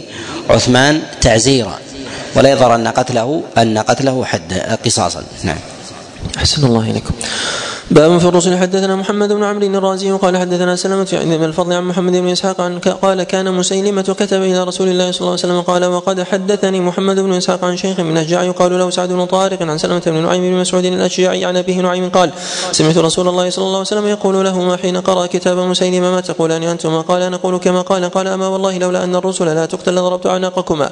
[0.49, 1.79] عثمان تعزيرا.
[2.35, 4.53] ولا يظهر أن قتله أن قتله حد
[4.85, 5.23] قصاصا.
[5.43, 5.57] نعم.
[6.37, 7.13] أحسن الله إليكم.
[7.93, 12.11] باب في الرسل حدثنا محمد بن عمرو الرازي وقال حدثنا سلمة بن الفضل عن محمد
[12.11, 15.85] بن إسحاق عن قال كان مسيلمة كتب إلى رسول الله صلى الله عليه وسلم قال
[15.85, 19.77] وقد حدثني محمد بن إسحاق عن شيخ من اشجاع يقال له سعد بن طارق عن
[19.77, 22.31] سلمة بن نعيم بن مسعود الأشجعي عن أبيه نعيم قال
[22.71, 26.63] سمعت رسول الله صلى الله عليه وسلم يقول لهما حين قرأ كتاب مسيلمة ما تقولان
[26.63, 28.09] أنتما؟ قال نقول كما قال.
[28.09, 30.89] قال أما والله لولا أن الرسل لا تقتل لضربت أعناقكما.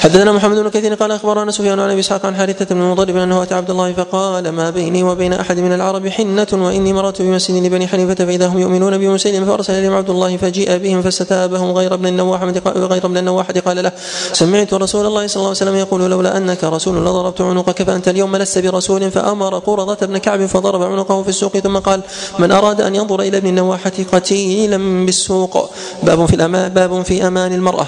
[0.00, 3.42] حدثنا محمد بن كثير قال أخبرنا سفيان عن أبي إسحاق عن حارثة بن مضرب أنه
[3.42, 7.88] أتى عبد الله فقال ما بيني وبين أحد من العرب حنة وإني مررت بمسجد لبني
[7.88, 12.42] حنيفة فإذا هم يؤمنون بمسيلم فأرسل إليهم عبد الله فجيء بهم فاستتابهم غير ابن النواح
[12.66, 13.92] غير ابن النواح قال له
[14.32, 18.36] سمعت رسول الله صلى الله عليه وسلم يقول لولا أنك رسول لضربت عنقك فأنت اليوم
[18.36, 19.10] لست برسول.
[19.10, 22.00] فأمر قرظة بن كعب فضرب عنقه في السوق ثم قال
[22.38, 25.70] من أراد أن ينظر إلى ابن النواحة قتيلا بالسوق.
[26.02, 27.86] باب في الأمان باب في أمان المرأة.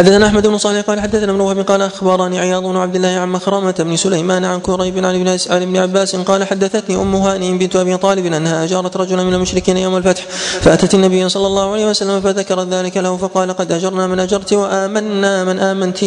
[0.00, 3.28] حدثنا أحمد بن صالح قال حدثنا ابن وهب قال أخبرني عياض بن عبد الله عن
[3.28, 8.26] مخرمة بن سليمان عن كريب عن ابن عباس قال حدثتني أم هانئ بنت أبي طالب
[8.26, 10.22] أنها أجارت رجلا من المشركين يوم الفتح
[10.60, 15.44] فأتت النبي صلى الله عليه وسلم فذكرت ذلك له فقال قد أجرنا من أجرت وآمنا
[15.44, 15.98] من آمنت.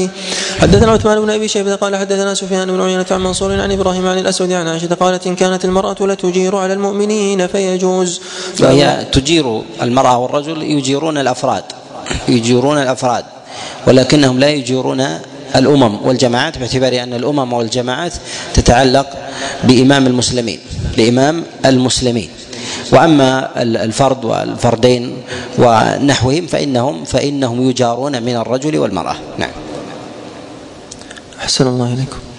[0.60, 4.18] حدثنا عثمان بن أبي شيبة قال حدثنا سفيان بن عيينة عن منصور عن إبراهيم عن
[4.18, 8.22] الأسود عن عائشة قالت إن كانت المرأة لتجير على المؤمنين فيجوز.
[8.57, 11.64] فهي تجير المرأة والرجل يجيرون الأفراد
[12.28, 13.24] يجيرون الأفراد.
[13.88, 15.19] ولكنهم لا يجيرون
[15.55, 18.13] الأمم والجماعات باعتبار أن الأمم والجماعات
[18.53, 19.07] تتعلق
[19.63, 20.59] بإمام المسلمين
[20.97, 22.30] بإمام المسلمين.
[22.91, 25.17] وأما الفرد والفردين
[25.59, 29.15] ونحوهم فانهم فإنهم يجارون من الرجل والمرأة.
[29.38, 29.51] نعم.
[31.41, 32.32] أحسن الله إليكم.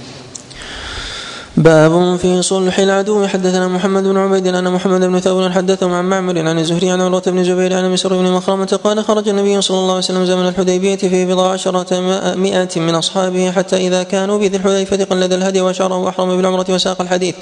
[1.56, 3.26] باب في صلح العدو.
[3.26, 7.22] حدثنا محمد بن عبيد أن محمد بن ثور حدثهم عن معمر عن الزهري عن عروة
[7.26, 10.96] بن زبير عن مسر بن مخرمة قال خرج النبي صلى الله عليه وسلم زمن الحديبية
[10.96, 12.00] في بضع عشرة
[12.36, 17.34] مائة من أصحابه حتى إذا كانوا بذي الحليفه قلد الهدي واشاره وأحرم بالعمرة وساق الحديث.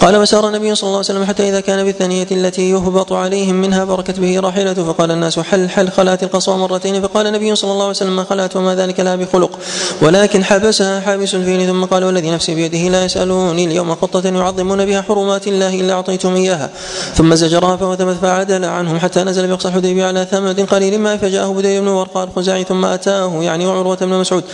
[0.00, 3.84] قال وسار النبي صلى الله عليه وسلم حتى إذا كان بالثانيه التي يهبط عليهم منها
[3.84, 7.02] بركت به راحلته فقال الناس حل حل خلات القصوى مرتين.
[7.02, 9.58] فقال النبي صلى الله عليه وسلم ما خلات وما ذلك لا بخلق.
[10.02, 11.66] ولكن حبسها حابس الفيل.
[11.66, 13.06] ثم قال والذي نفسي بيده لا
[13.54, 16.70] يسالوني اليوم خطة يعظمون بها حرمات الله إلا أعطيتم إياها.
[17.14, 21.80] ثم زجرها فوثبت فعدل عنهم حتى نزل بأقصى الحديبية على ثمد قليل ما فجاءه بديل
[21.80, 24.44] بن ورقاء الخزاعي ثم أتاه يعني وعروة بن مسعود.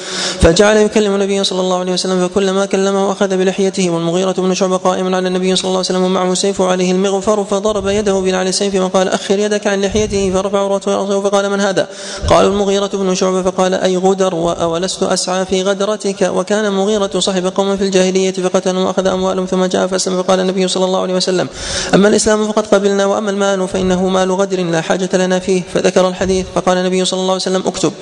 [0.41, 5.15] فجعل يكلم النبي صلى الله عليه وسلم فكلما كلمه أخذ بلحيته والمغيرة بن شعبة قائم
[5.15, 9.09] على النبي صلى الله عليه وسلم ومعه سيف عليه المغفر فضرب يده بنعل السيف وقال
[9.09, 11.89] أخر يدك عن لحيته فرفع عروة رأسه فقال من هذا؟
[12.29, 17.77] قال المغيرة بن شعبة فقال أي غدر أولست أسعى في غدرتك؟ وكان المغيرة صاحب قوم
[17.77, 21.49] في الجاهلية فقتلوا وأخذ أموالهم ثم جاء فاسلم فقال النبي صلى الله عليه وسلم
[21.95, 26.47] أما الإسلام فقد قبلنا وأما المال فإنه مال غدر لا حاجة لنا فيه فذكر الحديث
[26.55, 27.93] فقال النبي صلى الله عليه وسلم اكتب.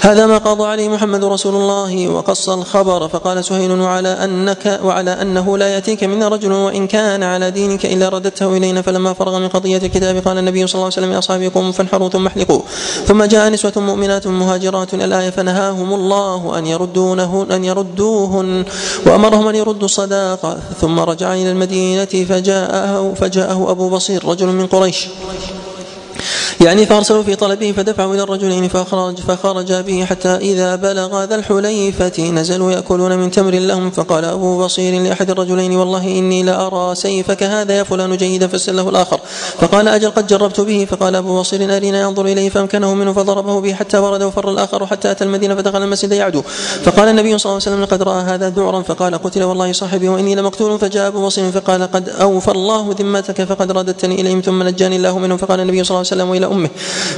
[0.00, 5.58] هذا ما قضى عليه محمد رسول الله وقص الخبر فقال سهيل وعلى أنك وعلى أنه
[5.58, 9.76] لا يأتيك منا رجل وإن كان على دينك إلا رددته إلينا فلما فرغ من قضية
[9.76, 12.62] الكتاب قال النبي صلى الله عليه وسلم لأصحابه قوموا فانحروا ثم احلقوا.
[13.06, 18.64] ثم جاء نسوة مؤمنات مهاجرات الآية فنهاهم الله أن يردونه أن يردوهن
[19.06, 19.88] وأمرهم أن يردوا
[20.34, 25.08] الصداقة ثم رجع إلى المدينة فجاءه فجاءه أبو بصير رجل من قريش.
[26.60, 32.30] يعني فأرسلوا في طلبه فدفعوا إلى الرجلين فخرج فخرج به حتى إذا بلغ ذا الحليفة
[32.30, 37.78] نزلوا يأكلون من تمر لهم فقال أبو بصير لأحد الرجلين والله إني لأرى سيفك هذا
[37.78, 39.20] يا فلان جيدا فسله الآخر.
[39.60, 43.74] فقال أجل قد جربت به؟ فقال أبو بصير أرينا ينظر إليه فأمكنه منه فضربه به
[43.74, 46.42] حتى ورد وفر الآخر حتى أتى المدينة فدخل المسجد يعدو.
[46.82, 50.34] فقال النبي صلى الله عليه وسلم لقد رأى هذا ذعرا فقال قتل والله صاحبي وإني
[50.34, 50.78] لمقتول.
[50.78, 55.36] فجاء أبو بصير فقال قد أوفى الله ذمتك فقد رددتني إليهم ثم نجاني الله منهم.
[55.36, 56.68] فقال النبي صلى الله عليه وسلم أمه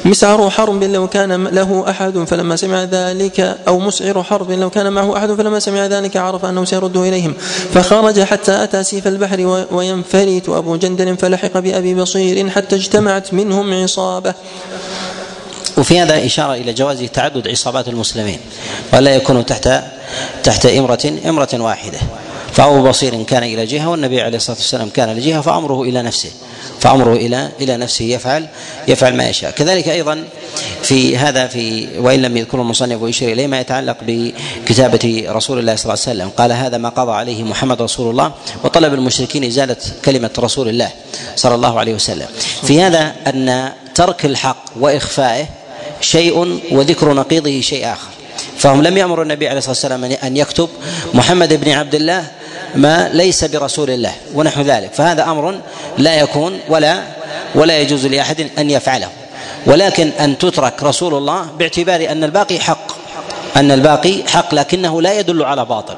[0.05, 5.16] مسعر حرب لو كان له أحد فلما سمع ذلك أو مسعر حرب لو كان معه
[5.16, 7.35] أحد فلما سمع ذلك عرف أنه سيرده إليهم.
[7.74, 14.35] فخرج حتى أتى سيف البحر وينفلت أبو جندل فلحق بأبي بصير حتى اجتمعت منهم عصابة.
[15.78, 18.39] وفي هذا إشارة إلى جواز تعدد عصابات المسلمين.
[18.93, 19.69] ولا يكونوا تحت
[20.44, 21.98] تحت إمرة إمرة واحدة.
[22.52, 26.31] فأبو بصير كان إلى جهة والنبي عليه الصلاة والسلام كان لجهة فأمره إلى نفسه
[26.81, 28.47] فأمره إلى إلى نفسه يفعل
[28.89, 29.51] يفعل ما يشاء.
[29.51, 30.24] كذلك أيضا
[30.82, 35.85] في هذا في وإن لم يذكر المصنف ويشير إليه ما يتعلق بكتابة رسول الله صلى
[35.85, 36.28] الله عليه وسلم.
[36.28, 38.32] قال هذا ما قضى عليه محمد رسول الله
[38.64, 40.90] وطلب المشركين إزالة كلمة رسول الله
[41.36, 42.27] صلى الله عليه وسلم.
[42.62, 45.47] في هذا أن ترك الحق وإخفائه
[46.01, 48.09] شيء وذكر نقيضه شيء آخر.
[48.59, 50.68] فهم لم يأمروا النبي عليه الصلاة والسلام أن يكتب
[51.14, 52.27] محمد بن عبد الله
[52.74, 54.92] ما ليس برسول الله ونحو ذلك.
[54.92, 55.60] فهذا أمر
[55.98, 57.02] لا يكون ولا
[57.55, 59.09] ولا يجوز لأحد أن يفعله.
[59.66, 62.86] ولكن أن تترك رسول الله باعتبار أن الباقي حق
[63.56, 65.94] أن الباقي حق لكنه لا يدل على باطل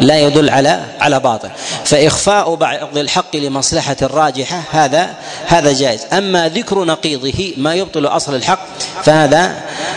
[0.00, 1.50] لا يدل على على باطل.
[1.84, 5.14] فإخفاء بعض الحق لمصلحة راجحة هذا
[5.46, 6.06] هذا جائز.
[6.12, 8.60] أما ذكر نقيضه ما يبطل أصل الحق
[9.04, 9.54] فهذا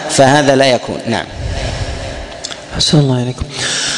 [0.10, 1.00] فهذا لا يكون.
[1.08, 1.26] نعم.
[2.74, 3.44] أحسن الله إليكم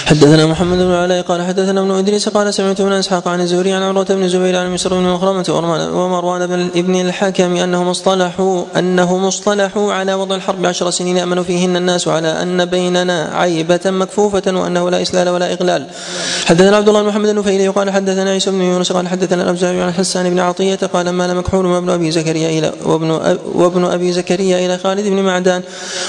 [0.06, 3.84] حدثنا محمد بن علاء قال حدثنا ابن إدريس قال سمعت من إسحاق عن الزهري عن
[3.84, 5.46] عروة بن زبير عن مسر بن مخرمة
[5.94, 11.76] ومروان بن ابن الحكم أنهم اصطلحوا أنهم اصطلحوا على وضع الحرب عشر سنين امن فيهن
[11.76, 15.88] الناس على أن بيننا عيبة مكفوفة وأنه لا إسلال ولا إغلال.
[16.46, 19.94] حدثنا عبد الله بن محمد النفيلي قال حدثنا عيسى بن يونس قال حدثنا الأبزاعي عن
[19.94, 24.78] حسان بن عطية قال مال مكحول وابن أبي زكريا إلى وابن وابن أبي زكريا إلى
[24.78, 25.62] خالد بن معدان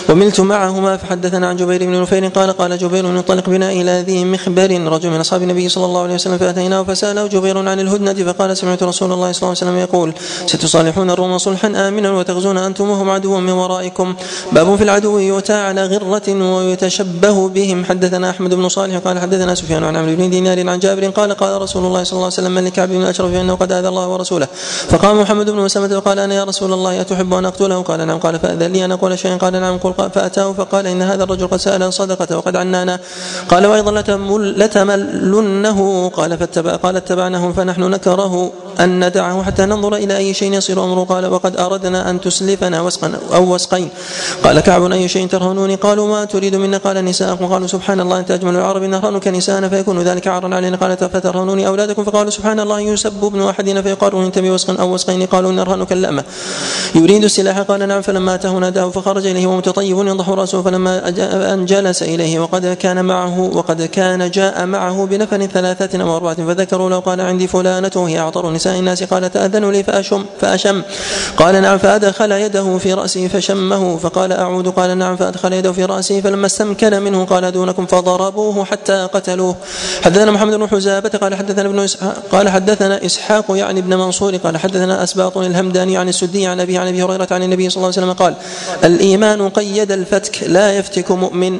[0.08, 4.70] وملت معهما فحدثنا عن جبير بن نفيل قال قال جبير انطلق بنا إلى ذي مخبر
[4.70, 8.82] رجل من أصحاب النبي صلى الله عليه وسلم فأتيناه فسأله جبير عن الهدنة فقال سمعت
[8.82, 10.12] رسول الله صلى الله عليه وسلم يقول
[10.46, 14.14] ستصالحون الروم صلحا امنا وتغزون أنتم وهم عدو من ورائكم
[14.52, 19.84] باب في العدو يؤتى على غرة ويتشبه بهم حدثنا أحمد بن صالح قال حدثنا سفيان
[19.84, 22.64] عن عمرو بن دينار عن جابر قال قال رسول الله صلى الله عليه وسلم من
[22.64, 24.48] لكعب بن اشرف فإنه قد آذى الله ورسوله
[24.88, 28.38] فقام محمد بن مسلمه وقال أنا يا رسول الله أتحب أن أقتله قال نعم قال
[28.38, 31.92] فأذن لي أن أقول شيئا قال نعم قل فأتاه فقال إن هذا الرجل قد سأل
[31.92, 33.00] صدقه وقد عنانا.
[33.48, 33.92] قال وأيضا
[34.56, 36.08] لتملنه.
[36.08, 41.04] قال فاتبع قال اتبعناه فنحن نكره أن ندعه حتى ننظر إلى أي شيء يصير أمره.
[41.04, 43.88] قال وقد أردنا أن تسلفنا وسقا أو وسقين.
[44.44, 46.78] قال كعب أي شيء ترهنوني؟ قالوا ما تريد منا.
[46.78, 47.46] قال نساءكم.
[47.46, 50.76] قالوا سبحان الله أنت أجمل العرب نهرنك نساءنا فيكون ذلك عارا علينا.
[50.76, 52.04] قال فترهنوني أولادكم.
[52.04, 55.26] فقالوا سبحان الله يسب ابن أحدنا فيقال انت بوسق أو وسقين.
[55.26, 56.24] قالوا نرهنك اللأمة
[56.94, 57.58] يريد السلاح.
[57.58, 58.02] قال نعم.
[58.02, 60.62] فلما أتاه ناداه فخرج إليه ومتطيب ينضح رأسه.
[60.62, 61.08] فلما
[61.54, 66.34] أن جلس إليه وقد كان معه وقد كان جاء معه بنفر ثلاثة أو أربعة.
[66.34, 70.82] فذكروا لو قال عندي فلانة وهي أعطر نساء الناس قال تأذنوا لي فأشم فأشم.
[71.36, 74.68] قال نعم فأدخل يده في رأسه فشمه فقال أعود.
[74.68, 79.56] قال نعم فأدخل يده في رأسه فلما استمكن منه قال دونكم فضربوه حتى قتلوه.
[80.02, 81.86] حدثنا محمد بن حزابة قال حدثنا ابن
[82.32, 86.88] قال حدثنا إسحاق يعني ابن منصور قال حدثنا أسباط الهمداني عن السدي عن أبي عن
[86.88, 88.34] أبي هريرة عن النبي صلى الله عليه وسلم قال
[88.84, 91.58] الإيمان قيد الفتك لا يفتك مؤمن.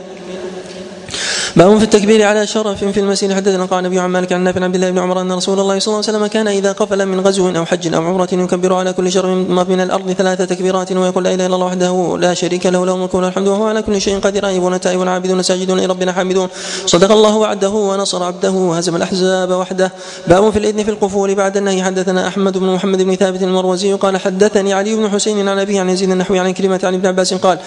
[1.57, 4.75] باب في التكبير على شرف في المسير حدثنا قال النبي عن مالك عن نافع عبد
[4.75, 7.49] الله بن عمر أن رسول الله صلى الله عليه وسلم كان إذا قفل من غزو
[7.49, 9.27] أو حج أو عمرة يكبر على كل شر
[9.69, 13.15] من الأرض ثلاث تكبيرات ويقول لا إله إلا الله وحده لا شريك له له الملك
[13.15, 14.47] وله الحمد وهو على كل شيء قدير.
[14.47, 16.49] ايبون تائبون عابدون ساجدون لربنا حامدون.
[16.87, 19.93] صدق الله وعده ونصر عبده وهزم الأحزاب وحده.
[20.29, 21.83] باب في الإذن في القفول بعد النهي.
[21.83, 25.91] حدثنا أحمد بن محمد بن ثابت المروزي قال حدثني علي بن حسين عن ابي عن
[25.91, 27.59] يزيد النحوي عن كلمة عن ابن عباس قال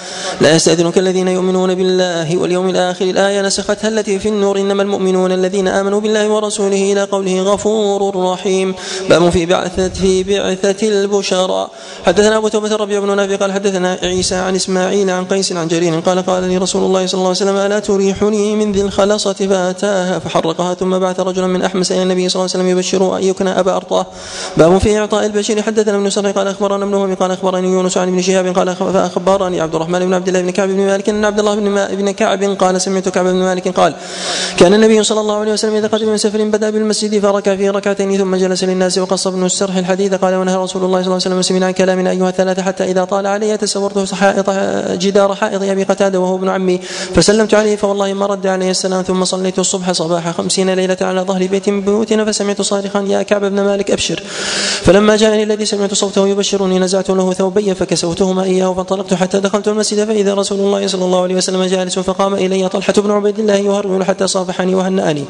[0.41, 3.05] لا يستأذنك الذين يؤمنون بالله واليوم الآخر.
[3.05, 3.41] الآية
[3.79, 8.75] نسختها التي في النور إنما المؤمنون الذين آمنوا بالله ورسوله إلى قوله غفور رحيم.
[9.09, 11.69] باب في بعثة في بعثة البشراء
[12.05, 15.99] حدثنا أبو توبة الربيع بن نافع قال حدثنا عيسى عن إسماعيل عن قيس عن جرير
[15.99, 20.19] قال قال لي رسول الله صلى الله عليه وسلم ألا تريحني من ذي الخلصة فأتاها؟
[20.19, 23.47] فحرقها ثم بعث رجلا من أحمس إلى النبي صلى الله عليه وسلم يبشره أن يكن
[23.47, 24.05] أبا أرطاه.
[24.57, 25.61] باب في إعطاء البشير.
[25.61, 29.61] حدثنا ابن سرح قال أخبرنا ابن وهب قال أخبرني يونس عن ابن شهاب قال فأخبرني
[29.61, 31.09] عبد الرحمن بن عبد الله بن كعب بن مالك.
[31.09, 31.55] إن عبد الله
[31.95, 33.95] بن كعب قال سمعت كعب بن مالك قال
[34.57, 38.17] كان النبي صلى الله عليه وسلم إذا قدم من سفر بدأ بالمسجد فركع فيه ركعتين
[38.17, 41.39] ثم جلس للناس وقص ابن السرح الحديث قال ونهى رسول الله صلى الله عليه وسلم
[41.39, 44.49] مسلمين عن كلامنا أيها الثلاثة حتى إذا طال علي تسورت حائط
[44.99, 46.79] جدار حائط أبي قتادة وهو ابن عمي
[47.15, 51.47] فسلمت عليه فوالله ما رد عليه السلام ثم صليت الصبح صباح خمسين ليلة على ظهر
[51.47, 54.23] بيت من بيوتنا فسمعت صارخا يا كعب بن مالك أبشر
[54.81, 60.07] فلما جاءني الذي سمعت صوته يبشرني نزعت له ثوبي فكسوتهما إياه فانطلقت حتى دخلت المسجد
[60.07, 64.05] فإذا رسول الله صلى الله عليه وسلم جالس فقام إلي طلحة بن عبيد الله يهرول
[64.05, 65.25] حتى صافحني وهنأني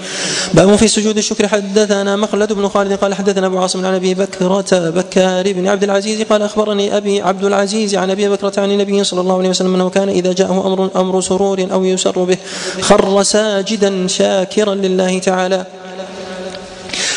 [0.54, 1.48] باب في سجود الشكر.
[1.48, 6.22] حدثنا مخلد بن خالد قال حدثنا أبو عاصم عن أبي بكرة بكار بن عبد العزيز
[6.22, 9.90] قال أخبرني أبي عبد العزيز عن أبي بكرة عن النبي صلى الله عليه وسلم أنه
[9.90, 12.38] كان إذا جاءه أمر أمر سرور أو يسر به
[12.82, 15.66] خر ساجدا شاكرا لله تعالى.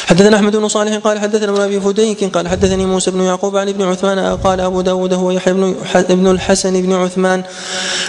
[0.06, 3.68] حدثنا أحمد بن صالح قال حدثنا ابن أبي فديك قال حدثني موسى بن يعقوب عن
[3.68, 7.42] ابن عثمان قال أبو داود هو يحيى بن ابن الحسن بن عثمان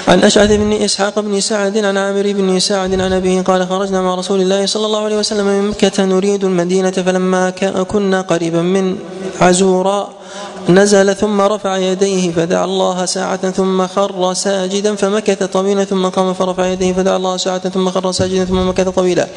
[0.07, 4.15] عن أشعث بن إسحاق بن سعد عن عامر بن سعد عن أبيه قال خرجنا مع
[4.15, 7.49] رسول الله صلى الله عليه وسلم من مكة نريد المدينة فلما
[7.83, 8.97] كنا قريبا من
[9.41, 10.22] عزوراء
[10.69, 16.65] نزل ثم رفع يديه فدعا الله ساعة ثم خر ساجدا فمكث طويلا ثم قام فرفع
[16.65, 19.27] يديه فدعا الله ساعة ثم خر ساجدا ثم مكث طويلا.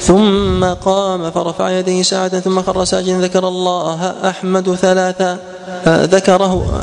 [0.00, 3.20] ثم قام فرفع يديه ساعة ثم خر ساجدا.
[3.20, 5.38] ذكر الله أحمد ثلاثا
[5.86, 6.82] ذكره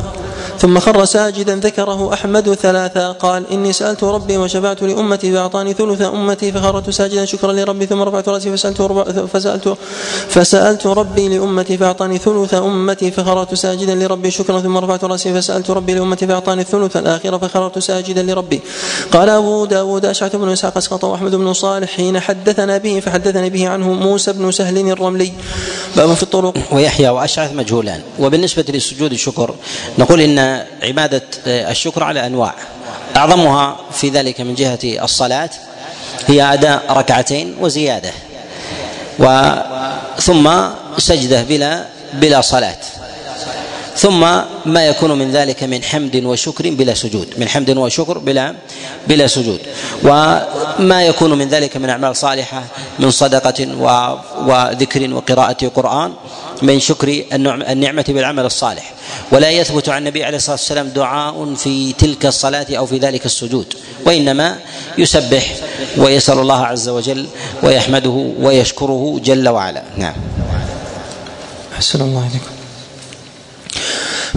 [0.59, 6.51] ثم خر ساجدا ذكره أحمد ثلاثا قال إني سألت ربي وشفعت لأمتي فأعطاني ثلث أمتي
[6.51, 8.81] فخرجت ساجدا شكرا لربي ثم رفعت رأسي فسألت,
[9.33, 9.77] فسألت,
[10.29, 15.93] فسألت ربي لأمتي فأعطاني ثلث أمتي فخرجت ساجدا لربي شكرا ثم رفعت رأسي فسألت ربي
[15.93, 18.61] لأمتي فأعطاني الثلث الآخر فخرجت ساجدا لربي.
[19.11, 23.69] قال أبو داود أشعث بن إسحاق أسقط وأحمد بن صالح حين حدثنا به فحدثني به
[23.69, 25.31] عنه موسى بن سهل الرملي.
[25.97, 26.53] باب في الطرق.
[26.71, 28.01] ويحيى وأشعث مجهولان.
[28.19, 29.55] وبالنسبة لسجود الشكر
[29.99, 30.44] نقول إن
[30.83, 32.53] عبادة الشكر على أنواع.
[33.15, 35.49] أعظمها في ذلك من جهة الصلاة
[36.27, 38.11] هي أداء ركعتين وزيادة.
[40.19, 40.51] ثم
[40.97, 42.77] سجدة بلا بلا صلاة.
[43.95, 44.19] ثم
[44.65, 47.27] ما يكون من ذلك من حمد وشكر بلا سجود.
[47.37, 48.55] من حمد وشكر بلا
[49.07, 49.59] بلا سجود.
[50.03, 52.63] وما يكون من ذلك من أعمال صالحة
[52.99, 53.59] من صدقة
[54.47, 56.13] وذكر وقراءة قرآن.
[56.61, 58.93] من شكر النعمة بالعمل الصالح.
[59.31, 63.73] ولا يثبت عن النبي عليه الصلاة والسلام دعاء في تلك الصلاة أو في ذلك السجود.
[64.05, 64.59] وإنما
[64.97, 65.55] يسبح
[65.97, 67.25] ويسأل الله عز وجل
[67.63, 69.83] ويحمده ويشكره جل وعلا.
[69.97, 70.15] نعم.
[71.75, 72.54] أحسن الله عليكم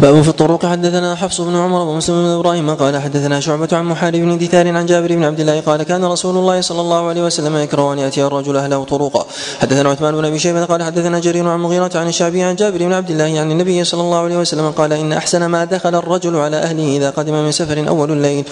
[0.03, 0.67] باب في الطرق.
[0.67, 4.87] حدثنا حفص بن عمر ومسلم بن إبراهيم قال حدثنا شعبة عن محارب بن دثار عن
[4.87, 8.25] جابر بن عبد الله قال كان رسول الله صلى الله عليه وسلم يكره أن يأتي
[8.25, 9.27] الرجل أهله طرقا.
[9.61, 12.93] حدثنا عثمان بن أبي شيبة قال حدثنا جرير عن مغيرة عن الشعبي عن جابر بن
[12.93, 16.57] عبد الله عن النبي صلى الله عليه وسلم قال إن أحسن ما دخل الرجل على
[16.57, 18.45] أهله إذا قدم من سفر أول الليل.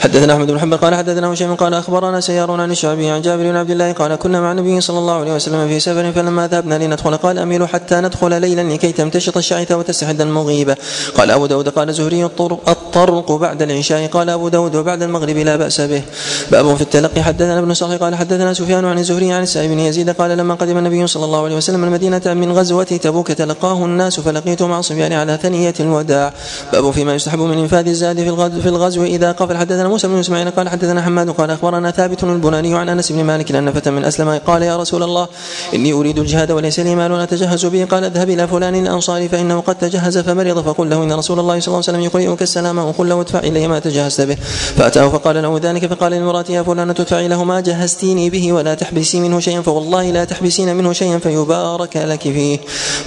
[0.00, 3.56] حدثنا أحمد بن حنبل قال حدثنا هشام قال أخبرنا سيار عن الشعبي عن جابر بن
[3.56, 7.16] عبد الله قال كنا مع النبي صلى الله عليه وسلم في سفر فلما ذهبنا لندخل.
[7.16, 10.76] قال أميل حتى ندخل ليلا لكي تمتشط الشعث وتستحد المغيبة.
[11.16, 14.06] قال أبو داود قال زهري الطرق, الطرق بعد العشاء.
[14.06, 16.02] قال أبو داود وبعد المغرب لا بأس به.
[16.50, 17.22] باب في التلقي.
[17.22, 20.78] حدثنا ابن صالح قال حدثنا سفيان عن الزهري عن السائب بن يزيد قال لما قدم
[20.78, 25.38] النبي صلى الله عليه وسلم المدينة من غزوة تبوك تلقاه الناس فلقيت مع صبيان على
[25.42, 26.32] ثنية الوداع.
[26.72, 29.04] باب فيما يستحب من إنفاذ الزاد في الغزو, في الغزو.
[29.04, 33.12] إذا قفل حدثنا موسى بن إسماعيل قال حدثنا حماد قال أخبرنا ثابت البناني عن أنس
[33.12, 35.28] بن مالك أن فتى من أسلم قال يا رسول الله
[35.74, 37.84] إني أريد الجهاد وليس لي مال أتجهز به.
[37.84, 41.68] قال اذهب إلى فلان الأنصاري فإنه قد تجهز فمرض فقل له إن رسول الله صلى
[41.68, 44.36] الله عليه وسلم يقرئ يسألك السلام وقل له ادفع إلي ما تجهزت به.
[44.76, 49.20] فأتاه فقال له ذلك فقال لامرأته يا فلانة ادفعي له ما جهزتيني به ولا تحبسي
[49.20, 52.58] منه شيئا فوالله لا تحبسين منه شيئا فيبارك لك فيه.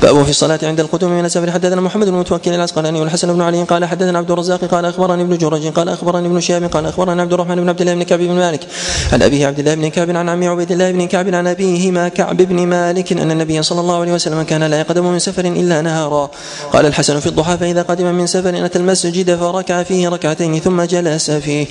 [0.02, 3.64] باب في الصلاة عند القدوم من السفر حدثنا محمد بن متوكل العسقلاني والحسن بن علي
[3.64, 7.34] قال حدثنا عبد الرزاق قال أخبرني ابن جرج قال أخبرني ابن شهاب قال أخبرني عبد
[7.34, 8.68] الرحمن بن عبد الله بن كعب بن مالك.
[9.14, 12.38] عن أبيه عبد الله بن كعب عن عمي عبيد الله بن كعب عن أبيهما كعب
[12.38, 16.30] بن مالك أن النبي صلى الله عليه وسلم كان لا يقدم من سفر إلا نهارا.
[16.74, 21.32] قال الحسن في الضحى فإذا قدم من سفر أتى المسجد فركع فيه ركعتين ثم جلس
[21.32, 21.66] فيه.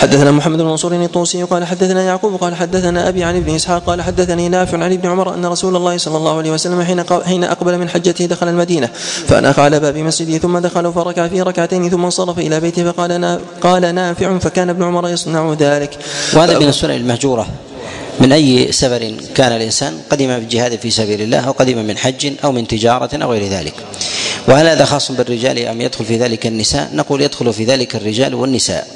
[0.00, 4.02] حدثنا محمد بن منصور الطوسي قال حدثنا يعقوب قال حدثنا أبي عن ابن إسحاق قال
[4.02, 7.78] حدثني نافع عن ابن عمر أن رسول الله صلى الله عليه وسلم حين حين أقبل
[7.78, 8.88] من حجته دخل المدينة
[9.26, 13.94] فاناخ على باب مسجده ثم دخل فركع فيه ركعتين ثم انصرف إلى بيته فقال قال
[13.94, 15.98] نافع فكان ابن عمر يصنع ذلك.
[16.34, 17.46] وهذا من السنن المهجورة.
[18.20, 22.52] من أي سفر كان الإنسان قدم بالجهاد في سبيل الله أو قدم من حج أو
[22.52, 23.74] من تجارة أو غير ذلك.
[24.48, 28.86] وهل هذا خاص بالرجال أم يدخل في ذلك النساء؟ نقول يدخل في ذلك الرجال والنساء.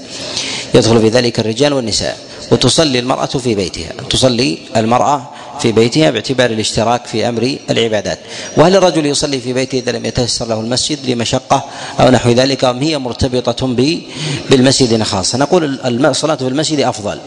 [0.75, 2.19] يدخل في ذلك الرجال والنساء.
[2.51, 3.93] وتصلي المرأة في بيتها.
[4.11, 5.31] تصلي المرأة
[5.61, 8.19] في بيتها باعتبار الاشتراك في أمر العبادات.
[8.57, 11.65] وهل الرجل يصلي في بيته إذا لم يتيسر له المسجد لمشقة
[12.01, 13.67] أو نحو ذلك أم هي مرتبطة
[14.51, 17.19] بالمسجد خاصة؟ نقول الصلاه في المسجد أفضل.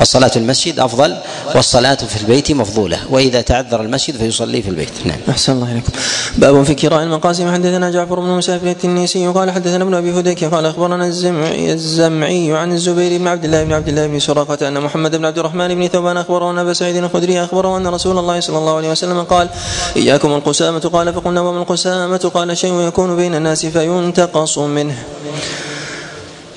[0.00, 1.16] الصلاة في المسجد أفضل
[1.54, 4.90] والصلاة في البيت مفضولة وإذا تعذر المسجد فيصلي في البيت.
[5.04, 5.18] نعم.
[5.28, 5.92] أحسن الله إليكم.
[6.38, 7.52] باب في كراء المقاسم.
[7.52, 12.72] حدثنا جعفر بن مسافر التنيسي قال حدثنا ابن أبي هديك قال أخبرنا الزمعي, الزمعي عن
[12.72, 15.88] الزبير بن عبد الله بن عبد الله بن سراقة أن محمد بن عبد الرحمن بن
[15.88, 19.48] ثوبان أخبره أن أبا سعيد الخدري أخبره أن رسول الله صلى الله عليه وسلم قال
[19.96, 20.90] إياكم القسامة.
[20.92, 24.96] قال فقلنا وما القسامة؟ قال شيء يكون بين الناس فينتقص منه.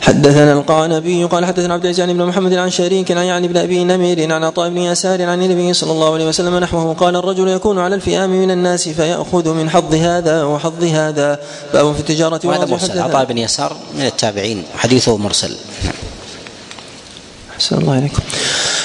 [0.08, 4.34] حدثنا القعنبي قال حدثنا عبد العزيز بن محمد عن شريك عن يعني بن أبي نمير
[4.34, 7.96] عن عطاء بن يسار عن النبي صلى الله عليه وسلم نحوه قال الرجل يكون على
[7.96, 11.40] الفئام من الناس فيأخذ من حظ هذا وحظ هذا.
[11.74, 13.00] باب في التجارة وهذا مرسل.
[13.00, 15.56] عطاء بن يسار من التابعين حديثه مرسل.
[17.56, 18.24] أحسن الله إليكم.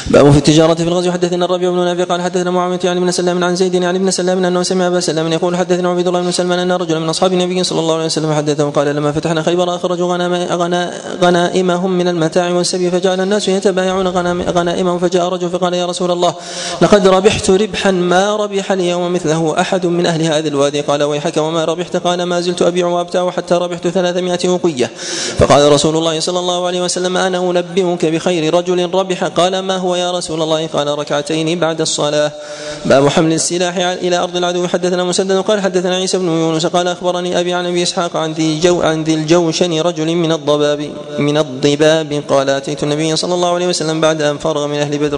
[0.07, 1.13] باب في التجارة في الغزو.
[1.13, 4.45] حدثنا الربيع بن نافع قال حدثنا معاوية يعني بن سلام عن زيد يعني بن سلام
[4.45, 7.65] أنه سمع أبا سلام يقول حدثنا عبيد الله بن سلمان أن رجلا من أصحاب النبي
[7.65, 10.17] صلى الله عليه وسلم حدثه قال لما فتحنا خيبر اخرجوا
[11.23, 14.09] غنائمهم من المتاع والسبي فجعل الناس يتبايعون
[14.49, 16.35] غنائمهم فجاء رجل فقال يا رسول الله
[16.83, 20.81] لقد ربحت ربحا ما ربح اليوم مثله أحد من أهل هذا الوادي.
[20.81, 24.91] قال ويحك وما ربحت؟ قال ما زلت أبيع وأبتاع حتى ربحت ثلاثمائة وقية
[25.39, 29.25] فقال رسول الله صلى الله عليه وسلم أنا أنبئك بخير رجل ربح.
[29.25, 30.67] قال ما هو يا رسول الله.
[30.67, 32.33] قال ركعتين بعد الصلاة.
[32.85, 34.67] باب حمل السلاح إلى أرض العدو.
[34.67, 38.61] حدثنا مسدد قال حدثنا عيسى بن يونس قال أخبرني أبي عن أبي إسحاق عن ذي
[38.61, 42.23] جو عن ذي الجوشن رجل من الضباب من الضباب.
[42.29, 45.17] قال أتيت النبي صلى الله عليه وسلم بعد أن فرغ من أهل بدر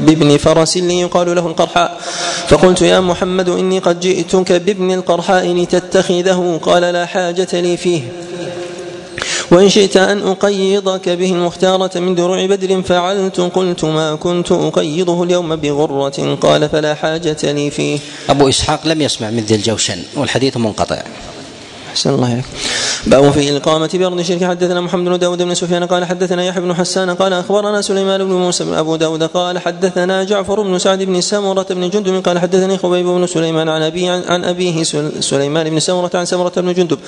[0.00, 2.00] بابن فرس لي يقال له القرحاء.
[2.48, 6.60] فقلت يا محمد إني قد جئتك بابن القرحاء لتتخذه.
[6.62, 8.25] قال لا حاجة لي فيه.
[9.50, 15.56] وإن شئت أن أقيضك به المختارة من دروع بدر فعلت قلت ما كنت أقيضه اليوم
[15.56, 17.98] بغرة قال فلا حاجة لي فيه.
[18.28, 21.02] أبو إسحاق لم يسمع من ذي الجوشن والحديث منقطع.
[21.96, 22.44] أحسن الله إليك.
[23.06, 26.74] باب في الإقامة بأرض الشرك حدثنا محمد بن داود بن سفيان قال حدثنا يحيى بن
[26.74, 31.20] حسان قال أخبرنا سليمان بن موسى بن أبو داود قال حدثنا جعفر بن سعد بن
[31.20, 34.82] سمرة بن جندب قال حدثني خبيب بن سليمان عن أبي عن أبيه
[35.20, 36.98] سليمان بن سمرة عن سمرة بن جندب.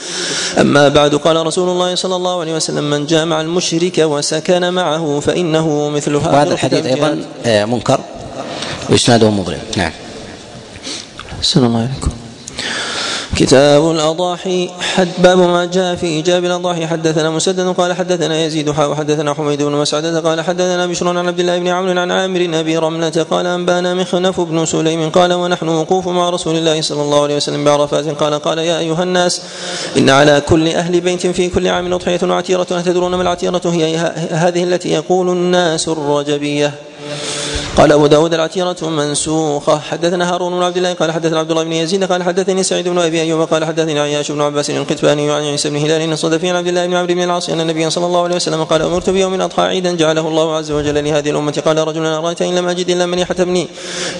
[0.58, 5.88] أما بعد قال رسول الله صلى الله عليه وسلم من جامع المشرك وسكن معه فإنه
[5.88, 7.26] مثل هذا وهذا الحديث أيضا
[7.66, 8.00] منكر
[8.90, 9.92] وإسناده مظلم نعم.
[11.38, 12.10] أحسن الله عليكم
[13.36, 16.86] كتاب الأضاحي حد باب ما جاء في إيجاب الأضاحي.
[16.86, 21.40] حدثنا مسدد قال حدثنا يزيد حا وحدثنا حميد بن مسعدة قال حدثنا بشر عن عبد
[21.40, 26.08] الله بن عمرو عن عامر أبي رملة قال أنبانا مخنف بن سليم قال ونحن وقوف
[26.08, 28.08] مع رسول الله صلى الله عليه وسلم بعرفات.
[28.08, 29.42] قال قال يا أيها الناس
[29.96, 33.96] إن على كل أهل بيت في كل عام أضحية وعتيرة تدرون ما العتيرة هي
[34.30, 36.74] هذه التي يقول الناس الرجبية.
[37.78, 39.78] قال أبو داود العتيرة منسوخة.
[39.78, 42.98] حدثنا هارون بن عبد الله قال حدثنا عبد الله بن يزيد قال حدثني سعيد بن
[42.98, 46.66] أبي أيوب قال حدثني عياش بن عباس القتباني عن عيسى بن هلال الصدفي عن عبد
[46.66, 49.62] الله بن عمرو بن العاص أن النبي صلى الله عليه وسلم قال أمرت بيوم الأضحى
[49.62, 51.62] عيدا جعله الله عز وجل لهذه الأمة.
[51.66, 53.68] قال رجل أرأيت إن لم أجد إلا منيحة ابني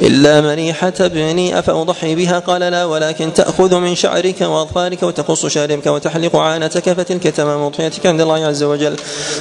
[0.02, 6.36] إلا منيحة ابني أفأضحي بها قال لا ولكن تأخذ من شعرك وأظفارك وتقص شاربك وتحلق
[6.36, 8.96] عانتك فتلك تمام أضحيتك عند الله عز وجل.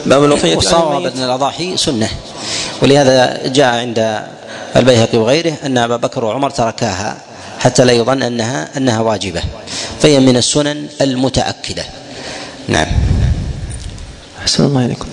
[0.06, 2.10] باب الأضحية وصار الأضاحي سنة
[2.82, 4.07] ولهذا جاء عند
[4.76, 7.18] البيهقي وغيره أن أبا بكر وعمر تركاها
[7.60, 9.42] حتى لا يظن انها أنها واجبة.
[10.02, 11.84] فهي من السنن المتأكدة.
[12.68, 13.17] نعم.
[14.48, 15.06] أحسن الله إليكم.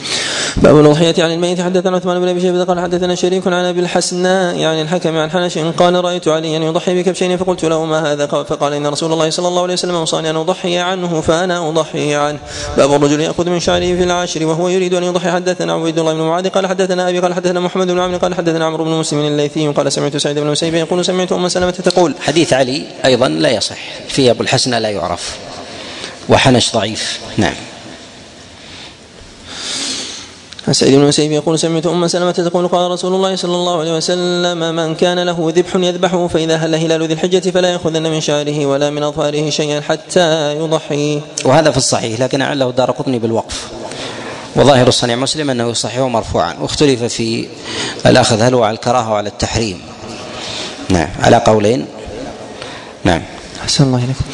[0.57, 1.61] باب الأضحية عن الميت.
[1.61, 5.59] حدثنا عثمان بن أبي شيبة قال حدثنا شريك عن أبي الحسناء يعني الحكم عن حنش
[5.59, 9.63] قال رأيت عليا يضحي بكبشين فقلت له ما هذا؟ فقال إن رسول الله صلى الله
[9.63, 12.39] عليه وسلم أوصاني أن أضحي عنه فأنا أضحي عنه.
[12.77, 15.31] باب الرجل يأخذ من شعره في العاشر وهو يريد أن يضحي.
[15.31, 18.65] حدثنا عبيد الله بن معاذ قال حدثنا أبي قال حدثنا محمد بن عمرو قال حدثنا
[18.65, 22.53] عمرو بن مسلم الليثي قال سمعت سعيد بن مسيب يقول سمعت أم سلمة تقول حديث
[22.53, 25.37] علي أيضا لا يصح في أبو الحسنى لا يعرف
[26.29, 27.21] وحنش ضعيف.
[27.37, 27.55] نعم.
[30.69, 33.97] عن سعيد بن المسيب يقول سمعت أم سلمة تقول قال رسول الله صلى الله عليه
[33.97, 38.67] وسلم من كان له ذبح يذبحه فإذا هل هلال ذي الحجة فلا يأخذن من شعره
[38.67, 41.21] ولا من أظفاره شيئا حتى يضحي.
[41.45, 43.69] وهذا في الصحيح لكن عله دار قطني بالوقف.
[44.57, 47.49] وظاهر الصنيع مسلم أنه يصححه مرفوعا واختلف في
[48.07, 49.81] الأخذ هل هو على الكراهة أو على التحريم.
[50.89, 51.87] نعم على قولين.
[53.05, 53.23] نعم.
[53.63, 54.25] أحسن الله إليكم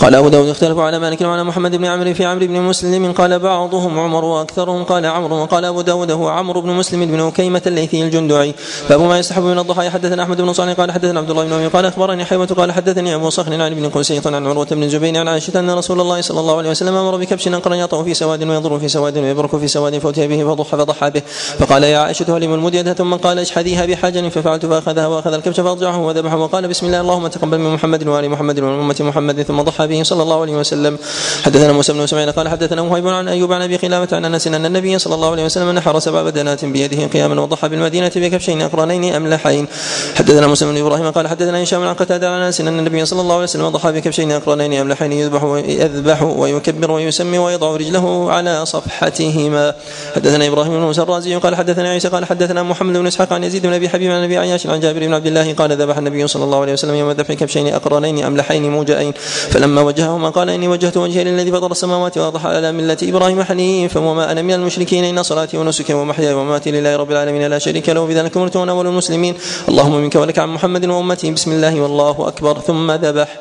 [0.00, 3.38] قال أبو داود اختلفوا على مالك وعلى محمد بن عمرو في عمرو بن مسلم قال
[3.38, 8.02] بعضهم عمر وأكثرهم قال عمرو وقال أبو داود هو عمرو بن مسلم بن أكيمة الليثي
[8.02, 8.54] الجندعي.
[8.90, 11.66] باب ما يستحب من الضحايا حدثنا أحمد بن صالح قال حدثنا عبد الله بن أبي
[11.66, 15.28] قال أخبرني حيوة قال حدثني أبو صخر عن ابن قسيط عن عروة بن الزبير عن
[15.28, 18.78] عائشة أن رسول الله صلى الله عليه وسلم أمر بكبش أنقر يطأ في سواد ويضر
[18.78, 21.22] في سواد ويبرك في سواد فأتي به فضح فضحى به.
[21.58, 26.36] فقال يا عائشة هل المدية ثم قال اشحذيها بحجر ففعلت فأخذها وأخذ الكبش فأرجعه وذبحه.
[26.36, 29.42] وقال بسم الله اللهم تقبل من محمد وآل محمد ومن أمة محمد.
[29.42, 30.98] ثم ضحى واصحابه صلى الله عليه وسلم.
[31.44, 34.66] حدثنا موسى بن اسماعيل قال حدثنا وهيب عن أيوب عن أبي خلافة عن أنس أن
[34.66, 39.66] النبي صلى الله عليه وسلم نحر سبع بدنات بيده قياما وضحى بالمدينة بكبشين أقرنين أملحين.
[40.14, 43.34] حدثنا موسى بن إبراهيم قال حدثنا هشام عن قتادة عن أنس أن النبي صلى الله
[43.34, 49.74] عليه وسلم ضحى بكبشين أقرنين أملحين يذبح ويذبح ويكبر ويسمي ويضع رجله على صفحتهما.
[50.14, 53.66] حدثنا إبراهيم بن موسى الرازي قال حدثنا عيسى قال حدثنا محمد بن إسحاق عن يزيد
[53.66, 56.44] بن أبي حبيب عن أبي عياش عن جابر بن عبد الله قال ذبح النبي صلى
[56.44, 59.12] الله عليه وسلم يوم الذبح كبشين أقرنين أملحين موجئين
[59.50, 64.32] فلما وجههما قال إني وجهت وجهي للذي فطر السماوات واضحى على مله إبراهيم حنيفا وما
[64.32, 68.36] أنا من المشركين إن صلاتي ونسكي ومحياي ومماتي لله رب العالمين لا شريك له بذلك
[68.36, 69.34] امرت وأنا أول المسلمين.
[69.68, 72.58] اللهم منك ولك عن محمد وامته بسم الله والله أكبر.
[72.58, 73.38] ثم ذبح.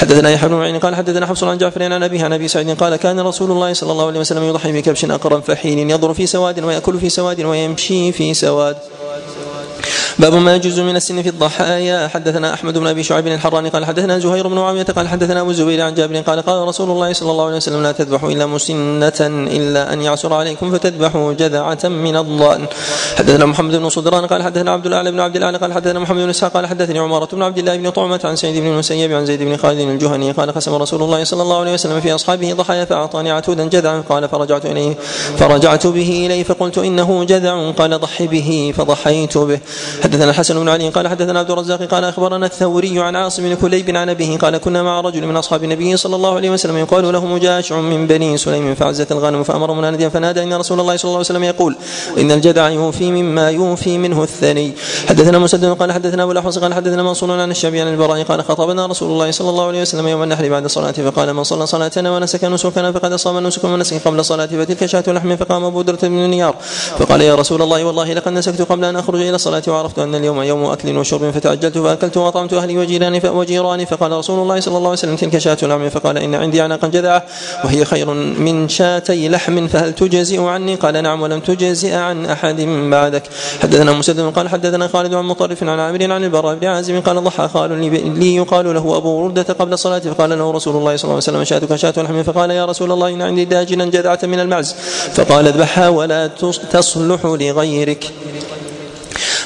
[0.00, 2.96] حدثنا يحيى بن معين قال حدثنا حفص عن جعفر عن أبيه عن أبي سعيد قال
[2.96, 6.98] كان رسول الله صلى الله عليه وسلم يضحي بكبش أقرا فحين يضر في سواد ويأكل
[6.98, 8.76] في سواد ويمشي في سواد.
[10.18, 12.08] باب ما يجوز من السن في الضحايا.
[12.08, 15.80] حدثنا أحمد بن أبي شعيب الحراني قال حدثنا زهير بن معاوية قال حدثنا أبو الزبير
[15.80, 19.20] عن جابر قال قال رسول الله صلى الله عليه وسلم لا تذبحوا إلا مسنة
[19.56, 22.66] إلا أن يعسر عليكم فتذبحوا جذعة من الضأن.
[23.16, 26.30] حدثنا محمد بن صدران قال حدثنا عبد الأعلى بن عبد الأعلى قال حدثنا محمد بن
[26.30, 29.42] إسحاق قال حدثني عمارة بن عبد الله بن طعمة عن سعيد بن المسيب عن زيد
[29.42, 33.30] بن خالد الجهني قال قسم رسول الله صلى الله عليه وسلم في أصحابه ضحايا فأعطاني
[33.30, 34.94] عتودا جذعا قال فرجعت إليه
[35.36, 39.60] فرجعت به إليه فقلت إنه جذع قال ضحي به فضحيت به.
[40.12, 43.96] حدثنا الحسن بن علي قال حدثنا عبد الرزاق قال أخبرنا الثوري عن عاصم بن كليب
[43.96, 47.26] عن أبيه قال كنا مع رجل من أصحاب النبي صلى الله عليه وسلم يقال له
[47.26, 51.26] مجاشع من بني سليم فعزت الغنم فأمر مناديا فنادى إن رسول الله صلى الله عليه
[51.26, 51.76] وسلم يقول
[52.18, 54.72] إن الجدع يوفي مما يوفي منه الثني.
[55.08, 58.86] حدثنا مسدد قال حدثنا أبو الأحوص قال حدثنا منصور عن الشعبي عن البراء قال خطبنا
[58.86, 62.44] رسول الله صلى الله عليه وسلم يوم النحر بعد الصلاة فقال من صلى صلاتنا ونسك
[62.44, 66.56] نسكنا فقد اصاب النسك ونسك قبل الصلاه فتلك شاة لحم فقام ابو درة بن نيار
[66.98, 70.42] فقال يا رسول الله والله لقد نسكت قبل أن أخرج إلى الصلاة وعرفت أن اليوم
[70.42, 74.98] يوم أكل وشرب فتعجلت فأكلت وأطعمت أهلي وجيراني وجيراني فقال رسول الله صلى الله عليه
[74.98, 77.24] وسلم تلك شاة لحم فقال إن عندي عناقا جذعة
[77.64, 83.22] وهي خير من شاتي لحم فهل تجزئ عني؟ قال نعم ولم تجزئ عن أحد بعدك.
[83.62, 87.48] حدثنا مسدد قال حدثنا خالد عن مطرف عن عامر عن البراء بن عازم قال ضحى
[87.54, 87.70] قال
[88.18, 91.44] لي, يقال له أبو وردة قبل الصلاة فقال له رسول الله صلى الله عليه وسلم
[91.44, 94.74] شاتك شاة لحم فقال يا رسول الله إن عندي داجنا جذعة من المعز.
[95.14, 96.26] فقال اذبحها ولا
[96.72, 98.12] تصلح لغيرك.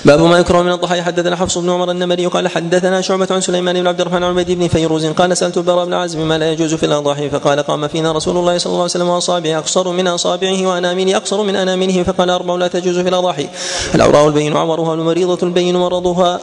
[0.05, 3.81] باب ما يكره من الضحايا حدثنا حفص بن عمر النمري قال حدثنا شعبة عن سليمان
[3.81, 6.75] بن عبد الرحمن عن عبيد بن فيروز قال سألت البراء بن عازم ما لا يجوز
[6.75, 10.66] في الأضاحي فقال قام فينا رسول الله صلى الله عليه وسلم وأصابعه أقصر من أصابعه
[10.66, 13.49] وأنامله أقصر من أنامله فقال أربع لا تجوز في الأضاحي
[13.94, 16.41] العوراء البين عورها والمريضة البين مرضها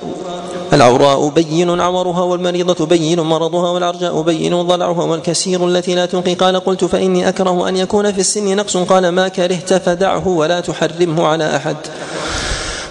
[0.73, 6.33] العوراء بين عورها والمريضة بين مرضها والعرجاء بين ضلعها والكسير التي لا تنقي.
[6.33, 8.77] قال قلت فإني أكره أن يكون في السن نقص.
[8.77, 11.75] قال ما كرهت فدعه ولا تحرمه على أحد.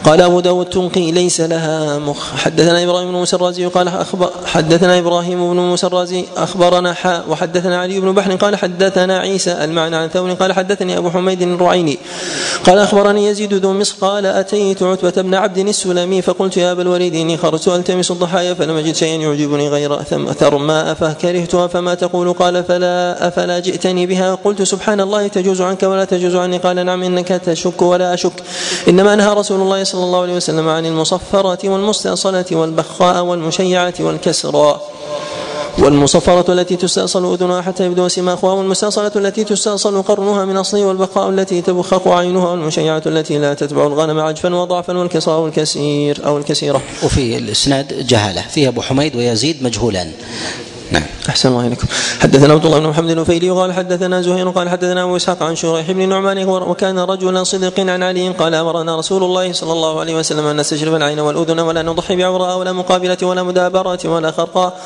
[0.04, 2.34] قال أبو داود تنقي ليس لها مخ.
[2.36, 7.80] حدثنا إبراهيم بن موسى الرازي قال أخبر حدثنا إبراهيم بن موسى الرازي أخبرنا حاء وحدثنا
[7.80, 11.98] علي بن بحر قال حدثنا عيسى المعنى عن ثور قال حدثني أبو حميد الرعيني
[12.66, 17.14] قال أخبرني يزيد ذو مصر قال أتيت عتبة بن عبد السلمي فقلت يا أبا الوليد
[17.14, 20.02] إني خرجت ألتمس الضحايا فلم أجد شيئا يعجبني غير
[20.40, 26.04] ثرماء فكرهتها فما تقول؟ قال فلا أفلا جئتني بها؟ قلت سبحان الله تجوز عنك ولا
[26.04, 28.32] تجوز عني؟ قال نعم إنك تشك ولا أشك.
[28.88, 34.80] إنما نهى رسول الله صلى الله عليه وسلم عن المصفرة والمستأصلة والبخاء والمشيعة والكسرى
[35.78, 41.62] والمصفرة التي تستأصل أذنها حتى يبدو سماخها والمستأصلة التي تستأصل قرنها من أصله والبقاء التي
[41.62, 46.80] تبخق عينها والمشيعة التي لا تتبع الغنم عجفا وضعفا والكسرى والكسير أو الكسيرة.
[47.04, 50.12] وفي الإسناد جهالة فيه أبو حميد ويزيد مجهولان.
[50.92, 51.02] نعم.
[51.28, 51.86] أحسن الله إليكم.
[52.20, 55.90] حدثنا عبد الله بن محمد النفيلي قال حدثنا زهير قال حدثنا أبو إسحاق عن شريح
[55.90, 60.46] بن نعمان وكان رجلا صدق عن علي قال أمرنا رسول الله صلى الله عليه وسلم
[60.46, 64.80] أن نستشرف العين والأذن ولا نضحي بعوراء ولا مقابلة ولا مدابرة ولا خرقاء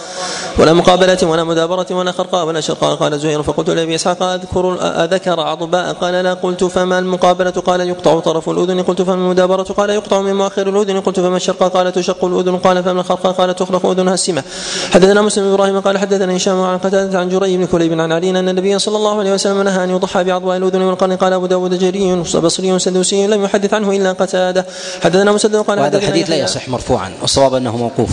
[0.58, 2.94] ولا مقابلة ولا مدابرة ولا خرقاء ولا شرقاء.
[2.94, 5.92] قال زهير فقلت لأبي إسحاق اذكر أذكر عضباء.
[5.92, 8.82] قال لا قلت فما المقابلة؟ قال يقطع طرف الأذن.
[8.82, 11.00] قلت فما المدابرة؟ قال يقطع من مؤخر الأذن.
[11.00, 12.56] قلت فما الشرقاء؟ قال تشق الأذن.
[12.56, 14.42] قال فما الخرقاء؟ قال تخرق أذنها السمه
[14.90, 18.48] حدثنا مسلم إبراهيم قال حدثنا هشام عن قتادة عن جري بن كليب عن علي أن
[18.48, 22.14] النبي صلى الله عليه وسلم نهى أن يضحى بعضواء الأذن والقرن قال أبو داود جري
[22.14, 24.66] بصري سدوسي لم يحدث عنه إلا قتادة.
[25.02, 28.10] حدثنا مسدد قال وهذا الحديث لا يصح مرفوعا والصواب أنه موقوف.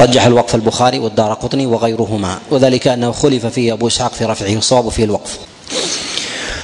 [0.00, 4.88] رجح الوقف البخاري والدار قطني وغيرهما وذلك أنه خلف فيه أبو إسحاق في رفعه والصواب
[4.88, 5.38] فيه الوقف.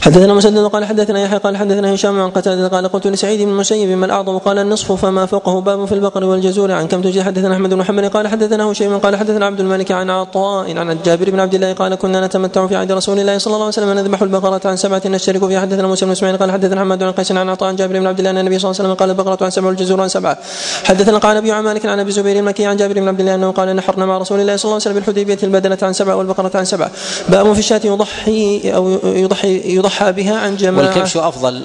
[0.00, 3.98] حدثنا مسدد قال حدثنا يحيى قال حدثنا هشام عن قتادة قال قلت لسعيد بن المسيب
[3.98, 7.70] ما الاعظم قال النصف فما فوقه باب في البقر والجزور عن كم تجي حدثنا أحمد
[7.70, 11.54] بن محمد قال حدثنا هشيم قال حدثنا عبد الملك عن عطاء عن جابر بن عبد
[11.54, 14.76] الله قال كنا نتمتع في عهد رسول الله صلى الله عليه وسلم نذبح البقرة عن
[14.76, 15.60] سبعة نشترك فيها.
[15.60, 18.18] حدثنا موسى بن إسماعيل قال حدثنا محمد بن قيس عن عطاء عن جابر بن عبد
[18.18, 20.38] الله أن النبي صلى الله عليه وسلم قال البقرة عن سبعه والجزور عن سبعة.
[20.84, 23.76] حدثنا قال أبي مالك عن أبي زبير المكي عن جابر بن عبد الله أنه قال
[23.76, 26.90] نحرنا مع رسول الله صلى الله عليه وسلم بالحديبية البدنة عن سبعه والبقرة عن سبعه
[27.28, 30.86] باب في الشاة يضحي أو يضحي يضحى بها عن جماعة.
[30.86, 31.64] والكبش أفضل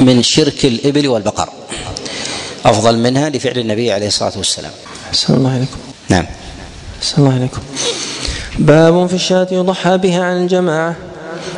[0.00, 1.48] من شرك الإبل والبقر.
[2.64, 4.72] أفضل منها لفعل النبي عليه الصلاة والسلام.
[5.08, 5.76] أحسن الله عليكم
[6.08, 6.26] نعم.
[6.98, 7.60] أحسن الله عليكم
[8.58, 10.96] باب في الشاة يضحى بها عن الجماعة.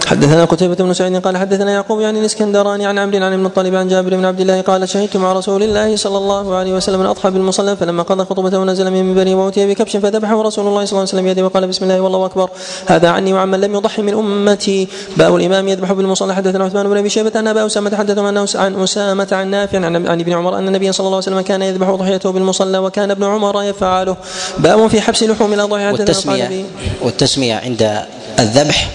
[0.07, 3.89] حدثنا قتيبة بن سعيد قال حدثنا يعقوب يعني الإسكندراني عن عمرو عن ابن الطالب عن
[3.89, 7.77] جابر بن عبد الله قال شهدت مع رسول الله صلى الله عليه وسلم الاضحى بالمصلى
[7.77, 11.25] فلما قضى خطبته نزل من منبره واتي بكبش فذبحه رسول الله صلى الله عليه وسلم
[11.25, 12.49] بيده وقال بسم الله والله أكبر.
[12.87, 14.89] هذا عني وعمن لم يضحي من أمتي.
[15.17, 16.35] باب الإمام يذبح بالمصلى.
[16.35, 20.21] حدثنا عثمان بن أبي شيبة ان أبا أسامة حدثهم عن أسامة عن نافع عن عن
[20.21, 23.63] ابن عمر أن النبي صلى الله عليه وسلم كان يذبح ضحيته بالمصلى وكان ابن عمر
[23.63, 24.17] يفعله.
[24.59, 26.65] باب في حبس لحوم والتسميه القعنبي.
[27.03, 28.01] والتسمية عند
[28.43, 28.89] الذبح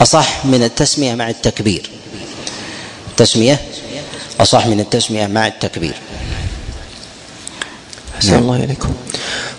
[0.00, 1.90] أصح من التسمية مع التكبير.
[3.10, 3.60] التسميه
[4.40, 5.94] أصح من التسمية مع التكبير.
[8.16, 8.88] أحسن الله إليكم.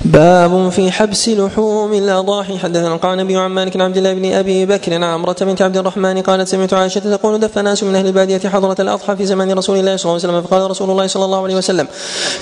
[0.06, 2.58] باب في حبس لحوم الأضاحي.
[2.58, 6.74] حدثنا القعنبي عن مالك عبد الله بن أبي بكر عمرة بنت عبد الرحمن قالت سمعت
[6.74, 10.24] عائشة تقول دف ناس من أهل البادية حضرة الأضحى في زمان رسول الله صلى الله
[10.24, 10.42] عليه وسلم.
[10.42, 11.88] فقال رسول الله صلى الله عليه وسلم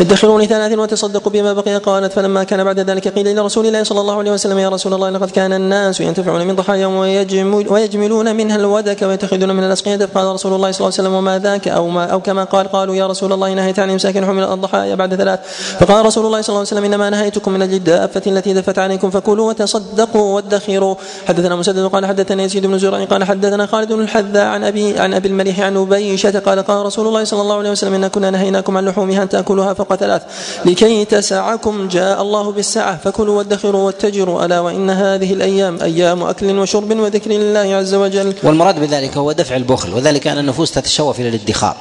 [0.02, 1.76] ادخروا لثلاث وتصدقوا بما بقي.
[1.78, 4.94] قالت فلما كان بعد ذلك قيل إلى رسول الله صلى الله عليه وسلم يا رسول
[4.94, 9.98] الله لقد كان الناس ينتفعون من ضحاياهم ويجمل ويجملون منها الودك ويتخذون من الأسقية.
[9.98, 12.96] فقال رسول الله صلى الله عليه وسلم وما ذاك؟ أو ما أو كما قال قالوا
[12.96, 15.40] يا رسول الله نهيت عن إمساك لحوم الضحايا بعد ثلاث
[15.80, 19.50] فقال رسول الله صلى الله عليه وسلم إنما نهيتكم من الدابة التي دفت عليكم فكلوا
[19.50, 20.96] وتصدقوا وادخروا.
[21.28, 25.14] حدثنا مسدد قال حدثنا يزيد بن زرع قال حدثنا خالد بن الحذاء عن أبي عن
[25.14, 28.78] أبي المليح عن أبيشة قال قال رسول الله صلى الله عليه وسلم إنا كنا نهيناكم
[28.78, 30.22] عن لحومها أن تأكلوها فوق ثلاث.
[30.66, 32.98] لكي تسعكم جاء الله بالسعة.
[32.98, 34.46] فكلوا وادخروا واتجروا.
[34.46, 38.34] ألا وإن هذه الأيام أيام أكل وشرب وذكر لله عز وجل.
[38.44, 41.76] والمراد بذلك هو دفع البخل وذلك أن النفوس تتشوف إلى الادخار.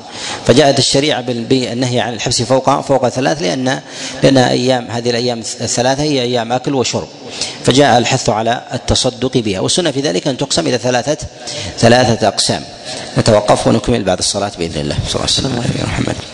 [0.47, 3.81] فجاءت الشريعة بال- بالنهي عن الحبس فوق فوق ثلاث لأن
[4.23, 7.09] لأن أيام هذه الأيام الثلاثة هي أيام أكل وشرب.
[7.65, 9.61] فجاء الحث على التصدق بها.
[9.61, 11.27] والسنة في ذلك أن تقسم إلى ثلاثة
[11.79, 12.63] ثلاثة أقسام.
[13.19, 14.97] نتوقف ونكمل بعد الصلاة بإذن الله.
[15.09, 16.34] صلى الله عليه وسلم.